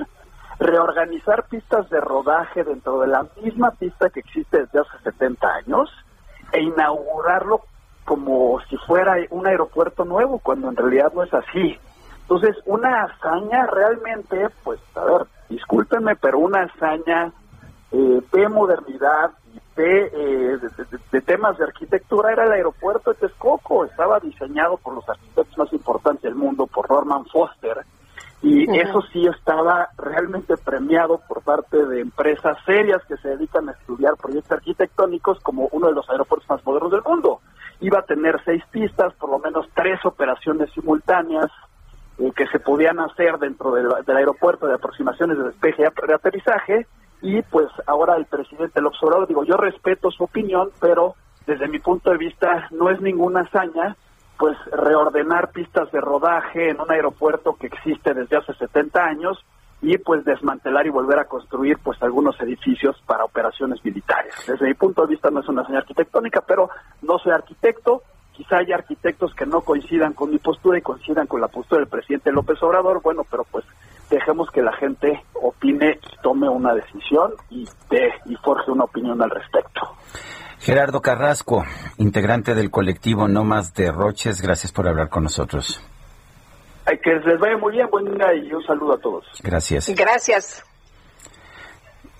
reorganizar 0.59 1.45
pistas 1.47 1.89
de 1.89 2.01
rodaje 2.01 2.63
dentro 2.63 2.99
de 2.99 3.07
la 3.07 3.25
misma 3.41 3.71
pista 3.71 4.09
que 4.09 4.21
existe 4.21 4.59
desde 4.61 4.79
hace 4.79 4.97
70 5.03 5.47
años 5.47 5.89
e 6.51 6.61
inaugurarlo 6.61 7.61
como 8.05 8.59
si 8.69 8.77
fuera 8.77 9.15
un 9.31 9.47
aeropuerto 9.47 10.05
nuevo, 10.05 10.39
cuando 10.39 10.69
en 10.69 10.75
realidad 10.75 11.11
no 11.13 11.23
es 11.23 11.33
así. 11.33 11.77
Entonces, 12.21 12.55
una 12.65 13.03
hazaña 13.03 13.65
realmente, 13.67 14.47
pues, 14.63 14.79
a 14.95 15.03
ver, 15.05 15.27
discúlpenme, 15.49 16.15
pero 16.15 16.39
una 16.39 16.63
hazaña 16.63 17.31
eh, 17.91 18.21
de 18.31 18.49
modernidad 18.49 19.31
y 19.53 19.59
de, 19.75 20.05
eh, 20.05 20.57
de- 20.57 20.85
de- 20.85 20.99
de 21.11 21.21
temas 21.21 21.57
de 21.57 21.65
arquitectura 21.65 22.31
era 22.31 22.45
el 22.45 22.51
aeropuerto 22.51 23.11
de 23.13 23.19
Texcoco. 23.19 23.85
Estaba 23.85 24.19
diseñado 24.19 24.77
por 24.77 24.95
los 24.95 25.07
arquitectos 25.07 25.57
más 25.57 25.71
importantes 25.73 26.23
del 26.23 26.35
mundo, 26.35 26.67
por 26.67 26.89
Norman 26.89 27.25
Foster, 27.25 27.77
y 28.41 28.69
eso 28.79 29.01
sí 29.11 29.25
estaba 29.27 29.89
realmente 29.97 30.55
premiado 30.57 31.19
por 31.27 31.41
parte 31.41 31.83
de 31.85 32.01
empresas 32.01 32.57
serias 32.65 33.01
que 33.07 33.17
se 33.17 33.29
dedican 33.29 33.69
a 33.69 33.71
estudiar 33.71 34.15
proyectos 34.17 34.51
arquitectónicos 34.51 35.39
como 35.39 35.67
uno 35.71 35.87
de 35.87 35.93
los 35.93 36.09
aeropuertos 36.09 36.49
más 36.49 36.65
modernos 36.65 36.91
del 36.91 37.01
mundo. 37.03 37.39
Iba 37.79 37.99
a 37.99 38.03
tener 38.05 38.39
seis 38.45 38.63
pistas, 38.71 39.13
por 39.15 39.29
lo 39.29 39.39
menos 39.39 39.67
tres 39.73 39.99
operaciones 40.05 40.69
simultáneas 40.73 41.49
eh, 42.19 42.31
que 42.35 42.47
se 42.47 42.59
podían 42.59 42.99
hacer 42.99 43.37
dentro 43.39 43.71
del, 43.71 43.89
del 44.05 44.17
aeropuerto 44.17 44.67
de 44.67 44.75
aproximaciones 44.75 45.37
de 45.37 45.43
despeje 45.45 45.83
y 45.83 46.13
aterrizaje 46.13 46.87
y 47.25 47.41
pues 47.41 47.67
ahora 47.87 48.17
el 48.17 48.25
presidente 48.25 48.79
López 48.81 49.01
Obrador, 49.01 49.27
digo, 49.27 49.43
yo 49.43 49.57
respeto 49.57 50.11
su 50.11 50.25
opinión, 50.25 50.69
pero 50.79 51.15
desde 51.47 51.67
mi 51.67 51.79
punto 51.79 52.11
de 52.11 52.17
vista 52.17 52.67
no 52.69 52.91
es 52.91 53.01
ninguna 53.01 53.41
hazaña 53.41 53.97
pues 54.37 54.55
reordenar 54.71 55.49
pistas 55.51 55.91
de 55.91 56.01
rodaje 56.01 56.69
en 56.69 56.79
un 56.79 56.91
aeropuerto 56.91 57.55
que 57.55 57.67
existe 57.67 58.13
desde 58.13 58.37
hace 58.37 58.53
70 58.53 59.03
años 59.03 59.43
y 59.81 59.97
pues 59.97 60.23
desmantelar 60.23 60.85
y 60.85 60.91
volver 60.91 61.17
a 61.17 61.25
construir 61.25 61.79
pues 61.83 62.01
algunos 62.03 62.39
edificios 62.41 62.95
para 63.07 63.23
operaciones 63.23 63.83
militares. 63.83 64.35
Desde 64.45 64.67
mi 64.67 64.75
punto 64.75 65.01
de 65.01 65.07
vista 65.07 65.31
no 65.31 65.39
es 65.39 65.47
una 65.47 65.63
hazaña 65.63 65.79
arquitectónica, 65.79 66.41
pero 66.41 66.69
no 67.01 67.17
soy 67.17 67.31
arquitecto, 67.31 68.03
quizá 68.33 68.57
haya 68.57 68.75
arquitectos 68.75 69.33
que 69.33 69.47
no 69.47 69.61
coincidan 69.61 70.13
con 70.13 70.29
mi 70.29 70.37
postura 70.37 70.77
y 70.77 70.81
coincidan 70.81 71.25
con 71.25 71.41
la 71.41 71.47
postura 71.47 71.79
del 71.79 71.89
presidente 71.89 72.31
López 72.31 72.61
Obrador, 72.61 73.01
bueno, 73.01 73.23
pero 73.29 73.45
pues 73.49 73.65
dejemos 74.09 74.49
que 74.51 74.61
la 74.61 74.73
gente 74.73 75.23
opine, 75.33 75.99
tome 76.21 76.49
una 76.49 76.73
decisión 76.73 77.33
y, 77.49 77.67
dé 77.89 78.13
y 78.25 78.35
forje 78.37 78.71
una 78.71 78.85
opinión 78.85 79.21
al 79.21 79.29
respecto. 79.29 79.81
Gerardo 80.59 81.01
Carrasco, 81.01 81.63
integrante 81.97 82.55
del 82.55 82.71
colectivo 82.71 83.27
No 83.27 83.43
Más 83.43 83.73
Derroches, 83.73 84.41
gracias 84.41 84.71
por 84.71 84.87
hablar 84.87 85.09
con 85.09 85.23
nosotros. 85.23 85.81
Ay, 86.85 86.99
que 86.99 87.11
les 87.13 87.39
vaya 87.39 87.57
muy 87.57 87.73
bien, 87.73 87.89
buen 87.89 88.05
día 88.05 88.33
y 88.33 88.53
un 88.53 88.63
saludo 88.63 88.93
a 88.93 88.97
todos. 88.99 89.25
Gracias. 89.43 89.89
Gracias. 89.95 90.63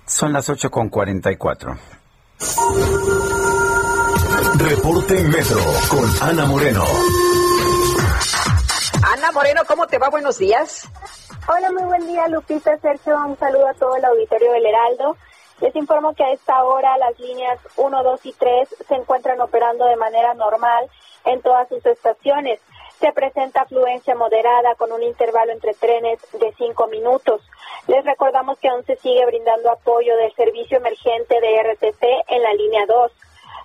Son 0.05 0.33
las 0.33 0.49
8 0.49 0.69
con 0.69 0.89
44. 0.89 1.75
Reporte 4.57 5.23
Metro 5.23 5.59
con 5.89 6.29
Ana 6.29 6.45
Moreno. 6.45 6.83
Ana 9.13 9.31
Moreno, 9.31 9.61
¿cómo 9.67 9.87
te 9.87 9.97
va? 9.97 10.09
Buenos 10.09 10.37
días. 10.37 10.87
Hola, 11.47 11.71
muy 11.71 11.83
buen 11.83 12.07
día, 12.07 12.27
Lupita, 12.27 12.75
Sergio. 12.79 13.15
Un 13.23 13.37
saludo 13.37 13.67
a 13.67 13.75
todo 13.75 13.95
el 13.95 14.03
auditorio 14.03 14.51
del 14.51 14.65
Heraldo. 14.65 15.15
Les 15.61 15.75
informo 15.75 16.15
que 16.15 16.23
a 16.23 16.31
esta 16.31 16.63
hora 16.63 16.97
las 16.97 17.19
líneas 17.19 17.59
1, 17.75 18.03
2 18.03 18.25
y 18.25 18.33
3 18.33 18.75
se 18.87 18.95
encuentran 18.95 19.39
operando 19.39 19.85
de 19.85 19.95
manera 19.95 20.33
normal 20.33 20.89
en 21.23 21.43
todas 21.43 21.69
sus 21.69 21.85
estaciones. 21.85 22.59
Se 22.99 23.11
presenta 23.11 23.61
afluencia 23.61 24.15
moderada 24.15 24.73
con 24.73 24.91
un 24.91 25.03
intervalo 25.03 25.51
entre 25.51 25.75
trenes 25.75 26.19
de 26.33 26.51
5 26.57 26.87
minutos. 26.87 27.47
Les 27.85 28.03
recordamos 28.03 28.57
que 28.57 28.69
aún 28.69 28.83
se 28.83 28.95
sigue 28.95 29.23
brindando 29.27 29.69
apoyo 29.69 30.17
del 30.17 30.33
servicio 30.33 30.77
emergente 30.77 31.39
de 31.41 31.61
RTC 31.61 32.03
en 32.27 32.41
la 32.41 32.53
línea 32.53 32.87
2. 32.87 33.11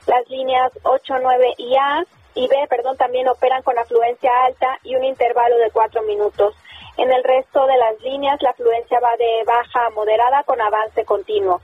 Las 0.07 0.29
líneas 0.29 0.71
8, 0.83 1.15
9 1.23 1.55
y 1.57 1.77
A 1.77 2.05
y 2.35 2.47
B, 2.47 2.57
perdón, 2.69 2.99
también 2.99 3.27
operan 3.27 3.63
con 3.63 3.79
afluencia 3.79 4.31
alta 4.45 4.79
y 4.83 4.97
un 4.97 5.05
intervalo 5.05 5.57
de 5.57 5.71
4 5.71 6.03
minutos. 6.03 6.55
En 7.01 7.11
el 7.11 7.25
resto 7.25 7.67
de 7.67 7.79
las 7.79 7.99
líneas 8.03 8.43
la 8.43 8.51
afluencia 8.51 9.01
va 9.01 9.17
de 9.17 9.43
baja 9.47 9.87
a 9.87 9.91
moderada 9.91 10.43
con 10.43 10.61
avance 10.61 11.03
continuo. 11.07 11.63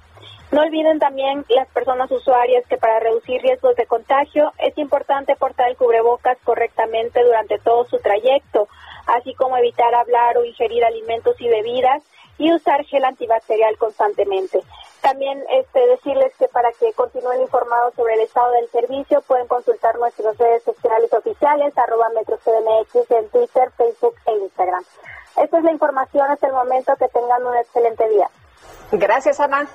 No 0.51 0.63
olviden 0.63 0.99
también 0.99 1.45
las 1.51 1.69
personas 1.69 2.11
usuarias 2.11 2.65
que 2.67 2.79
para 2.79 3.01
reducir 3.01 3.43
riesgos 3.43 3.77
de 3.77 3.85
contagio 3.85 4.51
es 4.57 4.79
importante 4.79 5.37
portar 5.37 5.69
el 5.69 5.77
cubrebocas 5.77 6.39
correctamente 6.43 7.23
durante 7.23 7.59
todo 7.59 7.85
su 7.85 7.99
trayecto, 7.99 8.67
así 9.07 9.35
como 9.35 9.59
evitar 9.59 9.95
hablar 9.95 10.39
o 10.39 10.45
ingerir 10.47 10.83
alimentos 10.83 11.39
y 11.39 11.49
bebidas 11.49 12.03
y 12.39 12.53
usar 12.53 12.85
gel 12.85 13.05
antibacterial 13.05 13.77
constantemente. 13.79 14.63
También 15.01 15.43
este, 15.53 15.87
decirles 15.87 16.33
que 16.39 16.49
para 16.49 16.73
que 16.73 16.93
continúen 16.95 17.41
informados 17.41 17.95
sobre 17.95 18.15
el 18.15 18.21
estado 18.21 18.51
del 18.53 18.69
servicio 18.71 19.23
pueden 19.23 19.47
consultar 19.47 19.97
nuestras 19.99 20.37
redes 20.37 20.63
sociales 20.65 21.13
oficiales, 21.13 21.77
arroba 21.79 22.09
MetroCDMX 22.15 23.11
en 23.11 23.29
Twitter, 23.31 23.71
Facebook 23.77 24.15
e 24.27 24.37
Instagram. 24.39 24.85
Esta 25.37 25.59
es 25.59 25.65
la 25.65 25.73
información 25.73 26.31
hasta 26.31 26.47
el 26.47 26.55
momento. 26.55 26.95
Que 26.97 27.09
tengan 27.09 27.45
un 27.45 27.57
excelente 27.57 28.09
día. 28.09 28.29
Gracias, 28.93 29.39
Ana. 29.39 29.69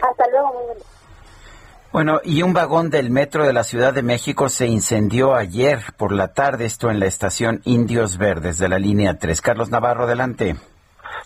Hasta 0.00 0.28
luego. 0.30 0.52
Muy 0.52 0.74
día. 0.76 0.84
Bueno, 1.90 2.20
y 2.22 2.42
un 2.42 2.52
vagón 2.52 2.90
del 2.90 3.10
metro 3.10 3.46
de 3.46 3.54
la 3.54 3.64
Ciudad 3.64 3.94
de 3.94 4.02
México 4.02 4.50
se 4.50 4.66
incendió 4.66 5.34
ayer 5.34 5.80
por 5.96 6.12
la 6.12 6.34
tarde, 6.34 6.66
esto 6.66 6.90
en 6.90 7.00
la 7.00 7.06
estación 7.06 7.62
Indios 7.64 8.18
Verdes 8.18 8.58
de 8.58 8.68
la 8.68 8.78
línea 8.78 9.18
3. 9.18 9.40
Carlos 9.40 9.70
Navarro, 9.70 10.04
adelante. 10.04 10.56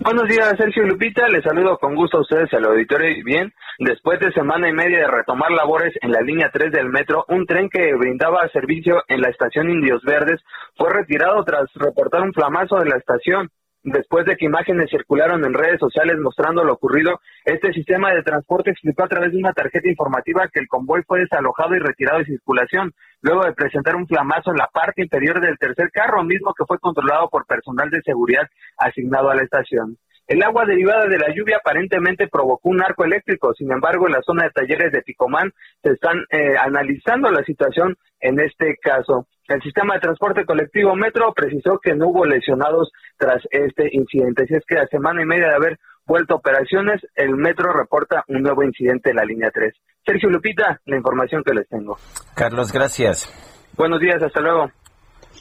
Buenos 0.00 0.26
días, 0.26 0.54
Sergio 0.56 0.84
Lupita. 0.84 1.28
Les 1.28 1.44
saludo 1.44 1.78
con 1.78 1.94
gusto 1.94 2.18
a 2.18 2.20
ustedes 2.22 2.52
al 2.54 2.64
auditorio. 2.64 3.10
Y 3.10 3.22
Bien, 3.22 3.52
después 3.78 4.18
de 4.20 4.32
semana 4.32 4.68
y 4.68 4.72
media 4.72 4.98
de 5.00 5.06
retomar 5.06 5.50
labores 5.50 5.94
en 6.00 6.12
la 6.12 6.20
línea 6.20 6.50
3 6.52 6.72
del 6.72 6.88
metro, 6.88 7.24
un 7.28 7.46
tren 7.46 7.68
que 7.68 7.94
brindaba 7.94 8.48
servicio 8.48 9.02
en 9.08 9.20
la 9.20 9.28
estación 9.28 9.70
Indios 9.70 10.02
Verdes 10.02 10.40
fue 10.76 10.90
retirado 10.90 11.44
tras 11.44 11.70
reportar 11.74 12.22
un 12.22 12.32
flamazo 12.32 12.76
de 12.76 12.86
la 12.86 12.96
estación. 12.96 13.50
Después 13.84 14.24
de 14.26 14.36
que 14.36 14.44
imágenes 14.44 14.90
circularon 14.90 15.44
en 15.44 15.54
redes 15.54 15.80
sociales 15.80 16.16
mostrando 16.20 16.62
lo 16.62 16.74
ocurrido, 16.74 17.20
este 17.44 17.72
sistema 17.72 18.12
de 18.12 18.22
transporte 18.22 18.70
explicó 18.70 19.02
a 19.02 19.08
través 19.08 19.32
de 19.32 19.38
una 19.38 19.52
tarjeta 19.52 19.88
informativa 19.88 20.48
que 20.52 20.60
el 20.60 20.68
convoy 20.68 21.02
fue 21.02 21.20
desalojado 21.20 21.74
y 21.74 21.80
retirado 21.80 22.20
de 22.20 22.26
circulación, 22.26 22.92
luego 23.22 23.44
de 23.44 23.54
presentar 23.54 23.96
un 23.96 24.06
flamazo 24.06 24.52
en 24.52 24.58
la 24.58 24.68
parte 24.72 25.02
inferior 25.02 25.40
del 25.40 25.58
tercer 25.58 25.90
carro, 25.90 26.22
mismo 26.22 26.54
que 26.54 26.64
fue 26.64 26.78
controlado 26.78 27.28
por 27.28 27.44
personal 27.44 27.90
de 27.90 28.02
seguridad 28.02 28.48
asignado 28.78 29.30
a 29.30 29.34
la 29.34 29.42
estación. 29.42 29.98
El 30.28 30.44
agua 30.44 30.64
derivada 30.64 31.06
de 31.06 31.18
la 31.18 31.34
lluvia 31.34 31.56
aparentemente 31.56 32.28
provocó 32.28 32.68
un 32.68 32.80
arco 32.80 33.04
eléctrico, 33.04 33.52
sin 33.54 33.72
embargo, 33.72 34.06
en 34.06 34.12
la 34.12 34.22
zona 34.22 34.44
de 34.44 34.50
talleres 34.50 34.92
de 34.92 35.02
Picomán 35.02 35.52
se 35.82 35.90
están 35.90 36.24
eh, 36.30 36.54
analizando 36.56 37.32
la 37.32 37.42
situación 37.42 37.96
en 38.20 38.38
este 38.38 38.76
caso. 38.80 39.26
El 39.48 39.60
sistema 39.62 39.94
de 39.94 40.00
transporte 40.00 40.44
colectivo 40.44 40.94
Metro 40.94 41.32
precisó 41.34 41.78
que 41.78 41.94
no 41.94 42.08
hubo 42.08 42.24
lesionados 42.24 42.90
tras 43.18 43.42
este 43.50 43.88
incidente. 43.92 44.46
Si 44.46 44.54
es 44.54 44.64
que 44.66 44.78
a 44.78 44.86
semana 44.86 45.22
y 45.22 45.26
media 45.26 45.48
de 45.48 45.54
haber 45.56 45.78
vuelto 46.06 46.34
a 46.34 46.36
operaciones, 46.38 47.00
el 47.14 47.36
metro 47.36 47.72
reporta 47.72 48.24
un 48.28 48.42
nuevo 48.42 48.62
incidente 48.62 49.10
en 49.10 49.16
la 49.16 49.24
línea 49.24 49.50
3. 49.52 49.74
Sergio 50.04 50.30
Lupita, 50.30 50.80
la 50.86 50.96
información 50.96 51.42
que 51.44 51.54
les 51.54 51.68
tengo. 51.68 51.96
Carlos, 52.34 52.72
gracias. 52.72 53.32
Buenos 53.76 54.00
días, 54.00 54.22
hasta 54.22 54.40
luego. 54.40 54.70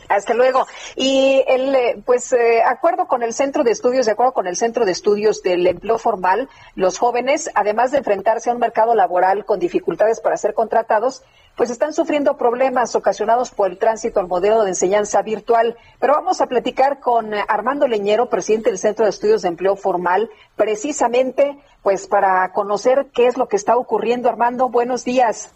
Hasta 0.09 0.33
luego. 0.33 0.67
Y 0.95 1.43
el 1.47 1.73
eh, 1.75 2.03
pues 2.05 2.33
eh, 2.33 2.61
acuerdo 2.63 3.07
con 3.07 3.23
el 3.23 3.33
Centro 3.33 3.63
de 3.63 3.71
Estudios, 3.71 4.05
de 4.05 4.11
acuerdo 4.11 4.33
con 4.33 4.47
el 4.47 4.55
Centro 4.55 4.85
de 4.85 4.91
Estudios 4.91 5.41
del 5.41 5.65
Empleo 5.67 5.97
Formal, 5.97 6.49
los 6.75 6.97
jóvenes, 6.97 7.49
además 7.55 7.91
de 7.91 7.99
enfrentarse 7.99 8.49
a 8.49 8.53
un 8.53 8.59
mercado 8.59 8.95
laboral 8.95 9.45
con 9.45 9.59
dificultades 9.59 10.19
para 10.19 10.37
ser 10.37 10.53
contratados, 10.53 11.23
pues 11.55 11.69
están 11.69 11.93
sufriendo 11.93 12.37
problemas 12.37 12.95
ocasionados 12.95 13.51
por 13.51 13.71
el 13.71 13.77
tránsito 13.77 14.19
al 14.19 14.27
modelo 14.27 14.63
de 14.63 14.69
enseñanza 14.69 15.21
virtual. 15.21 15.77
Pero 15.99 16.13
vamos 16.13 16.41
a 16.41 16.47
platicar 16.47 16.99
con 16.99 17.33
Armando 17.33 17.87
Leñero, 17.87 18.29
presidente 18.29 18.69
del 18.69 18.79
Centro 18.79 19.05
de 19.05 19.11
Estudios 19.11 19.41
de 19.41 19.49
Empleo 19.49 19.75
Formal, 19.75 20.29
precisamente 20.55 21.57
pues 21.83 22.07
para 22.07 22.51
conocer 22.53 23.07
qué 23.13 23.27
es 23.27 23.37
lo 23.37 23.47
que 23.47 23.55
está 23.55 23.75
ocurriendo. 23.75 24.29
Armando, 24.29 24.69
buenos 24.69 25.03
días. 25.03 25.53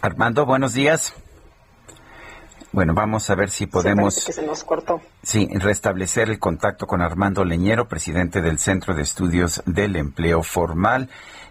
Armando, 0.00 0.46
buenos 0.46 0.72
días. 0.72 1.14
Bueno, 2.76 2.92
vamos 2.92 3.30
a 3.30 3.34
ver 3.34 3.48
si 3.48 3.66
podemos. 3.66 4.22
que 4.22 4.34
se 4.34 4.44
nos 4.44 4.62
cortó. 4.62 5.00
Sí, 5.22 5.48
restablecer 5.54 6.28
el 6.28 6.38
contacto 6.38 6.86
con 6.86 7.00
Armando 7.00 7.42
Leñero, 7.42 7.88
presidente 7.88 8.42
del 8.42 8.58
Centro 8.58 8.94
de 8.94 9.00
Estudios 9.00 9.62
del 9.64 9.96
Empleo 9.96 10.42
Formal. 10.42 11.08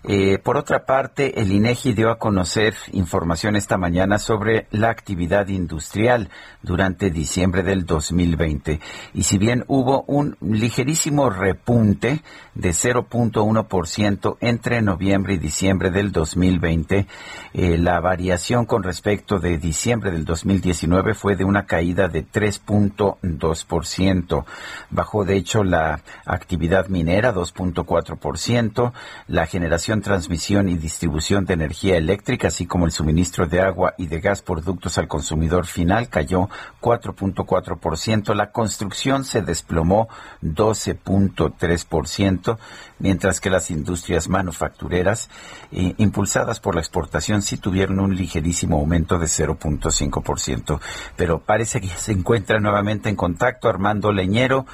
Eh, 0.08 0.38
por 0.38 0.56
otra 0.56 0.86
parte, 0.86 1.42
el 1.42 1.52
INEGI 1.52 1.94
dio 1.94 2.12
a 2.12 2.20
conocer 2.20 2.76
información 2.92 3.56
esta 3.56 3.78
mañana 3.78 4.20
sobre 4.20 4.68
la 4.70 4.92
actividad 4.92 5.48
industrial 5.48 6.30
durante 6.62 7.10
diciembre 7.10 7.64
del 7.64 7.88
2020. 7.88 8.80
Y 9.16 9.24
si 9.24 9.40
bien 9.40 9.66
hubo 9.68 10.04
un 10.04 10.38
ligerísimo 10.42 11.32
repunte 11.32 12.22
de 12.54 12.70
0.1% 12.70 14.38
entre 14.42 14.84
noviembre 14.84 15.34
y 15.34 15.38
diciembre 15.38 15.90
del 15.90 16.12
2020, 16.12 17.08
eh, 17.54 17.78
la 17.80 18.00
variación 18.00 18.68
con 18.68 18.84
respecto 18.84 19.40
de 19.40 19.58
diciembre 19.58 20.12
del 20.12 20.24
2019 20.24 21.16
fue 21.16 21.36
de 21.36 21.46
una 21.46 21.66
caída 21.66 22.10
de 22.10 22.24
3.2%. 22.24 24.46
Bajó, 24.92 25.26
de 25.26 25.36
hecho, 25.36 25.64
la 25.64 26.02
actividad 26.26 26.90
minera 26.90 27.34
2.4%, 27.34 28.94
la 29.28 29.48
generación 29.48 29.95
transmisión 30.02 30.70
y 30.70 30.78
distribución 30.78 31.46
de 31.46 31.54
energía 31.54 31.98
eléctrica, 31.98 32.50
así 32.50 32.66
como 32.66 32.86
el 32.86 32.92
suministro 32.92 33.48
de 33.48 33.62
agua 33.62 33.94
y 33.98 34.08
de 34.08 34.20
gas 34.20 34.42
por 34.42 34.64
ductos 34.64 34.98
al 34.98 35.08
consumidor 35.08 35.66
final, 35.66 36.10
cayó 36.10 36.50
4.4%. 36.82 38.34
La 38.34 38.52
construcción 38.52 39.24
se 39.26 39.42
desplomó 39.42 40.10
12.3%, 40.42 42.58
mientras 43.00 43.40
que 43.40 43.50
las 43.50 43.72
industrias 43.72 44.30
manufactureras, 44.30 45.30
eh, 45.72 45.94
impulsadas 45.98 46.60
por 46.60 46.76
la 46.76 46.82
exportación, 46.82 47.42
sí 47.42 47.58
tuvieron 47.58 48.00
un 48.00 48.16
ligerísimo 48.16 48.78
aumento 48.78 49.18
de 49.20 49.28
0.5%. 49.28 50.80
Pero 51.16 51.40
parece 51.40 51.82
que 51.82 51.88
se 51.88 52.12
encuentra 52.12 52.60
nuevamente 52.60 53.10
en 53.10 53.16
contacto 53.16 53.70
Armando 53.70 54.12
Leñero 54.12 54.66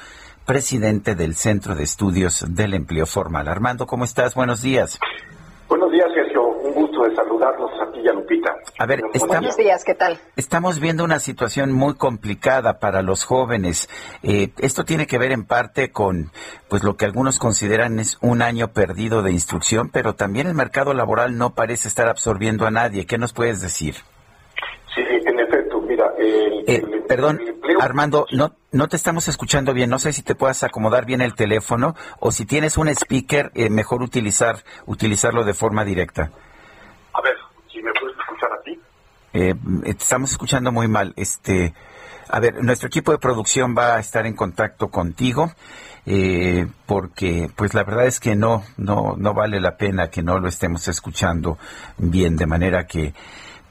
presidente 0.46 1.14
del 1.14 1.34
Centro 1.34 1.74
de 1.74 1.84
Estudios 1.84 2.44
del 2.54 2.74
Empleo 2.74 3.06
Formal. 3.06 3.48
Armando, 3.48 3.86
¿cómo 3.86 4.04
estás? 4.04 4.34
Buenos 4.34 4.62
días. 4.62 4.98
Buenos 5.68 5.90
días, 5.90 6.06
Sergio. 6.14 6.48
Un 6.48 6.74
gusto 6.74 7.02
de 7.04 7.14
saludarlos 7.14 7.70
a 7.80 7.90
ti 7.92 8.00
y 8.04 8.08
a 8.08 8.12
Lupita. 8.12 8.54
A 8.78 8.84
ver, 8.84 9.00
estamos, 9.14 9.28
Buenos 9.28 9.56
días, 9.56 9.84
¿qué 9.84 9.94
tal? 9.94 10.18
Estamos 10.36 10.80
viendo 10.80 11.02
una 11.02 11.18
situación 11.18 11.72
muy 11.72 11.94
complicada 11.94 12.78
para 12.78 13.00
los 13.00 13.24
jóvenes. 13.24 13.88
Eh, 14.22 14.50
esto 14.58 14.84
tiene 14.84 15.06
que 15.06 15.16
ver 15.16 15.32
en 15.32 15.44
parte 15.44 15.90
con 15.90 16.30
pues 16.68 16.82
lo 16.82 16.96
que 16.96 17.06
algunos 17.06 17.38
consideran 17.38 18.00
es 18.00 18.18
un 18.20 18.42
año 18.42 18.68
perdido 18.68 19.22
de 19.22 19.32
instrucción, 19.32 19.88
pero 19.90 20.14
también 20.14 20.46
el 20.46 20.54
mercado 20.54 20.92
laboral 20.92 21.38
no 21.38 21.54
parece 21.54 21.88
estar 21.88 22.08
absorbiendo 22.08 22.66
a 22.66 22.70
nadie. 22.70 23.06
¿Qué 23.06 23.16
nos 23.16 23.32
puedes 23.32 23.62
decir? 23.62 23.94
Sí, 24.94 25.00
en 25.00 25.40
efecto, 25.40 25.80
mira, 25.80 26.04
el, 26.18 26.51
Eh, 26.66 26.82
perdón, 27.08 27.40
Armando, 27.80 28.26
no, 28.32 28.54
no 28.70 28.88
te 28.88 28.96
estamos 28.96 29.28
escuchando 29.28 29.72
bien. 29.74 29.90
No 29.90 29.98
sé 29.98 30.12
si 30.12 30.22
te 30.22 30.34
puedas 30.34 30.62
acomodar 30.62 31.04
bien 31.04 31.20
el 31.20 31.34
teléfono 31.34 31.94
o 32.20 32.30
si 32.30 32.46
tienes 32.46 32.76
un 32.76 32.88
speaker, 32.88 33.50
eh, 33.54 33.70
mejor 33.70 34.02
utilizar 34.02 34.64
utilizarlo 34.86 35.44
de 35.44 35.54
forma 35.54 35.84
directa. 35.84 36.30
A 37.14 37.20
ver, 37.22 37.36
si 37.70 37.82
me 37.82 37.92
puedes 37.92 38.16
escuchar 38.18 38.52
a 38.52 38.62
ti. 38.62 38.78
Eh, 39.32 39.54
te 39.82 39.90
estamos 39.90 40.30
escuchando 40.30 40.72
muy 40.72 40.88
mal. 40.88 41.12
Este, 41.16 41.74
a 42.28 42.40
ver, 42.40 42.62
nuestro 42.62 42.88
equipo 42.88 43.12
de 43.12 43.18
producción 43.18 43.74
va 43.76 43.96
a 43.96 44.00
estar 44.00 44.26
en 44.26 44.34
contacto 44.34 44.88
contigo 44.88 45.52
eh, 46.04 46.66
porque, 46.86 47.48
pues, 47.54 47.74
la 47.74 47.84
verdad 47.84 48.06
es 48.06 48.18
que 48.18 48.34
no, 48.34 48.64
no, 48.76 49.14
no 49.16 49.34
vale 49.34 49.60
la 49.60 49.76
pena 49.76 50.08
que 50.08 50.22
no 50.22 50.38
lo 50.38 50.48
estemos 50.48 50.88
escuchando 50.88 51.58
bien, 51.98 52.36
de 52.36 52.46
manera 52.46 52.86
que, 52.86 53.14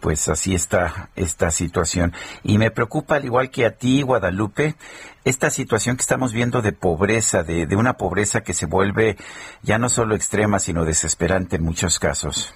pues, 0.01 0.27
así 0.27 0.53
está 0.53 1.09
esta 1.15 1.51
situación. 1.51 2.13
Y 2.43 2.57
me 2.57 2.71
preocupa, 2.71 3.15
al 3.15 3.25
igual 3.25 3.49
que 3.49 3.65
a 3.65 3.77
ti, 3.77 4.01
Guadalupe, 4.01 4.75
esta 5.23 5.49
situación 5.49 5.95
que 5.95 6.01
estamos 6.01 6.33
viendo 6.33 6.61
de 6.61 6.73
pobreza, 6.73 7.43
de, 7.43 7.67
de 7.67 7.75
una 7.75 7.93
pobreza 7.93 8.41
que 8.41 8.53
se 8.53 8.65
vuelve 8.65 9.17
ya 9.61 9.77
no 9.77 9.87
solo 9.87 10.15
extrema, 10.15 10.59
sino 10.59 10.83
desesperante 10.83 11.55
en 11.55 11.63
muchos 11.63 11.99
casos. 11.99 12.53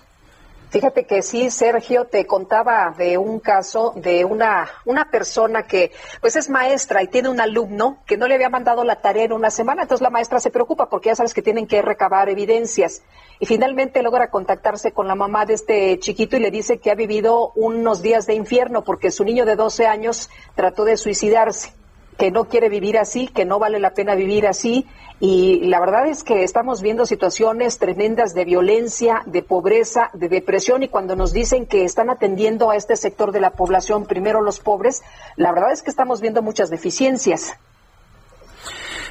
Fíjate 0.75 1.05
que 1.05 1.21
sí, 1.21 1.51
Sergio, 1.51 2.03
te 2.03 2.27
contaba 2.27 2.93
de 2.97 3.17
un 3.17 3.39
caso 3.39 3.93
de 3.95 4.25
una, 4.25 4.67
una 4.83 5.09
persona 5.09 5.65
que 5.65 5.93
pues 6.19 6.35
es 6.35 6.49
maestra 6.49 7.01
y 7.01 7.07
tiene 7.07 7.29
un 7.29 7.39
alumno 7.39 8.03
que 8.05 8.17
no 8.17 8.27
le 8.27 8.35
había 8.35 8.49
mandado 8.49 8.83
la 8.83 8.97
tarea 8.97 9.23
en 9.23 9.31
una 9.31 9.51
semana, 9.51 9.83
entonces 9.83 10.01
la 10.01 10.09
maestra 10.09 10.41
se 10.41 10.51
preocupa 10.51 10.89
porque 10.89 11.07
ya 11.07 11.15
sabes 11.15 11.33
que 11.33 11.41
tienen 11.41 11.65
que 11.65 11.81
recabar 11.81 12.27
evidencias. 12.27 13.03
Y 13.39 13.45
finalmente 13.45 14.03
logra 14.03 14.29
contactarse 14.29 14.91
con 14.91 15.07
la 15.07 15.15
mamá 15.15 15.45
de 15.45 15.53
este 15.53 15.97
chiquito 15.99 16.35
y 16.35 16.41
le 16.41 16.51
dice 16.51 16.79
que 16.79 16.91
ha 16.91 16.95
vivido 16.95 17.53
unos 17.55 18.01
días 18.01 18.27
de 18.27 18.33
infierno 18.33 18.83
porque 18.83 19.11
su 19.11 19.23
niño 19.23 19.45
de 19.45 19.55
12 19.55 19.87
años 19.87 20.29
trató 20.55 20.83
de 20.83 20.97
suicidarse 20.97 21.71
que 22.17 22.31
no 22.31 22.45
quiere 22.45 22.69
vivir 22.69 22.97
así, 22.97 23.27
que 23.27 23.45
no 23.45 23.59
vale 23.59 23.79
la 23.79 23.93
pena 23.93 24.15
vivir 24.15 24.47
así. 24.47 24.85
Y 25.19 25.61
la 25.67 25.79
verdad 25.79 26.07
es 26.07 26.23
que 26.23 26.43
estamos 26.43 26.81
viendo 26.81 27.05
situaciones 27.05 27.77
tremendas 27.77 28.33
de 28.33 28.45
violencia, 28.45 29.23
de 29.25 29.43
pobreza, 29.43 30.09
de 30.13 30.29
depresión. 30.29 30.83
Y 30.83 30.87
cuando 30.87 31.15
nos 31.15 31.33
dicen 31.33 31.65
que 31.65 31.83
están 31.83 32.09
atendiendo 32.09 32.69
a 32.69 32.75
este 32.75 32.95
sector 32.95 33.31
de 33.31 33.39
la 33.39 33.51
población, 33.51 34.05
primero 34.05 34.41
los 34.41 34.59
pobres, 34.59 35.03
la 35.35 35.51
verdad 35.51 35.71
es 35.71 35.81
que 35.81 35.89
estamos 35.89 36.21
viendo 36.21 36.41
muchas 36.41 36.69
deficiencias. 36.69 37.53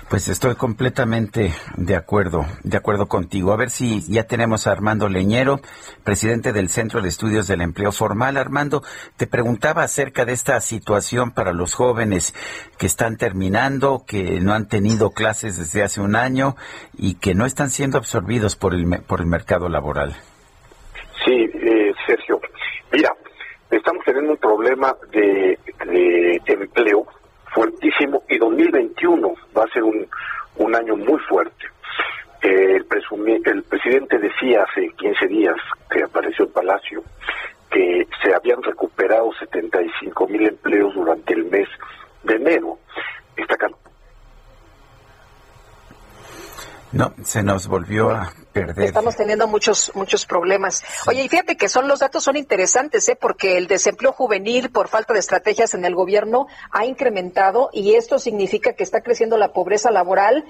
Pues 0.09 0.29
estoy 0.29 0.55
completamente 0.55 1.53
de 1.77 1.97
acuerdo, 1.97 2.45
de 2.63 2.77
acuerdo 2.77 3.07
contigo. 3.07 3.53
A 3.53 3.57
ver 3.57 3.71
si 3.71 4.03
ya 4.03 4.25
tenemos 4.25 4.67
a 4.67 4.73
Armando 4.73 5.09
Leñero, 5.09 5.61
presidente 6.05 6.53
del 6.53 6.69
Centro 6.69 7.01
de 7.01 7.09
Estudios 7.09 7.49
del 7.49 7.63
Empleo 7.63 7.91
Formal. 7.91 8.37
Armando, 8.37 8.83
te 9.17 9.27
preguntaba 9.27 9.83
acerca 9.83 10.25
de 10.25 10.33
esta 10.33 10.61
situación 10.61 11.33
para 11.33 11.53
los 11.53 11.75
jóvenes 11.75 12.35
que 12.79 12.87
están 12.87 13.17
terminando, 13.17 14.05
que 14.07 14.41
no 14.41 14.53
han 14.53 14.69
tenido 14.69 15.11
clases 15.11 15.59
desde 15.59 15.83
hace 15.83 16.01
un 16.01 16.17
año 16.17 16.55
y 16.97 17.15
que 17.15 17.35
no 17.35 17.47
están 17.47 17.71
siendo 17.71 17.97
absorbidos 17.97 18.57
por 18.57 18.75
el, 18.75 18.85
por 19.09 19.21
el 19.21 19.27
mercado 19.27 19.69
laboral. 19.69 20.15
Sí, 21.25 21.33
eh, 21.33 21.95
Sergio. 22.07 22.41
Mira, 22.93 23.11
estamos 23.71 24.05
teniendo 24.05 24.33
un 24.33 24.39
problema 24.39 24.95
de, 25.11 25.59
de 25.87 26.41
empleo 26.47 27.07
fuertísimo 27.55 28.23
y 28.29 28.39
2021 28.39 29.35
va 29.57 29.65
a 29.65 29.69
ser 29.69 29.85
un, 29.85 30.07
un 30.57 30.75
año 30.75 30.97
muy 30.97 31.19
fuerte. 31.21 31.67
Eh, 32.43 32.77
el, 32.77 33.63
presidente 33.65 34.19
decía 34.19 34.65
hace 34.65 34.91
15 34.97 35.27
días 35.29 35.57
que 35.91 36.03
apareció 36.03 36.45
en 36.45 36.53
Palacio 36.53 37.03
que 37.71 38.07
se 38.23 38.35
habían 38.35 38.63
recuperado 38.63 39.33
75 39.39 40.29
mil 40.29 40.47
empleos 40.47 40.95
durante 40.95 41.33
el 41.33 41.45
mes 41.47 41.69
de 42.23 42.35
enero. 42.35 42.79
Esta 43.37 43.57
No, 46.95 47.13
se 47.25 47.43
nos 47.43 47.67
volvió 47.67 48.11
a 48.11 48.33
perder. 48.53 48.87
Estamos 48.87 49.17
teniendo 49.17 49.49
muchos 49.49 49.91
muchos 49.97 50.27
problemas. 50.27 50.85
Oye, 51.09 51.25
y 51.25 51.29
fíjate 51.29 51.57
que 51.57 51.69
son 51.69 51.89
los 51.89 51.99
datos 51.99 52.23
son 52.23 52.37
interesantes, 52.37 53.09
¿eh? 53.09 53.19
porque 53.21 53.59
el 53.59 53.67
desempleo 53.67 54.13
juvenil 54.13 54.71
por 54.71 54.87
falta 54.87 55.13
de 55.13 55.19
estrategias 55.19 55.75
en 55.75 55.85
el 55.85 55.97
gobierno 55.97 56.47
ha 56.71 56.87
incrementado 56.87 57.69
y 57.73 57.97
esto 57.97 58.21
significa 58.21 58.75
que 58.75 58.85
está 58.85 59.01
creciendo 59.01 59.37
la 59.37 59.53
pobreza 59.53 59.91
laboral. 59.91 60.45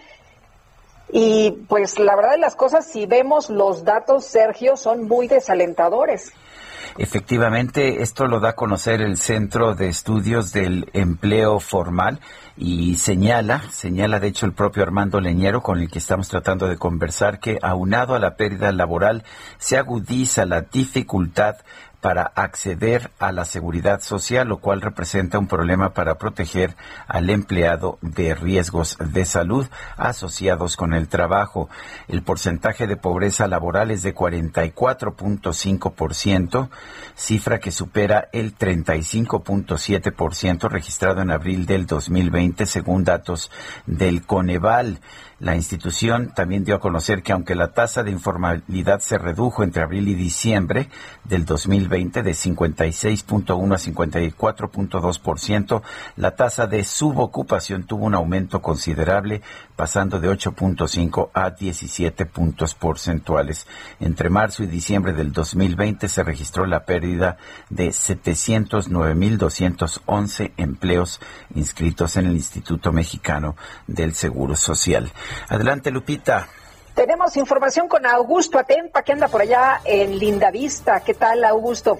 Y 1.11 1.53
pues 1.67 1.99
la 1.99 2.15
verdad 2.15 2.33
de 2.33 2.39
las 2.39 2.57
cosas, 2.57 2.87
si 2.87 3.07
vemos 3.07 3.49
los 3.49 3.85
datos, 3.85 4.27
Sergio, 4.27 4.77
son 4.77 5.05
muy 5.05 5.29
desalentadores. 5.29 6.31
Efectivamente, 6.97 8.03
esto 8.03 8.29
lo 8.29 8.39
da 8.39 8.51
a 8.51 8.55
conocer 8.55 9.03
el 9.03 9.17
Centro 9.17 9.75
de 9.75 9.89
Estudios 9.89 10.53
del 10.53 10.89
Empleo 10.93 11.59
Formal 11.59 12.21
y 12.57 12.95
señala, 12.97 13.65
señala 13.73 14.21
de 14.21 14.29
hecho 14.29 14.47
el 14.47 14.53
propio 14.53 14.85
Armando 14.85 15.21
Leñero 15.21 15.61
con 15.61 15.81
el 15.81 15.91
que 15.91 15.99
estamos 15.99 16.29
tratando 16.29 16.69
de 16.69 16.77
conversar 16.77 17.41
que 17.41 17.59
aunado 17.63 18.15
a 18.15 18.21
la 18.21 18.37
pérdida 18.37 18.71
laboral 18.71 19.25
se 19.59 19.77
agudiza 19.77 20.47
la 20.47 20.61
dificultad 20.61 21.57
para 22.05 22.31
acceder 22.35 23.11
a 23.19 23.33
la 23.33 23.47
seguridad 23.47 24.03
social, 24.03 24.47
lo 24.47 24.59
cual 24.59 24.83
representa 24.83 25.39
un 25.39 25.47
problema 25.47 25.95
para 25.95 26.19
proteger 26.19 26.77
al 27.09 27.31
empleado 27.31 27.97
de 28.03 28.35
riesgos 28.35 28.99
de 29.01 29.25
salud 29.25 29.67
asociados 29.97 30.77
con 30.77 30.93
el 30.93 31.09
trabajo. 31.09 31.71
El 32.07 32.23
porcentaje 32.23 32.87
de 32.87 32.99
pobreza 32.99 33.49
laboral 33.49 33.91
es 33.91 34.03
de 34.03 34.15
44.5%, 34.15 36.69
cifra 37.15 37.59
que 37.59 37.71
supera 37.71 38.29
el 38.35 38.55
35.7% 38.55 40.69
registrado 40.69 41.23
en 41.23 41.31
abril 41.31 41.65
del 41.65 41.87
2020 41.87 42.67
según 42.67 43.05
datos 43.05 43.51
del 43.87 44.27
Coneval. 44.27 45.01
La 45.45 45.55
institución 45.55 46.33
también 46.35 46.65
dio 46.65 46.75
a 46.75 46.81
conocer 46.81 47.23
que 47.23 47.35
aunque 47.35 47.55
la 47.55 47.73
tasa 47.73 48.03
de 48.03 48.11
informalidad 48.11 49.01
se 49.01 49.19
redujo 49.19 49.63
entre 49.63 49.83
abril 49.83 50.09
y 50.09 50.15
diciembre 50.15 50.89
del 51.23 51.45
2020 51.45 52.23
de 52.23 52.31
56.1 52.31 53.75
a 53.75 53.79
54.2%, 54.39 55.83
la 56.17 56.35
tasa 56.35 56.67
de 56.67 56.83
subocupación 56.83 57.85
tuvo 57.85 58.07
un 58.07 58.15
aumento 58.15 58.63
considerable, 58.63 59.43
pasando 59.77 60.19
de 60.21 60.29
8.5 60.29 61.31
a 61.33 61.51
17 61.51 62.27
puntos 62.27 62.75
porcentuales. 62.75 63.67
Entre 64.01 64.29
marzo 64.31 64.63
y 64.63 64.67
diciembre 64.67 65.13
del 65.13 65.33
2020 65.33 66.09
se 66.09 66.23
registró 66.23 66.67
la 66.67 66.85
pérdida 66.85 67.37
de 67.71 67.89
709.211 67.89 70.53
empleos 70.57 71.21
inscritos 71.55 72.17
en 72.17 72.27
el 72.27 72.35
Instituto 72.35 72.93
Mexicano 72.93 73.57
del 73.87 74.15
Seguro 74.15 74.57
Social. 74.57 75.13
Adelante, 75.49 75.91
Lupita. 75.91 76.49
Tenemos 76.95 77.37
información 77.37 77.89
con 77.89 78.07
Augusto 78.07 78.59
Atempa, 78.59 79.03
que 79.03 79.13
anda 79.13 79.27
por 79.27 79.43
allá 79.43 79.81
en 79.85 80.17
Lindavista. 80.19 81.01
¿Qué 81.01 81.15
tal, 81.15 81.45
Augusto? 81.45 81.99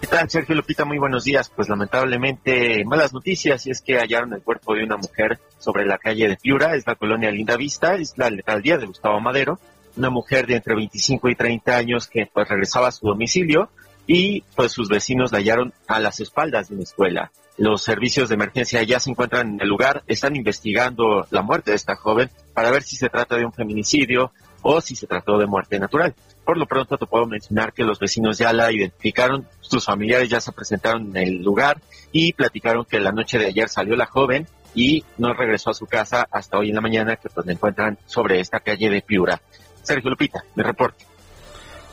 ¿Qué 0.00 0.06
tal, 0.06 0.30
Sergio 0.30 0.54
Lupita? 0.54 0.86
Muy 0.86 0.98
buenos 0.98 1.24
días. 1.24 1.52
Pues 1.54 1.68
lamentablemente, 1.68 2.82
malas 2.86 3.12
noticias, 3.12 3.66
y 3.66 3.70
es 3.70 3.82
que 3.82 3.98
hallaron 3.98 4.32
el 4.32 4.42
cuerpo 4.42 4.74
de 4.74 4.82
una 4.82 4.96
mujer 4.96 5.38
sobre 5.58 5.84
la 5.84 5.98
calle 5.98 6.26
de 6.26 6.36
Piura, 6.36 6.74
es 6.74 6.86
la 6.86 6.94
colonia 6.94 7.30
Lindavista, 7.30 7.96
es 7.96 8.16
la 8.16 8.26
alcaldía 8.26 8.78
de 8.78 8.86
Gustavo 8.86 9.20
Madero, 9.20 9.58
una 9.96 10.08
mujer 10.08 10.46
de 10.46 10.56
entre 10.56 10.74
25 10.74 11.28
y 11.28 11.34
30 11.34 11.76
años 11.76 12.08
que 12.08 12.26
pues 12.32 12.48
regresaba 12.48 12.88
a 12.88 12.92
su 12.92 13.06
domicilio 13.06 13.68
y 14.06 14.42
pues 14.56 14.72
sus 14.72 14.88
vecinos 14.88 15.32
la 15.32 15.38
hallaron 15.38 15.74
a 15.86 16.00
las 16.00 16.18
espaldas 16.20 16.70
de 16.70 16.76
una 16.76 16.84
escuela. 16.84 17.30
Los 17.58 17.82
servicios 17.82 18.30
de 18.30 18.36
emergencia 18.36 18.82
ya 18.82 19.00
se 19.00 19.10
encuentran 19.10 19.50
en 19.50 19.60
el 19.60 19.68
lugar, 19.68 20.02
están 20.06 20.34
investigando 20.34 21.26
la 21.30 21.42
muerte 21.42 21.72
de 21.72 21.76
esta 21.76 21.94
joven 21.94 22.30
para 22.54 22.70
ver 22.70 22.84
si 22.84 22.96
se 22.96 23.10
trata 23.10 23.36
de 23.36 23.44
un 23.44 23.52
feminicidio 23.52 24.32
o 24.62 24.80
si 24.80 24.96
se 24.96 25.06
trató 25.06 25.38
de 25.38 25.46
muerte 25.46 25.78
natural. 25.78 26.14
Por 26.44 26.58
lo 26.58 26.66
pronto 26.66 26.98
te 26.98 27.06
puedo 27.06 27.26
mencionar 27.26 27.72
que 27.72 27.84
los 27.84 27.98
vecinos 27.98 28.38
ya 28.38 28.52
la 28.52 28.72
identificaron, 28.72 29.46
sus 29.60 29.84
familiares 29.84 30.28
ya 30.28 30.40
se 30.40 30.52
presentaron 30.52 31.16
en 31.16 31.16
el 31.16 31.42
lugar 31.42 31.80
y 32.12 32.32
platicaron 32.32 32.84
que 32.84 33.00
la 33.00 33.12
noche 33.12 33.38
de 33.38 33.46
ayer 33.46 33.68
salió 33.68 33.96
la 33.96 34.06
joven 34.06 34.46
y 34.74 35.04
no 35.18 35.32
regresó 35.34 35.70
a 35.70 35.74
su 35.74 35.86
casa 35.86 36.26
hasta 36.30 36.58
hoy 36.58 36.70
en 36.70 36.76
la 36.76 36.80
mañana 36.80 37.16
que 37.16 37.28
pues 37.28 37.46
la 37.46 37.52
encuentran 37.52 37.98
sobre 38.06 38.40
esta 38.40 38.60
calle 38.60 38.90
de 38.90 39.02
Piura. 39.02 39.40
Sergio 39.82 40.10
Lupita, 40.10 40.44
mi 40.54 40.62
reporte. 40.62 41.06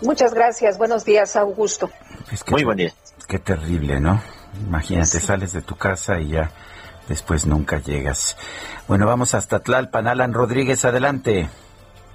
Muchas 0.01 0.33
gracias. 0.33 0.77
Buenos 0.77 1.05
días, 1.05 1.35
Augusto. 1.35 1.89
Muy 2.49 2.63
buen 2.63 2.77
día. 2.77 2.93
Qué 3.27 3.39
terrible, 3.39 3.99
¿no? 3.99 4.21
Imagínate, 4.65 5.19
sales 5.19 5.53
de 5.53 5.61
tu 5.61 5.75
casa 5.75 6.19
y 6.19 6.29
ya 6.29 6.51
después 7.07 7.45
nunca 7.45 7.79
llegas. 7.79 8.37
Bueno, 8.87 9.05
vamos 9.05 9.33
hasta 9.33 9.59
Tlalpan. 9.59 10.07
Alan 10.07 10.33
Rodríguez, 10.33 10.85
adelante. 10.85 11.49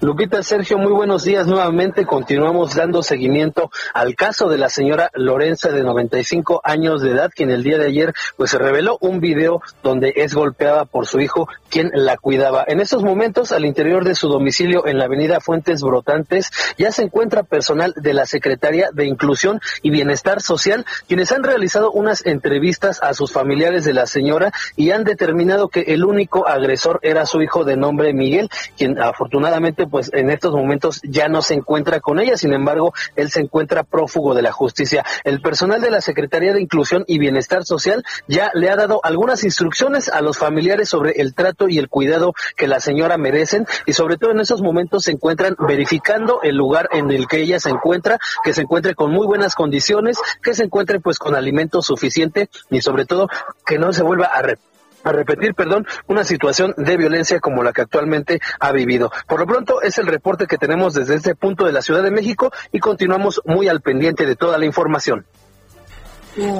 Lupita 0.03 0.43
Sergio, 0.43 0.77
muy 0.77 0.91
buenos 0.91 1.23
días 1.23 1.47
nuevamente. 1.47 2.05
Continuamos 2.05 2.75
dando 2.75 3.03
seguimiento 3.03 3.71
al 3.93 4.15
caso 4.15 4.49
de 4.49 4.57
la 4.57 4.67
señora 4.67 5.09
Lorenza 5.13 5.69
de 5.69 5.81
95 5.81 6.59
años 6.65 7.01
de 7.01 7.11
edad, 7.11 7.31
quien 7.33 7.49
el 7.51 7.63
día 7.63 7.77
de 7.77 7.85
ayer 7.85 8.13
pues 8.35 8.51
se 8.51 8.57
reveló 8.57 8.97
un 8.99 9.21
video 9.21 9.61
donde 9.81 10.11
es 10.17 10.33
golpeada 10.33 10.83
por 10.83 11.07
su 11.07 11.21
hijo, 11.21 11.47
quien 11.69 11.89
la 11.93 12.17
cuidaba. 12.17 12.65
En 12.67 12.81
estos 12.81 13.01
momentos, 13.01 13.53
al 13.53 13.63
interior 13.63 14.03
de 14.03 14.13
su 14.13 14.27
domicilio 14.27 14.85
en 14.87 14.97
la 14.97 15.05
avenida 15.05 15.39
Fuentes 15.39 15.81
Brotantes, 15.81 16.51
ya 16.77 16.91
se 16.91 17.03
encuentra 17.03 17.43
personal 17.43 17.93
de 17.95 18.13
la 18.13 18.25
Secretaría 18.25 18.89
de 18.91 19.05
Inclusión 19.05 19.61
y 19.83 19.89
Bienestar 19.89 20.41
Social, 20.41 20.85
quienes 21.07 21.31
han 21.31 21.43
realizado 21.43 21.91
unas 21.93 22.25
entrevistas 22.25 23.01
a 23.01 23.13
sus 23.13 23.31
familiares 23.31 23.85
de 23.85 23.93
la 23.93 24.05
señora 24.05 24.51
y 24.75 24.91
han 24.91 25.05
determinado 25.05 25.69
que 25.69 25.93
el 25.93 26.03
único 26.03 26.45
agresor 26.45 26.99
era 27.03 27.25
su 27.25 27.41
hijo 27.41 27.63
de 27.63 27.77
nombre 27.77 28.11
Miguel, 28.11 28.49
quien 28.75 29.01
afortunadamente 29.01 29.87
pues 29.93 30.09
en 30.11 30.31
estos 30.31 30.53
momentos 30.53 31.01
ya 31.03 31.27
no 31.27 31.43
se 31.43 31.53
encuentra 31.53 31.99
con 31.99 32.19
ella, 32.19 32.35
sin 32.35 32.51
embargo, 32.51 32.95
él 33.15 33.29
se 33.29 33.41
encuentra 33.41 33.83
prófugo 33.83 34.33
de 34.33 34.41
la 34.41 34.51
justicia. 34.51 35.05
El 35.23 35.39
personal 35.39 35.81
de 35.81 35.91
la 35.91 36.01
Secretaría 36.01 36.51
de 36.51 36.61
Inclusión 36.61 37.03
y 37.05 37.19
Bienestar 37.19 37.63
Social 37.63 38.03
ya 38.27 38.49
le 38.55 38.71
ha 38.71 38.75
dado 38.75 39.01
algunas 39.03 39.43
instrucciones 39.43 40.09
a 40.09 40.21
los 40.21 40.39
familiares 40.39 40.89
sobre 40.89 41.21
el 41.21 41.35
trato 41.35 41.69
y 41.69 41.77
el 41.77 41.89
cuidado 41.89 42.33
que 42.57 42.67
la 42.67 42.79
señora 42.79 43.19
merecen 43.19 43.67
y 43.85 43.93
sobre 43.93 44.17
todo 44.17 44.31
en 44.31 44.39
estos 44.39 44.63
momentos 44.63 45.03
se 45.03 45.11
encuentran 45.11 45.55
verificando 45.59 46.39
el 46.41 46.55
lugar 46.55 46.89
en 46.91 47.11
el 47.11 47.27
que 47.27 47.43
ella 47.43 47.59
se 47.59 47.69
encuentra, 47.69 48.17
que 48.43 48.55
se 48.55 48.63
encuentre 48.63 48.95
con 48.95 49.11
muy 49.11 49.27
buenas 49.27 49.53
condiciones, 49.53 50.17
que 50.41 50.55
se 50.55 50.63
encuentre 50.63 51.01
pues 51.01 51.19
con 51.19 51.35
alimento 51.35 51.83
suficiente 51.83 52.49
y 52.71 52.81
sobre 52.81 53.05
todo 53.05 53.27
que 53.63 53.77
no 53.77 53.93
se 53.93 54.01
vuelva 54.01 54.25
a 54.25 54.41
repetir 54.41 54.72
a 55.03 55.11
repetir, 55.11 55.53
perdón, 55.53 55.85
una 56.07 56.23
situación 56.23 56.73
de 56.77 56.97
violencia 56.97 57.39
como 57.39 57.63
la 57.63 57.73
que 57.73 57.81
actualmente 57.81 58.39
ha 58.59 58.71
vivido. 58.71 59.11
Por 59.27 59.39
lo 59.39 59.47
pronto 59.47 59.81
es 59.81 59.97
el 59.97 60.07
reporte 60.07 60.47
que 60.47 60.57
tenemos 60.57 60.93
desde 60.93 61.15
este 61.15 61.35
punto 61.35 61.65
de 61.65 61.71
la 61.71 61.81
Ciudad 61.81 62.03
de 62.03 62.11
México 62.11 62.51
y 62.71 62.79
continuamos 62.79 63.41
muy 63.45 63.67
al 63.67 63.81
pendiente 63.81 64.25
de 64.25 64.35
toda 64.35 64.57
la 64.57 64.65
información. 64.65 65.25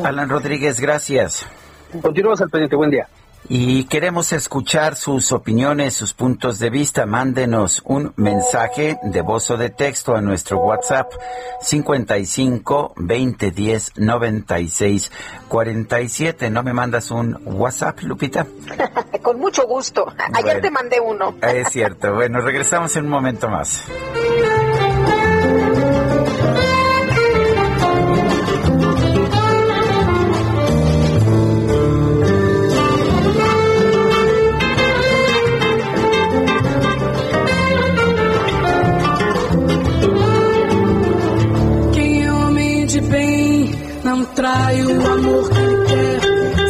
Alan 0.04 0.30
Rodríguez, 0.30 0.80
gracias. 0.80 1.46
Continuamos 2.02 2.42
al 2.42 2.50
pendiente, 2.50 2.76
buen 2.76 2.92
día. 2.92 3.08
Y 3.50 3.84
queremos 3.86 4.32
escuchar 4.32 4.96
sus 4.96 5.32
opiniones, 5.32 5.94
sus 5.94 6.14
puntos 6.14 6.60
de 6.60 6.70
vista. 6.70 7.06
Mándenos 7.06 7.82
un 7.86 8.14
mensaje 8.16 8.98
de 9.04 9.22
voz 9.22 9.50
o 9.52 9.58
de 9.58 9.70
texto 9.70 10.16
a 10.16 10.22
nuestro 10.22 10.60
WhatsApp 10.60 11.12
55 11.62 12.94
20 12.96 13.52
10 13.52 13.92
96 13.98 15.12
47. 15.50 16.50
¿No 16.50 16.64
me 16.64 16.74
mandas 16.74 17.12
un 17.12 17.38
WhatsApp, 17.46 18.00
Lupita? 18.02 18.48
Con 19.22 19.40
mucho 19.40 19.68
gusto. 19.68 20.06
Ayer 20.34 20.44
Bueno. 20.44 20.62
te 20.62 20.72
mandé 20.72 21.00
uno. 21.00 21.36
Es 21.42 21.70
cierto. 21.70 22.14
Bueno, 22.14 22.40
regresamos 22.42 22.96
en 22.96 23.06
un 23.06 23.12
momento 23.12 23.50
más. 23.50 23.84
Trai 44.36 44.84
o 44.84 45.06
amor 45.06 45.50
que 45.50 45.86
quer. 45.88 46.20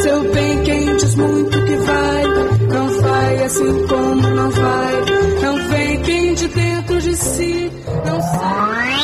Seu 0.02 0.20
bem 0.32 0.62
quem 0.64 0.96
diz 0.96 1.14
muito 1.14 1.62
que 1.64 1.76
vai, 1.76 2.24
não 2.68 3.00
vai 3.00 3.44
assim 3.44 3.86
como 3.86 4.30
não 4.30 4.50
vai. 4.50 4.94
Não 5.42 5.68
vem 5.68 6.02
quem 6.02 6.34
de 6.34 6.48
dentro 6.48 7.00
de 7.00 7.16
si 7.16 7.72
não 8.04 8.20
sai. 8.20 8.94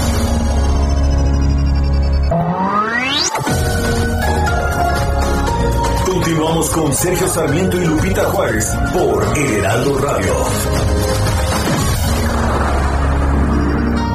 Continuamos 6.37 6.69
con 6.69 6.95
Sergio 6.95 7.29
Sarmiento 7.29 7.81
y 7.81 7.87
Lupita 7.87 8.25
Juárez 8.25 8.67
por 8.93 9.25
El 9.25 9.55
Heraldo 9.55 9.99
Radio. 10.01 10.35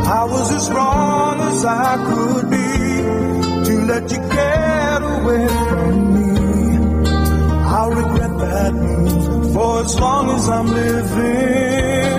I 0.05 0.23
was 0.29 0.51
as 0.51 0.69
wrong 0.69 1.41
as 1.41 1.65
I 1.65 1.97
could 2.05 2.49
be 2.51 2.57
to 3.65 3.85
let 3.87 4.11
you 4.11 4.19
get 4.19 5.01
away 5.01 5.47
from 5.47 6.13
me. 6.13 6.29
I'll 7.65 7.89
regret 7.89 8.37
that 8.37 8.73
for 9.51 9.81
as 9.83 9.99
long 9.99 10.29
as 10.29 10.47
I'm 10.47 10.67
living. 10.67 12.11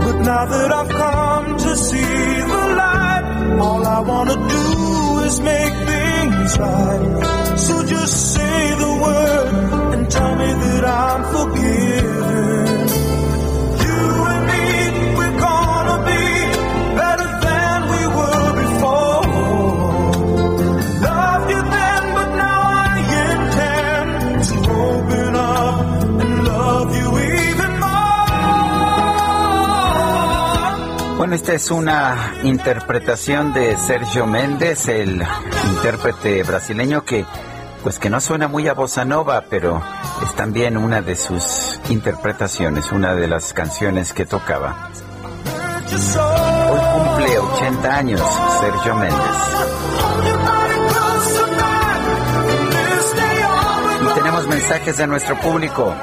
But 0.00 0.16
now 0.24 0.46
that 0.46 0.72
I've 0.72 0.88
come 0.88 1.58
to 1.58 1.76
see 1.76 2.00
the 2.00 2.74
light, 2.74 3.58
all 3.60 3.86
I 3.86 4.00
wanna 4.00 4.36
do 4.48 4.91
is 5.32 5.40
make 5.40 5.74
things 5.88 6.58
right. 6.58 7.58
So 7.58 7.84
just 7.86 8.34
say 8.34 8.74
the 8.84 8.92
word 9.04 9.94
and 9.94 10.10
tell 10.10 10.34
me 10.36 10.50
that 10.64 10.84
I'm 10.84 11.22
forgiven. 11.34 12.91
Esta 31.32 31.54
es 31.54 31.70
una 31.70 32.34
interpretación 32.42 33.54
de 33.54 33.78
Sergio 33.78 34.26
Méndez, 34.26 34.86
el 34.88 35.24
intérprete 35.70 36.42
brasileño 36.42 37.06
que 37.06 37.24
pues 37.82 37.98
que 37.98 38.10
no 38.10 38.20
suena 38.20 38.48
muy 38.48 38.68
a 38.68 38.74
bossa 38.74 39.06
nova, 39.06 39.46
pero 39.48 39.82
es 40.22 40.34
también 40.34 40.76
una 40.76 41.00
de 41.00 41.16
sus 41.16 41.80
interpretaciones, 41.88 42.92
una 42.92 43.14
de 43.14 43.28
las 43.28 43.54
canciones 43.54 44.12
que 44.12 44.26
tocaba. 44.26 44.90
Hoy 46.70 46.80
cumple 46.92 47.38
80 47.38 47.96
años 47.96 48.20
Sergio 48.60 48.94
Méndez. 48.94 49.18
Y 54.02 54.14
tenemos 54.14 54.46
mensajes 54.48 54.96
de 54.98 55.06
nuestro 55.06 55.40
público. 55.40 55.94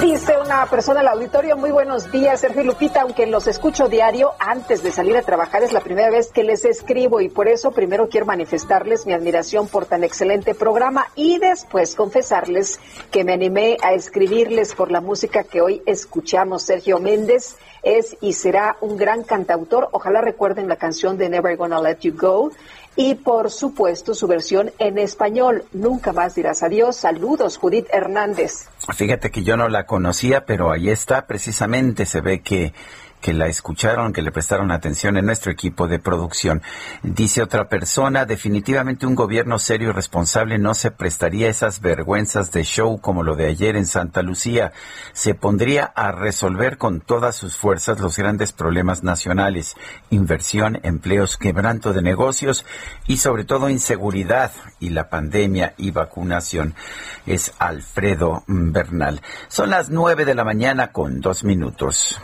Dice 0.00 0.36
una 0.38 0.66
persona 0.66 1.00
al 1.00 1.08
auditorio, 1.08 1.56
muy 1.56 1.70
buenos 1.70 2.10
días, 2.10 2.40
Sergio 2.40 2.64
Lupita, 2.64 3.02
aunque 3.02 3.26
los 3.26 3.46
escucho 3.46 3.88
diario, 3.88 4.32
antes 4.40 4.82
de 4.82 4.90
salir 4.90 5.16
a 5.16 5.22
trabajar 5.22 5.62
es 5.62 5.72
la 5.72 5.80
primera 5.80 6.10
vez 6.10 6.32
que 6.32 6.42
les 6.42 6.64
escribo 6.64 7.20
y 7.20 7.28
por 7.28 7.46
eso 7.46 7.70
primero 7.70 8.08
quiero 8.08 8.26
manifestarles 8.26 9.06
mi 9.06 9.12
admiración 9.12 9.68
por 9.68 9.86
tan 9.86 10.02
excelente 10.02 10.54
programa 10.54 11.06
y 11.14 11.38
después 11.38 11.94
confesarles 11.94 12.80
que 13.12 13.22
me 13.22 13.34
animé 13.34 13.76
a 13.82 13.92
escribirles 13.92 14.74
por 14.74 14.90
la 14.90 15.00
música 15.00 15.44
que 15.44 15.60
hoy 15.60 15.82
escuchamos. 15.86 16.64
Sergio 16.64 16.98
Méndez 16.98 17.56
es 17.84 18.16
y 18.20 18.32
será 18.32 18.76
un 18.80 18.96
gran 18.96 19.22
cantautor. 19.22 19.88
Ojalá 19.92 20.20
recuerden 20.20 20.68
la 20.68 20.76
canción 20.76 21.18
de 21.18 21.28
Never 21.28 21.56
Gonna 21.56 21.80
Let 21.80 21.98
You 22.00 22.14
Go 22.16 22.50
y 22.96 23.14
por 23.14 23.50
supuesto 23.50 24.14
su 24.14 24.26
versión 24.26 24.72
en 24.78 24.98
español. 24.98 25.64
Nunca 25.72 26.12
más 26.12 26.34
dirás 26.34 26.62
adiós. 26.62 26.96
Saludos, 26.96 27.56
Judith 27.56 27.86
Hernández. 27.92 28.68
Fíjate 28.94 29.30
que 29.30 29.42
yo 29.42 29.56
no 29.56 29.68
la 29.68 29.86
conocía, 29.86 30.44
pero 30.44 30.70
ahí 30.70 30.90
está, 30.90 31.26
precisamente 31.26 32.06
se 32.06 32.20
ve 32.20 32.40
que 32.42 32.72
que 33.24 33.32
la 33.32 33.46
escucharon, 33.46 34.12
que 34.12 34.20
le 34.20 34.32
prestaron 34.32 34.70
atención 34.70 35.16
en 35.16 35.24
nuestro 35.24 35.50
equipo 35.50 35.88
de 35.88 35.98
producción. 35.98 36.60
Dice 37.02 37.42
otra 37.42 37.70
persona, 37.70 38.26
definitivamente 38.26 39.06
un 39.06 39.14
gobierno 39.14 39.58
serio 39.58 39.88
y 39.88 39.92
responsable 39.92 40.58
no 40.58 40.74
se 40.74 40.90
prestaría 40.90 41.48
esas 41.48 41.80
vergüenzas 41.80 42.52
de 42.52 42.64
show 42.64 43.00
como 43.00 43.22
lo 43.22 43.34
de 43.34 43.46
ayer 43.46 43.76
en 43.76 43.86
Santa 43.86 44.20
Lucía. 44.20 44.72
Se 45.14 45.34
pondría 45.34 45.84
a 45.84 46.12
resolver 46.12 46.76
con 46.76 47.00
todas 47.00 47.34
sus 47.34 47.56
fuerzas 47.56 47.98
los 47.98 48.18
grandes 48.18 48.52
problemas 48.52 49.02
nacionales, 49.02 49.74
inversión, 50.10 50.80
empleos, 50.82 51.38
quebranto 51.38 51.94
de 51.94 52.02
negocios 52.02 52.66
y 53.06 53.16
sobre 53.16 53.44
todo 53.44 53.70
inseguridad 53.70 54.52
y 54.80 54.90
la 54.90 55.08
pandemia 55.08 55.72
y 55.78 55.92
vacunación. 55.92 56.74
Es 57.24 57.54
Alfredo 57.58 58.44
Bernal. 58.48 59.22
Son 59.48 59.70
las 59.70 59.88
nueve 59.88 60.26
de 60.26 60.34
la 60.34 60.44
mañana 60.44 60.92
con 60.92 61.22
dos 61.22 61.42
minutos. 61.42 62.20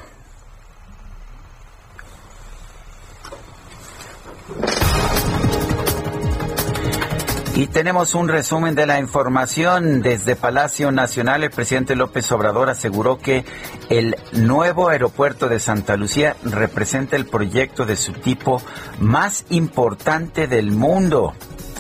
Y 7.61 7.67
tenemos 7.67 8.15
un 8.15 8.29
resumen 8.29 8.75
de 8.75 8.87
la 8.87 9.01
información. 9.01 10.01
Desde 10.01 10.35
Palacio 10.35 10.93
Nacional, 10.93 11.45
el 11.45 11.51
presidente 11.51 11.95
López 11.95 12.33
Obrador 12.33 12.71
aseguró 12.71 13.19
que 13.19 13.45
el 13.91 14.17
nuevo 14.33 14.89
aeropuerto 14.89 15.47
de 15.47 15.61
Santa 15.61 15.97
Lucía 15.97 16.37
representa 16.43 17.17
el 17.17 17.27
proyecto 17.27 17.85
de 17.85 17.99
su 17.99 18.13
tipo 18.13 18.63
más 18.99 19.45
importante 19.51 20.47
del 20.47 20.71
mundo, 20.71 21.35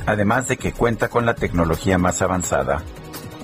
además 0.05 0.49
de 0.49 0.59
que 0.59 0.73
cuenta 0.73 1.09
con 1.09 1.25
la 1.25 1.35
tecnología 1.35 1.97
más 1.97 2.21
avanzada. 2.21 2.83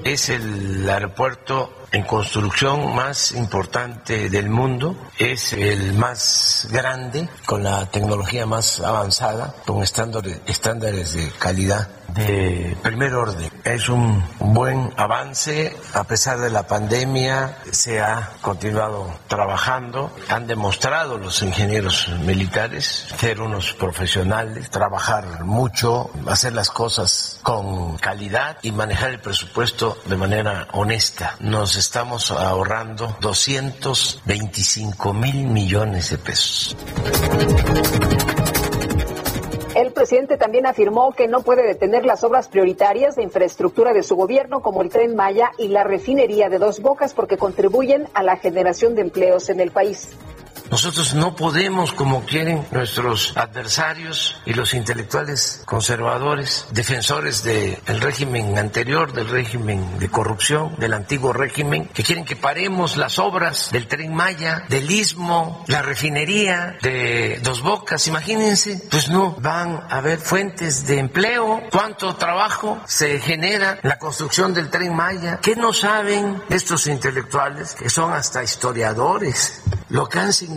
Es 0.04 0.28
el 0.28 0.90
aeropuerto 0.90 1.72
en 1.96 2.02
construcción 2.02 2.94
más 2.94 3.32
importante 3.32 4.28
del 4.28 4.50
mundo, 4.50 4.94
es 5.18 5.54
el 5.54 5.94
más 5.94 6.68
grande, 6.70 7.26
con 7.46 7.64
la 7.64 7.86
tecnología 7.86 8.44
más 8.44 8.80
avanzada, 8.80 9.54
con 9.64 9.82
estándares, 9.82 10.40
estándares 10.46 11.14
de 11.14 11.30
calidad 11.38 11.88
de 12.08 12.76
primer 12.82 13.14
orden. 13.14 13.50
Es 13.64 13.88
un 13.88 14.24
buen 14.38 14.92
avance, 14.96 15.76
a 15.92 16.04
pesar 16.04 16.38
de 16.38 16.50
la 16.50 16.66
pandemia, 16.66 17.58
se 17.70 18.00
ha 18.00 18.30
continuado 18.40 19.12
trabajando, 19.28 20.14
han 20.28 20.46
demostrado 20.46 21.18
los 21.18 21.42
ingenieros 21.42 22.08
militares 22.24 23.06
ser 23.18 23.40
unos 23.40 23.72
profesionales, 23.74 24.70
trabajar 24.70 25.44
mucho, 25.44 26.10
hacer 26.26 26.52
las 26.52 26.70
cosas 26.70 27.40
con 27.42 27.96
calidad 27.98 28.58
y 28.62 28.72
manejar 28.72 29.10
el 29.10 29.20
presupuesto 29.20 29.98
de 30.06 30.16
manera 30.16 30.68
honesta. 30.72 31.36
Nos 31.40 31.76
estamos 31.86 32.32
ahorrando 32.32 33.16
225 33.20 35.14
mil 35.14 35.46
millones 35.46 36.10
de 36.10 36.18
pesos. 36.18 36.76
El 39.76 39.92
presidente 39.92 40.36
también 40.36 40.66
afirmó 40.66 41.12
que 41.12 41.28
no 41.28 41.42
puede 41.42 41.64
detener 41.64 42.04
las 42.04 42.24
obras 42.24 42.48
prioritarias 42.48 43.14
de 43.14 43.22
infraestructura 43.22 43.92
de 43.92 44.02
su 44.02 44.16
gobierno, 44.16 44.62
como 44.62 44.82
el 44.82 44.88
tren 44.88 45.14
Maya 45.14 45.52
y 45.58 45.68
la 45.68 45.84
refinería 45.84 46.48
de 46.48 46.58
Dos 46.58 46.80
Bocas, 46.80 47.14
porque 47.14 47.36
contribuyen 47.36 48.08
a 48.14 48.24
la 48.24 48.36
generación 48.36 48.96
de 48.96 49.02
empleos 49.02 49.48
en 49.48 49.60
el 49.60 49.70
país. 49.70 50.08
Nosotros 50.70 51.14
no 51.14 51.36
podemos, 51.36 51.92
como 51.92 52.24
quieren 52.24 52.66
nuestros 52.72 53.36
adversarios 53.36 54.36
y 54.44 54.54
los 54.54 54.74
intelectuales 54.74 55.62
conservadores, 55.64 56.66
defensores 56.72 57.44
del 57.44 58.00
régimen 58.00 58.58
anterior, 58.58 59.12
del 59.12 59.28
régimen 59.28 59.98
de 59.98 60.08
corrupción, 60.08 60.74
del 60.76 60.94
antiguo 60.94 61.32
régimen, 61.32 61.86
que 61.88 62.02
quieren 62.02 62.24
que 62.24 62.36
paremos 62.36 62.96
las 62.96 63.18
obras 63.18 63.70
del 63.70 63.86
tren 63.86 64.12
Maya, 64.14 64.64
del 64.68 64.90
istmo, 64.90 65.64
la 65.68 65.82
refinería 65.82 66.76
de 66.82 67.40
Dos 67.42 67.62
Bocas. 67.62 68.06
Imagínense, 68.08 68.82
pues 68.90 69.08
no 69.08 69.36
van 69.40 69.84
a 69.88 69.98
haber 69.98 70.18
fuentes 70.18 70.86
de 70.86 70.98
empleo. 70.98 71.62
¿Cuánto 71.70 72.16
trabajo 72.16 72.80
se 72.86 73.20
genera 73.20 73.78
en 73.82 73.88
la 73.88 73.98
construcción 73.98 74.52
del 74.52 74.68
tren 74.68 74.94
Maya? 74.94 75.38
¿Qué 75.40 75.54
no 75.54 75.72
saben 75.72 76.42
estos 76.48 76.86
intelectuales, 76.88 77.74
que 77.74 77.88
son 77.88 78.12
hasta 78.12 78.42
historiadores, 78.42 79.62
lo 79.88 80.08
que 80.08 80.18
han 80.18 80.32
significado 80.32 80.55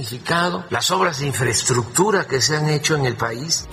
las 0.69 0.91
obras 0.91 1.19
de 1.19 1.27
infraestructura 1.27 2.25
que 2.25 2.41
se 2.41 2.55
han 2.55 2.69
hecho 2.69 2.95
en 2.95 3.05
el 3.05 3.15
país. 3.15 3.67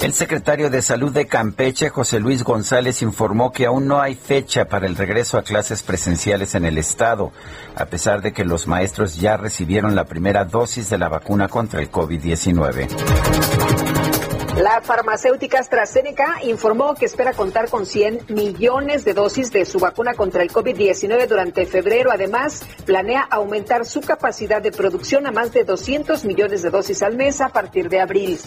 El 0.00 0.12
secretario 0.12 0.70
de 0.70 0.80
Salud 0.80 1.12
de 1.12 1.26
Campeche, 1.26 1.90
José 1.90 2.20
Luis 2.20 2.44
González, 2.44 3.02
informó 3.02 3.50
que 3.50 3.66
aún 3.66 3.88
no 3.88 4.00
hay 4.00 4.14
fecha 4.14 4.66
para 4.66 4.86
el 4.86 4.94
regreso 4.94 5.36
a 5.36 5.42
clases 5.42 5.82
presenciales 5.82 6.54
en 6.54 6.64
el 6.64 6.78
estado, 6.78 7.32
a 7.74 7.86
pesar 7.86 8.22
de 8.22 8.32
que 8.32 8.44
los 8.44 8.68
maestros 8.68 9.16
ya 9.16 9.36
recibieron 9.36 9.96
la 9.96 10.04
primera 10.04 10.44
dosis 10.44 10.88
de 10.88 10.98
la 10.98 11.08
vacuna 11.08 11.48
contra 11.48 11.80
el 11.80 11.90
COVID-19. 11.90 13.97
La 14.62 14.80
farmacéutica 14.80 15.60
AstraZeneca 15.60 16.38
informó 16.42 16.94
que 16.94 17.04
espera 17.04 17.32
contar 17.32 17.70
con 17.70 17.86
100 17.86 18.26
millones 18.30 19.04
de 19.04 19.14
dosis 19.14 19.52
de 19.52 19.64
su 19.64 19.78
vacuna 19.78 20.14
contra 20.14 20.42
el 20.42 20.50
COVID-19 20.50 21.28
durante 21.28 21.64
febrero. 21.64 22.10
Además, 22.10 22.62
planea 22.84 23.22
aumentar 23.30 23.86
su 23.86 24.00
capacidad 24.00 24.60
de 24.60 24.72
producción 24.72 25.28
a 25.28 25.30
más 25.30 25.52
de 25.52 25.62
200 25.62 26.24
millones 26.24 26.62
de 26.62 26.70
dosis 26.70 27.02
al 27.02 27.14
mes 27.14 27.40
a 27.40 27.50
partir 27.50 27.88
de 27.88 28.00
abril. 28.00 28.40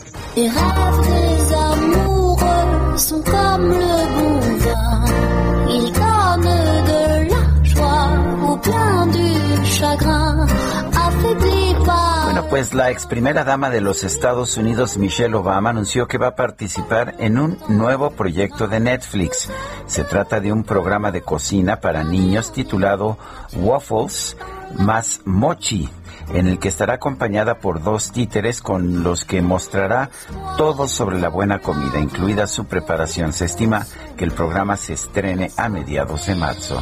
Bueno, 12.23 12.45
pues 12.49 12.73
la 12.73 12.91
ex 12.91 13.05
primera 13.05 13.43
dama 13.43 13.69
de 13.69 13.81
los 13.81 14.03
Estados 14.03 14.57
Unidos, 14.57 14.97
Michelle 14.97 15.35
Obama, 15.35 15.71
anunció 15.71 16.07
que 16.07 16.17
va 16.17 16.27
a 16.27 16.35
participar 16.35 17.15
en 17.19 17.37
un 17.37 17.57
nuevo 17.67 18.11
proyecto 18.11 18.67
de 18.67 18.79
Netflix. 18.79 19.49
Se 19.85 20.03
trata 20.03 20.39
de 20.39 20.51
un 20.51 20.63
programa 20.63 21.11
de 21.11 21.21
cocina 21.21 21.79
para 21.79 22.03
niños 22.03 22.51
titulado 22.51 23.17
Waffles 23.53 24.37
más 24.77 25.21
Mochi, 25.25 25.89
en 26.33 26.47
el 26.47 26.59
que 26.59 26.67
estará 26.67 26.95
acompañada 26.95 27.59
por 27.59 27.83
dos 27.83 28.11
títeres 28.11 28.61
con 28.61 29.03
los 29.03 29.25
que 29.25 29.41
mostrará 29.41 30.09
todo 30.57 30.87
sobre 30.87 31.19
la 31.19 31.29
buena 31.29 31.59
comida, 31.59 31.99
incluida 31.99 32.47
su 32.47 32.65
preparación. 32.65 33.33
Se 33.33 33.45
estima 33.45 33.85
que 34.17 34.25
el 34.25 34.31
programa 34.31 34.77
se 34.77 34.93
estrene 34.93 35.51
a 35.57 35.69
mediados 35.69 36.25
de 36.25 36.35
marzo. 36.35 36.81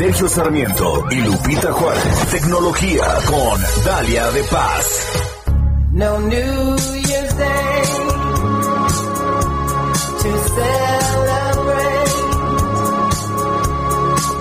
Sergio 0.00 0.28
Sarmiento 0.28 1.04
y 1.10 1.16
Lupita 1.16 1.72
Juárez. 1.72 2.28
Tecnología 2.30 3.04
con 3.26 3.60
Dalia 3.84 4.30
de 4.30 4.42
Paz. 4.44 5.46
No 5.92 6.20
New 6.20 6.76
Year's 6.76 7.36
Day 7.36 8.09
celebrate. 10.56 12.16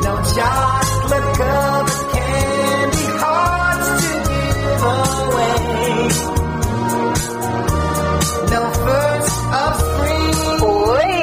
No 0.06 0.14
chocolate 0.34 1.30
covered 1.40 2.04
candy 2.14 3.06
hearts 3.22 3.90
to 4.02 4.12
give 4.30 4.84
away. 4.98 6.10
No 8.54 8.62
first 8.86 9.38
of 9.60 9.74
spring. 9.80 10.60
Hoy 10.62 11.20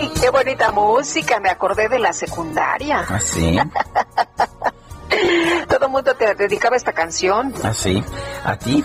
música, 0.72 1.40
me 1.40 1.50
acordé 1.50 1.88
de 1.88 1.98
la 1.98 2.12
secundaria. 2.12 3.04
¿Ah, 3.08 3.20
sí? 3.20 3.58
Todo 5.68 5.86
el 5.86 5.92
mundo 5.92 6.14
te 6.14 6.34
dedicaba 6.34 6.76
esta 6.76 6.92
canción. 6.92 7.52
¿Ah, 7.62 7.72
sí? 7.72 8.02
¿A 8.44 8.56
ti? 8.56 8.84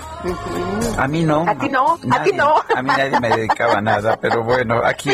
A 0.97 1.07
mí 1.07 1.23
no. 1.23 1.45
A 1.47 1.57
ti 1.57 1.69
no, 1.69 1.97
a 2.11 2.23
ti 2.23 2.31
no. 2.33 2.55
A 2.75 2.81
mí 2.81 2.89
nadie 2.89 3.19
me 3.19 3.29
dedicaba 3.29 3.81
nada, 3.81 4.17
pero 4.19 4.43
bueno, 4.43 4.81
aquí 4.83 5.11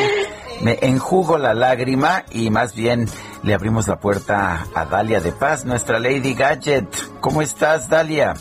me 0.62 0.78
enjugo 0.82 1.38
la 1.38 1.54
lágrima 1.54 2.24
y 2.32 2.50
más 2.50 2.76
bien 2.76 3.08
le 3.44 3.54
abrimos 3.54 3.88
la 3.88 4.00
puerta 4.00 4.66
a 4.74 4.86
Dalia 4.86 5.20
de 5.20 5.32
Paz, 5.32 5.66
nuestra 5.66 6.00
Lady 6.00 6.34
Gadget. 6.34 6.88
¿Cómo 7.20 7.42
estás, 7.42 7.90
Dalia? 7.90 8.34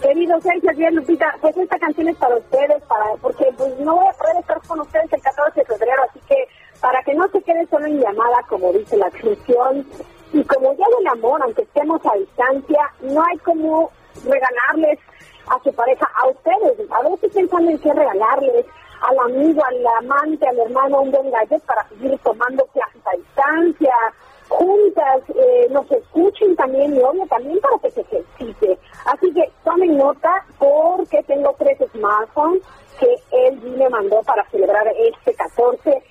Querido 0.00 0.40
Sergio, 0.40 0.70
bien 0.76 0.94
Lupita, 0.96 1.26
pues 1.40 1.56
esta 1.56 1.78
canción 1.78 2.08
es 2.08 2.16
para 2.16 2.36
ustedes, 2.36 2.82
para 2.88 3.04
porque 3.20 3.46
pues 3.56 3.78
no 3.78 3.94
voy 3.94 4.06
a 4.06 4.12
poder 4.12 4.36
estar 4.36 4.60
con 4.66 4.80
ustedes 4.80 5.12
el 5.12 5.22
14 5.22 5.60
de 5.60 5.66
febrero, 5.66 6.02
así 6.10 6.20
que 6.28 6.36
para 6.80 7.02
que 7.04 7.14
no 7.14 7.28
se 7.28 7.40
quede 7.42 7.66
solo 7.68 7.86
en 7.86 8.00
llamada, 8.00 8.42
como 8.48 8.72
dice 8.72 8.96
la 8.96 9.10
canción, 9.10 9.86
y 10.32 10.44
como 10.44 10.72
ya 10.74 10.86
del 10.98 11.06
amor, 11.08 11.42
aunque 11.42 11.62
estemos 11.62 12.00
a 12.06 12.16
distancia, 12.16 12.90
no 13.02 13.22
hay 13.22 13.38
como 13.38 13.90
regalarles 14.24 14.98
a 15.48 15.62
su 15.62 15.72
pareja, 15.74 16.08
a 16.16 16.28
ustedes, 16.28 16.90
a 16.90 17.08
veces 17.08 17.32
pensando 17.32 17.70
en 17.70 17.78
qué 17.78 17.92
regalarles, 17.92 18.66
al 19.02 19.18
amigo, 19.18 19.62
al 19.64 19.86
amante, 19.98 20.46
al 20.46 20.58
hermano, 20.58 21.02
un 21.02 21.10
buen 21.10 21.30
gadget 21.30 21.62
para 21.64 21.86
seguir 21.88 22.18
tomando 22.18 22.64
clases 22.66 23.02
a 23.04 23.16
distancia, 23.16 23.94
juntas, 24.48 25.22
eh, 25.34 25.66
nos 25.70 25.90
escuchen 25.90 26.54
también 26.56 26.94
y 26.94 27.02
obvio 27.02 27.26
también 27.26 27.58
para 27.60 27.78
que 27.78 27.90
se 27.90 28.00
ejercite. 28.02 28.78
Así 29.06 29.32
que 29.32 29.50
tomen 29.64 29.96
nota 29.96 30.44
porque 30.58 31.22
tengo 31.24 31.54
tres 31.58 31.78
smartphones 31.92 32.62
que 33.00 33.14
él 33.32 33.60
me 33.76 33.88
mandó 33.88 34.22
para 34.22 34.48
celebrar 34.50 34.86
este 34.96 35.34
14. 35.34 36.02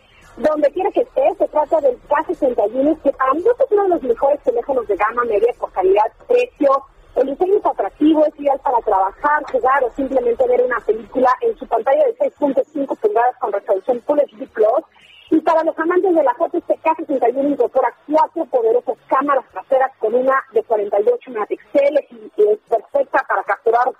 Donde 0.42 0.72
quiera 0.72 0.90
que 0.92 1.02
esté, 1.02 1.36
se 1.38 1.48
trata 1.50 1.80
del 1.82 2.02
K61, 2.08 3.02
que 3.04 3.12
para 3.12 3.34
mí 3.34 3.42
es 3.42 3.72
uno 3.72 3.84
de 3.84 3.90
los 3.90 4.02
mejores 4.04 4.42
teléfonos 4.42 4.88
de 4.88 4.96
gama 4.96 5.24
media 5.26 5.54
por 5.60 5.72
calidad-precio. 5.72 6.84
El 7.16 7.28
diseño 7.28 7.58
es 7.58 7.66
atractivo, 7.66 8.26
es 8.26 8.40
ideal 8.40 8.60
para 8.64 8.80
trabajar, 8.80 9.44
jugar 9.52 9.84
o 9.84 9.92
simplemente 9.92 10.48
ver 10.48 10.64
una 10.64 10.80
película 10.80 11.30
en 11.42 11.56
su 11.60 11.68
pantalla 11.68 12.04
de 12.06 12.18
6.5 12.18 12.98
pulgadas 12.98 13.38
con 13.40 13.52
resolución 13.52 14.02
Full 14.02 14.20
HD 14.20 14.48
Plus. 14.52 14.84
Y 15.30 15.40
para 15.42 15.64
los 15.64 15.78
amantes 15.78 16.16
de 16.16 16.24
la 16.24 16.34
foto, 16.34 16.58
este 16.58 16.76
K61 16.80 17.52
incorpora 17.52 17.94
cuatro 18.10 18.46
poderosas 18.46 18.98
cámaras 19.08 19.46
traseras 19.52 19.92
con 20.00 20.16
una 20.16 20.44
de 20.54 20.64
48 20.64 21.32
megapíxeles 21.32 22.12
y, 22.12 22.32
y 22.42 22.48
es 22.50 22.58
perfecta 22.68 23.24
para 23.28 23.44
capturar 23.44 23.94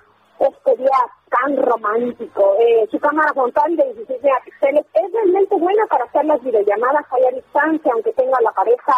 día 0.82 1.21
tan 1.32 1.58
romántico. 1.58 2.56
Eh, 2.60 2.88
su 2.92 3.00
cámara 3.00 3.34
frontal 3.34 3.76
de 3.76 3.86
16 3.94 4.22
megapíxeles 4.22 4.86
es 4.94 5.12
realmente 5.14 5.56
buena 5.56 5.88
para 5.88 6.04
hacer 6.04 6.26
las 6.26 6.44
videollamadas 6.44 7.06
ahí 7.12 7.26
a 7.26 7.36
distancia, 7.36 7.92
aunque 7.94 8.14
tenga 8.14 8.38
a 8.38 8.44
la 8.44 8.52
pareja 8.52 8.94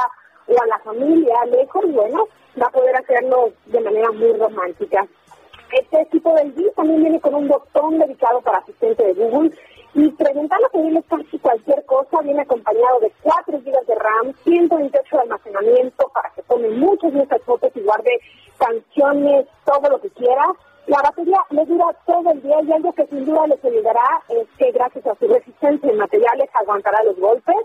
o 0.47 0.61
a 0.61 0.67
la 0.67 0.79
familia 0.79 1.45
lejos, 1.45 1.85
bueno, 1.93 2.27
va 2.61 2.67
a 2.67 2.71
poder 2.71 2.95
hacerlo 2.95 3.53
de 3.67 3.79
manera 3.79 4.11
muy 4.11 4.33
romántica. 4.33 5.07
Este 5.71 6.05
tipo 6.11 6.33
de 6.35 6.45
ID 6.47 6.71
también 6.75 7.01
viene 7.01 7.21
con 7.21 7.33
un 7.35 7.47
botón 7.47 7.97
dedicado 7.97 8.41
para 8.41 8.59
asistente 8.59 9.03
de 9.03 9.13
Google 9.13 9.51
y 9.95 10.09
preguntarle 10.11 10.67
pedirle 10.71 11.03
casi 11.03 11.37
cualquier 11.39 11.85
cosa 11.85 12.21
viene 12.21 12.41
acompañado 12.41 12.99
de 12.99 13.11
4 13.21 13.59
GB 13.59 13.85
de 13.85 13.95
RAM, 13.95 14.33
128 14.43 15.15
de 15.15 15.21
almacenamiento 15.21 16.09
para 16.13 16.29
que 16.31 16.41
tome 16.43 16.69
muchas, 16.69 17.13
muchas 17.13 17.41
fotos 17.43 17.71
y 17.75 17.81
guarde 17.81 18.19
canciones, 18.57 19.47
todo 19.65 19.89
lo 19.89 20.01
que 20.01 20.09
quiera. 20.09 20.45
La 20.87 21.01
batería 21.01 21.39
le 21.51 21.65
dura 21.65 21.85
todo 22.05 22.31
el 22.31 22.41
día 22.41 22.61
y 22.61 22.71
algo 22.73 22.91
que 22.91 23.07
sin 23.07 23.25
duda 23.25 23.47
les 23.47 23.63
ayudará 23.63 24.21
es 24.27 24.47
que 24.57 24.71
gracias 24.71 25.07
a 25.07 25.15
su 25.15 25.27
resistencia 25.27 25.89
en 25.89 25.97
materiales 25.97 26.49
aguantará 26.53 27.01
los 27.03 27.17
golpes. 27.17 27.55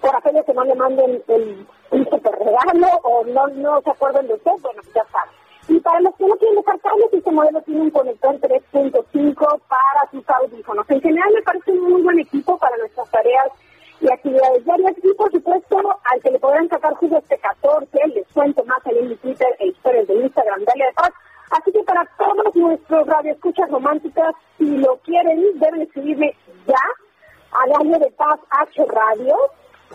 Por 0.00 0.14
aquello 0.14 0.44
que 0.44 0.52
no 0.52 0.64
le 0.64 0.74
manden 0.74 1.22
el, 1.28 1.66
super 2.10 2.34
regalo 2.34 2.88
o 3.04 3.24
no, 3.24 3.46
no 3.48 3.80
se 3.82 3.90
acuerden 3.90 4.26
de 4.26 4.34
usted, 4.34 4.50
bueno, 4.60 4.82
ya 4.94 5.04
saben. 5.12 5.34
Y 5.68 5.80
para 5.80 6.00
los 6.00 6.14
que 6.16 6.26
no 6.26 6.34
quieren 6.36 6.56
dejar 6.56 6.80
cables, 6.80 7.08
este 7.12 7.30
modelo 7.30 7.62
tiene 7.62 7.80
un 7.82 7.90
conector 7.90 8.34
3.5 8.40 9.60
para 9.68 10.10
sus 10.10 10.28
audífonos. 10.28 10.90
En 10.90 11.00
general 11.00 11.32
me 11.34 11.42
parece 11.42 11.70
un 11.72 11.92
muy 11.92 12.02
buen 12.02 12.18
equipo 12.18 12.58
para 12.58 12.76
nuestras 12.78 13.08
tareas 13.10 13.48
y 14.00 14.12
actividades 14.12 14.64
diarias. 14.64 14.92
Y 15.02 15.14
por 15.14 15.30
supuesto, 15.30 15.78
al 16.04 16.20
que 16.20 16.30
le 16.30 16.38
podrán 16.38 16.68
sacar 16.68 16.94
jugo 16.94 17.18
este 17.18 17.38
14, 17.38 18.06
les 18.08 18.26
cuento 18.32 18.64
más 18.64 18.78
en 18.86 19.08
mi 19.08 19.16
Twitter 19.16 19.48
e 19.60 19.68
historias 19.68 20.06
de 20.08 20.14
Instagram, 20.14 20.64
Dalia 20.64 20.86
de 20.86 20.92
Paz. 20.92 21.12
Así 21.50 21.72
que 21.72 21.82
para 21.84 22.04
todos 22.18 22.54
nuestros 22.54 23.06
radioescuchas 23.06 23.70
románticas, 23.70 24.34
si 24.58 24.64
lo 24.78 24.96
quieren, 24.98 25.42
deben 25.58 25.82
escribirme 25.82 26.34
ya 26.66 26.82
a 27.52 27.68
Dalia 27.68 27.98
de 27.98 28.10
Paz 28.12 28.40
H 28.50 28.84
Radio 28.86 29.36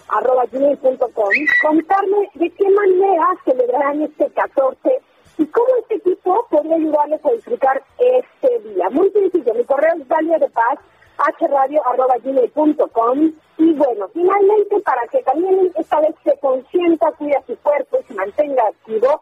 arroba 0.07 0.45
gmail.com, 0.45 1.29
contarme 1.61 2.29
de 2.35 2.49
qué 2.51 2.69
manera 2.69 3.27
celebrarán 3.43 4.01
este 4.01 4.29
14 4.29 5.01
y 5.37 5.45
cómo 5.47 5.67
este 5.81 5.95
equipo 5.95 6.47
podría 6.49 6.75
ayudarles 6.75 7.25
a 7.25 7.31
disfrutar 7.31 7.83
este 7.97 8.59
día. 8.59 8.89
Muy 8.89 9.09
sencillo, 9.11 9.53
mi 9.53 9.63
correo 9.65 9.95
es 9.97 10.07
dalia 10.07 10.37
de 10.37 10.49
paz 10.49 10.79
hradio 11.39 11.81
arroba 11.87 12.15
gmail.com 12.23 13.31
y 13.57 13.73
bueno, 13.73 14.07
finalmente 14.13 14.79
para 14.79 15.07
que 15.07 15.21
también 15.23 15.71
esta 15.75 15.99
vez 15.99 16.15
se 16.23 16.37
consienta, 16.39 17.11
cuida 17.11 17.41
su 17.45 17.55
cuerpo 17.57 17.99
y 17.99 18.03
se 18.05 18.13
mantenga 18.13 18.63
activo, 18.63 19.21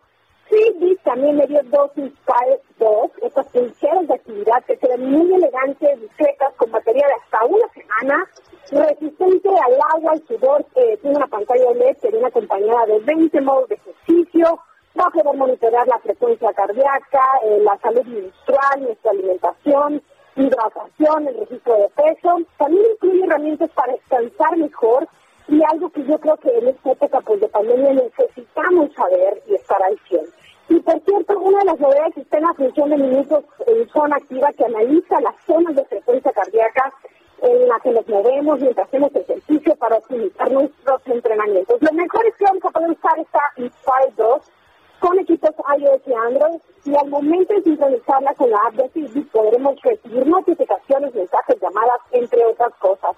Fitbit 0.50 1.00
también 1.04 1.38
me 1.38 1.46
dio 1.46 1.62
dos 1.66 1.92
Inspire 1.96 2.60
2, 2.80 3.12
estas 3.22 3.48
pulseras 3.48 4.08
de 4.08 4.16
actividad 4.16 4.64
que 4.66 4.80
ven 4.82 5.12
muy 5.12 5.34
elegantes, 5.36 6.02
discretas, 6.02 6.54
con 6.56 6.72
batería 6.72 7.06
de 7.06 7.14
hasta 7.14 7.46
una 7.46 7.68
semana, 7.70 8.26
resistente 8.72 9.50
al 9.50 9.74
agua, 9.94 10.14
al 10.14 10.28
sudor, 10.28 10.66
eh, 10.76 10.98
tiene 11.02 11.18
una 11.18 11.28
pantalla 11.28 11.70
OLED 11.70 11.98
que 11.98 12.10
viene 12.10 12.28
acompañada 12.28 12.86
de 12.88 13.00
20 13.00 13.42
modos 13.42 13.70
de 13.70 13.76
ejercicio, 13.76 14.60
va 15.00 15.06
a 15.06 15.12
poder 15.12 15.38
monitorear 15.38 15.88
la 15.88 16.00
frecuencia 16.00 16.52
cardíaca, 16.54 17.24
eh, 17.44 17.60
la 17.62 17.78
salud 17.78 18.06
menstrual, 18.06 18.82
nuestra 18.82 19.12
alimentación, 19.12 20.02
hidratación, 20.36 21.28
el 21.28 21.38
registro 21.40 21.76
de 21.76 21.90
peso. 21.90 22.38
También 22.58 22.86
incluye 22.94 23.24
herramientas 23.24 23.70
para 23.72 23.94
descansar 23.94 24.58
mejor 24.58 25.08
y 25.48 25.62
algo 25.64 25.90
que 25.90 26.04
yo 26.06 26.20
creo 26.20 26.38
que 26.38 26.58
en 26.58 26.68
esta 26.70 26.92
época 26.92 27.22
pues, 27.22 27.40
de 27.42 27.48
pandemia 27.50 27.94
necesitamos 27.94 28.94
saber 28.94 29.42
y 29.48 29.56
estar 29.56 29.82
al 29.84 29.98
100. 30.08 30.39
Y 30.70 30.80
por 30.82 31.02
cierto, 31.04 31.40
una 31.40 31.60
de 31.60 31.66
las 31.66 31.80
novedades 31.80 32.18
está 32.18 32.38
en 32.38 32.44
la 32.44 32.54
función 32.54 32.90
de 32.92 32.98
minutos 32.98 33.44
en 33.66 33.90
zona 33.90 34.18
activa 34.18 34.54
que 34.54 34.66
analiza 34.66 35.20
las 35.22 35.36
zonas 35.46 35.76
de 35.76 35.84
frecuencia 35.86 36.32
cardíaca 36.32 36.94
en 37.42 37.68
las 37.68 37.82
que 37.82 37.92
nos 37.92 38.08
movemos 38.08 38.60
mientras 38.60 38.88
hacemos 38.88 39.16
ejercicio 39.16 39.76
para 39.78 39.98
optimizar 39.98 40.52
nuestros 40.52 41.02
entrenamientos. 41.08 41.82
Lo 41.82 41.92
mejor 41.94 42.26
es 42.28 42.36
que 42.36 42.46
vamos 42.46 42.66
a 42.66 42.70
poder 42.70 42.92
usar 42.92 43.20
esta 43.20 43.40
Inspire 43.58 44.14
2 44.16 44.52
con 45.00 45.18
equipos 45.18 45.52
iOS 45.80 46.02
y 46.06 46.14
Android 46.14 46.62
y 46.86 46.96
al 46.96 47.10
momento 47.10 47.54
de 47.56 47.64
sincronizarla 47.64 48.34
con 48.36 48.52
la 48.52 48.60
app 48.68 48.74
de 48.76 48.90
Fitbit 48.90 49.32
podremos 49.32 49.82
recibir 49.82 50.28
notificaciones, 50.28 51.16
mensajes, 51.16 51.60
llamadas, 51.60 52.02
entre 52.12 52.46
otras 52.46 52.76
cosas. 52.76 53.16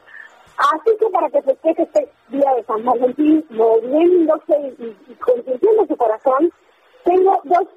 Así 0.58 0.96
que 0.98 1.10
para 1.10 1.30
que 1.30 1.42
festeje 1.42 1.84
este 1.84 2.10
día 2.30 2.54
de 2.56 2.64
San 2.64 2.86
Valentín, 2.86 3.44
moviéndose 3.50 4.76
y, 4.78 4.96
y 5.10 5.16
consintiendo 5.16 5.86
su 5.88 5.98
corazón, 5.98 6.52
tengo 7.04 7.40
dos 7.44 7.68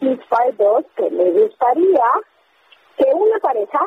Inspire 0.00 0.52
2 0.58 0.84
que 0.96 1.10
me 1.10 1.30
gustaría 1.30 2.04
que 2.96 3.04
una 3.14 3.38
pareja, 3.38 3.80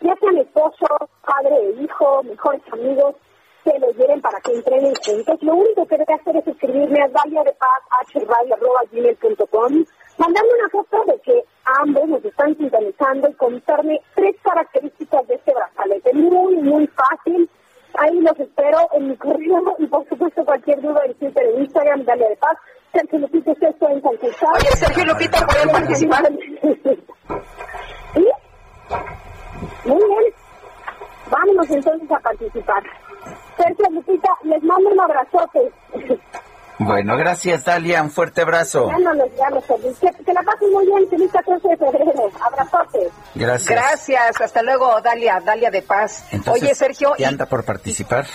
ya 0.00 0.16
sean 0.16 0.38
esposo, 0.38 0.86
padre 1.24 1.56
e 1.56 1.82
hijo, 1.82 2.22
mejores 2.24 2.62
amigos, 2.72 3.14
se 3.64 3.78
lo 3.78 3.90
lleven 3.92 4.20
para 4.20 4.40
que 4.40 4.52
entrenen 4.52 4.92
juntos. 5.04 5.40
Lo 5.42 5.54
único 5.54 5.86
que 5.86 5.96
debe 5.98 6.14
hacer 6.14 6.36
es 6.36 6.46
escribirme 6.46 7.02
a 7.02 7.06
hradio.gmail.com, 7.06 9.84
mandarme 10.18 10.50
una 10.58 10.68
foto 10.70 11.04
de 11.06 11.18
que 11.20 11.44
ambos 11.64 12.08
nos 12.08 12.24
están 12.24 12.56
sintonizando 12.56 13.28
y 13.28 13.34
contarme 13.34 14.00
tres 14.14 14.36
características 14.42 15.28
de 15.28 15.34
este 15.34 15.52
brazalete. 15.54 16.14
Muy, 16.14 16.56
muy 16.56 16.86
fácil. 16.88 17.48
Ahí 17.94 18.20
los 18.20 18.38
espero 18.38 18.78
en 18.92 19.08
mi 19.08 19.16
correo 19.16 19.74
y 19.78 19.86
por 19.86 20.06
supuesto 20.08 20.44
cualquier 20.44 20.80
duda 20.80 21.02
en 21.04 21.14
Twitter 21.14 21.44
en 21.46 21.62
Instagram, 21.62 22.04
Dalia 22.04 22.28
de 22.28 22.36
Paz. 22.36 22.56
Sergio 22.92 23.18
Lupita, 23.20 23.52
usted 23.52 23.68
está 23.68 23.92
en 23.92 24.02
San 24.02 24.16
Cristóbal. 24.16 24.56
Oye, 24.56 24.76
Sergio 24.76 25.04
Lupita, 25.04 25.46
¿puede 25.46 25.68
participar? 25.68 26.24
¿Sí? 28.14 28.28
Muy 29.84 30.04
bien. 30.08 30.34
Vámonos 31.30 31.70
entonces 31.70 32.10
a 32.10 32.18
participar. 32.18 32.82
Sergio 33.56 33.90
Lupita, 33.90 34.28
les 34.44 34.62
mando 34.62 34.90
un 34.90 35.00
abrazote. 35.00 35.72
Bueno, 36.78 37.14
gracias, 37.18 37.64
Dalia. 37.64 38.02
Un 38.02 38.10
fuerte 38.10 38.40
abrazo. 38.40 38.88
Ya 38.88 38.98
no 38.98 39.12
llamo. 39.12 39.62
Que, 40.00 40.24
que 40.24 40.32
la 40.32 40.42
pasen 40.42 40.72
muy 40.72 40.86
bien. 40.86 41.08
Feliz 41.10 41.30
14 41.30 41.68
de 41.68 41.76
febrero. 41.76 42.30
Abrazote. 42.40 43.10
Gracias. 43.34 43.70
Gracias, 43.70 44.40
hasta 44.40 44.62
luego, 44.62 44.98
Dalia, 45.02 45.40
Dalia 45.44 45.70
de 45.70 45.82
Paz. 45.82 46.26
Entonces, 46.32 46.62
Oye, 46.62 46.74
Sergio, 46.74 47.12
¿qué 47.18 47.26
anda 47.26 47.44
por 47.44 47.64
participar? 47.64 48.26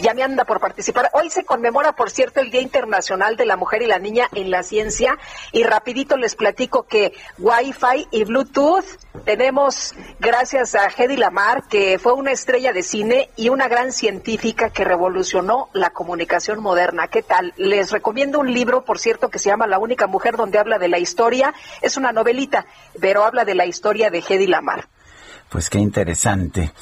Ya 0.00 0.14
me 0.14 0.22
anda 0.22 0.44
por 0.44 0.60
participar. 0.60 1.10
Hoy 1.12 1.30
se 1.30 1.44
conmemora, 1.44 1.92
por 1.92 2.10
cierto, 2.10 2.40
el 2.40 2.50
Día 2.50 2.60
Internacional 2.60 3.36
de 3.36 3.46
la 3.46 3.56
Mujer 3.56 3.82
y 3.82 3.86
la 3.86 3.98
Niña 3.98 4.28
en 4.34 4.50
la 4.50 4.62
Ciencia 4.62 5.18
y 5.52 5.62
rapidito 5.62 6.16
les 6.16 6.34
platico 6.34 6.84
que 6.84 7.12
Wi-Fi 7.38 8.08
y 8.10 8.24
Bluetooth 8.24 8.84
tenemos 9.24 9.94
gracias 10.18 10.74
a 10.74 10.88
Hedy 10.88 11.16
Lamar, 11.16 11.64
que 11.68 11.98
fue 11.98 12.12
una 12.14 12.32
estrella 12.32 12.72
de 12.72 12.82
cine 12.82 13.30
y 13.36 13.50
una 13.50 13.68
gran 13.68 13.92
científica 13.92 14.70
que 14.70 14.84
revolucionó 14.84 15.68
la 15.72 15.90
comunicación 15.90 16.60
moderna. 16.60 17.08
¿Qué 17.08 17.22
tal? 17.22 17.52
Les 17.56 17.92
recomiendo 17.92 18.40
un 18.40 18.52
libro, 18.52 18.84
por 18.84 18.98
cierto, 18.98 19.28
que 19.28 19.38
se 19.38 19.50
llama 19.50 19.66
La 19.66 19.78
única 19.78 20.06
mujer 20.06 20.36
donde 20.36 20.58
habla 20.58 20.78
de 20.78 20.88
la 20.88 20.98
historia. 20.98 21.54
Es 21.80 21.96
una 21.96 22.12
novelita, 22.12 22.66
pero 23.00 23.24
habla 23.24 23.44
de 23.44 23.54
la 23.54 23.66
historia 23.66 24.10
de 24.10 24.24
Hedy 24.26 24.46
Lamar. 24.46 24.88
Pues 25.48 25.68
qué 25.68 25.78
interesante. 25.78 26.72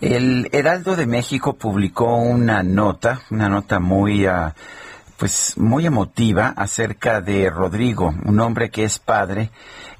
El 0.00 0.48
Heraldo 0.52 0.96
de 0.96 1.06
México 1.06 1.54
publicó 1.54 2.16
una 2.16 2.62
nota, 2.62 3.20
una 3.30 3.48
nota 3.48 3.78
muy, 3.80 4.26
ah, 4.26 4.54
pues 5.16 5.54
muy 5.56 5.86
emotiva 5.86 6.52
acerca 6.56 7.20
de 7.20 7.48
Rodrigo, 7.48 8.14
un 8.24 8.40
hombre 8.40 8.70
que 8.70 8.84
es 8.84 8.98
padre 8.98 9.50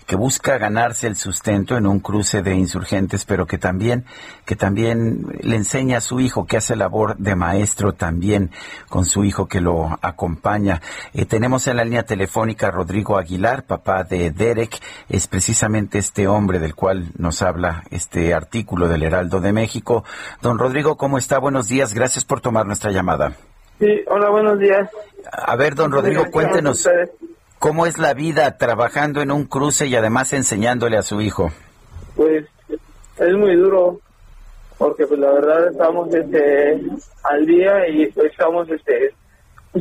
que 0.07 0.17
busca 0.17 0.59
ganarse 0.59 1.07
el 1.07 1.17
sustento 1.17 1.77
en 1.77 1.87
un 1.87 2.01
cruce 2.01 2.43
de 2.43 2.55
insurgentes, 2.55 3.25
pero 3.25 3.47
que 3.47 3.59
también, 3.59 4.05
que 4.45 4.57
también 4.57 5.27
le 5.41 5.57
enseña 5.57 5.99
a 5.99 6.01
su 6.01 6.21
hijo 6.21 6.47
que 6.47 6.57
hace 6.57 6.77
labor 6.77 7.17
de 7.17 7.35
maestro 7.35 7.93
también 7.93 8.51
con 8.89 9.05
su 9.07 9.25
hijo 9.25 9.47
que 9.47 9.61
lo 9.61 9.99
acompaña. 10.03 10.83
Eh, 11.13 11.25
tenemos 11.25 11.67
en 11.67 11.77
la 11.77 11.85
línea 11.85 12.05
telefónica 12.05 12.69
a 12.69 12.71
Rodrigo 12.71 13.17
Aguilar, 13.17 13.65
papá 13.65 14.05
de 14.05 14.31
Derek, 14.31 14.81
es 15.09 15.27
precisamente 15.27 15.99
este 15.99 16.29
hombre 16.29 16.59
del 16.59 16.75
cual 16.75 17.07
nos 17.17 17.43
habla 17.43 17.85
este 17.91 18.35
artículo 18.35 18.89
del 18.89 19.03
Heraldo 19.03 19.41
de 19.41 19.53
México. 19.53 20.05
Don 20.43 20.59
Rodrigo, 20.59 20.97
¿cómo 20.97 21.19
está? 21.19 21.39
Buenos 21.39 21.69
días, 21.69 21.95
gracias 21.95 22.25
por 22.25 22.41
tomar 22.41 22.67
nuestra 22.67 22.91
llamada. 22.91 23.33
Sí, 23.79 24.03
hola, 24.07 24.31
buenos 24.31 24.59
días. 24.59 24.89
A 25.33 25.57
ver, 25.57 25.75
don 25.75 25.91
Rodrigo, 25.91 26.31
cuéntenos. 26.31 26.89
¿Cómo 27.65 27.87
es 27.87 27.97
la 27.97 28.13
vida 28.13 28.59
trabajando 28.59 29.23
en 29.23 29.31
un 29.31 29.47
cruce 29.47 29.87
y 29.87 29.97
además 29.97 30.35
enseñándole 30.35 30.99
a 30.99 31.03
su 31.03 31.23
hijo? 31.23 31.51
Pues 32.15 32.45
es 33.17 33.33
muy 33.33 33.57
duro 33.57 34.01
porque 34.77 35.07
pues 35.07 35.19
la 35.19 35.33
verdad 35.33 35.69
estamos 35.69 36.15
este 36.15 36.83
al 37.23 37.47
día 37.47 37.89
y 37.89 38.05
pues, 38.09 38.33
estamos 38.33 38.69
este 38.69 39.15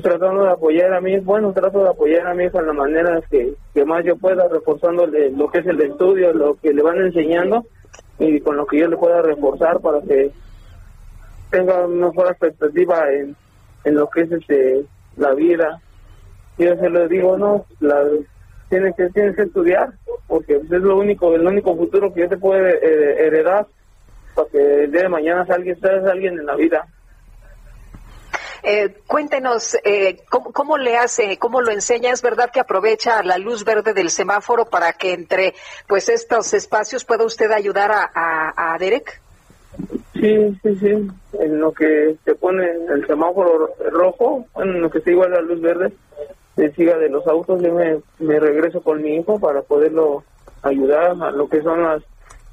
tratando 0.01 0.43
de 0.43 0.51
apoyar 0.51 0.93
a 0.93 1.01
mí, 1.01 1.19
bueno, 1.19 1.51
trato 1.51 1.83
de 1.83 1.89
apoyar 1.89 2.25
a 2.25 2.33
mi 2.33 2.45
hijo 2.45 2.61
en 2.61 2.67
la 2.67 2.73
manera 2.73 3.21
que, 3.29 3.53
que 3.73 3.83
más 3.83 4.05
yo 4.05 4.15
pueda, 4.15 4.47
reforzándole 4.47 5.31
lo 5.31 5.49
que 5.49 5.59
es 5.59 5.67
el 5.67 5.81
estudio, 5.81 6.31
lo 6.31 6.55
que 6.55 6.73
le 6.73 6.81
van 6.81 7.01
enseñando 7.01 7.65
y 8.17 8.39
con 8.39 8.55
lo 8.55 8.65
que 8.65 8.79
yo 8.79 8.87
le 8.87 8.95
pueda 8.95 9.21
reforzar 9.21 9.81
para 9.81 9.99
que 10.03 10.31
tenga 11.51 11.85
una 11.85 12.07
mejor 12.07 12.27
expectativa 12.27 13.11
en, 13.11 13.35
en 13.83 13.95
lo 13.95 14.09
que 14.09 14.21
es 14.21 14.31
este 14.31 14.85
la 15.17 15.33
vida 15.33 15.81
yo 16.57 16.75
se 16.75 16.89
lo 16.89 17.07
digo, 17.07 17.37
no, 17.37 17.65
la, 17.79 18.05
tienes 18.69 18.95
que 18.95 19.09
tienes 19.09 19.35
que 19.35 19.43
estudiar, 19.43 19.93
porque 20.27 20.55
es 20.55 20.69
lo 20.69 20.97
único, 20.97 21.33
el 21.35 21.45
único 21.45 21.75
futuro 21.75 22.13
que 22.13 22.21
yo 22.21 22.29
te 22.29 22.37
puedo 22.37 22.65
heredar, 22.65 23.67
para 24.35 24.49
que 24.49 24.83
el 24.85 24.91
día 24.91 25.03
de 25.03 25.09
mañana 25.09 25.45
salga, 25.45 25.75
seas 25.75 26.05
alguien 26.05 26.39
en 26.39 26.45
la 26.45 26.55
vida. 26.55 26.87
Eh, 28.65 28.95
cuéntenos, 29.07 29.77
eh, 29.83 30.21
¿cómo, 30.29 30.77
le 30.77 30.95
hace, 30.95 31.37
cómo 31.37 31.61
lo 31.61 31.71
enseña? 31.71 32.11
¿Es 32.11 32.21
verdad 32.21 32.49
que 32.49 32.61
aprovecha 32.61 33.21
la 33.21 33.37
luz 33.37 33.65
verde 33.65 33.93
del 33.93 34.09
semáforo 34.09 34.65
para 34.65 34.93
que 34.93 35.11
entre 35.11 35.53
pues 35.85 36.07
estos 36.07 36.53
espacios 36.53 37.03
pueda 37.03 37.25
usted 37.25 37.51
ayudar 37.51 37.91
a, 37.91 38.09
a, 38.13 38.73
a 38.73 38.77
Derek? 38.77 39.21
Sí, 40.13 40.57
sí, 40.63 40.75
sí. 40.79 41.07
En 41.39 41.59
lo 41.59 41.73
que 41.73 42.15
se 42.23 42.35
pone 42.35 42.65
el 42.65 43.05
semáforo 43.05 43.75
rojo, 43.91 44.45
en 44.55 44.81
lo 44.81 44.89
que 44.89 44.99
está 44.99 45.11
igual 45.11 45.31
la 45.31 45.41
luz 45.41 45.59
verde, 45.59 45.91
siga 46.55 46.97
de 46.97 47.09
los 47.09 47.25
autos, 47.27 47.61
yo 47.61 47.73
me, 47.73 48.39
regreso 48.39 48.81
con 48.81 49.01
mi 49.01 49.15
hijo 49.15 49.39
para 49.39 49.61
poderlo 49.61 50.23
ayudar 50.61 51.15
a 51.21 51.31
lo 51.31 51.47
que 51.49 51.61
son 51.61 51.83
las, 51.83 52.03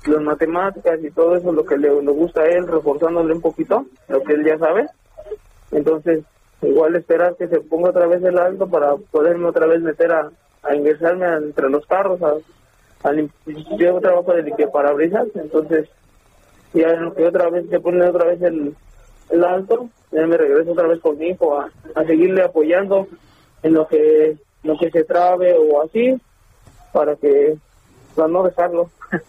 las 0.06 0.22
matemáticas 0.22 0.98
y 1.02 1.10
todo 1.10 1.36
eso, 1.36 1.52
lo 1.52 1.64
que 1.64 1.76
le, 1.76 1.90
gusta 1.90 2.42
a 2.42 2.48
él, 2.48 2.66
reforzándole 2.66 3.34
un 3.34 3.40
poquito, 3.40 3.86
lo 4.08 4.22
que 4.22 4.32
él 4.32 4.44
ya 4.44 4.58
sabe. 4.58 4.86
Entonces, 5.70 6.24
igual 6.62 6.96
esperar 6.96 7.36
que 7.36 7.48
se 7.48 7.60
ponga 7.60 7.90
otra 7.90 8.06
vez 8.06 8.22
el 8.24 8.38
alto 8.38 8.66
para 8.68 8.96
poderme 8.96 9.46
otra 9.46 9.66
vez 9.66 9.80
meter 9.82 10.12
a, 10.12 10.30
a 10.62 10.74
ingresarme 10.74 11.26
entre 11.26 11.68
los 11.68 11.86
carros, 11.86 12.20
a, 12.22 12.34
a 13.08 13.12
yo 13.76 14.00
trabajo 14.00 14.32
de 14.32 14.42
limpiar 14.42 14.70
parabrisas, 14.70 15.28
entonces 15.34 15.88
ya 16.72 16.92
lo 16.94 17.14
que 17.14 17.26
otra 17.26 17.50
vez 17.50 17.68
se 17.68 17.80
pone 17.80 18.06
otra 18.06 18.26
vez 18.26 18.40
el, 18.42 18.74
el 19.30 19.44
alto, 19.44 19.88
ya 20.10 20.26
me 20.26 20.36
regreso 20.36 20.72
otra 20.72 20.88
vez 20.88 21.00
con 21.00 21.18
mi 21.18 21.28
hijo 21.28 21.58
a, 21.58 21.70
a 21.94 22.04
seguirle 22.04 22.42
apoyando 22.42 23.06
en 23.62 23.74
lo 23.74 23.86
que 23.86 24.36
lo 24.62 24.76
que 24.78 24.90
se 24.90 25.04
trabe 25.04 25.54
o 25.54 25.82
así 25.82 26.20
para 26.92 27.16
que 27.16 27.56
para 28.14 28.28
no 28.28 28.42
dejarlo 28.42 28.90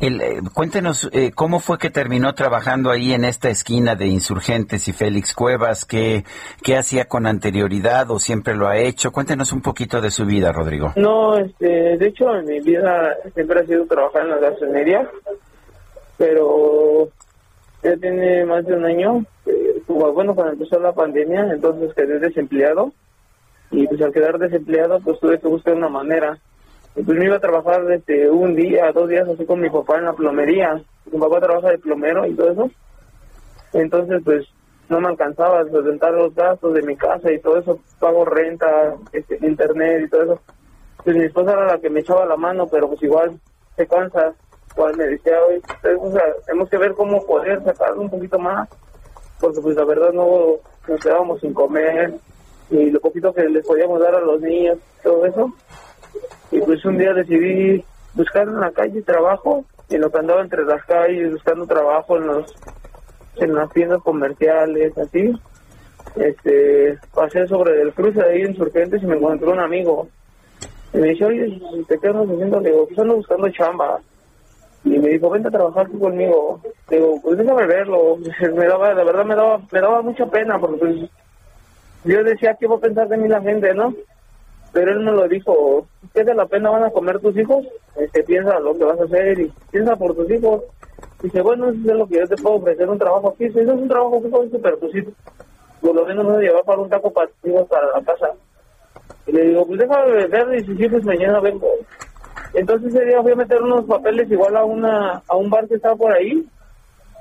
El, 0.00 0.20
eh, 0.20 0.40
cuéntenos 0.52 1.08
eh, 1.12 1.30
cómo 1.34 1.58
fue 1.58 1.78
que 1.78 1.88
terminó 1.88 2.34
trabajando 2.34 2.90
ahí 2.90 3.12
en 3.12 3.24
esta 3.24 3.48
esquina 3.48 3.94
de 3.94 4.06
Insurgentes 4.06 4.88
y 4.88 4.92
Félix 4.92 5.32
Cuevas, 5.32 5.86
qué, 5.86 6.24
qué 6.62 6.76
hacía 6.76 7.06
con 7.06 7.26
anterioridad 7.26 8.10
o 8.10 8.18
siempre 8.18 8.54
lo 8.54 8.68
ha 8.68 8.76
hecho. 8.76 9.10
Cuéntenos 9.10 9.52
un 9.52 9.62
poquito 9.62 10.02
de 10.02 10.10
su 10.10 10.26
vida, 10.26 10.52
Rodrigo. 10.52 10.92
No, 10.96 11.38
este, 11.38 11.96
de 11.96 12.06
hecho 12.06 12.36
en 12.36 12.44
mi 12.44 12.60
vida 12.60 13.16
siempre 13.32 13.60
ha 13.60 13.64
sido 13.64 13.86
trabajar 13.86 14.22
en 14.22 14.30
la 14.30 14.38
gasolinería, 14.38 15.10
pero 16.18 17.08
ya 17.82 17.96
tiene 17.96 18.44
más 18.44 18.66
de 18.66 18.74
un 18.74 18.84
año 18.84 19.24
bueno, 19.86 20.34
cuando 20.34 20.52
empezó 20.52 20.78
la 20.80 20.92
pandemia, 20.92 21.52
entonces 21.52 21.94
quedé 21.94 22.18
desempleado 22.18 22.92
y 23.70 23.86
pues 23.86 24.00
al 24.02 24.12
quedar 24.12 24.38
desempleado 24.38 25.00
pues 25.00 25.18
tuve 25.20 25.38
que 25.38 25.48
buscar 25.48 25.74
una 25.74 25.88
manera. 25.88 26.38
Y 26.94 27.02
pues 27.02 27.18
me 27.18 27.26
iba 27.26 27.36
a 27.36 27.40
trabajar 27.40 27.84
desde 27.84 28.30
un 28.30 28.54
día, 28.56 28.90
dos 28.92 29.08
días 29.08 29.28
así 29.28 29.44
con 29.44 29.60
mi 29.60 29.68
papá 29.68 29.98
en 29.98 30.06
la 30.06 30.12
plomería. 30.14 30.80
Mi 31.10 31.18
papá 31.18 31.40
trabaja 31.40 31.70
de 31.70 31.78
plomero 31.78 32.26
y 32.26 32.34
todo 32.34 32.50
eso. 32.50 32.70
Entonces 33.74 34.22
pues 34.24 34.46
no 34.88 35.00
me 35.00 35.08
alcanzaba 35.08 35.60
a 35.60 35.68
solventar 35.68 36.12
los 36.12 36.34
gastos 36.34 36.74
de 36.74 36.82
mi 36.82 36.96
casa 36.96 37.30
y 37.30 37.40
todo 37.40 37.58
eso, 37.58 37.80
pago 37.98 38.24
renta, 38.24 38.94
este, 39.12 39.38
internet 39.46 40.04
y 40.06 40.08
todo 40.08 40.22
eso. 40.22 40.40
Pues 41.04 41.16
mi 41.16 41.24
esposa 41.24 41.52
era 41.52 41.66
la 41.66 41.78
que 41.78 41.90
me 41.90 42.00
echaba 42.00 42.24
la 42.26 42.36
mano, 42.36 42.66
pero 42.66 42.88
pues 42.88 43.02
igual 43.02 43.38
se 43.76 43.86
cansa. 43.86 44.32
Igual 44.74 44.96
me 44.96 45.06
decía, 45.06 45.32
hoy 45.48 45.62
tenemos 46.46 46.68
que 46.68 46.76
ver 46.76 46.92
cómo 46.94 47.24
poder 47.24 47.62
sacar 47.64 47.96
un 47.96 48.10
poquito 48.10 48.38
más 48.38 48.68
porque 49.40 49.60
pues 49.60 49.76
la 49.76 49.84
verdad 49.84 50.12
no 50.12 50.56
nos 50.88 51.00
quedábamos 51.00 51.40
sin 51.40 51.52
comer 51.52 52.14
y 52.70 52.90
lo 52.90 53.00
poquito 53.00 53.32
que 53.32 53.48
les 53.48 53.66
podíamos 53.66 54.00
dar 54.00 54.14
a 54.14 54.20
los 54.20 54.40
niños, 54.40 54.78
todo 55.02 55.24
eso. 55.26 55.52
Y 56.50 56.60
pues 56.60 56.84
un 56.84 56.98
día 56.98 57.12
decidí 57.12 57.84
buscar 58.14 58.48
en 58.48 58.60
la 58.60 58.70
calle 58.72 59.02
trabajo, 59.02 59.64
y 59.88 59.98
lo 59.98 60.10
que 60.10 60.18
andaba 60.18 60.40
entre 60.40 60.64
las 60.64 60.84
calles 60.84 61.32
buscando 61.32 61.66
trabajo 61.66 62.16
en 62.16 62.26
los 62.26 62.54
en 63.36 63.54
las 63.54 63.70
tiendas 63.72 64.02
comerciales, 64.02 64.96
así. 64.96 65.32
Este, 66.16 66.98
pasé 67.14 67.46
sobre 67.46 67.82
el 67.82 67.92
cruce 67.92 68.22
ahí 68.22 68.42
insurgentes 68.42 69.02
y 69.02 69.06
me 69.06 69.16
encontró 69.16 69.52
un 69.52 69.60
amigo. 69.60 70.08
Y 70.94 70.98
me 70.98 71.08
dice, 71.08 71.26
oye, 71.26 71.60
¿te 71.86 71.98
quedas 71.98 72.26
haciendo? 72.26 72.60
Le 72.60 72.70
digo, 72.70 72.86
pues 72.86 72.98
ando 72.98 73.16
buscando 73.16 73.50
chamba 73.50 74.00
y 74.86 74.98
me 75.00 75.08
dijo, 75.08 75.28
vente 75.30 75.48
a 75.48 75.50
trabajar 75.50 75.88
tú 75.88 75.98
conmigo. 75.98 76.60
Digo, 76.88 77.20
pues 77.20 77.36
déjame 77.36 77.66
verlo. 77.66 78.18
Me 78.54 78.66
daba, 78.66 78.94
la 78.94 79.02
verdad 79.02 79.24
me 79.24 79.34
daba, 79.34 79.60
me 79.72 79.80
daba 79.80 80.00
mucha 80.00 80.26
pena 80.26 80.58
porque 80.60 80.78
pues, 80.78 81.10
yo 82.04 82.22
decía, 82.22 82.54
¿qué 82.54 82.68
va 82.68 82.76
a 82.76 82.80
pensar 82.80 83.08
de 83.08 83.16
mí 83.16 83.28
la 83.28 83.40
gente, 83.40 83.74
no? 83.74 83.92
Pero 84.72 84.92
él 84.92 85.00
me 85.00 85.10
lo 85.10 85.26
dijo, 85.26 85.86
¿qué 86.14 86.22
de 86.22 86.34
la 86.34 86.46
pena 86.46 86.70
van 86.70 86.84
a 86.84 86.90
comer 86.90 87.18
tus 87.18 87.36
hijos? 87.36 87.66
Este, 87.96 88.22
piensa 88.22 88.60
lo 88.60 88.76
que 88.78 88.84
vas 88.84 89.00
a 89.00 89.04
hacer 89.04 89.40
y 89.40 89.52
piensa 89.72 89.96
por 89.96 90.14
tus 90.14 90.30
hijos. 90.30 90.62
Dice, 91.20 91.40
bueno, 91.40 91.68
eso 91.68 91.78
es 91.78 91.96
lo 91.96 92.06
que 92.06 92.18
yo 92.18 92.28
te 92.28 92.36
puedo 92.36 92.56
ofrecer, 92.56 92.88
un 92.88 92.98
trabajo 92.98 93.30
aquí. 93.30 93.46
Eso 93.46 93.60
es 93.60 93.68
un 93.68 93.88
trabajo 93.88 94.20
fijo, 94.20 94.44
pero 94.62 94.78
pues 94.78 94.92
sí, 94.92 95.02
por 95.80 95.94
lo 95.96 96.06
menos 96.06 96.26
me 96.26 96.42
llevar 96.42 96.62
para 96.64 96.80
un 96.80 96.88
taco 96.88 97.12
para 97.12 97.28
para 97.68 97.86
la 97.86 98.04
casa. 98.04 98.30
Y 99.26 99.32
le 99.32 99.46
digo, 99.48 99.66
pues 99.66 99.80
déjame 99.80 100.26
ver 100.28 100.54
y 100.54 100.64
si 100.64 100.88
pues 100.88 101.04
mañana 101.04 101.40
vengo. 101.40 101.66
Entonces 102.54 102.94
ese 102.94 103.04
día 103.04 103.22
fui 103.22 103.32
a 103.32 103.36
meter 103.36 103.62
unos 103.62 103.84
papeles 103.84 104.30
igual 104.30 104.56
a 104.56 104.64
una 104.64 105.22
a 105.28 105.36
un 105.36 105.50
bar 105.50 105.68
que 105.68 105.74
estaba 105.74 105.96
por 105.96 106.12
ahí. 106.12 106.46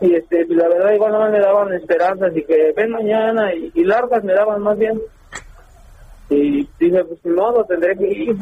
Y 0.02 0.16
este 0.16 0.46
la 0.50 0.68
verdad 0.68 0.94
igual 0.94 1.12
no 1.14 1.30
me 1.30 1.40
daban 1.40 1.74
esperanzas 1.74 2.36
y 2.36 2.44
que 2.44 2.74
ven 2.76 2.92
mañana 2.92 3.54
y, 3.54 3.84
largas 3.84 4.24
me 4.24 4.34
daban 4.34 4.62
más 4.62 4.78
bien. 4.78 5.02
Y 6.30 6.68
dije 6.80 7.04
pues 7.06 7.26
no 7.26 7.52
lo 7.52 7.64
tendré 7.66 7.96
que 7.98 8.08
ir 8.08 8.36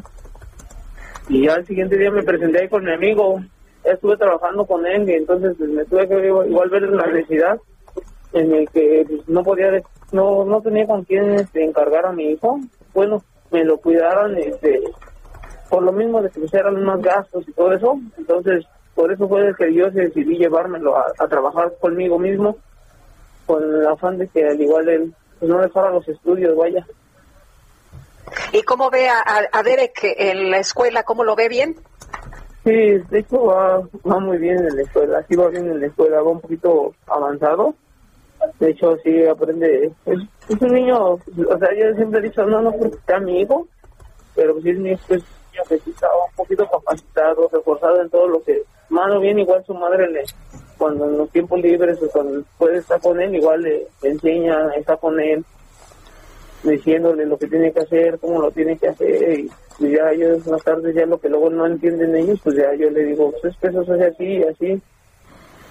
y 1.29 1.47
al 1.47 1.65
siguiente 1.65 1.97
día 1.97 2.11
me 2.11 2.23
presenté 2.23 2.61
ahí 2.61 2.69
con 2.69 2.83
mi 2.83 2.93
amigo. 2.93 3.39
Estuve 3.83 4.17
trabajando 4.17 4.65
con 4.65 4.85
él 4.85 5.09
y 5.09 5.13
entonces 5.13 5.55
pues, 5.57 5.69
me 5.69 5.85
tuve 5.85 6.07
que 6.07 6.27
igual 6.27 6.69
ver 6.69 6.83
la 6.83 7.07
necesidad 7.07 7.57
en 8.33 8.53
el 8.53 8.69
que 8.69 9.05
pues, 9.07 9.27
no 9.27 9.43
podía 9.43 9.81
no 10.11 10.45
no 10.45 10.61
tenía 10.61 10.85
con 10.85 11.03
quién 11.03 11.33
este, 11.35 11.63
encargar 11.63 12.05
a 12.05 12.11
mi 12.11 12.31
hijo. 12.31 12.59
Bueno 12.93 13.21
me 13.51 13.63
lo 13.63 13.77
cuidaron 13.77 14.37
este 14.37 14.81
por 15.73 15.81
lo 15.81 15.91
mismo 15.91 16.21
de 16.21 16.29
que 16.29 16.39
pues 16.39 16.53
eran 16.53 16.83
más 16.83 17.01
gastos 17.01 17.47
y 17.47 17.51
todo 17.53 17.73
eso, 17.73 17.99
entonces 18.15 18.63
por 18.93 19.11
eso 19.11 19.27
fue 19.27 19.55
que 19.57 19.73
yo 19.73 19.89
decidí 19.89 20.37
llevármelo 20.37 20.95
a, 20.95 21.27
trabajar 21.27 21.73
conmigo 21.81 22.19
mismo 22.19 22.57
con 23.47 23.63
el 23.63 23.87
afán 23.87 24.19
de 24.19 24.27
que 24.27 24.47
al 24.47 24.61
igual 24.61 24.87
él 24.87 25.15
pues, 25.39 25.49
no 25.51 25.57
dejara 25.57 25.89
los 25.89 26.07
estudios, 26.07 26.55
vaya. 26.55 26.85
¿Y 28.51 28.61
cómo 28.61 28.91
ve 28.91 29.09
a, 29.09 29.23
a 29.51 29.63
Derek 29.63 29.99
en 30.15 30.51
la 30.51 30.59
escuela? 30.59 31.01
¿Cómo 31.01 31.23
lo 31.23 31.35
ve 31.35 31.49
bien? 31.49 31.75
Sí, 32.63 32.99
de 33.09 33.19
hecho 33.19 33.43
va, 33.43 33.79
va 34.07 34.19
muy 34.19 34.37
bien 34.37 34.59
en 34.59 34.75
la 34.75 34.83
escuela, 34.83 35.25
sí 35.27 35.35
va 35.35 35.47
bien 35.47 35.71
en 35.71 35.79
la 35.79 35.87
escuela, 35.87 36.21
va 36.21 36.29
un 36.29 36.41
poquito 36.41 36.93
avanzado. 37.07 37.73
De 38.59 38.69
hecho, 38.69 38.95
sí 39.03 39.25
aprende, 39.25 39.91
es, 40.05 40.19
es 40.49 40.61
un 40.61 40.71
niño, 40.71 41.13
o 41.13 41.57
sea, 41.57 41.69
yo 41.75 41.95
siempre 41.95 42.19
he 42.19 42.23
dicho, 42.23 42.45
no, 42.45 42.61
no 42.61 42.71
porque 42.73 42.97
sea 43.07 43.19
mi 43.19 43.41
hijo, 43.41 43.67
pero 44.35 44.61
sí 44.61 44.69
es 44.69 44.77
mi 44.77 44.91
hijo, 44.91 45.01
es 45.09 45.23
un 45.23 45.42
que 45.67 45.77
sí 45.79 45.91
está 45.91 46.07
un 46.07 46.35
poquito 46.35 46.67
capacitado, 46.67 47.49
reforzado 47.51 48.01
en 48.01 48.09
todo 48.09 48.27
lo 48.27 48.43
que, 48.43 48.63
mano 48.89 49.19
bien, 49.19 49.39
igual 49.39 49.63
su 49.65 49.73
madre 49.73 50.09
le, 50.09 50.23
cuando 50.77 51.05
en 51.05 51.17
los 51.17 51.29
tiempos 51.29 51.61
libres 51.61 52.01
o 52.01 52.09
cuando 52.09 52.43
puede 52.57 52.77
estar 52.77 52.99
con 52.99 53.21
él, 53.21 53.35
igual 53.35 53.61
le, 53.61 53.87
enseña, 54.01 54.69
está 54.75 54.97
con 54.97 55.19
él, 55.19 55.43
diciéndole 56.63 57.25
lo 57.25 57.37
que 57.37 57.47
tiene 57.47 57.71
que 57.71 57.81
hacer, 57.81 58.19
cómo 58.19 58.41
lo 58.41 58.51
tiene 58.51 58.77
que 58.77 58.87
hacer, 58.87 59.39
y, 59.39 59.49
y 59.79 59.95
ya 59.95 60.11
ellos 60.11 60.45
más 60.47 60.63
tarde 60.63 60.93
ya 60.93 61.05
lo 61.05 61.19
que 61.19 61.29
luego 61.29 61.49
no 61.49 61.65
entienden 61.65 62.15
ellos, 62.15 62.39
pues 62.43 62.55
ya 62.55 62.73
yo 62.75 62.89
le 62.89 63.03
digo, 63.05 63.31
pues 63.41 63.55
es 63.61 64.01
así 64.01 64.25
y 64.25 64.43
así, 64.43 64.81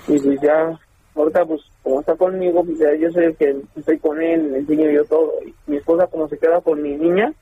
y 0.09 0.19
pues 0.19 0.41
ya, 0.41 0.79
ahorita 1.15 1.45
pues 1.45 1.61
como 1.83 2.01
está 2.01 2.15
conmigo, 2.15 2.65
pues 2.65 2.79
ya 2.79 2.95
yo 2.95 3.11
sé 3.11 3.35
que 3.39 3.57
estoy 3.77 3.99
con 3.99 4.21
él, 4.23 4.53
le 4.53 4.59
enseño 4.59 4.91
yo 4.91 5.05
todo, 5.07 5.33
y 5.45 5.55
mi 5.71 5.79
esposa 5.79 6.07
como 6.07 6.29
se 6.29 6.39
queda 6.39 6.61
con 6.61 6.81
mi 6.83 6.97
niña, 6.97 7.33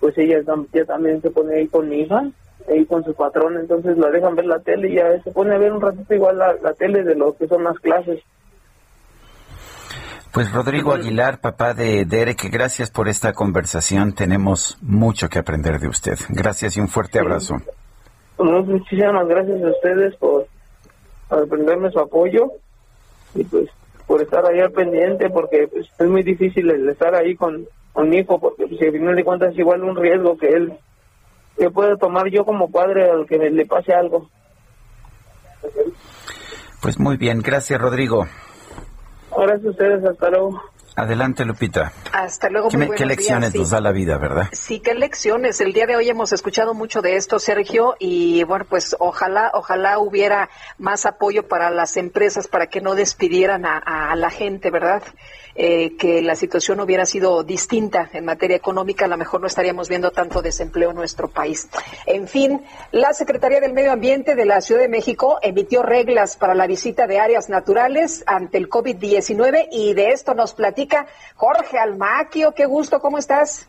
pues 0.00 0.16
ella, 0.18 0.38
ella 0.38 0.84
también 0.84 1.20
se 1.22 1.30
pone 1.30 1.56
ahí 1.56 1.68
con 1.68 1.88
mi 1.88 2.00
hija, 2.00 2.30
ahí 2.68 2.84
con 2.86 3.04
su 3.04 3.14
patrón, 3.14 3.56
entonces 3.56 3.96
la 3.98 4.10
dejan 4.10 4.36
ver 4.36 4.46
la 4.46 4.58
tele 4.60 4.90
y 4.90 4.96
ya 4.96 5.22
se 5.22 5.30
pone 5.30 5.54
a 5.54 5.58
ver 5.58 5.72
un 5.72 5.80
ratito 5.80 6.14
igual 6.14 6.38
la, 6.38 6.54
la 6.62 6.72
tele 6.74 7.02
de 7.04 7.14
lo 7.14 7.36
que 7.36 7.46
son 7.46 7.64
las 7.64 7.78
clases. 7.78 8.20
Pues 10.32 10.52
Rodrigo 10.52 10.92
Aguilar, 10.92 11.40
papá 11.40 11.72
de 11.72 12.04
Derek, 12.04 12.50
gracias 12.50 12.90
por 12.90 13.08
esta 13.08 13.32
conversación. 13.32 14.12
Tenemos 14.12 14.76
mucho 14.82 15.30
que 15.30 15.38
aprender 15.38 15.78
de 15.80 15.88
usted. 15.88 16.18
Gracias 16.28 16.76
y 16.76 16.80
un 16.80 16.88
fuerte 16.88 17.18
abrazo. 17.18 17.56
Pues, 18.36 18.66
muchísimas 18.66 19.26
gracias 19.28 19.62
a 19.62 19.68
ustedes 19.68 20.14
por, 20.16 20.46
por 21.30 21.48
brindarme 21.48 21.90
su 21.90 22.00
apoyo 22.00 22.52
y 23.34 23.44
pues 23.44 23.70
por 24.06 24.20
estar 24.20 24.44
ahí 24.44 24.60
al 24.60 24.72
pendiente 24.72 25.30
porque 25.30 25.68
pues, 25.68 25.88
es 25.98 26.06
muy 26.06 26.22
difícil 26.22 26.70
el 26.70 26.86
estar 26.86 27.14
ahí 27.14 27.34
con, 27.34 27.66
con 27.96 28.10
mi 28.10 28.18
hijo 28.18 28.38
porque 28.38 28.66
pues, 28.66 28.80
al 28.82 28.92
final 28.92 29.16
de 29.16 29.24
cuentas 29.24 29.52
es 29.52 29.58
igual 29.58 29.82
un 29.82 29.96
riesgo 29.96 30.36
que 30.36 30.48
él 30.48 30.78
que 31.56 31.70
puede 31.70 31.96
tomar 31.96 32.28
yo 32.28 32.44
como 32.44 32.70
padre 32.70 33.10
al 33.10 33.26
que 33.26 33.38
le 33.38 33.64
pase 33.64 33.94
algo. 33.94 34.28
Pues 36.82 36.98
muy 37.00 37.16
bien, 37.16 37.40
gracias 37.40 37.80
Rodrigo. 37.80 38.26
Gracias 39.34 39.64
a 39.64 39.70
ustedes, 39.70 40.04
hasta 40.04 40.28
luego. 40.28 40.60
Adelante 40.96 41.44
Lupita. 41.44 41.92
Hasta 42.10 42.48
luego, 42.48 42.70
¿Qué, 42.70 42.78
muy 42.78 42.96
qué 42.96 43.04
lecciones 43.04 43.52
días, 43.52 43.60
nos 43.60 43.70
da 43.70 43.82
la 43.82 43.92
vida, 43.92 44.16
verdad? 44.16 44.48
Sí, 44.52 44.80
qué 44.80 44.94
lecciones. 44.94 45.60
El 45.60 45.74
día 45.74 45.86
de 45.86 45.94
hoy 45.94 46.08
hemos 46.08 46.32
escuchado 46.32 46.72
mucho 46.72 47.02
de 47.02 47.16
esto, 47.16 47.38
Sergio, 47.38 47.96
y 47.98 48.44
bueno, 48.44 48.64
pues 48.66 48.96
ojalá, 48.98 49.50
ojalá 49.52 49.98
hubiera 49.98 50.48
más 50.78 51.04
apoyo 51.04 51.46
para 51.46 51.70
las 51.70 51.98
empresas 51.98 52.48
para 52.48 52.68
que 52.68 52.80
no 52.80 52.94
despidieran 52.94 53.66
a, 53.66 53.78
a 53.78 54.16
la 54.16 54.30
gente, 54.30 54.70
¿verdad? 54.70 55.02
Eh, 55.58 55.96
que 55.96 56.20
la 56.20 56.36
situación 56.36 56.80
hubiera 56.80 57.06
sido 57.06 57.42
distinta 57.42 58.10
en 58.12 58.26
materia 58.26 58.58
económica, 58.58 59.06
a 59.06 59.08
lo 59.08 59.16
mejor 59.16 59.40
no 59.40 59.46
estaríamos 59.46 59.88
viendo 59.88 60.10
tanto 60.10 60.42
desempleo 60.42 60.90
en 60.90 60.96
nuestro 60.96 61.28
país. 61.28 61.66
En 62.04 62.28
fin, 62.28 62.62
la 62.92 63.14
Secretaría 63.14 63.58
del 63.58 63.72
Medio 63.72 63.92
Ambiente 63.92 64.34
de 64.34 64.44
la 64.44 64.60
Ciudad 64.60 64.82
de 64.82 64.88
México 64.88 65.38
emitió 65.40 65.82
reglas 65.82 66.36
para 66.36 66.54
la 66.54 66.66
visita 66.66 67.06
de 67.06 67.20
áreas 67.20 67.48
naturales 67.48 68.22
ante 68.26 68.58
el 68.58 68.68
COVID-19 68.68 69.68
y 69.72 69.94
de 69.94 70.10
esto 70.10 70.34
nos 70.34 70.52
platica 70.52 70.85
Jorge 71.34 71.78
Almaquio. 71.78 72.52
Qué 72.52 72.66
gusto, 72.66 73.00
¿cómo 73.00 73.18
estás? 73.18 73.68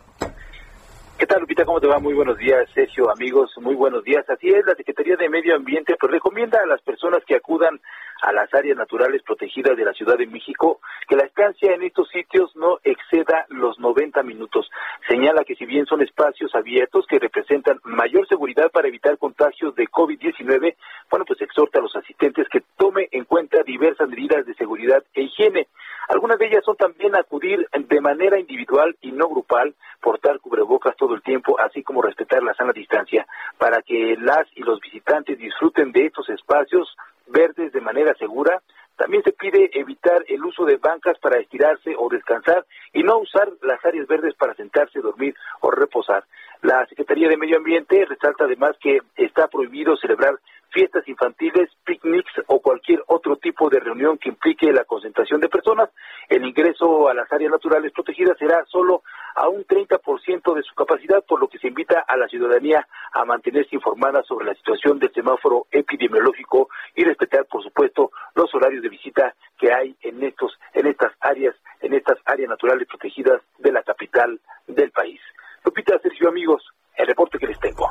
¿Qué 1.18 1.26
tal, 1.26 1.42
Lupita? 1.42 1.66
¿Cómo 1.66 1.82
te 1.82 1.88
va? 1.88 1.98
Muy 1.98 2.14
buenos 2.14 2.38
días, 2.38 2.70
Sergio, 2.76 3.10
amigos, 3.10 3.50
muy 3.60 3.74
buenos 3.74 4.04
días. 4.04 4.24
Así 4.30 4.50
es, 4.50 4.64
la 4.68 4.76
Secretaría 4.76 5.16
de 5.16 5.30
Medio 5.30 5.56
Ambiente 5.56 5.96
pues 6.00 6.12
recomienda 6.12 6.60
a 6.62 6.68
las 6.68 6.80
personas 6.84 7.24
que 7.26 7.36
acudan 7.36 7.80
a 8.22 8.32
las 8.34 8.54
áreas 8.54 8.78
naturales 8.78 9.24
protegidas 9.24 9.76
de 9.76 9.84
la 9.84 9.94
Ciudad 9.94 10.16
de 10.16 10.28
México 10.28 10.80
que 11.08 11.16
la 11.16 11.26
estancia 11.26 11.74
en 11.74 11.82
estos 11.82 12.08
sitios 12.10 12.56
no 12.56 12.78
exceda 12.84 13.48
los 13.50 13.80
90 13.80 14.22
minutos. 14.22 14.70
Señala 15.10 15.44
que 15.44 15.56
si 15.56 15.66
bien 15.66 15.88
son 15.88 16.04
espacios 16.04 16.54
abiertos 16.54 17.08
que 17.08 17.18
representan 17.18 17.80
mayor 17.84 18.28
seguridad 18.28 18.70
para 18.72 18.88
evitar 18.88 19.18
contagios 19.18 19.74
de 19.74 19.88
COVID-19, 19.88 20.76
bueno, 21.10 21.26
pues 21.26 21.42
exhorta 21.42 21.80
a 21.80 21.82
los 21.82 21.96
asistentes 21.96 22.48
que 22.50 22.62
tome 22.78 23.08
en 23.12 23.26
cuenta 23.26 23.64
diversas 23.64 24.08
medidas 24.08 24.46
de 24.46 24.54
seguridad 24.54 25.04
e 25.16 25.24
higiene. 25.24 25.68
Algunas 26.08 26.40
de 26.40 26.48
ellas 26.48 26.64
son 26.64 26.78
también 26.78 27.16
acudir 27.16 27.68
de 27.74 28.02
manera 28.02 28.40
individual 28.40 28.96
y 29.02 29.12
no 29.12 29.28
grupal, 29.28 29.76
portar 30.02 30.40
cubrebocas 30.40 30.96
todo 30.96 31.14
el 31.16 31.22
tiempo, 31.22 31.60
así 31.60 31.84
como 31.84 32.02
respetar 32.02 32.42
la 32.44 32.54
sana 32.54 32.72
distancia, 32.72 33.28
para 33.58 33.82
que 33.82 34.16
las 34.18 34.48
y 34.56 34.62
los 34.62 34.80
visitantes 34.80 35.38
disfruten 35.38 35.92
de 35.92 36.06
estos 36.06 36.30
espacios 36.30 36.96
verdes 37.28 37.74
de 37.74 37.82
manera 37.82 38.14
segura. 38.16 38.62
También 38.96 39.22
se 39.24 39.34
pide 39.34 39.70
evitar 39.74 40.24
el 40.28 40.44
uso 40.44 40.66
de 40.66 40.78
bancas 40.78 41.20
para 41.20 41.40
estirarse 41.40 41.94
o 41.98 42.10
descansar 42.10 42.66
y 42.94 43.04
no 43.04 43.20
usar 43.20 43.50
las 43.62 43.84
áreas 43.86 44.08
verdes 44.08 44.34
para 44.36 44.56
sentarse, 44.56 45.00
dormir 45.02 45.36
o 45.60 45.70
reposar. 45.70 46.24
La 46.64 46.86
Secretaría 46.88 47.30
de 47.30 47.38
Medio 47.38 47.58
Ambiente 47.58 48.06
resalta 48.06 48.46
además 48.46 48.76
que 48.82 49.02
está 49.16 49.48
prohibido 49.48 49.96
celebrar 49.98 50.40
fiestas 50.72 51.08
infantiles, 51.08 51.70
picnics 51.86 52.32
o 52.48 52.60
cualquier 52.60 53.04
otro 53.08 53.38
tipo 53.38 53.70
de 53.70 53.80
reunión 53.80 54.18
que 54.18 54.30
implique 54.30 54.72
la 54.72 54.84
concentración 54.84 55.40
de 55.40 55.50
personas. 55.50 55.90
El 56.30 56.46
ingreso 56.46 57.10
a 57.10 57.14
las 57.14 57.32
áreas 57.32 57.52
naturales 57.52 57.92
protegidas 57.92 58.38
será 58.38 58.64
solo 58.66 59.04
a 59.36 59.48
un 59.48 59.66
30% 59.66 60.56
de 60.56 60.64
su 60.64 60.76
capacidad, 60.76 61.24
por 61.24 61.40
lo 61.40 61.48
que 61.48 61.60
se 61.60 61.68
invita 61.68 62.04
a 62.08 62.18
la 62.18 62.28
ciudadanía 62.28 62.88
a 63.14 63.26
mantenerse 63.26 63.76
informada 63.76 64.24
sobre 64.24 64.48
la 64.48 64.56
situación 64.56 65.00
del 65.00 65.14
semáforo 65.14 65.68
epidemiológico 65.72 66.70
y 66.96 67.04
respetar, 67.04 67.46
por 67.46 67.64
supuesto, 67.64 68.12
los 68.36 68.54
horarios 68.54 68.84
de 68.84 68.90
visita 68.90 69.36
que 69.58 69.74
hay 69.74 69.96
en 70.02 70.24
estos, 70.24 70.58
en 70.74 70.88
estas 70.88 71.14
áreas, 71.20 71.56
en 71.82 71.94
estas 71.94 72.18
áreas 72.26 72.50
naturales 72.50 72.88
protegidas 72.88 73.42
de 73.60 73.72
la 73.72 73.84
capital 73.84 74.40
del 74.68 74.92
país. 74.92 75.22
Lupita, 75.64 76.00
Sergio, 76.00 76.30
amigos, 76.30 76.64
el 76.96 77.08
reporte 77.08 77.38
que 77.38 77.48
les 77.48 77.60
tengo. 77.60 77.90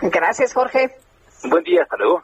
Gracias, 0.00 0.52
Jorge. 0.52 1.05
Buen 1.44 1.64
día, 1.64 1.82
hasta 1.82 1.96
luego. 1.96 2.22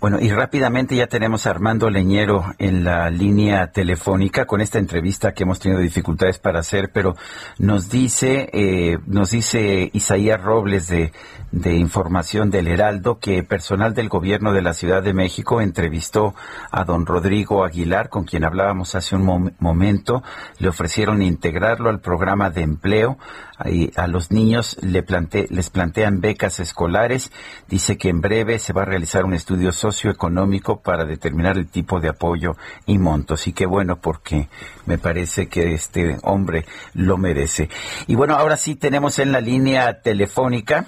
Bueno, 0.00 0.18
y 0.20 0.30
rápidamente 0.30 0.94
ya 0.94 1.08
tenemos 1.08 1.44
a 1.44 1.50
Armando 1.50 1.90
Leñero 1.90 2.44
en 2.58 2.84
la 2.84 3.10
línea 3.10 3.72
telefónica 3.72 4.46
con 4.46 4.60
esta 4.60 4.78
entrevista 4.78 5.34
que 5.34 5.42
hemos 5.42 5.58
tenido 5.58 5.80
dificultades 5.80 6.38
para 6.38 6.60
hacer, 6.60 6.90
pero 6.92 7.16
nos 7.58 7.90
dice, 7.90 8.48
eh, 8.52 8.98
nos 9.06 9.32
dice 9.32 9.90
Isaías 9.92 10.40
Robles 10.40 10.86
de, 10.86 11.10
de 11.50 11.74
Información 11.74 12.48
del 12.48 12.68
Heraldo 12.68 13.18
que 13.18 13.42
personal 13.42 13.92
del 13.92 14.08
gobierno 14.08 14.52
de 14.52 14.62
la 14.62 14.72
Ciudad 14.72 15.02
de 15.02 15.14
México 15.14 15.60
entrevistó 15.60 16.32
a 16.70 16.84
don 16.84 17.04
Rodrigo 17.04 17.64
Aguilar, 17.64 18.08
con 18.08 18.22
quien 18.22 18.44
hablábamos 18.44 18.94
hace 18.94 19.16
un 19.16 19.24
mom- 19.26 19.54
momento, 19.58 20.22
le 20.60 20.68
ofrecieron 20.68 21.22
integrarlo 21.22 21.90
al 21.90 21.98
programa 21.98 22.50
de 22.50 22.62
empleo, 22.62 23.18
y 23.66 23.90
a 23.96 24.06
los 24.06 24.30
niños 24.30 24.76
le 24.82 25.04
les 25.50 25.70
plantean 25.70 26.20
becas 26.20 26.60
escolares, 26.60 27.32
dice 27.68 27.96
que 27.96 28.08
en 28.08 28.20
breve 28.20 28.58
se 28.58 28.72
va 28.72 28.82
a 28.82 28.84
realizar 28.84 29.24
un 29.24 29.34
estudio 29.34 29.72
socioeconómico 29.72 30.80
para 30.80 31.04
determinar 31.04 31.56
el 31.56 31.68
tipo 31.68 32.00
de 32.00 32.10
apoyo 32.10 32.56
y 32.86 32.98
montos. 32.98 33.46
Y 33.46 33.52
qué 33.52 33.66
bueno 33.66 34.00
porque 34.00 34.48
me 34.86 34.98
parece 34.98 35.48
que 35.48 35.74
este 35.74 36.18
hombre 36.22 36.66
lo 36.94 37.16
merece. 37.16 37.68
Y 38.06 38.14
bueno, 38.14 38.34
ahora 38.34 38.56
sí 38.56 38.76
tenemos 38.76 39.18
en 39.18 39.32
la 39.32 39.40
línea 39.40 40.02
telefónica 40.02 40.86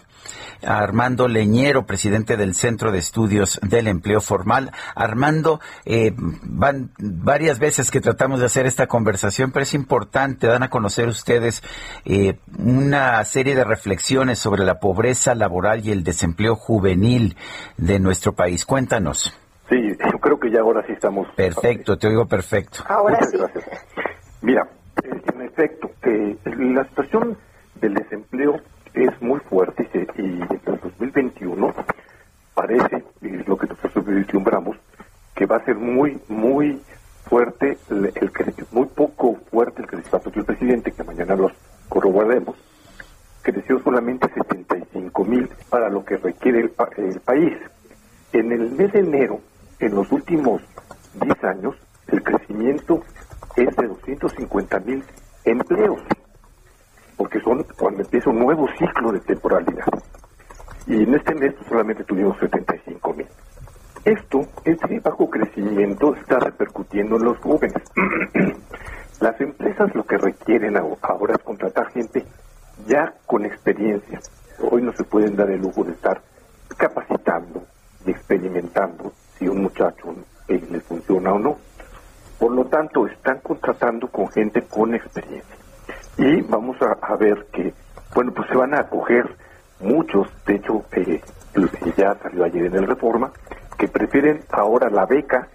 Armando 0.65 1.29
Leñero, 1.29 1.87
presidente 1.87 2.37
del 2.37 2.55
Centro 2.55 2.93
de 2.93 2.99
Estudios 2.99 3.59
del 3.63 3.89
Empleo 3.89 4.21
Formal. 4.21 4.73
Armando, 4.95 5.61
eh, 5.85 6.13
van 6.17 6.91
varias 6.99 7.59
veces 7.59 7.91
que 7.91 8.01
tratamos 8.01 8.41
de 8.41 8.47
hacer 8.47 8.67
esta 8.67 8.87
conversación, 8.87 9.53
pero 9.53 9.63
es 9.63 9.75
importante, 9.75 10.47
dan 10.47 10.63
a 10.63 10.71
conocer 10.71 11.09
ustedes 11.09 11.63
eh, 12.05 12.39
una 12.59 13.25
serie 13.25 13.55
de 13.55 13.65
reflexiones 13.65 14.39
sobre 14.39 14.65
la 14.65 14.81
pobreza 14.81 15.35
laboral 15.35 15.87
y 15.87 15.93
el 15.93 16.05
desempleo 16.05 16.57
juvenil 16.57 17.37
de 17.77 17.99
nuestro 17.99 18.33
país. 18.33 18.65
Cuéntanos. 18.65 19.35
Sí, 19.69 19.77
yo 20.13 20.19
creo 20.19 20.39
que 20.39 20.51
ya 20.51 20.61
ahora 20.61 20.85
sí 20.87 20.93
estamos. 20.93 21.29
Perfecto, 21.37 21.97
te 21.97 22.09
oigo 22.09 22.27
perfecto. 22.27 22.83
Ahora 22.89 23.19
Muchas 23.21 23.31
sí. 23.31 23.39
gracias. 23.39 23.65
Mira, 24.43 24.69
en 25.05 25.43
efecto, 25.43 25.91
eh, 26.03 26.37
la 26.45 26.85
situación 26.89 27.39
del 27.81 27.95
desempleo 27.95 28.61
es 28.95 29.23
muy 29.23 29.41
fuerte 29.41 29.89
y, 29.93 30.21
y 30.23 30.43
en 30.43 30.49
el 30.67 30.81
2021 30.81 31.75
parece, 32.55 33.05
y 33.23 33.37
es 33.37 33.49
lo 33.49 33.57
que 33.57 33.67
nosotros 33.67 34.05
vislumbramos, 34.05 34.77
que 35.35 35.47
va 35.47 35.57
a 35.57 35.65
ser 35.65 35.77
muy, 35.77 36.21
muy 36.29 36.81
fuerte, 37.25 37.79
el, 37.91 38.07
el 38.07 38.33
muy 38.73 38.87
poco 38.87 39.37
fuerte 39.51 39.83
el 39.83 39.89
crecimiento 39.89 40.31
del 40.31 40.45
presidente, 40.45 40.93
que 40.93 41.05
mañana 41.05 41.37
los 41.37 41.53
corroboraremos, 41.89 42.57
creció 43.43 43.81
solamente 43.83 44.29
75 44.33 45.25
mil 45.25 45.49
para 45.69 45.89
lo 45.89 46.05
que 46.05 46.17
requiere 46.17 46.61
el, 46.61 46.73
el 46.99 47.21
país. 47.21 47.57
En 48.33 48.53
el 48.53 48.71
mes 48.73 48.93
de 48.93 49.01
enero, 49.01 49.41
en 49.79 49.95
los 49.95 50.11
últimos 50.13 50.63
10 51.15 51.45
años, 51.45 51.77
el 52.09 52.23
crecimiento 52.23 53.03
150 54.05 54.81
mil 54.81 55.05
empleos, 55.45 56.01
porque 57.21 57.39
son 57.41 57.63
cuando 57.77 58.01
empieza 58.01 58.31
un 58.31 58.39
nuevo 58.39 58.67
ciclo 58.79 59.13
de 59.13 59.21
temporalidad. 59.21 59.85
Y 60.87 61.03
en 61.03 61.15
este 61.15 61.35
mes 61.35 61.55
solamente 61.69 62.03
tuvimos 62.05 62.39
75 62.39 63.13
mil. 63.13 63.27
Esto, 64.07 64.47
este 64.65 65.01
bajo 65.01 65.29
crecimiento 65.29 66.15
está 66.15 66.39
repercutiendo 66.39 67.17
en 67.17 67.25
los 67.25 67.37
jóvenes. 67.41 67.83
Las 69.21 69.39
empresas 69.39 69.95
lo 69.95 70.05
que 70.05 70.17
requieren 70.17 70.79
ahora 70.79 71.35
es 71.35 71.43
contratar 71.45 71.91
gente 71.93 72.25
ya 72.87 73.13
con 73.27 73.45
experiencia. 73.45 74.19
Hoy 74.71 74.81
no 74.81 74.95
se 74.95 75.05
pueden 75.05 75.37
dar 75.37 75.51
el 75.51 75.61
lujo 75.61 75.85
de 75.85 75.93
estar 75.93 76.23
capacitando 76.79 77.67
y 78.07 78.13
experimentando 78.13 79.13
si 79.39 79.47
un 79.47 79.61
muchacho 79.61 80.15
le 80.49 80.81
funciona 80.81 81.35
o 81.35 81.39
no. 81.39 81.59
Por 82.39 82.53
lo 82.53 82.65
tanto, 82.65 83.07
están 83.07 83.41
contratando 83.41 84.09
con 84.09 84.27
gente 84.29 84.63
con 84.63 84.95
experiencia. 84.95 85.60
Y 86.21 86.43
vamos 86.43 86.77
a, 86.83 87.17
ver 87.17 87.47
que, 87.51 87.73
bueno, 88.15 88.31
pues 88.35 88.47
se 88.49 88.55
van 88.55 88.75
a 88.75 88.81
acoger 88.81 89.25
muchos, 89.81 90.29
de 90.45 90.57
hecho, 90.57 90.85
eh, 90.93 91.19
ya 91.97 92.15
salió 92.23 92.45
ayer 92.45 92.67
en 92.67 92.77
el 92.77 92.87
Reforma, 92.87 93.33
que 93.79 93.89
prefieren 93.89 94.45
ahora 94.51 94.91
la 94.91 95.07
beca 95.07 95.49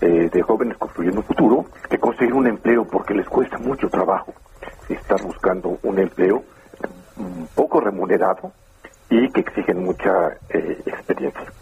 eh, 0.00 0.28
de 0.32 0.42
jóvenes 0.42 0.78
construyendo 0.78 1.22
futuro 1.22 1.66
que 1.88 1.98
conseguir 1.98 2.34
un 2.34 2.48
empleo 2.48 2.84
porque 2.84 3.14
les 3.14 3.28
cuesta 3.28 3.56
mucho 3.58 3.88
trabajo 3.88 4.34
estar 4.88 5.22
buscando 5.22 5.78
un 5.84 6.00
empleo 6.00 6.42
mm, 7.14 7.44
poco 7.54 7.80
remunerado 7.80 8.50
y 9.08 9.30
que 9.30 9.42
exigen 9.42 9.84
mucha 9.84 10.30
eh, 10.48 10.82
experiencia. 10.86 11.52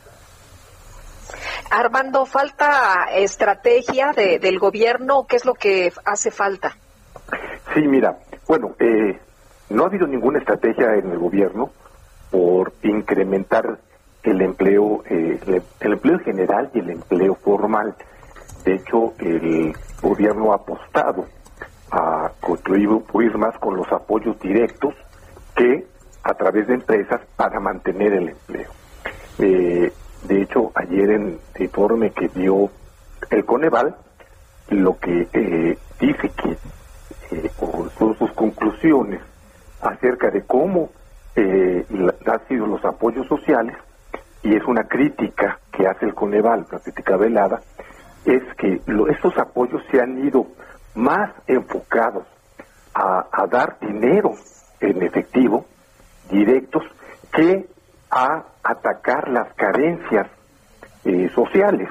Armando, 1.71 2.25
¿falta 2.25 3.09
estrategia 3.15 4.13
de, 4.17 4.39
del 4.39 4.59
gobierno? 4.59 5.27
¿Qué 5.29 5.37
es 5.37 5.45
lo 5.45 5.53
que 5.53 5.93
hace 6.07 6.31
falta? 6.31 6.79
Sí, 7.75 7.87
mira, 7.89 8.19
bueno, 8.47 8.75
eh, 8.79 9.19
no 9.71 9.85
ha 9.85 9.87
habido 9.87 10.07
ninguna 10.07 10.39
estrategia 10.39 10.95
en 10.95 11.11
el 11.11 11.19
gobierno 11.19 11.73
por 12.31 12.75
incrementar 12.83 13.79
el 14.23 14.41
empleo, 14.41 15.03
eh, 15.09 15.41
el, 15.81 15.93
empleo 15.93 16.19
general 16.21 16.71
y 16.75 16.81
el 16.81 16.91
empleo 16.91 17.35
formal. 17.37 17.97
De 18.65 18.75
hecho, 18.75 19.15
el 19.19 19.77
gobierno 20.01 20.53
ha 20.53 20.57
apostado 20.57 21.27
a 21.91 22.33
contribuir 22.41 23.37
más 23.37 23.59
con 23.59 23.77
los 23.77 23.91
apoyos 23.93 24.39
directos 24.41 24.95
que 25.55 25.87
a 26.23 26.35
través 26.35 26.67
de 26.67 26.75
empresas 26.75 27.21
para 27.37 27.59
mantener 27.61 28.13
el 28.13 28.29
empleo. 28.31 28.71
Eh, 29.39 29.93
de 30.23 30.43
hecho, 30.43 30.71
ayer 30.75 31.11
en 31.11 31.41
el 31.55 31.63
informe 31.63 32.13
que 32.13 32.29
dio 32.29 32.71
el 33.31 33.45
Coneval, 33.45 33.97
lo 34.69 34.99
que 34.99 35.29
eh, 35.33 35.79
dice 36.01 36.22
acerca 39.81 40.31
de 40.31 40.43
cómo 40.43 40.91
eh, 41.37 41.85
han 42.27 42.49
sido 42.49 42.67
los 42.67 42.85
apoyos 42.85 43.27
sociales, 43.27 43.77
y 44.43 44.57
es 44.57 44.65
una 44.65 44.85
crítica 44.85 45.59
que 45.71 45.87
hace 45.87 46.07
el 46.07 46.15
Coneval, 46.15 46.67
una 46.69 46.81
crítica 46.81 47.17
velada, 47.17 47.61
es 48.25 48.43
que 48.57 48.81
estos 49.11 49.37
apoyos 49.39 49.83
se 49.91 50.01
han 50.01 50.19
ido 50.27 50.47
más 50.95 51.31
enfocados 51.47 52.27
a, 52.95 53.27
a 53.31 53.47
dar 53.47 53.79
dinero 53.81 54.35
en 54.81 55.03
efectivo, 55.03 55.65
directos, 56.31 56.83
que 57.33 57.67
a 58.11 58.45
atacar 58.63 59.29
las 59.29 59.53
carencias 59.55 60.27
eh, 61.05 61.29
sociales. 61.35 61.89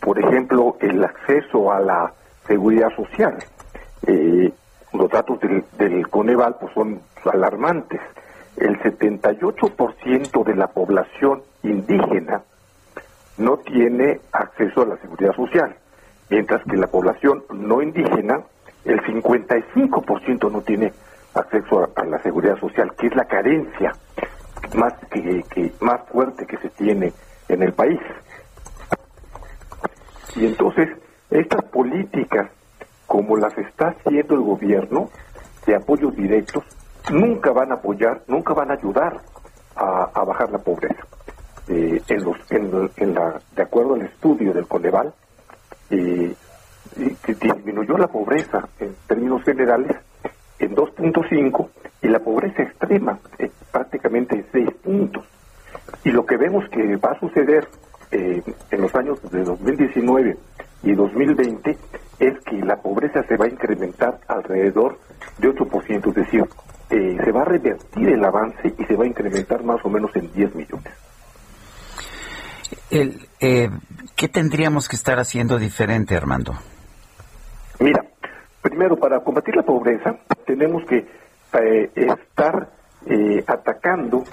Por 0.00 0.18
ejemplo, 0.18 0.76
el 0.80 1.04
acceso 1.04 1.70
a 1.70 1.80
la 1.80 2.12
seguridad 2.46 2.88
social. 2.96 3.36
Eh, 4.06 4.52
los 4.92 5.10
datos 5.10 5.40
del, 5.40 5.64
del 5.78 6.08
Coneval 6.08 6.56
pues, 6.60 6.72
son 6.74 7.00
alarmantes. 7.32 8.00
El 8.56 8.78
78% 8.80 10.44
de 10.44 10.54
la 10.54 10.66
población 10.68 11.42
indígena 11.62 12.42
no 13.38 13.56
tiene 13.58 14.20
acceso 14.32 14.82
a 14.82 14.86
la 14.86 14.96
seguridad 14.98 15.34
social, 15.34 15.74
mientras 16.28 16.62
que 16.64 16.76
la 16.76 16.86
población 16.88 17.42
no 17.52 17.80
indígena, 17.80 18.42
el 18.84 19.00
55% 19.02 20.50
no 20.50 20.60
tiene 20.62 20.92
acceso 21.34 21.88
a, 21.96 22.04
la 22.04 22.22
seguridad 22.22 22.58
social, 22.58 22.92
que 22.96 23.06
es 23.06 23.14
la 23.14 23.24
carencia 23.24 23.92
más 24.74 24.94
que, 25.10 25.72
más 25.80 26.00
fuerte 26.08 26.46
que 26.46 26.58
se 26.58 26.68
tiene 26.70 27.12
en 27.48 27.62
el 27.62 27.72
país. 27.72 28.00
Y 30.36 30.46
entonces, 30.46 30.88
estas 31.30 31.64
políticas, 31.64 32.50
como 33.10 33.36
las 33.36 33.58
está 33.58 33.88
haciendo 33.88 34.36
el 34.36 34.42
gobierno, 34.42 35.10
de 35.66 35.74
apoyos 35.74 36.14
directos, 36.14 36.62
nunca 37.10 37.50
van 37.50 37.72
a 37.72 37.74
apoyar, 37.74 38.22
nunca 38.28 38.54
van 38.54 38.70
a 38.70 38.74
ayudar 38.74 39.20
a 39.74 40.24
bajar 40.24 40.48
la 40.52 40.58
pobreza. 40.58 41.02
Eh, 41.66 42.00
en 42.08 43.14
la, 43.14 43.40
de 43.56 43.62
acuerdo 43.62 43.94
al 43.94 44.02
estudio 44.02 44.52
del 44.52 44.68
Coneval, 44.68 45.12
eh, 45.90 46.32
disminuyó 47.26 47.98
la 47.98 48.06
pobreza 48.06 48.68
en 48.78 48.94
términos 49.08 49.42
generales 49.42 49.96
en 50.60 50.76
2.5 50.76 51.68
y 52.02 52.08
la 52.08 52.20
pobreza 52.20 52.62
extrema 52.62 53.18
eh, 53.40 53.50
prácticamente 53.72 54.36
en 54.36 54.46
6 54.52 54.68
puntos. 54.84 55.26
Y 56.04 56.10
lo 56.10 56.24
que 56.24 56.36
vemos 56.36 56.64
que 56.70 56.96
va 56.96 57.10
a 57.10 57.18
suceder 57.18 57.66
eh, 58.12 58.40
en 58.70 58.80
los 58.80 58.94
años 58.94 59.20
de 59.32 59.42
2019 59.42 60.36
y 60.84 60.94
2020 60.94 61.76
es 62.20 62.38
que 62.44 62.56
la 62.58 62.76
pobreza 62.76 63.22
se 63.24 63.36
va 63.36 63.46
a 63.46 63.48
incrementar 63.48 64.20
alrededor 64.28 64.98
de 65.38 65.48
8%, 65.48 66.08
es 66.08 66.14
decir, 66.14 66.44
se 66.88 67.32
va 67.32 67.42
a 67.42 67.44
revertir 67.44 68.08
el 68.08 68.24
avance 68.24 68.74
y 68.78 68.84
se 68.84 68.96
va 68.96 69.04
a 69.04 69.08
incrementar 69.08 69.64
más 69.64 69.84
o 69.84 69.88
menos 69.88 70.14
en 70.14 70.30
10 70.32 70.54
millones. 70.54 70.92
El, 72.90 73.28
eh, 73.40 73.68
¿Qué 74.16 74.28
tendríamos 74.28 74.88
que 74.88 74.96
estar 74.96 75.18
haciendo 75.18 75.58
diferente, 75.58 76.16
Armando? 76.16 76.54
Mira, 77.78 78.04
primero, 78.60 78.96
para 78.96 79.20
combatir 79.20 79.56
la 79.56 79.62
pobreza, 79.62 80.16
tenemos 80.44 80.84
que 80.84 80.98
eh, 80.98 81.90
estar 81.94 82.68
eh, 83.06 83.42
atacando, 83.46 84.24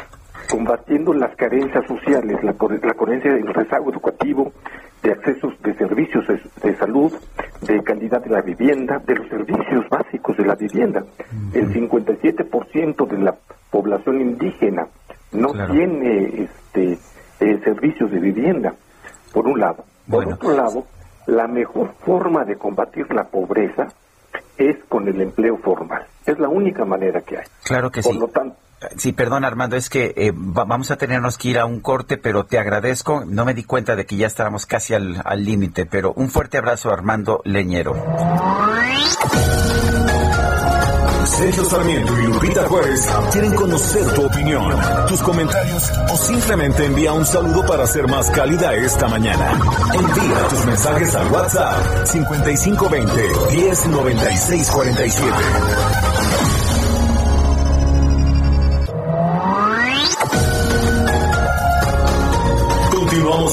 combatiendo 0.50 1.14
las 1.14 1.36
carencias 1.36 1.86
sociales, 1.88 2.44
la, 2.44 2.56
la 2.84 2.94
carencia 2.94 3.34
del 3.34 3.54
rezago 3.54 3.92
educativo, 3.92 4.52
de 5.04 5.12
accesos 5.12 5.54
de 5.62 5.74
servicios 5.76 6.26
de, 6.64 6.76
salud, 6.78 7.14
de 7.62 7.84
calidad 7.84 8.22
de 8.24 8.30
la 8.30 8.42
vivienda, 8.42 9.00
de 9.06 9.16
los 9.16 9.28
servicios 9.30 9.88
básicos 9.90 10.36
de 10.38 10.46
la 10.46 10.56
vivienda. 10.56 11.04
El 11.54 11.74
57% 11.74 13.08
de 13.08 13.18
la 13.20 13.36
población 13.70 14.22
indígena 14.22 14.88
no 15.32 15.52
tiene 15.72 16.44
este 16.44 16.98
eh, 17.40 17.60
servicios 17.64 18.10
de 18.12 18.20
vivienda, 18.20 18.74
por 19.34 19.48
un 19.48 19.60
lado. 19.60 19.84
Por 20.10 20.26
otro 20.28 20.56
lado, 20.56 20.86
la 21.28 21.48
mejor 21.48 21.94
forma 22.06 22.46
de 22.46 22.56
combatir 22.56 23.14
la 23.14 23.26
pobreza 23.26 23.88
es 24.58 24.78
con 24.90 25.08
el 25.08 25.22
empleo 25.22 25.58
formal. 25.58 26.06
Es 26.26 26.40
la 26.40 26.50
única 26.50 26.86
manera 26.86 27.22
que 27.22 27.38
hay. 27.38 27.46
Claro 27.64 27.92
que 27.92 28.02
sí. 28.02 28.10
Sí, 28.98 29.12
perdón 29.12 29.44
Armando, 29.44 29.76
es 29.76 29.90
que 29.90 30.14
eh, 30.16 30.32
vamos 30.36 30.92
a 30.92 30.98
tenernos 30.98 31.38
que 31.38 31.50
ir 31.50 31.60
a 31.60 31.66
un 31.66 31.80
corte, 31.80 32.18
pero 32.18 32.46
te 32.46 32.60
agradezco. 32.60 33.26
No 33.26 33.46
me 33.46 33.54
di 33.54 33.64
cuenta 33.64 33.96
de 33.96 34.06
que 34.06 34.18
ya 34.18 34.28
estábamos 34.28 34.66
casi 34.66 34.94
al 34.94 35.44
límite, 35.44 35.86
pero 35.86 36.14
un 36.14 36.30
fuerte 36.30 36.58
abrazo 36.58 36.92
Armando 36.92 37.42
Leñero. 37.44 37.96
Sergio 41.38 41.66
Sarmiento 41.66 42.20
y 42.20 42.24
Lupita 42.24 42.68
Juárez 42.68 43.08
quieren 43.32 43.54
conocer 43.54 44.14
tu 44.14 44.26
opinión, 44.26 44.76
tus 45.08 45.22
comentarios 45.22 45.92
o 46.12 46.18
simplemente 46.18 46.86
envía 46.86 47.14
un 47.14 47.26
saludo 47.26 47.66
para 47.66 47.84
hacer 47.84 48.08
más 48.08 48.30
cálida 48.32 48.74
esta 48.74 49.08
mañana. 49.08 49.52
Envía 49.94 50.48
tus 50.50 50.66
mensajes 50.66 51.16
al 51.16 51.32
WhatsApp 51.32 52.08
5520 52.08 53.22
109647. 53.52 56.47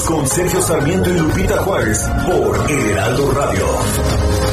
Con 0.05 0.27
Sergio 0.27 0.61
Sarmiento 0.61 1.09
y 1.09 1.19
Lupita 1.19 1.57
Juárez 1.63 1.99
por 2.25 2.71
El 2.71 2.89
Heraldo 2.91 3.31
Radio 3.31 4.44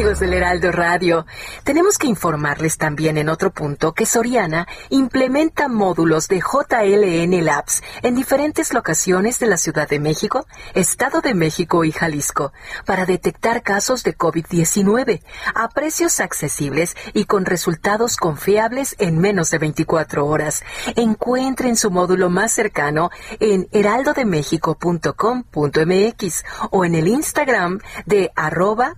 amigos 0.00 0.20
del 0.20 0.32
Heraldo 0.32 0.72
Radio. 0.72 1.26
Tenemos 1.62 1.98
que 1.98 2.06
informarles 2.06 2.78
también 2.78 3.18
en 3.18 3.28
otro 3.28 3.50
punto 3.50 3.92
que 3.92 4.06
Soriana 4.06 4.66
implementa 4.88 5.68
módulos 5.68 6.26
de 6.26 6.40
JLN 6.40 7.44
Labs 7.44 7.82
en 8.00 8.14
diferentes 8.14 8.72
locaciones 8.72 9.38
de 9.40 9.46
la 9.46 9.58
Ciudad 9.58 9.86
de 9.86 10.00
México, 10.00 10.46
Estado 10.72 11.20
de 11.20 11.34
México 11.34 11.84
y 11.84 11.92
Jalisco 11.92 12.54
para 12.86 13.04
detectar 13.04 13.62
casos 13.62 14.02
de 14.02 14.16
COVID-19 14.16 15.20
a 15.54 15.68
precios 15.68 16.20
accesibles 16.20 16.96
y 17.12 17.26
con 17.26 17.44
resultados 17.44 18.16
confiables 18.16 18.96
en 19.00 19.18
menos 19.18 19.50
de 19.50 19.58
24 19.58 20.26
horas. 20.26 20.64
Encuentren 20.96 21.76
su 21.76 21.90
módulo 21.90 22.30
más 22.30 22.52
cercano 22.52 23.10
en 23.38 23.68
heraldodemexico.com.mx 23.70 26.44
o 26.70 26.86
en 26.86 26.94
el 26.94 27.06
Instagram 27.06 27.80
de 28.06 28.30
arroba 28.34 28.94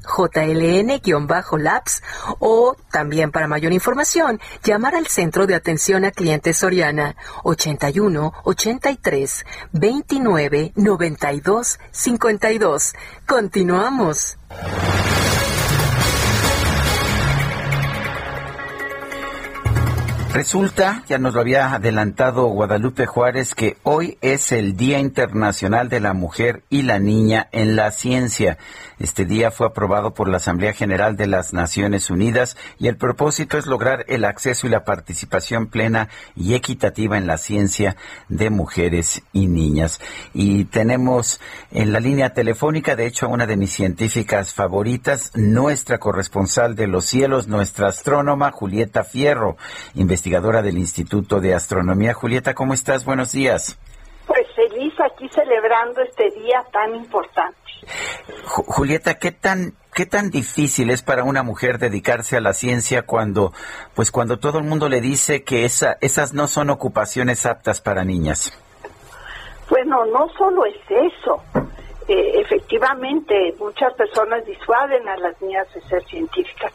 JLN-Labs 1.01 2.02
o 2.39 2.77
también 2.90 3.31
para 3.31 3.48
mayor 3.48 3.73
información 3.73 4.40
llamar 4.62 4.94
al 4.94 5.06
Centro 5.06 5.47
de 5.47 5.55
Atención 5.55 6.05
a 6.05 6.10
Clientes 6.10 6.59
Soriana 6.59 7.16
81 7.44 8.32
83 8.44 9.44
29 9.73 10.73
92 10.77 11.78
52. 11.90 12.93
Continuamos. 13.27 14.39
Resulta, 20.33 21.05
ya 21.09 21.19
nos 21.19 21.35
lo 21.35 21.43
había 21.43 21.75
adelantado 21.75 22.47
Guadalupe 22.47 23.05
Juárez, 23.05 23.55
que 23.55 23.77
hoy 23.83 24.17
es 24.23 24.51
el 24.51 24.79
Día 24.79 24.99
Internacional 24.99 25.91
de 25.91 26.01
la 26.01 26.15
Mujer 26.15 26.63
y 26.71 26.83
la 26.83 26.99
Niña 26.99 27.49
en 27.53 27.77
la 27.77 27.91
Ciencia. 27.91 28.57
Este 28.99 29.27
día 29.27 29.51
fue 29.51 29.67
aprobado 29.67 30.15
por 30.15 30.29
la 30.29 30.39
Asamblea 30.39 30.73
General 30.73 31.17
de 31.17 31.27
las 31.27 31.53
Naciones 31.53 32.09
Unidas 32.09 32.57
y 32.79 32.89
el 32.89 32.97
propósito 32.97 33.59
es 33.59 33.67
lograr 33.67 34.07
el 34.09 34.25
acceso 34.25 34.67
y 34.67 34.71
la 34.71 34.85
participación 34.85 35.67
plena 35.67 36.09
y 36.35 36.55
equitativa 36.55 37.19
en 37.19 37.27
la 37.27 37.37
ciencia 37.37 37.97
de 38.31 38.49
mujeres 38.49 39.23
y 39.35 39.49
niñas. 39.49 40.01
Y 40.33 40.65
tenemos 40.65 41.41
en 41.73 41.93
la 41.93 42.01
línea 42.01 42.33
telefónica, 42.33 42.97
de 42.97 43.07
hecho, 43.07 43.27
a 43.27 43.31
una 43.31 43.47
de 43.47 43.57
mis 43.57 43.73
científicas 43.73 44.55
favoritas, 44.55 45.33
nuestra 45.35 45.99
corresponsal 45.99 46.75
de 46.75 46.87
los 46.87 47.05
cielos, 47.05 47.49
nuestra 47.49 47.89
astrónoma 47.89 48.51
Julieta 48.51 49.05
Fierro, 49.05 49.59
del 50.23 50.78
Instituto 50.78 51.40
de 51.40 51.55
Astronomía. 51.55 52.15
Julieta, 52.15 52.55
¿cómo 52.55 52.74
estás? 52.74 53.05
Buenos 53.05 53.32
días. 53.32 53.77
Pues 54.27 54.47
feliz 54.55 54.94
aquí 55.01 55.28
celebrando 55.28 56.01
este 56.01 56.31
día 56.31 56.65
tan 56.73 56.94
importante. 56.94 57.59
Julieta, 58.44 59.19
¿qué 59.19 59.32
tan 59.32 59.74
qué 59.93 60.07
tan 60.07 60.31
difícil 60.31 60.90
es 60.90 61.03
para 61.03 61.24
una 61.24 61.43
mujer 61.43 61.78
dedicarse 61.78 62.36
a 62.36 62.40
la 62.40 62.53
ciencia 62.53 63.03
cuando 63.03 63.53
pues 63.94 64.12
cuando 64.12 64.39
todo 64.39 64.59
el 64.59 64.65
mundo 64.65 64.89
le 64.89 65.01
dice 65.01 65.43
que 65.43 65.65
esa, 65.65 65.99
esas 66.01 66.32
no 66.32 66.47
son 66.47 66.70
ocupaciones 66.70 67.44
aptas 67.44 67.81
para 67.81 68.05
niñas? 68.05 68.57
Bueno, 69.69 70.07
no 70.07 70.28
solo 70.39 70.65
es 70.66 70.77
eso. 70.89 71.43
Eh, 72.09 72.40
efectivamente, 72.40 73.55
muchas 73.59 73.93
personas 73.94 74.44
disuaden 74.47 75.09
a 75.09 75.16
las 75.16 75.40
niñas 75.43 75.66
de 75.74 75.81
ser 75.82 76.05
científicas, 76.05 76.73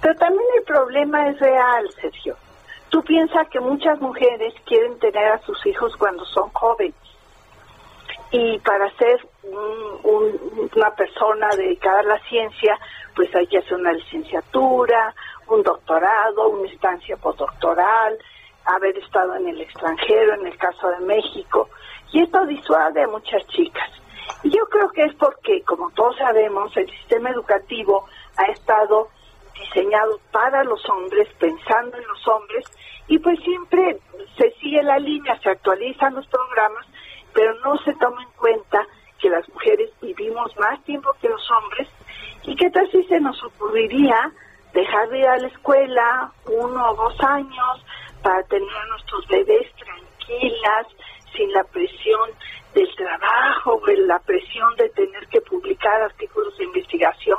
pero 0.00 0.14
también 0.16 0.44
el 0.58 0.64
problema 0.64 1.28
es 1.28 1.40
real, 1.40 1.88
Sergio. 2.00 2.36
Tú 2.90 3.02
piensas 3.02 3.48
que 3.48 3.60
muchas 3.60 4.00
mujeres 4.00 4.52
quieren 4.66 4.98
tener 4.98 5.32
a 5.32 5.40
sus 5.42 5.64
hijos 5.66 5.96
cuando 5.96 6.24
son 6.26 6.50
jóvenes. 6.50 6.94
Y 8.32 8.58
para 8.60 8.90
ser 8.96 9.26
una 9.42 10.90
persona 10.96 11.48
dedicada 11.56 12.00
a 12.00 12.04
la 12.04 12.20
ciencia, 12.28 12.78
pues 13.14 13.34
hay 13.34 13.46
que 13.46 13.58
hacer 13.58 13.74
una 13.74 13.92
licenciatura, 13.92 15.14
un 15.48 15.62
doctorado, 15.62 16.48
una 16.48 16.68
estancia 16.68 17.16
postdoctoral, 17.16 18.18
haber 18.64 18.96
estado 18.98 19.34
en 19.36 19.48
el 19.48 19.60
extranjero, 19.60 20.34
en 20.34 20.46
el 20.46 20.56
caso 20.56 20.88
de 20.88 21.00
México. 21.00 21.68
Y 22.12 22.22
esto 22.22 22.44
disuade 22.46 23.02
a 23.02 23.08
muchas 23.08 23.46
chicas. 23.48 23.90
Y 24.42 24.50
yo 24.50 24.66
creo 24.66 24.90
que 24.90 25.04
es 25.04 25.14
porque, 25.14 25.62
como 25.62 25.90
todos 25.90 26.16
sabemos, 26.16 26.76
el 26.76 26.88
sistema 26.90 27.30
educativo 27.30 28.06
ha 28.36 28.44
estado 28.52 29.08
diseñado 29.54 30.20
para 30.30 30.64
los 30.64 30.86
hombres, 30.88 31.28
pensando 31.38 31.96
en 31.96 32.06
los 32.06 32.28
hombres, 32.28 32.64
y 33.08 33.18
pues 33.18 33.38
siempre 33.40 33.98
se 34.38 34.50
sigue 34.60 34.82
la 34.82 34.98
línea, 34.98 35.38
se 35.40 35.50
actualizan 35.50 36.14
los 36.14 36.26
programas, 36.28 36.86
pero 37.32 37.54
no 37.60 37.76
se 37.78 37.92
toma 37.94 38.22
en 38.22 38.30
cuenta 38.38 38.86
que 39.18 39.28
las 39.28 39.48
mujeres 39.50 39.90
vivimos 40.00 40.56
más 40.58 40.82
tiempo 40.84 41.10
que 41.20 41.28
los 41.28 41.50
hombres 41.50 41.88
y 42.44 42.56
que 42.56 42.70
tal 42.70 42.90
se 42.90 43.20
nos 43.20 43.42
ocurriría 43.44 44.32
dejar 44.72 45.08
de 45.10 45.18
ir 45.18 45.26
a 45.26 45.36
la 45.36 45.48
escuela 45.48 46.32
uno 46.46 46.90
o 46.90 46.94
dos 46.96 47.20
años 47.20 47.84
para 48.22 48.42
tener 48.44 48.68
a 48.68 48.86
nuestros 48.86 49.26
bebés 49.28 49.66
tranquilas, 49.74 50.86
sin 51.36 51.52
la 51.52 51.64
presión 51.64 52.30
del 52.74 52.88
trabajo, 52.94 53.80
la 54.06 54.18
presión 54.20 54.74
de 54.76 54.88
tener 54.90 55.26
que 55.28 55.40
publicar 55.42 56.02
artículos 56.02 56.56
de 56.56 56.64
investigación, 56.64 57.38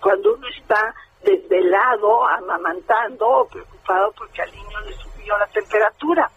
cuando 0.00 0.34
uno 0.34 0.46
está 0.48 0.94
desvelado, 1.24 2.26
amamantando 2.28 3.26
o 3.26 3.48
preocupado 3.48 4.12
porque 4.16 4.42
al 4.42 4.52
niño 4.52 4.80
le 4.80 4.92
subió 4.92 5.36
la 5.38 5.46
temperatura. 5.46 6.30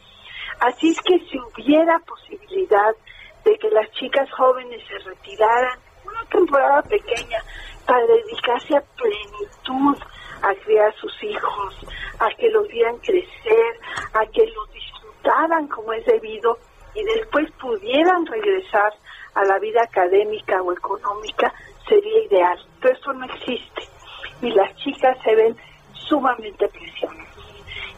Así 0.59 0.89
es 0.89 1.01
que 1.01 1.19
si 1.19 1.37
hubiera 1.39 1.99
posibilidad 1.99 2.95
de 3.43 3.57
que 3.57 3.69
las 3.69 3.89
chicas 3.91 4.29
jóvenes 4.31 4.81
se 4.87 4.97
retiraran 4.99 5.79
una 6.05 6.25
temporada 6.25 6.81
pequeña 6.83 7.39
para 7.85 8.05
dedicarse 8.05 8.75
a 8.75 8.81
plenitud 8.81 9.97
a 10.41 10.53
criar 10.63 10.89
a 10.89 10.99
sus 10.99 11.23
hijos, 11.23 11.75
a 12.19 12.29
que 12.35 12.49
los 12.49 12.67
vieran 12.67 12.97
crecer, 12.97 13.79
a 14.13 14.25
que 14.27 14.45
los 14.45 14.71
disfrutaran 14.71 15.67
como 15.67 15.93
es 15.93 16.05
debido 16.05 16.57
y 16.93 17.03
después 17.03 17.51
pudieran 17.59 18.25
regresar 18.25 18.93
a 19.35 19.43
la 19.45 19.59
vida 19.59 19.81
académica 19.83 20.61
o 20.61 20.73
económica, 20.73 21.53
sería 21.87 22.23
ideal. 22.23 22.59
Pero 22.81 22.95
eso 22.95 23.13
no 23.13 23.25
existe 23.25 23.96
y 24.41 24.51
las 24.51 24.75
chicas 24.77 25.17
se 25.23 25.35
ven 25.35 25.55
sumamente 25.93 26.67
presionadas. 26.67 27.27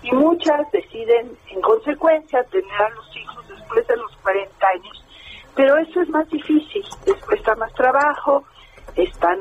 Y 0.01 0.11
muchas 0.13 0.71
deciden, 0.71 1.37
en 1.49 1.61
consecuencia, 1.61 2.43
tener 2.45 2.81
a 2.81 2.89
los 2.89 3.17
hijos 3.17 3.47
después 3.49 3.85
de 3.87 3.97
los 3.97 4.15
40 4.17 4.67
años. 4.67 5.05
Pero 5.55 5.77
eso 5.77 6.01
es 6.01 6.09
más 6.09 6.29
difícil, 6.29 6.83
les 7.05 7.25
cuesta 7.25 7.55
más 7.55 7.73
trabajo, 7.73 8.45
están 8.95 9.39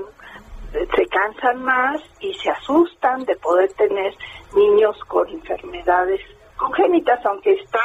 se 0.72 1.06
cansan 1.06 1.64
más 1.64 2.00
y 2.20 2.34
se 2.34 2.50
asustan 2.50 3.24
de 3.24 3.34
poder 3.36 3.72
tener 3.72 4.14
niños 4.54 4.98
con 5.06 5.26
enfermedades 5.28 6.20
congénitas, 6.56 7.24
aunque 7.24 7.52
está 7.52 7.80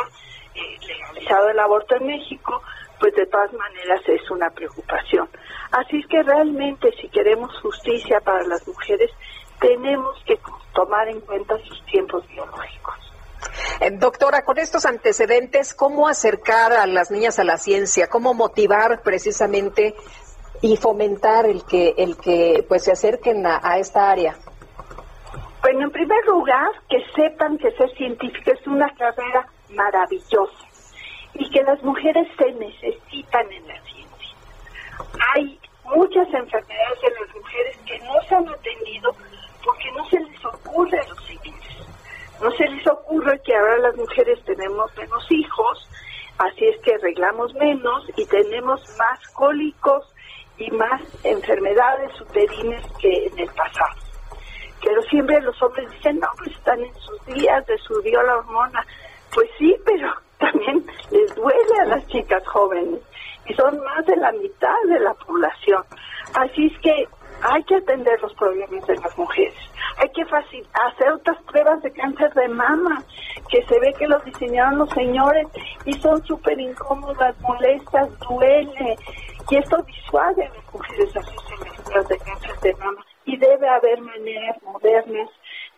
eh, 0.55 0.77
legalizado 0.85 1.49
el 1.49 1.59
aborto 1.59 1.95
en 1.95 2.07
México, 2.07 2.61
pues 3.03 3.15
de 3.15 3.25
todas 3.25 3.51
maneras 3.51 3.99
es 4.07 4.31
una 4.31 4.49
preocupación. 4.51 5.27
Así 5.71 5.99
es 5.99 6.07
que 6.07 6.23
realmente 6.23 6.89
si 7.01 7.09
queremos 7.09 7.51
justicia 7.61 8.21
para 8.21 8.47
las 8.47 8.65
mujeres, 8.65 9.11
tenemos 9.59 10.15
que 10.25 10.39
tomar 10.73 11.09
en 11.09 11.19
cuenta 11.19 11.57
sus 11.67 11.85
tiempos 11.87 12.25
biológicos. 12.29 12.95
Eh, 13.81 13.91
doctora, 13.91 14.45
con 14.45 14.57
estos 14.57 14.85
antecedentes, 14.85 15.73
¿cómo 15.73 16.07
acercar 16.07 16.71
a 16.71 16.87
las 16.87 17.11
niñas 17.11 17.39
a 17.39 17.43
la 17.43 17.57
ciencia? 17.57 18.07
¿Cómo 18.07 18.33
motivar 18.33 19.01
precisamente 19.01 19.95
y 20.61 20.77
fomentar 20.77 21.45
el 21.45 21.65
que 21.65 21.95
el 21.97 22.15
que 22.15 22.63
pues 22.69 22.85
se 22.85 22.93
acerquen 22.93 23.45
a, 23.45 23.59
a 23.61 23.79
esta 23.79 24.11
área? 24.11 24.37
Bueno, 25.61 25.81
en 25.87 25.91
primer 25.91 26.25
lugar, 26.25 26.69
que 26.89 27.03
sepan 27.13 27.57
que 27.57 27.69
ser 27.71 27.93
científica 27.97 28.53
es 28.53 28.65
una 28.65 28.87
carrera 28.95 29.45
maravillosa 29.71 30.62
y 31.35 31.49
que 31.49 31.63
las 31.63 31.81
mujeres 31.83 32.27
se 32.37 32.51
necesitan 32.53 33.51
en 33.51 33.67
la 33.67 33.81
ciencia. 33.81 34.37
Hay 35.33 35.59
muchas 35.85 36.27
enfermedades 36.33 36.99
en 37.03 37.13
las 37.25 37.35
mujeres 37.35 37.77
que 37.85 37.99
no 37.99 38.13
se 38.27 38.35
han 38.35 38.49
atendido 38.49 39.11
porque 39.63 39.91
no 39.95 40.05
se 40.09 40.19
les 40.19 40.45
ocurre 40.45 40.99
a 40.99 41.07
los 41.07 41.25
siguientes. 41.25 41.73
No 42.41 42.51
se 42.51 42.67
les 42.67 42.87
ocurre 42.87 43.39
que 43.45 43.55
ahora 43.55 43.77
las 43.77 43.95
mujeres 43.95 44.43
tenemos 44.43 44.95
menos 44.97 45.31
hijos, 45.31 45.89
así 46.37 46.65
es 46.65 46.79
que 46.81 46.95
arreglamos 46.95 47.53
menos 47.55 48.05
y 48.17 48.25
tenemos 48.25 48.81
más 48.97 49.19
cólicos 49.29 50.13
y 50.57 50.69
más 50.71 51.01
enfermedades 51.23 52.19
uterinas 52.19 52.85
que 52.99 53.27
en 53.27 53.39
el 53.39 53.49
pasado. 53.49 54.01
Pero 54.83 55.01
siempre 55.03 55.39
los 55.41 55.61
hombres 55.61 55.89
dicen, 55.91 56.19
no, 56.19 56.27
pues 56.37 56.51
están 56.51 56.79
en 56.81 56.93
sus 56.95 57.25
días 57.27 57.65
de 57.65 57.77
su 57.77 58.01
la 58.03 58.35
hormona. 58.35 58.85
Pues 59.33 59.49
sí, 59.57 59.75
pero 59.85 60.13
también 60.43 60.85
les 61.11 61.35
duele 61.35 61.79
a 61.81 61.85
las 61.85 62.07
chicas 62.07 62.45
jóvenes 62.47 62.99
y 63.47 63.53
son 63.53 63.79
más 63.83 64.05
de 64.05 64.15
la 64.15 64.31
mitad 64.33 64.75
de 64.87 64.99
la 64.99 65.13
población. 65.13 65.83
Así 66.35 66.67
es 66.67 66.79
que 66.79 67.07
hay 67.41 67.63
que 67.63 67.75
atender 67.75 68.21
los 68.21 68.33
problemas 68.35 68.85
de 68.87 68.95
las 68.95 69.17
mujeres. 69.17 69.55
Hay 69.97 70.09
que 70.09 70.23
hacer 70.23 71.11
otras 71.11 71.41
pruebas 71.43 71.81
de 71.83 71.91
cáncer 71.91 72.33
de 72.33 72.47
mama, 72.47 73.03
que 73.49 73.63
se 73.65 73.79
ve 73.79 73.93
que 73.97 74.07
los 74.07 74.23
diseñaron 74.23 74.79
los 74.79 74.89
señores 74.91 75.47
y 75.85 75.93
son 75.93 76.23
súper 76.25 76.59
incómodas, 76.59 77.39
molestas, 77.41 78.07
duele. 78.19 78.97
Y 79.49 79.57
esto 79.57 79.77
disuade 79.83 80.45
a 80.45 80.49
las 80.49 80.73
mujeres 80.73 81.15
a 81.15 81.19
hacerse 81.19 81.83
pruebas 81.83 82.07
de 82.07 82.17
cáncer 82.17 82.59
de 82.61 82.73
mama. 82.75 83.05
y 83.25 83.37
debe 83.37 83.69
haber 83.69 84.01
maneras 84.01 84.61
modernas 84.63 85.29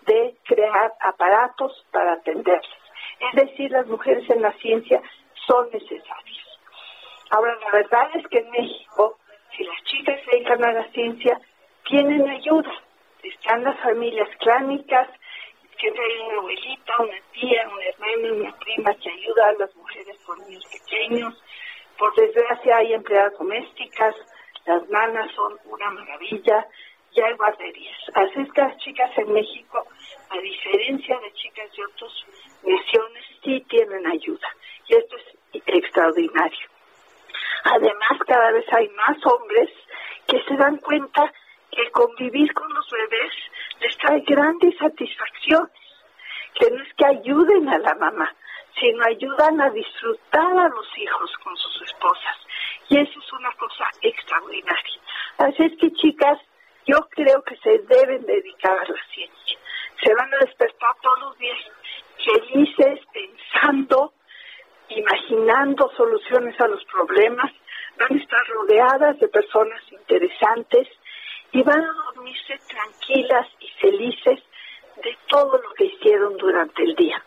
de 0.07 0.35
crear 0.45 0.93
aparatos 0.99 1.85
para 1.91 2.13
atenderlas. 2.13 2.84
Es 3.19 3.33
decir, 3.33 3.71
las 3.71 3.87
mujeres 3.87 4.29
en 4.29 4.41
la 4.41 4.51
ciencia 4.53 5.01
son 5.47 5.69
necesarias. 5.71 6.47
Ahora, 7.31 7.55
la 7.59 7.71
verdad 7.71 8.09
es 8.15 8.27
que 8.27 8.39
en 8.39 8.51
México, 8.51 9.17
si 9.55 9.63
las 9.63 9.83
chicas 9.83 10.19
se 10.25 10.31
dedican 10.31 10.63
a 10.63 10.73
la 10.73 10.87
ciencia, 10.91 11.39
tienen 11.87 12.27
ayuda. 12.29 12.71
Están 13.23 13.63
las 13.63 13.79
familias 13.79 14.29
clánicas, 14.39 15.09
que 15.77 15.87
hay 15.87 16.27
una 16.27 16.37
abuelita, 16.37 16.93
una 16.99 17.17
tía, 17.33 17.67
una 17.67 17.85
hermana, 17.85 18.33
una 18.33 18.57
prima 18.57 18.93
que 18.95 19.09
ayuda 19.09 19.47
a 19.47 19.53
las 19.53 19.75
mujeres 19.75 20.17
con 20.25 20.39
niños 20.47 20.65
pequeños. 20.71 21.33
Por 21.97 22.13
desgracia 22.15 22.77
hay 22.77 22.93
empleadas 22.93 23.37
domésticas, 23.37 24.15
las 24.65 24.87
nanas 24.89 25.31
son 25.33 25.57
una 25.65 25.89
maravilla, 25.91 26.67
y 27.15 27.21
hay 27.21 27.33
guarderías. 27.35 27.97
Así 28.13 28.41
es 28.41 28.51
que 28.51 28.61
las 28.61 28.77
chicas 28.77 29.17
en 29.17 29.31
México, 29.31 29.85
a 30.29 30.37
diferencia 30.37 31.17
de 31.19 31.33
chicas 31.33 31.71
de 31.75 31.83
otras 31.85 32.11
naciones, 32.65 33.23
sí 33.43 33.65
tienen 33.69 34.05
ayuda. 34.07 34.47
Y 34.87 34.95
esto 34.95 35.15
es 35.17 35.61
extraordinario. 35.65 36.67
Además, 37.63 38.19
cada 38.27 38.51
vez 38.51 38.65
hay 38.73 38.89
más 38.89 39.17
hombres 39.25 39.69
que 40.27 40.41
se 40.43 40.55
dan 40.55 40.77
cuenta 40.77 41.31
que 41.71 41.91
convivir 41.91 42.53
con 42.53 42.71
los 42.73 42.89
bebés 42.89 43.33
les 43.81 43.97
trae 43.97 44.21
grandes 44.21 44.77
satisfacciones, 44.77 45.71
que 46.53 46.69
no 46.71 46.83
es 46.83 46.93
que 46.93 47.05
ayuden 47.05 47.67
a 47.69 47.77
la 47.79 47.95
mamá, 47.95 48.33
sino 48.79 49.03
ayudan 49.05 49.61
a 49.61 49.69
disfrutar 49.69 50.57
a 50.57 50.69
los 50.69 50.97
hijos 50.97 51.31
con 51.43 51.55
sus 51.57 51.81
esposas. 51.83 52.37
Y 52.89 52.99
eso 52.99 53.19
es 53.19 53.33
una 53.33 53.51
cosa 53.53 53.89
extraordinaria. 54.01 54.99
Así 55.37 55.63
es 55.63 55.77
que, 55.79 55.91
chicas, 55.93 56.39
yo 56.85 56.97
creo 57.09 57.41
que 57.43 57.57
se 57.57 57.79
deben 57.79 58.25
dedicar 58.25 58.77
a 58.77 58.87
la 58.87 59.05
ciencia. 59.13 59.59
Se 60.03 60.13
van 60.13 60.33
a 60.33 60.37
despertar 60.37 60.95
todos 61.01 61.19
los 61.19 61.37
días 61.39 61.57
felices, 62.25 62.99
pensando, 63.13 64.13
imaginando 64.89 65.91
soluciones 65.95 66.59
a 66.59 66.67
los 66.67 66.83
problemas, 66.85 67.51
van 67.97 68.17
a 68.17 68.21
estar 68.21 68.47
rodeadas 68.47 69.19
de 69.19 69.27
personas 69.27 69.81
interesantes 69.91 70.87
y 71.51 71.63
van 71.63 71.81
a 71.81 71.93
dormirse 72.13 72.59
tranquilas 72.67 73.47
y 73.59 73.69
felices 73.79 74.39
de 75.03 75.17
todo 75.27 75.57
lo 75.57 75.73
que 75.73 75.85
hicieron 75.85 76.35
durante 76.37 76.83
el 76.83 76.95
día. 76.95 77.23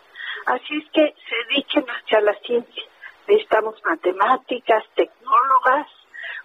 Así 0.47 0.79
es 0.79 0.91
que 0.93 1.15
se 1.29 1.37
dediquen 1.49 1.87
hacia 1.89 2.20
la 2.20 2.35
ciencia. 2.41 2.83
Necesitamos 3.27 3.75
matemáticas, 3.85 4.85
tecnólogas, 4.95 5.87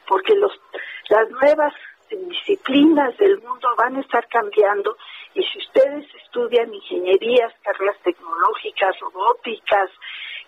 porque 0.08 0.36
los, 0.36 0.52
las 1.10 1.30
nuevas 1.30 1.74
disciplinas 2.10 3.18
del 3.18 3.40
mundo 3.42 3.70
van 3.78 3.98
a 3.98 4.02
estar 4.02 4.28
cambiando 4.28 4.98
y 5.36 5.44
si 5.44 5.60
ustedes 5.60 6.06
estudian 6.24 6.74
ingenierías, 6.74 7.54
carreras 7.64 7.98
tecnológicas, 8.04 8.96
robóticas, 9.00 9.90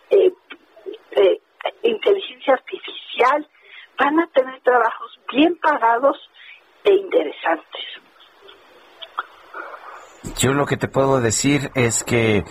eh, 0.10 0.32
eh, 1.12 1.41
inteligencia 1.84 2.53
artificial, 2.53 3.48
van 3.98 4.20
a 4.20 4.28
tener 4.28 4.60
trabajos 4.62 5.20
bien 5.32 5.57
pagados 5.57 6.18
e 6.84 6.94
interesantes. 6.94 7.86
Yo 10.38 10.53
lo 10.53 10.66
que 10.66 10.78
te 10.78 10.88
puedo 10.88 11.22
decir 11.22 11.72
es 11.76 12.03
que 12.03 12.44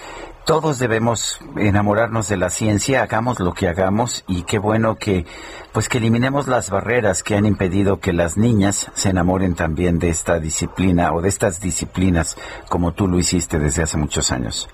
todos 0.44 0.78
debemos 0.78 1.40
enamorarnos 1.56 2.28
de 2.28 2.36
la 2.36 2.50
ciencia, 2.50 3.02
hagamos 3.02 3.40
lo 3.40 3.52
que 3.52 3.66
hagamos 3.66 4.24
y 4.28 4.44
qué 4.44 4.58
bueno 4.58 4.96
que 4.96 5.24
pues 5.72 5.88
que 5.88 5.98
eliminemos 5.98 6.46
las 6.48 6.70
barreras 6.70 7.22
que 7.22 7.34
han 7.34 7.46
impedido 7.46 7.98
que 7.98 8.12
las 8.12 8.36
niñas 8.36 8.90
se 8.94 9.10
enamoren 9.10 9.54
también 9.54 9.98
de 9.98 10.10
esta 10.10 10.38
disciplina 10.38 11.12
o 11.14 11.22
de 11.22 11.28
estas 11.28 11.60
disciplinas 11.60 12.36
como 12.68 12.92
tú 12.92 13.08
lo 13.08 13.18
hiciste 13.18 13.58
desde 13.58 13.84
hace 13.84 13.96
muchos 13.96 14.30
años. 14.32 14.68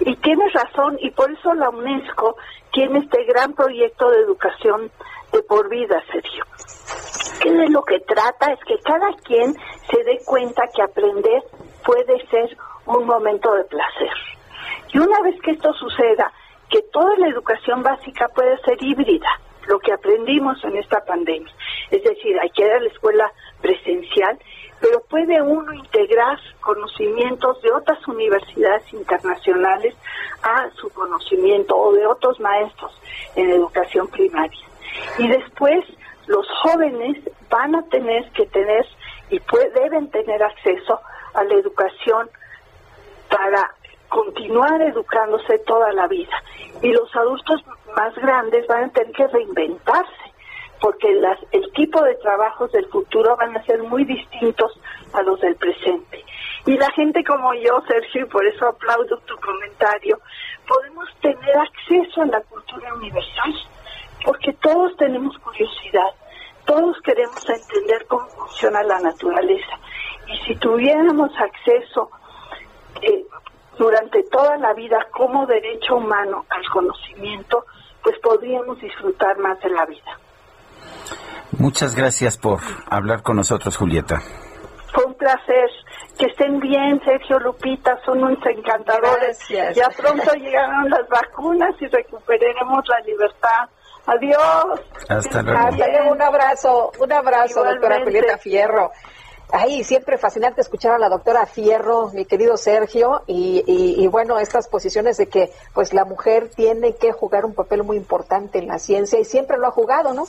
Y 0.00 0.14
tienes 0.16 0.52
razón 0.52 0.96
y 1.00 1.10
por 1.10 1.30
eso 1.32 1.54
la 1.54 1.70
UNESCO 1.70 2.36
tiene 2.72 2.98
este 3.00 3.24
gran 3.24 3.54
proyecto 3.54 4.10
de 4.10 4.20
educación 4.20 4.90
de 5.32 5.42
por 5.42 5.68
vida, 5.68 6.02
Sergio. 6.12 6.44
Que 7.40 7.50
de 7.50 7.68
lo 7.68 7.82
que 7.82 8.00
trata 8.00 8.52
es 8.52 8.60
que 8.66 8.78
cada 8.84 9.08
quien 9.24 9.54
se 9.90 10.04
dé 10.04 10.18
cuenta 10.24 10.62
que 10.74 10.82
aprender 10.82 11.42
puede 11.84 12.26
ser 12.28 12.56
un 12.96 13.06
momento 13.06 13.54
de 13.54 13.64
placer. 13.64 14.10
Y 14.92 14.98
una 14.98 15.20
vez 15.22 15.40
que 15.42 15.52
esto 15.52 15.72
suceda, 15.74 16.32
que 16.70 16.82
toda 16.92 17.16
la 17.18 17.28
educación 17.28 17.82
básica 17.82 18.28
puede 18.28 18.58
ser 18.62 18.82
híbrida, 18.82 19.28
lo 19.66 19.78
que 19.78 19.92
aprendimos 19.92 20.62
en 20.64 20.76
esta 20.76 21.04
pandemia. 21.04 21.52
Es 21.90 22.02
decir, 22.02 22.38
hay 22.40 22.50
que 22.50 22.64
ir 22.64 22.72
a 22.72 22.80
la 22.80 22.88
escuela 22.88 23.32
presencial, 23.60 24.38
pero 24.80 25.00
puede 25.10 25.42
uno 25.42 25.72
integrar 25.72 26.38
conocimientos 26.60 27.60
de 27.62 27.72
otras 27.72 28.06
universidades 28.06 28.90
internacionales 28.92 29.94
a 30.42 30.70
su 30.76 30.88
conocimiento 30.90 31.76
o 31.76 31.92
de 31.92 32.06
otros 32.06 32.38
maestros 32.40 32.92
en 33.36 33.50
educación 33.50 34.08
primaria. 34.08 34.66
Y 35.18 35.28
después 35.28 35.84
los 36.26 36.46
jóvenes 36.62 37.18
van 37.50 37.74
a 37.74 37.82
tener 37.88 38.30
que 38.32 38.46
tener 38.46 38.86
y 39.30 39.40
deben 39.74 40.10
tener 40.10 40.42
acceso 40.42 41.00
a 41.34 41.44
la 41.44 41.54
educación 41.54 42.30
para 43.28 43.74
continuar 44.08 44.80
educándose 44.82 45.58
toda 45.60 45.92
la 45.92 46.06
vida. 46.06 46.32
Y 46.82 46.92
los 46.92 47.14
adultos 47.14 47.62
más 47.96 48.14
grandes 48.16 48.66
van 48.66 48.84
a 48.84 48.88
tener 48.90 49.12
que 49.12 49.26
reinventarse, 49.26 50.32
porque 50.80 51.12
las, 51.14 51.38
el 51.52 51.70
tipo 51.72 52.00
de 52.02 52.14
trabajos 52.16 52.70
del 52.72 52.86
futuro 52.86 53.36
van 53.36 53.56
a 53.56 53.64
ser 53.64 53.82
muy 53.82 54.04
distintos 54.04 54.80
a 55.12 55.22
los 55.22 55.40
del 55.40 55.56
presente. 55.56 56.24
Y 56.66 56.76
la 56.76 56.90
gente 56.92 57.24
como 57.24 57.54
yo, 57.54 57.80
Sergio, 57.88 58.22
y 58.22 58.28
por 58.28 58.46
eso 58.46 58.66
aplaudo 58.66 59.18
tu 59.18 59.36
comentario, 59.36 60.18
podemos 60.66 61.08
tener 61.20 61.56
acceso 61.56 62.22
a 62.22 62.26
la 62.26 62.40
cultura 62.42 62.94
universal, 62.94 63.54
porque 64.24 64.52
todos 64.54 64.96
tenemos 64.96 65.36
curiosidad, 65.38 66.10
todos 66.66 66.96
queremos 67.02 67.48
entender 67.48 68.06
cómo 68.06 68.26
funciona 68.26 68.82
la 68.82 69.00
naturaleza. 69.00 69.78
Y 70.26 70.36
si 70.46 70.56
tuviéramos 70.56 71.30
acceso 71.38 72.10
eh, 73.02 73.24
durante 73.78 74.22
toda 74.24 74.56
la 74.58 74.74
vida 74.74 74.98
como 75.12 75.46
derecho 75.46 75.96
humano 75.96 76.44
al 76.50 76.68
conocimiento, 76.70 77.64
pues 78.02 78.18
podríamos 78.20 78.80
disfrutar 78.80 79.38
más 79.38 79.58
de 79.60 79.70
la 79.70 79.86
vida. 79.86 80.18
Muchas 81.58 81.96
gracias 81.96 82.36
por 82.36 82.60
hablar 82.90 83.22
con 83.22 83.36
nosotros, 83.36 83.76
Julieta. 83.76 84.20
Fue 84.92 85.04
un 85.04 85.14
placer. 85.14 85.70
Que 86.18 86.26
estén 86.26 86.58
bien, 86.58 87.00
Sergio 87.04 87.38
Lupita, 87.38 87.96
son 88.04 88.24
unos 88.24 88.44
encantadores. 88.44 89.38
Ya 89.48 89.88
pronto 89.96 90.32
llegarán 90.34 90.90
las 90.90 91.08
vacunas 91.08 91.70
y 91.80 91.86
recuperaremos 91.86 92.84
la 92.88 92.98
libertad. 93.06 93.68
Adiós. 94.06 94.80
Hasta 95.08 95.42
luego. 95.42 96.10
Un 96.10 96.22
abrazo, 96.22 96.90
un 96.98 97.12
abrazo, 97.12 97.62
doctora 97.62 98.00
Julieta 98.02 98.36
Fierro. 98.38 98.90
Ay, 99.50 99.82
siempre 99.82 100.18
fascinante 100.18 100.60
escuchar 100.60 100.92
a 100.92 100.98
la 100.98 101.08
doctora 101.08 101.46
Fierro, 101.46 102.10
mi 102.12 102.26
querido 102.26 102.58
Sergio, 102.58 103.22
y, 103.26 103.64
y, 103.66 104.06
bueno, 104.08 104.38
estas 104.38 104.68
posiciones 104.68 105.16
de 105.16 105.28
que 105.28 105.50
pues 105.72 105.94
la 105.94 106.04
mujer 106.04 106.50
tiene 106.54 106.96
que 106.96 107.12
jugar 107.12 107.46
un 107.46 107.54
papel 107.54 107.82
muy 107.82 107.96
importante 107.96 108.58
en 108.58 108.68
la 108.68 108.78
ciencia 108.78 109.18
y 109.18 109.24
siempre 109.24 109.56
lo 109.56 109.66
ha 109.66 109.70
jugado, 109.70 110.12
¿no? 110.12 110.26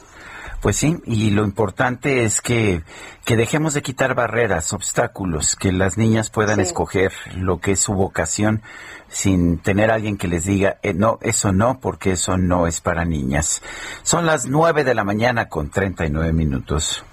Pues 0.61 0.77
sí, 0.77 1.01
y 1.05 1.31
lo 1.31 1.43
importante 1.43 2.23
es 2.23 2.41
que, 2.41 2.81
que 3.25 3.35
dejemos 3.35 3.73
de 3.73 3.81
quitar 3.81 4.13
barreras, 4.13 4.73
obstáculos, 4.73 5.55
que 5.55 5.71
las 5.71 5.97
niñas 5.97 6.29
puedan 6.29 6.59
escoger 6.59 7.11
lo 7.35 7.59
que 7.59 7.73
es 7.73 7.79
su 7.79 7.93
vocación 7.93 8.61
sin 9.09 9.59
tener 9.59 9.91
a 9.91 9.95
alguien 9.95 10.17
que 10.17 10.27
les 10.27 10.45
diga, 10.45 10.77
eh, 10.81 10.93
no, 10.93 11.17
eso 11.21 11.51
no, 11.51 11.79
porque 11.79 12.11
eso 12.11 12.37
no 12.37 12.67
es 12.67 12.79
para 12.79 13.05
niñas. 13.05 13.61
Son 14.03 14.25
las 14.25 14.47
nueve 14.47 14.83
de 14.83 14.95
la 14.95 15.03
mañana 15.03 15.49
con 15.49 15.69
treinta 15.69 16.05
y 16.05 16.09
nueve 16.09 16.31
minutos. 16.33 17.03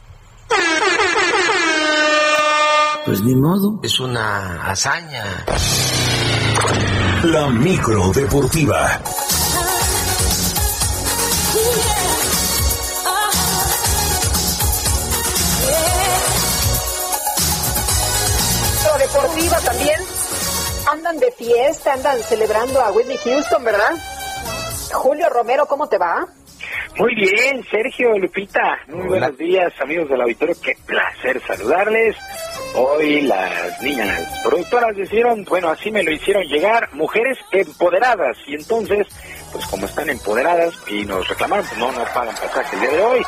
Pues 3.06 3.22
ni 3.22 3.36
modo, 3.36 3.78
es 3.84 4.00
una 4.00 4.68
hazaña. 4.68 5.44
La 7.22 7.48
micro 7.48 8.10
deportiva. 8.12 9.00
deportiva 18.98 19.60
también. 19.60 20.00
Andan 20.90 21.18
de 21.18 21.30
fiesta, 21.32 21.92
andan 21.92 22.18
celebrando 22.18 22.80
a 22.80 22.90
Whitney 22.92 23.18
Houston, 23.18 23.64
¿verdad? 23.64 23.94
Julio 24.92 25.28
Romero, 25.28 25.66
¿cómo 25.66 25.88
te 25.88 25.98
va? 25.98 26.26
Muy 26.98 27.14
bien, 27.14 27.62
Sergio 27.70 28.18
Lupita. 28.18 28.78
Muy 28.88 29.06
buenos 29.08 29.36
días, 29.36 29.72
amigos 29.80 30.08
del 30.08 30.22
auditorio. 30.22 30.54
Qué 30.62 30.76
placer 30.86 31.40
saludarles. 31.46 32.16
Hoy 32.78 33.23
las 33.23 33.81
niñas 33.81 34.23
productoras 34.44 34.95
decidieron, 34.95 35.45
bueno, 35.45 35.71
así 35.71 35.90
me 35.90 36.03
lo 36.03 36.13
hicieron 36.13 36.43
llegar, 36.45 36.93
mujeres 36.93 37.38
empoderadas. 37.51 38.37
Y 38.46 38.55
entonces, 38.55 39.06
pues 39.51 39.64
como 39.66 39.87
están 39.87 40.11
empoderadas 40.11 40.74
y 40.90 41.06
nos 41.06 41.27
reclamaron, 41.27 41.64
pues 41.64 41.79
no 41.79 41.90
nos 41.90 42.06
pagan 42.11 42.35
pasaje 42.35 42.77
el 42.77 42.82
día 42.82 42.90
de 42.90 43.03
hoy. 43.03 43.22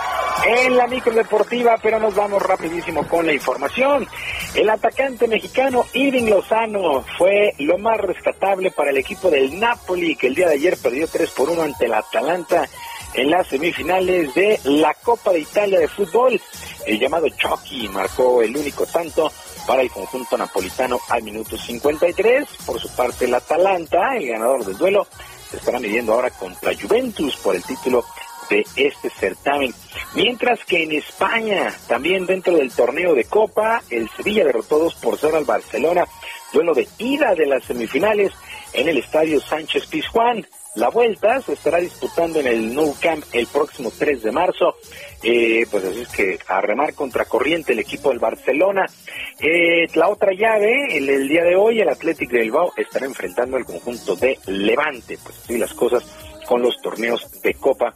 en 0.47 0.77
la 0.77 0.87
micro 0.87 1.15
deportiva, 1.15 1.79
pero 1.83 1.99
nos 1.99 2.15
vamos 2.15 2.43
rapidísimo 2.43 3.09
con 3.09 3.25
la 3.25 3.33
información. 3.33 4.07
El 4.55 4.69
atacante 4.69 5.27
mexicano 5.27 5.87
Irving 5.95 6.29
Lozano 6.29 7.03
fue 7.17 7.55
lo 7.59 7.79
más 7.79 7.99
rescatable 7.99 8.71
para 8.71 8.91
el 8.91 8.99
equipo 8.99 9.31
del 9.31 9.59
Napoli, 9.59 10.15
que 10.15 10.27
el 10.27 10.35
día 10.35 10.49
de 10.49 10.55
ayer 10.57 10.77
perdió 10.77 11.09
3 11.09 11.31
por 11.31 11.49
1 11.49 11.63
ante 11.63 11.87
el 11.87 11.95
Atalanta 11.95 12.69
en 13.15 13.31
las 13.31 13.47
semifinales 13.49 14.35
de 14.35 14.61
la 14.65 14.95
Copa 14.95 15.33
de 15.33 15.41
Italia 15.41 15.81
de 15.81 15.89
fútbol. 15.89 16.41
El 16.87 16.99
llamado 16.99 17.29
Chucky 17.29 17.89
marcó 17.89 18.43
el 18.43 18.57
único 18.57 18.87
tanto 18.87 19.31
para 19.67 19.83
el 19.83 19.91
conjunto 19.91 20.37
napolitano 20.37 20.99
al 21.09 21.23
minuto 21.23 21.57
53. 21.57 22.49
Por 22.65 22.81
su 22.81 22.95
parte, 22.95 23.27
el 23.27 23.35
Atalanta, 23.35 24.17
el 24.17 24.29
ganador 24.29 24.65
del 24.65 24.79
duelo, 24.79 25.07
se 25.51 25.57
estará 25.57 25.79
midiendo 25.79 26.13
ahora 26.13 26.31
contra 26.31 26.73
Juventus 26.75 27.37
por 27.37 27.55
el 27.55 27.63
título 27.63 28.05
de 28.49 28.65
este 28.77 29.11
certamen. 29.11 29.75
Mientras 30.15 30.65
que 30.65 30.83
en 30.83 30.93
España, 30.93 31.75
también 31.87 32.27
dentro 32.27 32.57
del 32.57 32.73
torneo 32.73 33.15
de 33.15 33.25
Copa, 33.25 33.83
el 33.91 34.09
Sevilla 34.17 34.45
derrotó 34.45 34.79
2 34.79 34.95
por 34.97 35.19
0 35.19 35.37
al 35.37 35.45
Barcelona, 35.45 36.07
duelo 36.53 36.75
de 36.75 36.89
ida 36.99 37.35
de 37.35 37.47
las 37.47 37.65
semifinales 37.65 38.33
en 38.73 38.89
el 38.89 38.99
estadio 38.99 39.41
Sánchez 39.41 39.87
Pizjuán. 39.87 40.47
La 40.75 40.91
vuelta 40.91 41.41
se 41.41 41.55
estará 41.55 41.79
disputando 41.79 42.41
en 42.41 42.47
el 42.47 42.75
Nou 42.75 42.95
Camp 43.01 43.25
el 43.33 43.47
próximo 43.47 43.91
3 43.97 44.23
de 44.23 44.33
marzo. 44.33 44.77
Eh, 45.23 45.67
pues 45.71 45.85
así 45.85 46.03
es 46.03 46.09
que 46.09 46.39
a 46.47 46.61
remar 46.61 46.95
contra 46.95 47.25
corriente 47.25 47.73
el 47.73 47.81
equipo 47.81 48.11
del 48.11 48.19
Barcelona. 48.19 48.87
Eh, 49.41 49.87
la 49.95 50.09
otra 50.09 50.33
llave, 50.33 50.97
el, 50.97 51.09
el, 51.09 51.29
día 51.29 51.43
de 51.43 51.57
hoy, 51.57 51.81
el 51.81 51.89
Athletic 51.89 52.31
de 52.31 52.41
Bilbao 52.41 52.73
estará 52.77 53.07
enfrentando 53.07 53.57
al 53.57 53.65
conjunto 53.65 54.15
de 54.17 54.39
Levante. 54.47 55.19
Pues 55.23 55.39
así 55.39 55.59
las 55.59 55.75
cosas 55.75 56.05
con 56.47 56.63
los 56.63 56.81
torneos 56.81 57.29
de 57.43 57.55
Copa 57.55 57.93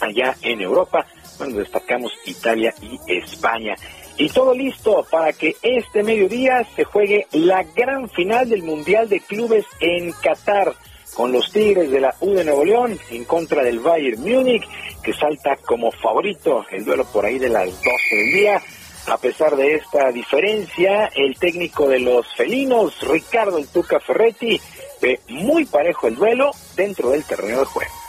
allá 0.00 0.36
en 0.42 0.60
Europa. 0.60 1.06
Bueno, 1.38 1.56
destacamos 1.56 2.12
Italia 2.26 2.74
y 2.82 2.98
España. 3.06 3.74
Y 4.16 4.28
todo 4.28 4.54
listo 4.54 5.04
para 5.10 5.32
que 5.32 5.56
este 5.62 6.02
mediodía 6.02 6.64
se 6.76 6.84
juegue 6.84 7.26
la 7.32 7.62
gran 7.62 8.08
final 8.10 8.48
del 8.48 8.62
Mundial 8.62 9.08
de 9.08 9.20
Clubes 9.20 9.64
en 9.80 10.12
Qatar 10.12 10.72
con 11.14 11.32
los 11.32 11.50
Tigres 11.52 11.90
de 11.90 12.00
la 12.00 12.14
U 12.20 12.34
de 12.34 12.44
Nuevo 12.44 12.64
León 12.64 12.98
en 13.10 13.24
contra 13.24 13.62
del 13.62 13.80
Bayern 13.80 14.20
Múnich, 14.20 14.68
que 15.02 15.12
salta 15.12 15.56
como 15.64 15.90
favorito 15.92 16.64
el 16.70 16.84
duelo 16.84 17.04
por 17.04 17.24
ahí 17.24 17.38
de 17.38 17.48
las 17.48 17.66
12 17.66 17.82
del 18.12 18.32
día. 18.32 18.62
A 19.06 19.18
pesar 19.18 19.54
de 19.56 19.74
esta 19.74 20.10
diferencia, 20.10 21.10
el 21.14 21.36
técnico 21.38 21.88
de 21.88 22.00
los 22.00 22.26
felinos, 22.36 23.00
Ricardo 23.02 23.58
El 23.58 23.68
Tuca 23.68 24.00
Ferretti, 24.00 24.60
ve 25.00 25.20
muy 25.28 25.66
parejo 25.66 26.08
el 26.08 26.16
duelo 26.16 26.50
dentro 26.74 27.10
del 27.10 27.24
terreno 27.24 27.60
de 27.60 27.66
juego. 27.66 28.03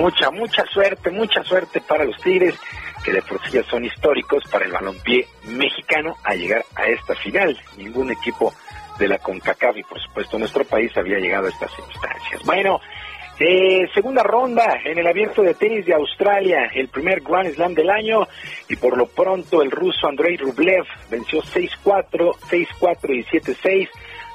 Mucha, 0.00 0.30
mucha 0.30 0.64
suerte, 0.66 1.10
mucha 1.10 1.44
suerte 1.44 1.80
para 1.80 2.04
los 2.04 2.16
Tigres, 2.22 2.54
que 3.04 3.12
de 3.12 3.22
por 3.22 3.40
sí 3.42 3.52
ya 3.52 3.62
son 3.64 3.84
históricos 3.84 4.42
para 4.50 4.64
el 4.64 4.72
balompié 4.72 5.26
mexicano 5.44 6.16
a 6.24 6.34
llegar 6.34 6.64
a 6.74 6.86
esta 6.86 7.14
final. 7.14 7.56
Ningún 7.76 8.10
equipo 8.10 8.54
de 8.98 9.08
la 9.08 9.18
CONCACAF 9.18 9.76
y 9.76 9.82
por 9.82 10.00
supuesto 10.00 10.38
nuestro 10.38 10.64
país 10.64 10.96
había 10.96 11.18
llegado 11.18 11.46
a 11.46 11.50
estas 11.50 11.70
instancias. 11.78 12.42
Bueno, 12.44 12.80
eh, 13.38 13.88
segunda 13.94 14.22
ronda 14.22 14.78
en 14.84 14.98
el 14.98 15.06
abierto 15.06 15.42
de 15.42 15.54
tenis 15.54 15.86
de 15.86 15.94
Australia, 15.94 16.70
el 16.74 16.88
primer 16.88 17.20
Grand 17.20 17.52
Slam 17.54 17.74
del 17.74 17.90
año 17.90 18.26
y 18.68 18.76
por 18.76 18.96
lo 18.96 19.06
pronto 19.06 19.62
el 19.62 19.70
ruso 19.70 20.08
Andrei 20.08 20.36
Rublev 20.36 20.84
venció 21.10 21.42
6-4, 21.42 22.34
6-4 22.50 23.16
y 23.16 23.24
7-6 23.24 23.88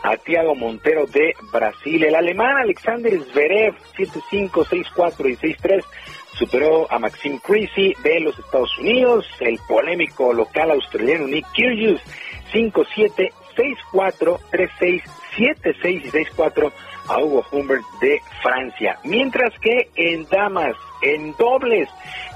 a 0.04 0.18
Tiago 0.18 0.56
Montero 0.56 1.06
de 1.08 1.34
Brasil. 1.52 2.04
El 2.04 2.16
alemán 2.16 2.58
Alexander 2.58 3.14
Zverev, 3.32 3.76
7-5, 3.98 4.52
6-4 4.52 5.30
y 5.30 5.36
6-3, 5.38 5.84
superó 6.34 6.92
a 6.92 7.00
Maxim 7.00 7.40
Creasy 7.40 7.94
de 8.04 8.20
los 8.20 8.38
Estados 8.38 8.78
Unidos. 8.80 9.26
El 9.40 9.60
polémico 9.68 10.34
local 10.34 10.72
australiano 10.72 11.28
Nick 11.28 11.46
Kyrgios, 11.54 12.02
5-7, 12.54 13.32
6-4, 13.94 14.40
3-6, 14.52 15.04
7-6 15.38 16.06
y 16.06 16.12
6-4 16.12 16.72
a 17.08 17.20
Hugo 17.20 17.46
Humbert 17.52 17.84
de 18.02 18.22
Francia. 18.42 18.98
Mientras 19.04 19.54
que 19.60 19.90
en 19.96 20.26
damas, 20.30 20.76
en 21.02 21.36
dobles, 21.38 21.90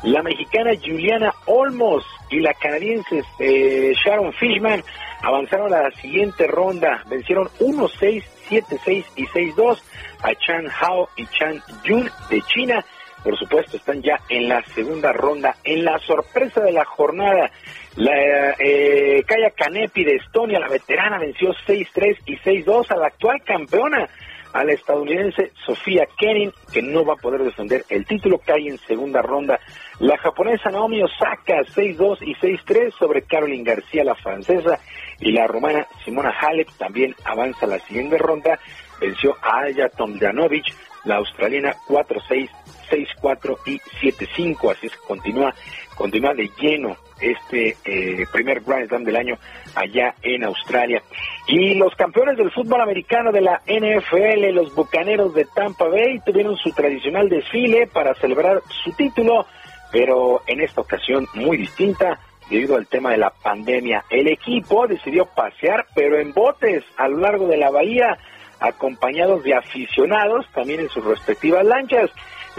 la 0.03 0.23
mexicana 0.23 0.71
Juliana 0.81 1.33
Olmos 1.45 2.05
y 2.29 2.39
la 2.39 2.53
canadiense 2.53 3.23
eh, 3.39 3.93
Sharon 4.03 4.33
Fishman 4.33 4.83
avanzaron 5.21 5.73
a 5.73 5.81
la 5.81 5.91
siguiente 5.91 6.47
ronda. 6.47 7.03
Vencieron 7.09 7.49
1-6, 7.59 8.23
7-6 8.49 9.05
y 9.15 9.25
6-2 9.27 9.81
a 10.21 10.35
Chan 10.35 10.67
Hao 10.79 11.09
y 11.15 11.25
Chan 11.27 11.61
Yun 11.83 12.09
de 12.29 12.41
China. 12.43 12.85
Por 13.23 13.37
supuesto, 13.37 13.75
están 13.75 14.01
ya 14.01 14.17
en 14.29 14.47
la 14.47 14.63
segunda 14.67 15.11
ronda. 15.11 15.55
En 15.63 15.83
la 15.83 15.99
sorpresa 15.99 16.61
de 16.61 16.71
la 16.71 16.85
jornada, 16.85 17.51
la 17.97 18.55
eh, 18.57 19.23
Kaya 19.27 19.49
Kanepi 19.51 20.05
de 20.05 20.15
Estonia, 20.15 20.59
la 20.59 20.69
veterana, 20.69 21.17
venció 21.19 21.53
6-3 21.67 22.17
y 22.25 22.37
6-2 22.37 22.91
a 22.91 22.95
la 22.95 23.07
actual 23.07 23.41
campeona, 23.43 24.07
a 24.53 24.63
la 24.63 24.73
estadounidense 24.73 25.51
Sofía 25.65 26.07
Kenin, 26.17 26.51
que 26.71 26.81
no 26.81 27.05
va 27.05 27.13
a 27.13 27.17
poder 27.17 27.43
defender 27.43 27.85
el 27.89 28.05
título, 28.05 28.39
cae 28.39 28.67
en 28.67 28.77
segunda 28.79 29.21
ronda. 29.21 29.59
La 29.99 30.17
japonesa 30.17 30.69
Naomi 30.69 31.03
Osaka, 31.03 31.61
6-2 31.75 32.17
y 32.21 32.35
6-3 32.35 32.93
sobre 32.97 33.23
Caroline 33.23 33.63
García, 33.63 34.03
la 34.03 34.15
francesa, 34.15 34.79
y 35.19 35.31
la 35.31 35.47
rumana 35.47 35.85
Simona 36.03 36.31
Halep 36.31 36.69
también 36.77 37.15
avanza 37.25 37.65
a 37.65 37.69
la 37.69 37.79
siguiente 37.79 38.17
ronda, 38.17 38.59
venció 38.99 39.35
a 39.41 39.61
Aya 39.61 39.89
Tomjanovic, 39.89 40.65
la 41.05 41.17
australiana 41.17 41.75
4-6, 41.87 42.49
6-4 42.89 43.57
y 43.65 43.79
7-5, 44.01 44.71
así 44.71 44.87
es 44.87 44.93
que 44.93 45.07
continúa, 45.07 45.53
continúa 45.99 46.33
de 46.33 46.49
lleno 46.57 46.95
este 47.19 47.75
eh, 47.83 48.25
primer 48.31 48.61
Grand 48.61 48.87
Slam 48.87 49.03
del 49.03 49.17
año 49.17 49.37
allá 49.75 50.15
en 50.23 50.45
Australia. 50.45 51.03
Y 51.45 51.75
los 51.75 51.93
campeones 51.95 52.37
del 52.37 52.51
fútbol 52.51 52.79
americano 52.79 53.33
de 53.33 53.41
la 53.41 53.61
NFL, 53.67 54.53
los 54.53 54.73
Bucaneros 54.73 55.33
de 55.33 55.45
Tampa 55.53 55.89
Bay, 55.89 56.21
tuvieron 56.25 56.55
su 56.55 56.71
tradicional 56.71 57.27
desfile 57.27 57.87
para 57.87 58.15
celebrar 58.15 58.61
su 58.83 58.93
título, 58.93 59.45
pero 59.91 60.41
en 60.47 60.61
esta 60.61 60.79
ocasión 60.79 61.27
muy 61.33 61.57
distinta 61.57 62.17
debido 62.49 62.77
al 62.77 62.87
tema 62.87 63.11
de 63.11 63.17
la 63.17 63.31
pandemia. 63.31 64.05
El 64.09 64.29
equipo 64.29 64.87
decidió 64.87 65.25
pasear, 65.25 65.85
pero 65.93 66.17
en 66.17 66.33
botes 66.33 66.83
a 66.97 67.09
lo 67.09 67.17
largo 67.17 67.47
de 67.47 67.57
la 67.57 67.71
bahía, 67.71 68.17
acompañados 68.61 69.43
de 69.43 69.53
aficionados, 69.53 70.45
también 70.53 70.79
en 70.79 70.89
sus 70.89 71.03
respectivas 71.03 71.65
lanchas. 71.65 72.09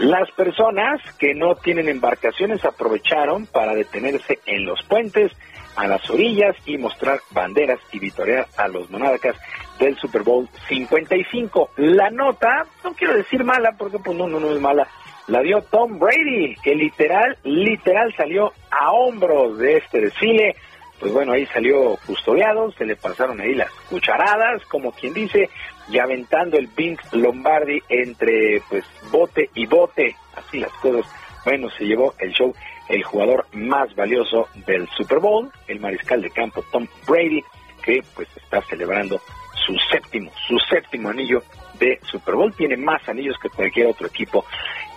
Las 0.01 0.31
personas 0.31 0.99
que 1.19 1.35
no 1.35 1.53
tienen 1.53 1.87
embarcaciones 1.87 2.65
aprovecharon 2.65 3.45
para 3.45 3.75
detenerse 3.75 4.39
en 4.47 4.65
los 4.65 4.81
puentes, 4.85 5.31
a 5.75 5.85
las 5.85 6.09
orillas 6.09 6.55
y 6.65 6.79
mostrar 6.79 7.19
banderas 7.29 7.79
y 7.91 7.99
vitorear 7.99 8.47
a 8.57 8.67
los 8.67 8.89
monarcas 8.89 9.35
del 9.79 9.95
Super 9.97 10.23
Bowl 10.23 10.49
55. 10.67 11.69
La 11.77 12.09
nota, 12.09 12.65
no 12.83 12.93
quiero 12.93 13.13
decir 13.13 13.43
mala 13.43 13.75
porque 13.77 13.99
pues 13.99 14.17
no, 14.17 14.27
no, 14.27 14.39
no 14.39 14.51
es 14.51 14.59
mala, 14.59 14.87
la 15.27 15.41
dio 15.41 15.61
Tom 15.69 15.99
Brady, 15.99 16.55
que 16.63 16.73
literal, 16.73 17.37
literal 17.43 18.11
salió 18.17 18.53
a 18.71 18.91
hombros 18.93 19.59
de 19.59 19.77
este 19.77 20.01
desfile. 20.01 20.55
Pues 20.99 21.13
bueno, 21.13 21.33
ahí 21.33 21.45
salió 21.45 21.95
custodiado, 22.07 22.71
se 22.71 22.85
le 22.85 22.95
pasaron 22.95 23.39
ahí 23.39 23.53
las 23.53 23.69
cucharadas, 23.87 24.65
como 24.65 24.91
quien 24.93 25.13
dice, 25.13 25.47
y 25.91 25.99
aventando 25.99 26.57
el 26.57 26.67
Vince 26.67 27.03
Lombardi 27.17 27.81
entre 27.89 28.61
pues 28.69 28.85
bote 29.11 29.49
y 29.53 29.65
bote, 29.65 30.15
así 30.35 30.59
las 30.59 30.71
cosas. 30.73 31.05
Bueno, 31.43 31.69
se 31.71 31.85
llevó 31.85 32.13
el 32.19 32.31
show 32.31 32.53
el 32.87 33.03
jugador 33.03 33.45
más 33.53 33.93
valioso 33.95 34.47
del 34.67 34.87
Super 34.89 35.19
Bowl, 35.19 35.49
el 35.67 35.79
mariscal 35.79 36.21
de 36.21 36.29
campo 36.29 36.63
Tom 36.71 36.87
Brady, 37.07 37.43
que 37.83 38.01
pues 38.15 38.27
está 38.35 38.61
celebrando 38.61 39.19
su 39.65 39.75
séptimo, 39.91 40.31
su 40.47 40.57
séptimo 40.69 41.09
anillo 41.09 41.43
de 41.79 41.99
Super 42.03 42.35
Bowl. 42.35 42.53
Tiene 42.53 42.77
más 42.77 43.07
anillos 43.07 43.35
que 43.41 43.49
cualquier 43.49 43.87
otro 43.87 44.07
equipo. 44.07 44.45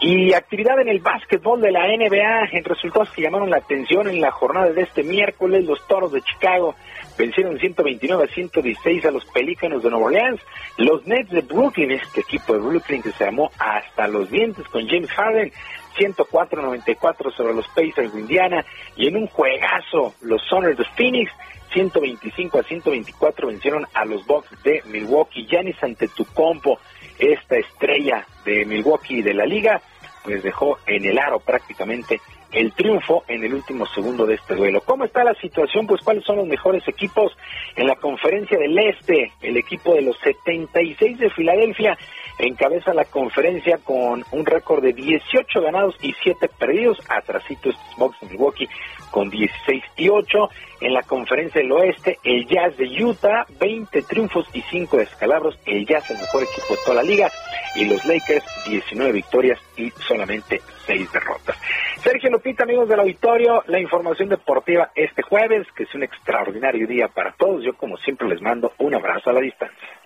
Y 0.01 0.33
actividad 0.33 0.81
en 0.81 0.89
el 0.89 1.01
básquetbol 1.01 1.61
de 1.61 1.71
la 1.71 1.87
NBA 1.87 2.51
en 2.53 2.65
resultados 2.65 3.11
que 3.13 3.23
llamaron 3.23 3.51
la 3.51 3.59
atención 3.59 4.09
en 4.09 4.21
la 4.21 4.31
jornada 4.31 4.71
de 4.71 4.83
este 4.83 5.03
miércoles. 5.03 5.65
Los 5.65 5.87
Toros 5.87 6.13
de 6.13 6.21
Chicago 6.23 6.75
vencieron 7.19 7.59
129 7.59 8.25
a 8.25 8.35
116 8.35 9.05
a 9.05 9.11
los 9.11 9.25
Pelícanos 9.27 9.83
de 9.83 9.91
Nueva 9.91 10.07
Orleans. 10.07 10.41
Los 10.79 11.07
Nets 11.07 11.31
de 11.31 11.43
Brooklyn, 11.43 11.93
este 11.93 12.21
equipo 12.21 12.55
de 12.55 12.61
Brooklyn 12.61 13.03
que 13.03 13.13
se 13.13 13.25
llamó 13.25 13.51
hasta 13.59 14.09
los 14.09 14.31
dientes 14.31 14.67
con 14.69 14.87
James 14.89 15.11
Harden, 15.11 15.53
104-94 15.99 17.37
sobre 17.37 17.55
los 17.55 17.67
Pacers 17.69 18.13
de 18.13 18.21
Indiana. 18.21 18.65
Y 18.97 19.09
en 19.09 19.17
un 19.17 19.27
juegazo, 19.29 20.15
los 20.23 20.43
Soners 20.43 20.79
de 20.79 20.85
Phoenix 20.97 21.31
125 21.73 22.59
a 22.59 22.63
124 22.63 23.49
vencieron 23.49 23.87
a 23.95 24.05
los 24.05 24.25
Bucks 24.27 24.51
de 24.63 24.83
Milwaukee. 24.87 25.47
Giannis 25.47 25.83
Antetokounmpo, 25.83 26.79
esta 27.19 27.57
estrella 27.57 28.27
de 28.45 28.65
Milwaukee 28.65 29.23
de 29.23 29.35
la 29.35 29.45
liga, 29.45 29.81
pues 30.25 30.43
dejó 30.43 30.79
en 30.87 31.05
el 31.05 31.19
aro 31.19 31.41
prácticamente 31.41 32.21
el 32.55 32.73
triunfo 32.73 33.25
en 33.29 33.45
el 33.45 33.55
último 33.55 33.85
segundo 33.87 34.27
de 34.27 34.35
este 34.35 34.55
duelo. 34.55 34.81
¿Cómo 34.83 35.05
está 35.05 35.25
la 35.25 35.35
situación? 35.35 35.87
Pues 35.87 36.01
cuáles 36.03 36.25
son 36.25 36.37
los 36.37 36.47
mejores 36.47 36.87
equipos 36.87 37.33
en 37.77 37.87
la 37.87 37.97
conferencia 37.97 38.57
del 38.59 38.79
Este. 38.79 39.33
El 39.43 39.57
equipo 39.57 39.95
de 39.95 40.03
los 40.03 40.17
76 40.21 41.19
de 41.19 41.31
Filadelfia 41.31 41.99
encabeza 42.39 42.93
la 42.95 43.05
conferencia 43.05 43.79
con 43.79 44.25
un 44.33 44.47
récord 44.47 44.83
de 44.83 44.93
18 44.93 45.61
ganados 45.61 45.97
y 46.03 46.15
7 46.23 46.49
perdidos. 46.59 46.99
Atrasito 47.09 47.71
es 47.71 47.77
Box 47.97 48.17
Milwaukee 48.31 48.69
con 49.11 49.31
16 49.31 49.83
y 49.97 50.09
8. 50.09 50.49
En 50.81 50.93
la 50.93 51.03
conferencia 51.03 51.63
del 51.63 51.73
oeste, 51.73 52.19
el 52.25 52.47
Jazz 52.47 52.77
de 52.77 52.87
Utah, 53.03 53.47
20 53.61 54.03
triunfos 54.03 54.47
y 54.53 54.61
5 54.63 54.97
descalabros. 54.97 55.59
El 55.67 55.87
Jazz, 55.87 56.11
el 56.11 56.19
mejor 56.19 56.43
equipo 56.43 56.75
de 56.75 56.81
toda 56.85 56.97
la 56.97 57.03
liga. 57.03 57.31
Y 57.77 57.85
los 57.87 58.05
Lakers, 58.05 58.45
19 58.69 59.13
victorias 59.13 59.59
y 59.77 59.91
solamente 59.91 60.61
6 60.87 61.13
derrotas. 61.13 61.57
Sergio 62.03 62.31
Lupita, 62.31 62.65
amigos 62.65 62.89
del 62.89 63.01
auditorio, 63.01 63.63
la 63.67 63.81
información 63.81 64.29
deportiva 64.29 64.91
este 64.95 65.23
jueves, 65.23 65.67
que 65.75 65.85
es 65.85 65.95
un 65.95 66.03
extraordinario 66.03 66.87
día 66.87 67.09
para 67.09 67.33
todos. 67.33 67.65
Yo, 67.65 67.75
como 67.75 67.97
siempre, 67.99 68.29
les 68.29 68.43
mando 68.43 68.73
un 68.79 68.95
abrazo 68.95 69.31
a 69.31 69.33
la 69.33 69.41
distancia. 69.41 70.04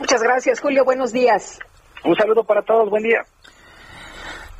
Muchas 0.00 0.22
gracias, 0.22 0.60
Julio. 0.60 0.84
Buenos 0.84 1.12
días. 1.12 1.58
Un 2.04 2.16
saludo 2.16 2.42
para 2.42 2.62
todos. 2.62 2.88
Buen 2.88 3.02
día. 3.02 3.26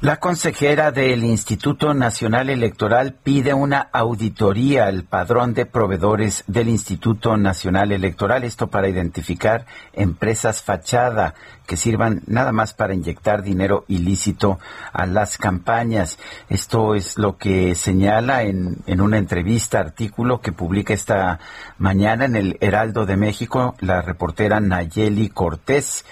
La 0.02 0.18
consejera 0.18 0.92
del 0.92 1.24
Instituto 1.24 1.92
Nacional 1.92 2.48
Electoral 2.48 3.14
pide 3.22 3.52
una 3.52 3.88
auditoría 3.92 4.86
al 4.86 5.04
padrón 5.04 5.52
de 5.52 5.66
proveedores 5.66 6.44
del 6.46 6.68
Instituto 6.68 7.36
Nacional 7.36 7.92
Electoral, 7.92 8.44
esto 8.44 8.68
para 8.68 8.88
identificar 8.88 9.66
empresas 9.92 10.62
fachada 10.62 11.34
que 11.70 11.76
sirvan 11.76 12.22
nada 12.26 12.50
más 12.50 12.74
para 12.74 12.94
inyectar 12.94 13.44
dinero 13.44 13.84
ilícito 13.86 14.58
a 14.92 15.06
las 15.06 15.38
campañas. 15.38 16.18
Esto 16.48 16.96
es 16.96 17.16
lo 17.16 17.36
que 17.36 17.76
señala 17.76 18.42
en, 18.42 18.78
en 18.88 19.00
una 19.00 19.18
entrevista, 19.18 19.78
artículo 19.78 20.40
que 20.40 20.50
publica 20.50 20.94
esta 20.94 21.38
mañana 21.78 22.24
en 22.24 22.34
el 22.34 22.58
Heraldo 22.60 23.06
de 23.06 23.16
México 23.16 23.76
la 23.78 24.02
reportera 24.02 24.58
Nayeli 24.58 25.28
Cortés. 25.28 26.04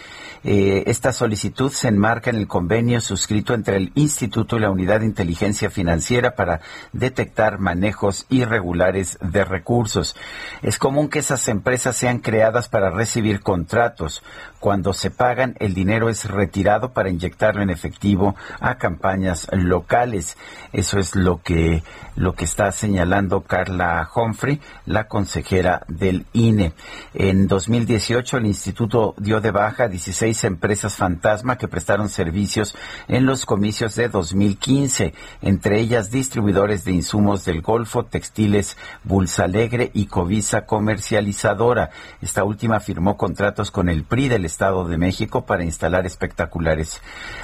Eh, 0.44 0.84
esta 0.86 1.12
solicitud 1.12 1.70
se 1.72 1.88
enmarca 1.88 2.30
en 2.30 2.36
el 2.36 2.46
convenio 2.46 3.00
suscrito 3.00 3.54
entre 3.54 3.76
el 3.76 3.92
Instituto 3.94 4.56
y 4.56 4.60
la 4.60 4.70
Unidad 4.70 5.00
de 5.00 5.06
Inteligencia 5.06 5.70
Financiera 5.70 6.36
para 6.36 6.60
detectar 6.92 7.58
manejos 7.58 8.26
irregulares 8.28 9.18
de 9.20 9.44
recursos. 9.44 10.14
Es 10.62 10.78
común 10.78 11.08
que 11.08 11.18
esas 11.18 11.48
empresas 11.48 11.96
sean 11.96 12.20
creadas 12.20 12.68
para 12.68 12.90
recibir 12.90 13.40
contratos. 13.40 14.22
Cuando 14.60 14.92
se 14.92 15.10
pagan, 15.10 15.47
el 15.58 15.74
dinero 15.74 16.08
es 16.08 16.24
retirado 16.24 16.92
para 16.92 17.10
inyectarlo 17.10 17.62
en 17.62 17.70
efectivo 17.70 18.34
a 18.60 18.76
campañas 18.76 19.48
locales. 19.52 20.36
Eso 20.72 20.98
es 20.98 21.14
lo 21.14 21.42
que, 21.42 21.82
lo 22.16 22.34
que 22.34 22.44
está 22.44 22.72
señalando 22.72 23.42
Carla 23.42 24.08
Humphrey, 24.14 24.60
la 24.86 25.08
consejera 25.08 25.82
del 25.88 26.26
INE. 26.32 26.72
En 27.14 27.48
2018, 27.48 28.38
el 28.38 28.46
instituto 28.46 29.14
dio 29.18 29.40
de 29.40 29.50
baja 29.50 29.88
16 29.88 30.44
empresas 30.44 30.96
fantasma 30.96 31.58
que 31.58 31.68
prestaron 31.68 32.08
servicios 32.08 32.74
en 33.06 33.26
los 33.26 33.46
comicios 33.46 33.94
de 33.94 34.08
2015, 34.08 35.14
entre 35.42 35.80
ellas 35.80 36.10
distribuidores 36.10 36.84
de 36.84 36.92
insumos 36.92 37.44
del 37.44 37.62
Golfo, 37.62 38.04
textiles 38.04 38.76
Bulsalegre 39.04 39.90
y 39.94 40.06
Covisa 40.06 40.66
Comercializadora. 40.66 41.90
Esta 42.20 42.44
última 42.44 42.80
firmó 42.80 43.16
contratos 43.16 43.70
con 43.70 43.88
el 43.88 44.04
PRI 44.04 44.28
del 44.28 44.44
Estado 44.44 44.86
de 44.86 44.98
México 44.98 45.37
para 45.46 45.64
instalar 45.64 46.06
espectaculares. 46.06 47.00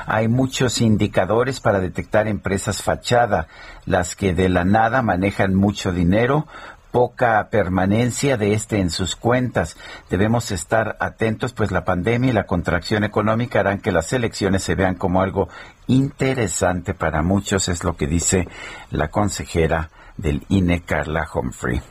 Hay 0.07 0.29
muchos 0.29 0.81
indicadores 0.81 1.61
para 1.61 1.81
detectar 1.81 2.29
empresas 2.29 2.83
fachada, 2.83 3.49
las 3.87 4.17
que 4.17 4.35
de 4.35 4.49
la 4.49 4.65
nada 4.65 5.03
manejan 5.03 5.55
mucho 5.55 5.93
dinero, 5.93 6.47
poca 6.95 7.49
permanencia 7.51 8.37
de 8.37 8.55
este 8.55 8.79
en 8.79 8.89
sus 8.89 9.17
cuentas. 9.17 9.77
Debemos 10.11 10.53
estar 10.53 10.97
atentos, 11.01 11.53
pues 11.53 11.73
la 11.73 11.85
pandemia 11.85 12.31
y 12.31 12.33
la 12.33 12.47
contracción 12.47 13.03
económica 13.03 13.59
harán 13.59 13.81
que 13.81 13.91
las 13.91 14.13
elecciones 14.13 14.63
se 14.63 14.77
vean 14.77 14.95
como 14.95 15.21
algo 15.21 15.49
interesante 15.89 16.95
para 16.95 17.23
muchos, 17.23 17.69
es 17.69 17.83
lo 17.83 17.97
que 17.97 18.07
dice 18.07 18.47
la 18.93 19.09
consejera 19.09 19.91
del 20.17 20.47
INE, 20.49 20.83
Carla 20.83 21.29
Humphrey. 21.35 21.83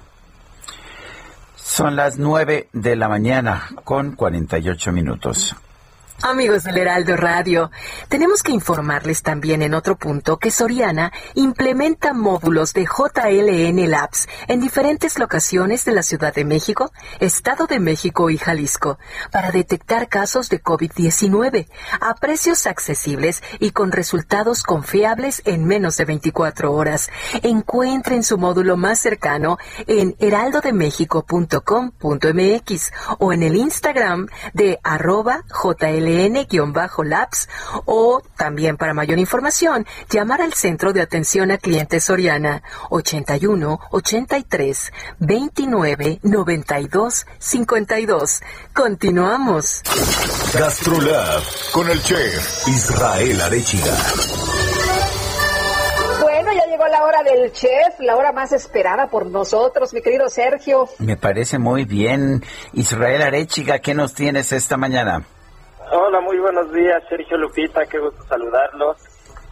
Son 1.56 1.98
las 1.98 2.17
nueve 2.17 2.69
de 2.72 2.95
la 2.95 3.09
mañana 3.09 3.64
con 3.83 4.15
48 4.15 4.91
minutos. 4.93 5.53
Amigos 6.25 6.63
del 6.63 6.77
Heraldo 6.77 7.17
Radio, 7.17 7.69
tenemos 8.07 8.43
que 8.43 8.53
informarles 8.53 9.23
también 9.23 9.61
en 9.61 9.73
otro 9.73 9.97
punto 9.97 10.37
que 10.37 10.51
Soriana 10.51 11.11
implementa 11.35 12.13
módulos 12.13 12.71
de 12.71 12.85
JLN 12.85 13.91
Labs 13.91 14.29
en 14.47 14.61
diferentes 14.61 15.19
locaciones 15.19 15.83
de 15.83 15.91
la 15.91 16.01
Ciudad 16.01 16.33
de 16.33 16.45
México, 16.45 16.93
Estado 17.19 17.67
de 17.67 17.81
México 17.81 18.29
y 18.29 18.37
Jalisco 18.37 18.99
para 19.33 19.51
detectar 19.51 20.07
casos 20.07 20.47
de 20.47 20.63
COVID-19 20.63 21.67
a 21.99 22.15
precios 22.15 22.67
accesibles 22.67 23.43
y 23.59 23.71
con 23.71 23.91
resultados 23.91 24.63
confiables 24.63 25.41
en 25.43 25.65
menos 25.65 25.97
de 25.97 26.05
24 26.05 26.71
horas. 26.71 27.09
Encuentren 27.41 28.23
su 28.23 28.37
módulo 28.37 28.77
más 28.77 28.99
cercano 28.99 29.57
en 29.87 30.15
heraldodemexico.com.mx 30.19 32.91
o 33.19 33.33
en 33.33 33.43
el 33.43 33.57
Instagram 33.57 34.29
de 34.53 34.79
arroba 34.83 35.43
JLN 35.49 36.12
labs 37.03 37.50
o 37.85 38.22
también 38.38 38.77
para 38.77 38.93
mayor 38.93 39.19
información 39.19 39.85
llamar 40.09 40.42
al 40.42 40.53
Centro 40.53 40.93
de 40.93 41.01
Atención 41.01 41.51
a 41.51 41.58
Clientes 41.58 42.03
Soriana 42.06 42.64
81 42.90 43.80
83 43.92 44.93
29 45.19 46.19
92 46.24 47.25
52. 47.40 48.42
Continuamos. 48.74 49.82
Gastrolab 50.53 51.42
con 51.72 51.90
el 51.90 52.01
chef 52.03 52.67
Israel 52.67 53.42
Arechiga. 53.42 53.95
Bueno, 56.22 56.53
ya 56.53 56.66
llegó 56.67 56.88
la 56.88 57.03
hora 57.03 57.24
del 57.24 57.51
chef, 57.51 58.00
la 58.00 58.16
hora 58.16 58.32
más 58.32 58.51
esperada 58.51 59.08
por 59.08 59.25
nosotros, 59.25 59.93
mi 59.93 60.01
querido 60.01 60.30
Sergio. 60.30 60.90
Me 61.00 61.17
parece 61.17 61.58
muy 61.59 61.85
bien. 61.85 62.43
Israel 62.74 63.22
Arechiga, 63.22 63.80
¿qué 63.80 63.93
nos 63.93 64.14
tienes 64.14 64.51
esta 64.51 64.77
mañana? 64.77 65.25
Hola, 65.95 66.22
muy 66.22 66.39
buenos 66.39 66.73
días, 66.73 67.03
Sergio 67.07 67.38
Lupita, 67.38 67.85
qué 67.85 67.99
gusto 67.99 68.23
saludarlos. 68.23 68.97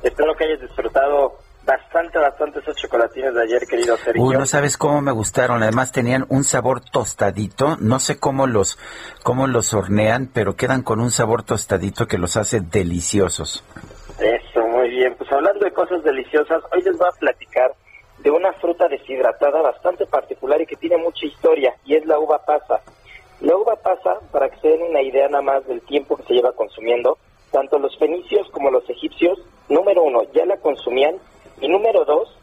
Espero 0.01 0.33
que 0.33 0.45
hayas 0.45 0.61
disfrutado 0.61 1.33
bastante, 1.63 2.17
bastante 2.17 2.57
esos 2.57 2.75
chocolatines 2.77 3.35
de 3.35 3.43
ayer, 3.43 3.61
querido 3.67 3.95
Sergio. 3.97 4.23
Uy, 4.23 4.35
no 4.35 4.47
sabes 4.47 4.75
cómo 4.75 5.01
me 5.01 5.11
gustaron. 5.11 5.61
Además 5.61 5.91
tenían 5.91 6.25
un 6.29 6.43
sabor 6.43 6.81
tostadito. 6.81 7.77
No 7.79 7.99
sé 7.99 8.19
cómo 8.19 8.47
los, 8.47 8.79
cómo 9.21 9.45
los 9.45 9.71
hornean, 9.75 10.31
pero 10.33 10.55
quedan 10.55 10.81
con 10.81 10.99
un 10.99 11.11
sabor 11.11 11.43
tostadito 11.43 12.07
que 12.07 12.17
los 12.17 12.35
hace 12.37 12.59
deliciosos. 12.59 13.63
Eso, 14.19 14.65
muy 14.65 14.89
bien. 14.89 15.13
Pues 15.19 15.31
hablando 15.31 15.63
de 15.63 15.71
cosas 15.71 16.03
deliciosas, 16.03 16.63
hoy 16.73 16.81
les 16.81 16.97
voy 16.97 17.07
a 17.07 17.19
platicar 17.19 17.71
de 18.17 18.31
una 18.31 18.51
fruta 18.53 18.87
deshidratada 18.87 19.61
bastante 19.61 20.07
particular 20.07 20.59
y 20.59 20.65
que 20.65 20.75
tiene 20.75 20.97
mucha 20.97 21.23
historia, 21.23 21.75
y 21.85 21.97
es 21.97 22.05
la 22.07 22.17
uva 22.17 22.43
pasa. 22.43 22.81
La 23.41 23.55
uva 23.57 23.75
pasa, 23.75 24.19
para 24.31 24.49
que 24.49 24.59
se 24.59 24.67
den 24.69 24.83
una 24.83 25.01
idea 25.01 25.27
nada 25.27 25.41
más 25.41 25.65
del 25.65 25.81
tiempo 25.81 26.15
que 26.15 26.23
se 26.23 26.33
lleva 26.35 26.51
consumiendo, 26.51 27.17
tanto 27.51 27.79
los 27.79 27.97
fenicios 27.97 28.47
como 28.51 28.69
los 28.69 28.87
egipcios, 28.87 29.39
número 29.67 30.03
uno, 30.03 30.21
ya 30.31 30.45
la 30.45 30.57
consumían, 30.57 31.15
y 31.59 31.67
número 31.67 32.05
dos, 32.05 32.37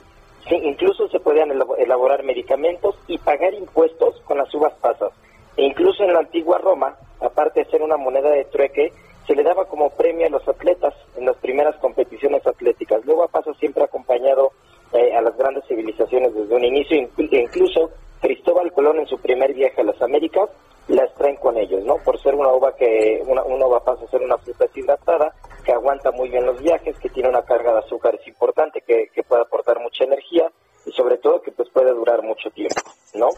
incluso 0.51 1.09
se 1.09 1.21
podían 1.21 1.51
elaborar 1.79 2.25
medicamentos 2.25 2.97
y 3.07 3.17
pagar 3.19 3.55
impuestos 3.55 4.21
con 4.23 4.39
las 4.39 4.53
uvas 4.55 4.75
pasas. 4.81 5.13
E 5.57 5.65
incluso 5.65 6.03
en 6.03 6.13
la 6.13 6.21
antigua 6.21 6.59
Roma, 6.59 6.97
aparte 7.21 7.61
de 7.61 7.71
ser 7.71 7.83
una 7.83 7.97
moneda 7.97 8.31
de 8.31 8.45
trueque, 8.47 8.93
se 9.27 9.37
le 9.37 9.45
daba 9.45 9.67
como 9.67 9.91
premio 9.91 10.27
a 10.27 10.31
los 10.31 10.49
atletas 10.49 10.95
en 11.17 11.27
las 11.27 11.37
primeras 11.37 11.77
competiciones 11.77 12.45
atléticas. 12.45 13.05
La 13.07 13.15
uva 13.15 13.29
pasa 13.29 13.53
siempre 13.55 13.85
acompañado 13.85 14.53
eh, 14.93 15.15
a 15.15 15.21
las 15.21 15.37
grandes 15.37 15.65
civilizaciones 15.69 16.35
desde 16.35 16.55
un 16.55 16.65
inicio, 16.65 17.09
incluso 17.19 17.91
Cristóbal 18.21 18.73
Colón 18.73 18.99
en 18.99 19.07
su 19.07 19.19
primer 19.19 19.55
viaje 19.55 19.81
a 19.81 19.85
las 19.85 20.01
Américas 20.03 20.49
las 20.89 21.13
traen 21.15 21.37
con 21.37 21.57
ellos, 21.59 21.85
¿no? 21.85 21.97
Por 21.99 22.21
ser 22.21 22.35
una 22.35 22.53
uva 22.53 22.75
que 22.75 23.23
una, 23.27 23.43
uva 23.45 23.85
pasa 23.85 24.05
a 24.05 24.11
ser 24.11 24.23
una 24.23 24.39
fruta 24.39 24.65
deshidratada, 24.65 25.35
que 25.65 25.73
aguanta 25.73 26.11
muy 26.13 26.31
bien 26.31 26.47
los 26.47 26.61
viajes, 26.63 26.99
que 26.99 27.11
tiene 27.11 27.29
una 27.29 27.43
carga 27.43 27.73
de 27.73 27.81
azúcares 27.81 28.27
importante, 28.27 28.81
que, 28.81 29.09
que 29.15 29.23
puede 29.23 29.43
aportar 29.43 29.81
mucha 29.81 30.05
energía 30.05 30.51
y 30.87 30.93
sobre 30.93 31.19
todo 31.19 31.43
que 31.43 31.53
pues 31.53 31.69
puede 31.71 31.93
durar 31.93 32.23
mucho 32.23 32.51
tiempo, 32.51 32.81
¿no? 33.15 33.29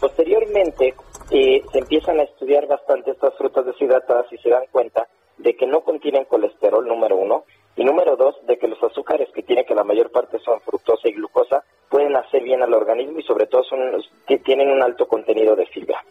Posteriormente 0.00 0.94
eh, 1.30 1.62
se 1.70 1.78
empiezan 1.78 2.18
a 2.20 2.22
estudiar 2.22 2.66
bastante 2.66 3.10
estas 3.10 3.34
frutas 3.36 3.66
deshidratadas 3.66 4.32
y 4.32 4.38
se 4.38 4.48
dan 4.48 4.64
cuenta 4.72 5.06
de 5.36 5.54
que 5.54 5.66
no 5.66 5.82
contienen 5.82 6.24
colesterol, 6.24 6.86
número 6.86 7.16
uno, 7.16 7.44
y 7.76 7.84
número 7.84 8.16
dos, 8.16 8.36
de 8.46 8.56
que 8.58 8.68
los 8.68 8.82
azúcares 8.82 9.28
que 9.34 9.42
tiene, 9.42 9.64
que 9.64 9.74
la 9.74 9.84
mayor 9.84 10.10
parte 10.10 10.38
son 10.38 10.60
fructosa 10.60 11.08
y 11.08 11.12
glucosa, 11.12 11.64
pueden 11.88 12.16
hacer 12.16 12.42
bien 12.42 12.62
al 12.62 12.72
organismo 12.72 13.18
y 13.18 13.22
sobre 13.22 13.46
todo 13.46 13.64
son, 13.64 13.78
tienen 14.44 14.70
un 14.70 14.82
alto 14.82 15.06
contenido 15.06 15.56
de 15.56 15.66
fibra. 15.66 16.02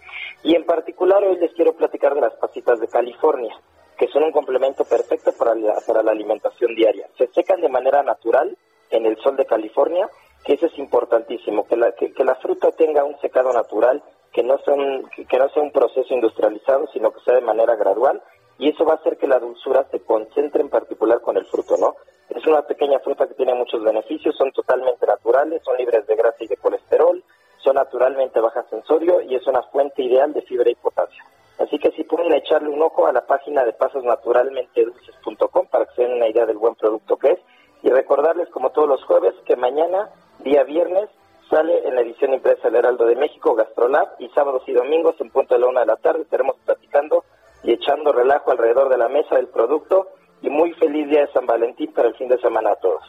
Y 0.44 0.56
en 0.56 0.66
particular 0.66 1.24
hoy 1.24 1.38
les 1.38 1.54
quiero 1.54 1.74
platicar 1.74 2.16
de 2.16 2.22
las 2.22 2.34
pasitas 2.36 2.80
de 2.80 2.88
California, 2.88 3.56
que 3.98 4.08
son 4.08 4.24
un 4.24 4.32
complemento 4.32 4.84
perfecto 4.84 5.32
para 5.38 5.56
la, 5.56 5.76
para 5.88 6.04
la 6.04 6.12
alimentación 6.12 6.76
diaria. 6.76 7.08
Se 7.18 7.28
secan 7.28 7.62
de 7.62 7.70
manera 7.70 8.04
natural 8.04 8.58
en 8.90 9.06
el 9.06 9.18
sol 9.18 9.36
de 9.38 9.46
California, 9.46 10.10
que 10.44 10.54
eso 10.54 10.66
es 10.66 10.78
importantísimo, 10.78 11.66
que 11.66 11.78
la, 11.78 11.94
que, 11.94 12.12
la 12.24 12.36
fruta 12.36 12.72
tenga 12.72 13.04
un 13.04 13.18
secado 13.20 13.54
natural, 13.54 14.04
que 14.32 14.44
no, 14.44 14.58
sea 14.60 14.74
un, 14.74 15.10
que 15.10 15.38
no 15.38 15.50
sea 15.50 15.64
un 15.64 15.72
proceso 15.72 16.14
industrializado, 16.14 16.88
sino 16.88 17.12
que 17.12 17.22
sea 17.22 17.36
de 17.36 17.42
manera 17.42 17.76
gradual, 17.76 18.22
y 18.58 18.70
eso 18.70 18.86
va 18.86 18.94
a 18.94 18.96
hacer 18.98 19.18
que 19.18 19.28
la 19.28 19.40
dulzura 19.40 19.86
se 19.92 20.02
concentre 20.02 20.62
en 20.62 20.70
particular 20.70 21.22
con 21.22 21.38
el 21.38 21.46
fruto, 21.46 21.76
¿no? 21.78 21.96
Es 22.30 22.46
una 22.48 22.62
pequeña 22.64 23.00
fruta 23.00 23.28
que 23.28 23.34
tiene 23.34 23.54
muchos 23.54 23.84
beneficios, 23.84 24.36
son 24.36 24.52
totalmente 24.52 25.06
naturales, 25.06 25.62
son 25.64 25.78
libres 25.78 26.06
de 26.08 26.16
grasa 26.16 26.44
y 26.44 26.48
de 26.48 26.58
colesterol, 26.58 27.24
son 27.58 27.76
naturalmente 27.76 28.40
bajas 28.40 28.66
sensorio 28.70 29.22
y 29.22 29.36
es 29.36 29.46
una 29.48 29.64
fuente 29.64 30.04
ideal 30.04 30.34
de 30.34 30.42
fibra 30.42 30.70
y 30.70 30.76
potasio. 30.76 31.24
Así 31.60 31.78
que 31.80 31.92
si 31.92 32.04
pueden 32.04 32.34
echarle 32.34 32.70
un 32.70 32.82
ojo 32.82 33.08
a 33.08 33.14
la 33.14 33.26
página 33.26 33.64
de 33.64 33.74
pasosnaturalmentedulces.com 33.74 35.68
para 35.68 35.86
que 35.86 35.96
se 35.96 36.02
den 36.04 36.14
una 36.14 36.28
idea 36.28 36.46
del 36.46 36.58
buen 36.58 36.76
producto 36.76 37.18
que 37.18 37.32
es 37.32 37.40
y 37.84 37.90
recordarles 37.90 38.50
como 38.50 38.72
todos 38.72 38.88
los 38.88 39.04
jueves 39.04 39.34
que 39.46 39.56
mañana, 39.56 40.10
día 40.40 40.64
viernes, 40.64 41.10
sale 41.50 41.88
en 41.88 41.96
la 41.96 42.02
edición 42.02 42.34
impresa 42.34 42.64
del 42.64 42.78
Heraldo 42.78 43.06
de 43.06 43.16
México, 43.16 43.56
Gastrolab, 43.56 44.16
y 44.20 44.30
sábados 44.30 44.64
y 44.68 44.74
domingos 44.74 45.16
en 45.20 45.30
punto 45.30 45.54
de 45.54 45.60
la 45.62 45.68
una 45.68 45.82
de 45.82 45.86
la 45.88 45.98
tarde 45.98 46.24
estaremos 46.24 46.56
platicando 46.66 47.24
y 47.64 47.72
echando 47.72 48.12
relajo 48.12 48.52
alrededor 48.52 48.90
de 48.90 48.98
la 48.98 49.10
mesa 49.10 49.36
del 49.36 49.48
producto 49.48 50.08
y 50.42 50.50
muy 50.50 50.74
feliz 50.74 51.10
día 51.10 51.22
de 51.22 51.32
San 51.32 51.46
Valentín 51.46 51.94
para 51.94 52.10
el 52.10 52.16
fin 52.16 52.28
de 52.28 52.38
semana 52.40 52.72
a 52.72 52.76
todos. 52.76 53.04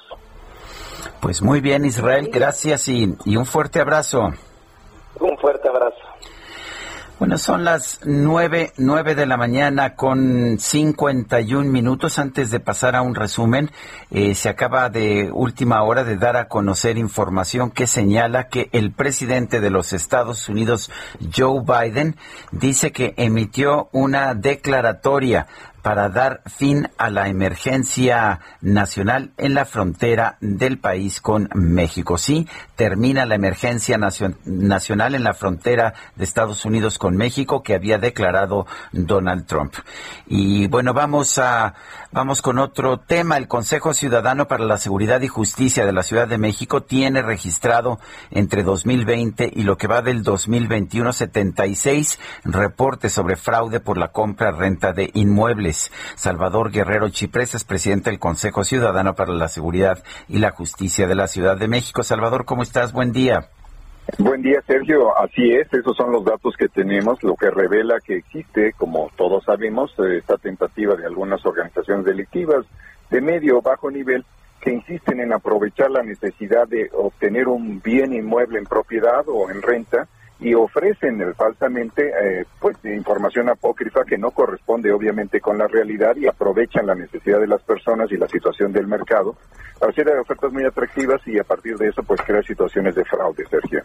Pues 1.20 1.42
muy 1.42 1.60
bien, 1.60 1.84
Israel, 1.84 2.30
gracias 2.32 2.88
y, 2.88 3.14
y 3.24 3.36
un 3.36 3.46
fuerte 3.46 3.80
abrazo. 3.80 4.30
Un 5.20 5.38
fuerte 5.38 5.68
abrazo. 5.68 6.13
Bueno, 7.16 7.38
son 7.38 7.62
las 7.62 8.00
nueve, 8.04 8.72
nueve 8.76 9.14
de 9.14 9.24
la 9.24 9.36
mañana 9.36 9.94
con 9.94 10.58
cincuenta 10.58 11.40
y 11.40 11.54
un 11.54 11.70
minutos. 11.70 12.18
Antes 12.18 12.50
de 12.50 12.58
pasar 12.58 12.96
a 12.96 13.02
un 13.02 13.14
resumen, 13.14 13.70
eh, 14.10 14.34
se 14.34 14.48
acaba 14.48 14.90
de 14.90 15.30
última 15.32 15.80
hora 15.84 16.02
de 16.02 16.16
dar 16.16 16.36
a 16.36 16.48
conocer 16.48 16.98
información 16.98 17.70
que 17.70 17.86
señala 17.86 18.48
que 18.48 18.68
el 18.72 18.90
presidente 18.90 19.60
de 19.60 19.70
los 19.70 19.92
Estados 19.92 20.48
Unidos, 20.48 20.90
Joe 21.32 21.62
Biden, 21.62 22.16
dice 22.50 22.90
que 22.90 23.14
emitió 23.16 23.88
una 23.92 24.34
declaratoria 24.34 25.46
para 25.84 26.08
dar 26.08 26.40
fin 26.46 26.88
a 26.96 27.10
la 27.10 27.28
emergencia 27.28 28.40
nacional 28.62 29.32
en 29.36 29.52
la 29.52 29.66
frontera 29.66 30.38
del 30.40 30.78
país 30.78 31.20
con 31.20 31.50
México. 31.52 32.16
Sí, 32.16 32.48
termina 32.74 33.26
la 33.26 33.34
emergencia 33.34 33.98
nacional 33.98 35.14
en 35.14 35.22
la 35.22 35.34
frontera 35.34 35.92
de 36.16 36.24
Estados 36.24 36.64
Unidos 36.64 36.96
con 36.96 37.18
México 37.18 37.62
que 37.62 37.74
había 37.74 37.98
declarado 37.98 38.66
Donald 38.92 39.44
Trump. 39.44 39.74
Y 40.26 40.68
bueno, 40.68 40.94
vamos 40.94 41.36
a 41.36 41.74
vamos 42.14 42.42
con 42.42 42.58
otro 42.60 42.98
tema. 42.98 43.36
El 43.36 43.48
Consejo 43.48 43.92
Ciudadano 43.92 44.46
para 44.46 44.64
la 44.64 44.78
Seguridad 44.78 45.20
y 45.20 45.28
Justicia 45.28 45.84
de 45.84 45.92
la 45.92 46.04
Ciudad 46.04 46.28
de 46.28 46.38
México 46.38 46.84
tiene 46.84 47.22
registrado 47.22 47.98
entre 48.30 48.62
2020 48.62 49.50
y 49.52 49.64
lo 49.64 49.76
que 49.76 49.88
va 49.88 50.00
del 50.00 50.22
2021 50.22 51.12
76 51.12 52.20
reportes 52.44 53.12
sobre 53.12 53.36
fraude 53.36 53.80
por 53.80 53.98
la 53.98 54.12
compra 54.12 54.52
renta 54.52 54.92
de 54.92 55.10
inmuebles. 55.14 55.90
Salvador 56.14 56.70
Guerrero 56.70 57.08
Chipresa 57.08 57.56
es 57.56 57.64
presidente 57.64 58.10
del 58.10 58.20
Consejo 58.20 58.62
Ciudadano 58.62 59.16
para 59.16 59.32
la 59.32 59.48
Seguridad 59.48 60.04
y 60.28 60.38
la 60.38 60.52
Justicia 60.52 61.08
de 61.08 61.16
la 61.16 61.26
Ciudad 61.26 61.56
de 61.56 61.66
México. 61.66 62.04
Salvador, 62.04 62.44
¿cómo 62.44 62.62
estás? 62.62 62.92
Buen 62.92 63.12
día. 63.12 63.50
Buen 64.18 64.42
día, 64.42 64.60
Sergio. 64.66 65.16
Así 65.18 65.50
es, 65.52 65.72
esos 65.72 65.96
son 65.96 66.12
los 66.12 66.24
datos 66.24 66.54
que 66.56 66.68
tenemos, 66.68 67.22
lo 67.22 67.36
que 67.36 67.50
revela 67.50 67.98
que 68.04 68.16
existe, 68.16 68.72
como 68.74 69.10
todos 69.16 69.44
sabemos, 69.44 69.94
esta 69.98 70.36
tentativa 70.36 70.94
de 70.94 71.06
algunas 71.06 71.44
organizaciones 71.46 72.04
delictivas 72.04 72.66
de 73.10 73.20
medio 73.22 73.58
o 73.58 73.62
bajo 73.62 73.90
nivel 73.90 74.24
que 74.60 74.72
insisten 74.72 75.20
en 75.20 75.32
aprovechar 75.32 75.90
la 75.90 76.02
necesidad 76.02 76.68
de 76.68 76.90
obtener 76.92 77.48
un 77.48 77.80
bien 77.80 78.12
inmueble 78.12 78.58
en 78.58 78.66
propiedad 78.66 79.24
o 79.26 79.50
en 79.50 79.62
renta 79.62 80.06
y 80.44 80.52
ofrecen 80.52 81.34
falsamente 81.34 82.06
eh, 82.06 82.44
pues 82.60 82.76
información 82.84 83.48
apócrifa 83.48 84.04
que 84.04 84.18
no 84.18 84.30
corresponde 84.30 84.92
obviamente 84.92 85.40
con 85.40 85.56
la 85.56 85.66
realidad 85.66 86.14
y 86.16 86.26
aprovechan 86.26 86.86
la 86.86 86.94
necesidad 86.94 87.40
de 87.40 87.46
las 87.46 87.62
personas 87.62 88.12
y 88.12 88.18
la 88.18 88.28
situación 88.28 88.70
del 88.70 88.86
mercado 88.86 89.36
para 89.78 89.90
hacer 89.90 90.06
ofertas 90.18 90.52
muy 90.52 90.66
atractivas 90.66 91.26
y 91.26 91.38
a 91.38 91.44
partir 91.44 91.78
de 91.78 91.88
eso 91.88 92.02
pues 92.02 92.20
crear 92.20 92.44
situaciones 92.44 92.94
de 92.94 93.06
fraude, 93.06 93.42
Sergio. 93.48 93.82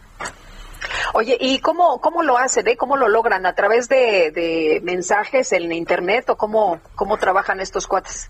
Oye, 1.13 1.37
¿y 1.39 1.59
cómo, 1.59 2.01
cómo 2.01 2.23
lo 2.23 2.37
hacen? 2.37 2.67
Eh? 2.67 2.75
¿Cómo 2.75 2.97
lo 2.97 3.07
logran? 3.07 3.45
¿A 3.45 3.55
través 3.55 3.87
de, 3.87 4.31
de 4.31 4.81
mensajes 4.83 5.53
en 5.53 5.71
Internet 5.71 6.29
o 6.29 6.35
cómo, 6.35 6.81
cómo 6.93 7.17
trabajan 7.17 7.61
estos 7.61 7.87
cuates? 7.87 8.29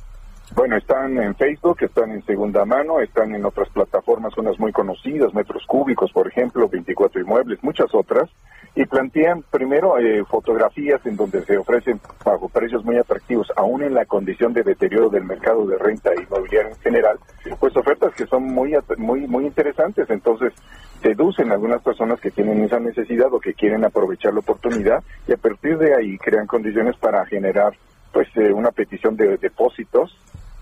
Bueno, 0.55 0.77
están 0.77 1.15
en 1.17 1.35
Facebook, 1.35 1.77
están 1.81 2.11
en 2.11 2.25
segunda 2.25 2.65
mano, 2.65 2.99
están 3.01 3.33
en 3.35 3.45
otras 3.45 3.69
plataformas, 3.69 4.35
unas 4.37 4.59
muy 4.59 4.71
conocidas, 4.71 5.33
Metros 5.33 5.63
Cúbicos, 5.67 6.11
por 6.11 6.27
ejemplo, 6.27 6.67
24 6.67 7.21
Inmuebles, 7.21 7.63
muchas 7.63 7.93
otras, 7.93 8.29
y 8.75 8.85
plantean 8.85 9.43
primero 9.51 9.99
eh, 9.99 10.23
fotografías 10.25 11.05
en 11.05 11.17
donde 11.17 11.45
se 11.45 11.57
ofrecen 11.57 12.01
bajo 12.25 12.49
precios 12.49 12.83
muy 12.83 12.97
atractivos, 12.97 13.47
aún 13.55 13.83
en 13.83 13.93
la 13.93 14.05
condición 14.05 14.51
de 14.53 14.63
deterioro 14.63 15.09
del 15.09 15.23
mercado 15.23 15.67
de 15.67 15.77
renta 15.77 16.11
inmobiliaria 16.15 16.71
en 16.71 16.79
general, 16.79 17.19
pues 17.59 17.77
ofertas 17.77 18.13
que 18.15 18.25
son 18.25 18.43
muy, 18.43 18.75
muy, 18.97 19.27
muy 19.27 19.45
interesantes. 19.45 20.09
Entonces, 20.09 20.53
seducen 21.01 21.51
a 21.51 21.53
algunas 21.53 21.81
personas 21.83 22.19
que 22.19 22.31
tienen 22.31 22.63
esa 22.63 22.79
necesidad 22.79 23.31
o 23.31 23.39
que 23.39 23.53
quieren 23.53 23.85
aprovechar 23.85 24.33
la 24.33 24.39
oportunidad 24.39 25.03
y 25.27 25.33
a 25.33 25.37
partir 25.37 25.77
de 25.77 25.95
ahí 25.95 26.17
crean 26.17 26.47
condiciones 26.47 26.97
para 26.97 27.25
generar 27.27 27.73
pues 28.11 28.27
eh, 28.35 28.51
una 28.51 28.71
petición 28.71 29.15
de 29.15 29.37
depósitos 29.37 30.17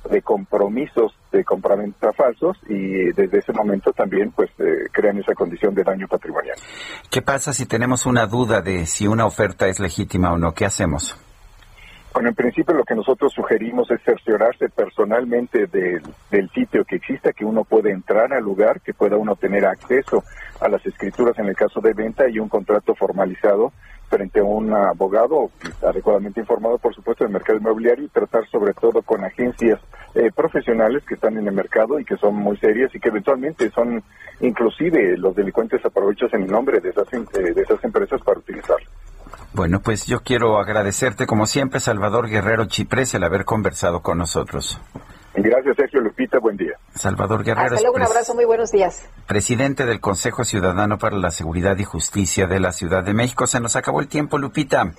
de 0.08 0.22
compromisos 0.22 1.14
de 1.32 1.44
compraventa 1.44 2.14
falsos 2.14 2.58
y 2.70 3.12
desde 3.14 3.40
ese 3.40 3.54
momento 3.54 3.92
también 3.92 4.32
pues 4.32 4.50
eh, 4.60 4.88
crean 4.92 5.18
esa 5.18 5.34
condición 5.34 5.76
de 5.76 5.84
daño 5.84 6.08
patrimonial. 6.08 6.56
¿Qué 7.10 7.22
pasa 7.22 7.54
si 7.54 7.66
tenemos 7.66 8.06
una 8.06 8.26
duda 8.26 8.62
de 8.62 8.86
si 8.86 9.08
una 9.08 9.26
oferta 9.26 9.68
es 9.68 9.80
legítima 9.80 10.32
o 10.32 10.38
no? 10.38 10.54
¿Qué 10.54 10.66
hacemos? 10.66 11.18
Bueno, 12.18 12.30
en 12.30 12.36
principio 12.36 12.74
lo 12.74 12.84
que 12.84 12.96
nosotros 12.96 13.32
sugerimos 13.32 13.92
es 13.92 14.02
cerciorarse 14.02 14.70
personalmente 14.70 15.68
del 15.68 16.50
sitio 16.50 16.84
que 16.84 16.96
exista, 16.96 17.32
que 17.32 17.46
uno 17.46 17.64
puede 17.64 17.92
entrar 17.92 18.34
al 18.34 18.44
lugar, 18.44 18.82
que 18.82 18.96
pueda 18.96 19.18
uno 19.18 19.36
tener 19.36 19.64
acceso 19.68 20.24
a 20.60 20.68
las 20.68 20.84
escrituras 20.84 21.38
en 21.38 21.46
el 21.46 21.56
caso 21.56 21.80
de 21.80 21.94
venta 21.94 22.28
y 22.28 22.40
un 22.40 22.50
contrato 22.50 22.96
formalizado 22.96 23.72
frente 24.10 24.40
a 24.40 24.44
un 24.44 24.74
abogado 24.74 25.52
adecuadamente 25.88 26.40
informado, 26.40 26.80
por 26.80 26.96
supuesto, 26.96 27.24
del 27.24 27.34
mercado 27.34 27.60
inmobiliario 27.60 28.06
y 28.06 28.10
tratar 28.10 28.48
sobre 28.48 28.74
todo 28.74 29.04
con 29.04 29.24
agencias 29.24 29.80
eh, 30.16 30.32
profesionales 30.36 31.04
que 31.08 31.14
están 31.14 31.38
en 31.38 31.48
el 31.48 31.54
mercado 31.54 32.00
y 32.00 32.04
que 32.04 32.18
son 32.18 32.34
muy 32.34 32.58
serias 32.58 32.96
y 32.96 33.00
que 33.00 33.10
eventualmente 33.10 33.70
son, 33.70 34.02
inclusive 34.40 35.18
los 35.18 35.36
delincuentes 35.36 35.86
aprovechan 35.86 36.42
el 36.42 36.48
nombre 36.48 36.80
de 36.80 36.90
esas, 36.90 37.14
eh, 37.14 37.54
de 37.54 37.62
esas 37.62 37.84
empresas 37.84 38.20
para 38.24 38.40
utilizarlo. 38.40 38.90
Bueno, 39.58 39.80
pues 39.80 40.06
yo 40.06 40.20
quiero 40.20 40.60
agradecerte 40.60 41.26
como 41.26 41.48
siempre, 41.48 41.80
Salvador 41.80 42.30
Guerrero 42.30 42.66
Chiprés, 42.66 43.16
el 43.16 43.24
haber 43.24 43.44
conversado 43.44 44.04
con 44.04 44.20
nosotros. 44.20 44.80
Gracias, 45.34 45.76
Sergio 45.76 46.00
Lupita. 46.02 46.38
Buen 46.38 46.58
día. 46.58 46.74
Salvador 46.94 47.44
Guerrero. 47.44 47.74
Hasta 47.74 47.82
luego, 47.82 47.96
un 47.96 48.04
abrazo, 48.04 48.36
muy 48.36 48.46
buenos 48.46 48.72
días. 48.72 49.10
Presidente 49.26 49.88
del 49.88 50.00
Consejo 50.00 50.44
Ciudadano 50.44 51.00
para 51.00 51.18
la 51.18 51.32
Seguridad 51.32 51.76
y 51.80 51.86
Justicia 51.86 52.46
de 52.46 52.60
la 52.60 52.72
Ciudad 52.72 53.04
de 53.04 53.16
México. 53.16 53.48
Se 53.48 53.60
nos 53.60 53.76
acabó 53.76 54.00
el 54.00 54.08
tiempo, 54.08 54.38
Lupita. 54.38 54.92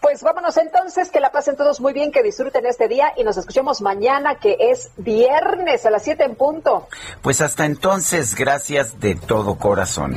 Pues 0.00 0.22
vámonos 0.22 0.56
entonces, 0.56 1.10
que 1.10 1.20
la 1.20 1.30
pasen 1.30 1.54
todos 1.54 1.82
muy 1.82 1.92
bien, 1.92 2.10
que 2.10 2.22
disfruten 2.22 2.64
este 2.64 2.88
día 2.88 3.12
y 3.18 3.22
nos 3.22 3.36
escuchemos 3.36 3.82
mañana, 3.82 4.36
que 4.36 4.56
es 4.58 4.92
viernes 4.96 5.84
a 5.84 5.90
las 5.90 6.02
7 6.04 6.24
en 6.24 6.36
punto. 6.36 6.88
Pues 7.20 7.42
hasta 7.42 7.66
entonces, 7.66 8.34
gracias 8.34 8.98
de 8.98 9.14
todo 9.14 9.58
corazón. 9.58 10.16